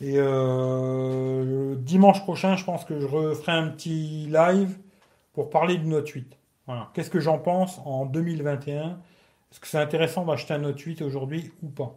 Et 0.00 0.14
euh, 0.16 1.76
dimanche 1.76 2.20
prochain, 2.22 2.56
je 2.56 2.64
pense 2.64 2.84
que 2.84 2.98
je 2.98 3.06
referai 3.06 3.52
un 3.52 3.68
petit 3.68 4.26
live 4.26 4.76
pour 5.32 5.50
parler 5.50 5.76
du 5.76 5.86
Note 5.86 6.08
8. 6.08 6.36
Voilà. 6.66 6.90
Qu'est-ce 6.94 7.10
que 7.10 7.20
j'en 7.20 7.38
pense 7.38 7.80
en 7.84 8.04
2021 8.06 8.98
Est-ce 9.50 9.60
que 9.60 9.66
c'est 9.66 9.78
intéressant 9.78 10.24
d'acheter 10.24 10.54
un 10.54 10.58
Note 10.58 10.80
8 10.80 11.02
aujourd'hui 11.02 11.52
ou 11.62 11.68
pas? 11.68 11.96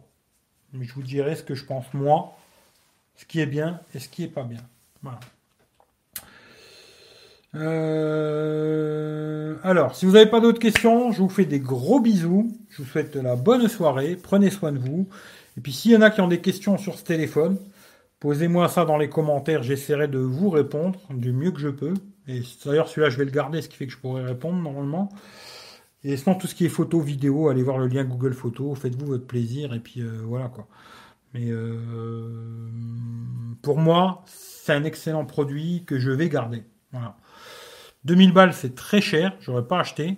Mais 0.72 0.84
je 0.84 0.94
vous 0.94 1.02
dirai 1.02 1.34
ce 1.34 1.42
que 1.42 1.54
je 1.54 1.64
pense 1.64 1.92
moi, 1.92 2.36
ce 3.16 3.24
qui 3.24 3.40
est 3.40 3.46
bien 3.46 3.80
et 3.94 3.98
ce 3.98 4.08
qui 4.08 4.24
est 4.24 4.28
pas 4.28 4.44
bien. 4.44 4.60
Voilà. 5.02 5.18
Euh, 7.54 9.28
alors, 9.62 9.94
si 9.96 10.06
vous 10.06 10.12
n'avez 10.12 10.30
pas 10.30 10.40
d'autres 10.40 10.58
questions, 10.58 11.12
je 11.12 11.22
vous 11.22 11.28
fais 11.28 11.44
des 11.44 11.60
gros 11.60 12.00
bisous. 12.00 12.56
Je 12.68 12.82
vous 12.82 12.88
souhaite 12.88 13.16
la 13.16 13.36
bonne 13.36 13.68
soirée. 13.68 14.16
Prenez 14.20 14.50
soin 14.50 14.72
de 14.72 14.78
vous. 14.78 15.08
Et 15.56 15.60
puis, 15.60 15.72
s'il 15.72 15.92
y 15.92 15.96
en 15.96 16.02
a 16.02 16.10
qui 16.10 16.20
ont 16.20 16.28
des 16.28 16.40
questions 16.40 16.78
sur 16.78 16.98
ce 16.98 17.04
téléphone, 17.04 17.58
posez-moi 18.20 18.68
ça 18.68 18.84
dans 18.84 18.98
les 18.98 19.08
commentaires. 19.08 19.62
J'essaierai 19.62 20.08
de 20.08 20.18
vous 20.18 20.50
répondre 20.50 21.00
du 21.10 21.32
mieux 21.32 21.50
que 21.50 21.60
je 21.60 21.68
peux. 21.68 21.94
Et 22.26 22.42
d'ailleurs, 22.64 22.88
celui-là, 22.88 23.10
je 23.10 23.16
vais 23.16 23.24
le 23.24 23.30
garder, 23.30 23.62
ce 23.62 23.68
qui 23.68 23.76
fait 23.76 23.86
que 23.86 23.92
je 23.92 23.98
pourrai 23.98 24.24
répondre 24.24 24.58
normalement. 24.58 25.08
Et 26.04 26.16
sinon, 26.16 26.36
tout 26.36 26.46
ce 26.46 26.54
qui 26.54 26.64
est 26.66 26.68
photo, 26.68 27.00
vidéo, 27.00 27.48
allez 27.48 27.62
voir 27.62 27.78
le 27.78 27.88
lien 27.88 28.04
Google 28.04 28.34
Photos, 28.34 28.78
faites-vous 28.78 29.06
votre 29.06 29.26
plaisir, 29.26 29.74
et 29.74 29.80
puis 29.80 30.00
euh, 30.00 30.20
voilà 30.24 30.48
quoi. 30.48 30.68
Mais 31.34 31.50
euh, 31.50 31.78
pour 33.62 33.78
moi, 33.78 34.22
c'est 34.26 34.72
un 34.72 34.84
excellent 34.84 35.24
produit 35.24 35.84
que 35.84 35.98
je 35.98 36.10
vais 36.10 36.28
garder. 36.28 36.62
Voilà. 36.92 37.16
2000 38.04 38.32
balles, 38.32 38.54
c'est 38.54 38.74
très 38.74 39.00
cher, 39.00 39.36
j'aurais 39.40 39.66
pas 39.66 39.80
acheté. 39.80 40.16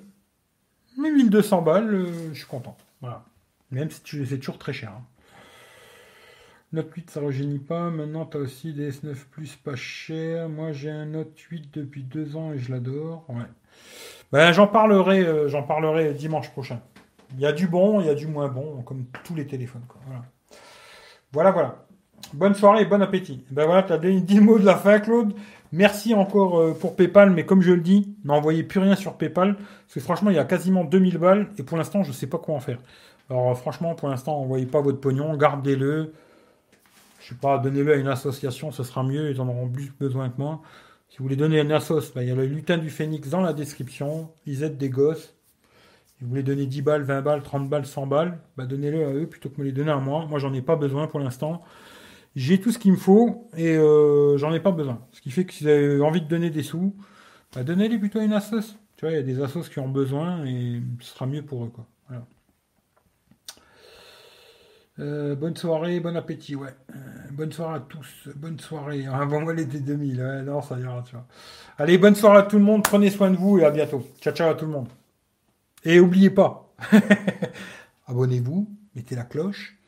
Mais 0.98 1.10
1200 1.10 1.62
balles, 1.62 1.94
euh, 1.94 2.32
je 2.32 2.38
suis 2.38 2.46
content. 2.46 2.76
Voilà. 3.00 3.24
Même 3.70 3.90
si 3.90 4.26
c'est 4.26 4.38
toujours 4.38 4.58
très 4.58 4.72
cher. 4.72 4.90
Hein. 4.90 5.02
Note 6.72 6.92
8, 6.94 7.10
ça 7.10 7.20
rajeunit 7.20 7.58
pas. 7.58 7.90
Maintenant, 7.90 8.26
tu 8.26 8.36
as 8.36 8.40
aussi 8.40 8.72
des 8.72 8.92
S9 8.92 9.14
Plus 9.30 9.56
pas 9.56 9.74
cher. 9.74 10.48
Moi, 10.48 10.72
j'ai 10.72 10.90
un 10.90 11.06
Note 11.06 11.36
8 11.36 11.72
depuis 11.72 12.02
deux 12.02 12.36
ans 12.36 12.52
et 12.52 12.58
je 12.58 12.70
l'adore. 12.70 13.24
Ouais. 13.28 13.46
Ben, 14.30 14.52
j'en 14.52 14.68
parlerai, 14.68 15.24
euh, 15.26 15.62
parlerai 15.62 16.14
dimanche 16.14 16.50
prochain. 16.50 16.80
Il 17.34 17.40
y 17.40 17.46
a 17.46 17.52
du 17.52 17.66
bon, 17.66 18.00
il 18.00 18.06
y 18.06 18.10
a 18.10 18.14
du 18.14 18.26
moins 18.26 18.48
bon, 18.48 18.82
comme 18.82 19.06
tous 19.24 19.34
les 19.34 19.46
téléphones. 19.46 19.82
Voilà. 21.32 21.52
voilà. 21.52 21.84
Bonne 22.32 22.54
soirée 22.54 22.82
et 22.82 22.86
bon 22.86 23.02
appétit. 23.02 23.44
Ben 23.50 23.66
voilà, 23.66 23.82
tu 23.82 23.92
as 23.92 23.98
des 23.98 24.20
10 24.20 24.40
mots 24.40 24.58
de 24.58 24.64
la 24.64 24.76
fin, 24.76 25.00
Claude. 25.00 25.32
Merci 25.72 26.14
encore 26.14 26.58
euh, 26.58 26.72
pour 26.72 26.96
PayPal, 26.96 27.30
mais 27.30 27.46
comme 27.46 27.62
je 27.62 27.72
le 27.72 27.80
dis, 27.80 28.16
n'envoyez 28.24 28.64
plus 28.64 28.80
rien 28.80 28.96
sur 28.96 29.16
PayPal, 29.16 29.54
parce 29.56 29.94
que 29.94 30.00
franchement, 30.00 30.30
il 30.30 30.36
y 30.36 30.40
a 30.40 30.44
quasiment 30.44 30.84
2000 30.84 31.18
balles, 31.18 31.48
et 31.58 31.62
pour 31.62 31.76
l'instant, 31.76 32.02
je 32.02 32.08
ne 32.08 32.14
sais 32.14 32.26
pas 32.26 32.38
quoi 32.38 32.54
en 32.54 32.60
faire. 32.60 32.78
Alors 33.28 33.56
franchement, 33.56 33.94
pour 33.94 34.08
l'instant, 34.08 34.40
n'envoyez 34.40 34.66
pas 34.66 34.80
votre 34.80 34.98
pognon, 34.98 35.36
gardez-le 35.36 36.12
sais 37.30 37.36
pas, 37.40 37.58
donnez-le 37.58 37.92
à 37.92 37.96
une 37.96 38.08
association, 38.08 38.72
ce 38.72 38.82
sera 38.82 39.02
mieux, 39.02 39.30
ils 39.30 39.40
en 39.40 39.48
auront 39.48 39.68
plus 39.68 39.92
besoin 39.98 40.28
que 40.28 40.38
moi. 40.38 40.60
Si 41.08 41.18
vous 41.18 41.24
voulez 41.24 41.36
donner 41.36 41.60
une 41.60 41.72
assos, 41.72 42.12
bah, 42.14 42.22
il 42.22 42.28
y 42.28 42.32
a 42.32 42.34
le 42.34 42.46
lutin 42.46 42.78
du 42.78 42.90
phénix 42.90 43.28
dans 43.30 43.40
la 43.40 43.52
description, 43.52 44.30
ils 44.46 44.62
aident 44.62 44.78
des 44.78 44.90
gosses. 44.90 45.34
Si 46.06 46.24
vous 46.24 46.28
voulez 46.28 46.42
donner 46.42 46.66
10 46.66 46.82
balles, 46.82 47.02
20 47.02 47.22
balles, 47.22 47.42
30 47.42 47.68
balles, 47.68 47.86
100 47.86 48.06
balles, 48.06 48.38
bah, 48.56 48.66
donnez-le 48.66 49.06
à 49.06 49.12
eux 49.12 49.26
plutôt 49.26 49.48
que 49.48 49.60
me 49.60 49.64
les 49.64 49.72
donner 49.72 49.90
à 49.90 49.96
moi. 49.96 50.26
Moi, 50.26 50.38
j'en 50.38 50.52
ai 50.52 50.62
pas 50.62 50.76
besoin 50.76 51.06
pour 51.06 51.20
l'instant. 51.20 51.62
J'ai 52.36 52.60
tout 52.60 52.70
ce 52.70 52.78
qu'il 52.78 52.92
me 52.92 52.96
faut 52.96 53.48
et 53.56 53.76
euh, 53.76 54.36
j'en 54.38 54.52
ai 54.52 54.60
pas 54.60 54.70
besoin. 54.70 55.00
Ce 55.12 55.20
qui 55.20 55.30
fait 55.30 55.44
que 55.44 55.52
si 55.52 55.64
vous 55.64 55.70
avez 55.70 56.00
envie 56.00 56.20
de 56.20 56.28
donner 56.28 56.50
des 56.50 56.62
sous, 56.62 56.94
bah, 57.54 57.64
donnez-les 57.64 57.98
plutôt 57.98 58.20
à 58.20 58.24
une 58.24 58.32
assos. 58.32 58.76
Tu 58.96 59.04
vois, 59.04 59.12
il 59.12 59.16
y 59.16 59.18
a 59.18 59.22
des 59.22 59.42
assos 59.42 59.68
qui 59.68 59.78
ont 59.78 59.88
besoin 59.88 60.44
et 60.44 60.80
ce 61.00 61.14
sera 61.14 61.26
mieux 61.26 61.42
pour 61.42 61.64
eux. 61.64 61.70
Quoi. 61.74 61.86
Voilà. 62.08 62.24
Euh, 65.00 65.34
bonne 65.34 65.56
soirée, 65.56 65.98
bon 66.00 66.16
appétit, 66.16 66.54
ouais. 66.54 66.74
Euh, 66.94 66.98
bonne 67.32 67.50
soirée 67.52 67.76
à 67.76 67.80
tous, 67.80 68.28
bonne 68.36 68.58
soirée. 68.60 69.06
Ah, 69.10 69.24
bon, 69.24 69.40
moi, 69.40 69.54
l'été 69.54 69.80
2000, 69.80 70.20
ouais, 70.20 70.42
non, 70.42 70.60
ça 70.60 70.78
ira. 70.78 71.02
Allez, 71.78 71.96
bonne 71.96 72.14
soirée 72.14 72.38
à 72.38 72.42
tout 72.42 72.58
le 72.58 72.64
monde, 72.64 72.82
prenez 72.84 73.08
soin 73.08 73.30
de 73.30 73.36
vous 73.36 73.58
et 73.58 73.64
à 73.64 73.70
bientôt. 73.70 74.06
Ciao, 74.20 74.34
ciao 74.34 74.50
à 74.50 74.54
tout 74.54 74.66
le 74.66 74.72
monde. 74.72 74.88
Et 75.84 76.00
oubliez 76.00 76.28
pas, 76.28 76.74
abonnez-vous, 78.06 78.68
mettez 78.94 79.16
la 79.16 79.24
cloche. 79.24 79.79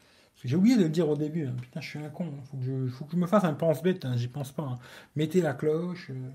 J'ai 0.44 0.56
oublié 0.56 0.76
de 0.76 0.82
le 0.82 0.88
dire 0.88 1.08
au 1.08 1.16
début, 1.16 1.46
hein. 1.46 1.54
putain, 1.60 1.80
je 1.80 1.88
suis 1.88 1.98
un 1.98 2.08
con, 2.08 2.32
il 2.54 2.90
faut, 2.90 3.04
que 3.04 3.12
je 3.12 3.16
me 3.16 3.26
fasse 3.26 3.44
un 3.44 3.54
pense-bête, 3.54 4.04
hein. 4.04 4.16
j'y 4.16 4.28
pense 4.28 4.52
pas. 4.52 4.64
Hein. 4.64 4.78
Mettez 5.14 5.40
la 5.40 5.54
cloche. 5.54 6.10
Euh, 6.10 6.30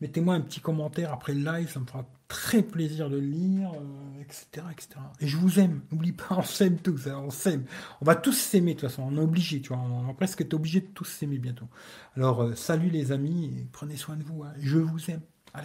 Mettez-moi 0.00 0.34
un 0.34 0.40
petit 0.40 0.60
commentaire 0.60 1.12
après 1.12 1.32
le 1.34 1.44
live, 1.44 1.70
ça 1.70 1.80
me 1.80 1.86
fera 1.86 2.04
très 2.26 2.62
plaisir 2.62 3.08
de 3.08 3.16
le 3.16 3.26
lire, 3.26 3.70
etc., 4.20 4.46
euh, 4.58 4.70
etc. 4.70 4.88
Et 5.20 5.26
je 5.26 5.36
vous 5.36 5.60
aime, 5.60 5.82
n'oublie 5.90 6.12
pas, 6.12 6.26
on 6.36 6.42
s'aime 6.42 6.78
tous, 6.78 7.06
hein, 7.06 7.22
on 7.24 7.30
s'aime. 7.30 7.64
On 8.00 8.04
va 8.04 8.16
tous 8.16 8.36
s'aimer 8.36 8.74
de 8.74 8.80
toute 8.80 8.90
façon, 8.90 9.04
on 9.06 9.16
est 9.16 9.20
obligé, 9.20 9.60
tu 9.60 9.68
vois, 9.68 9.78
on 9.78 10.02
va 10.02 10.12
presque 10.14 10.40
être 10.40 10.54
obligé 10.54 10.80
de 10.80 10.88
tous 10.88 11.04
s'aimer 11.04 11.38
bientôt. 11.38 11.68
Alors, 12.16 12.42
euh, 12.42 12.54
salut 12.54 12.90
les 12.90 13.12
amis, 13.12 13.66
prenez 13.72 13.96
soin 13.96 14.16
de 14.16 14.24
vous, 14.24 14.42
hein. 14.42 14.52
je 14.58 14.78
vous 14.78 15.10
aime. 15.10 15.22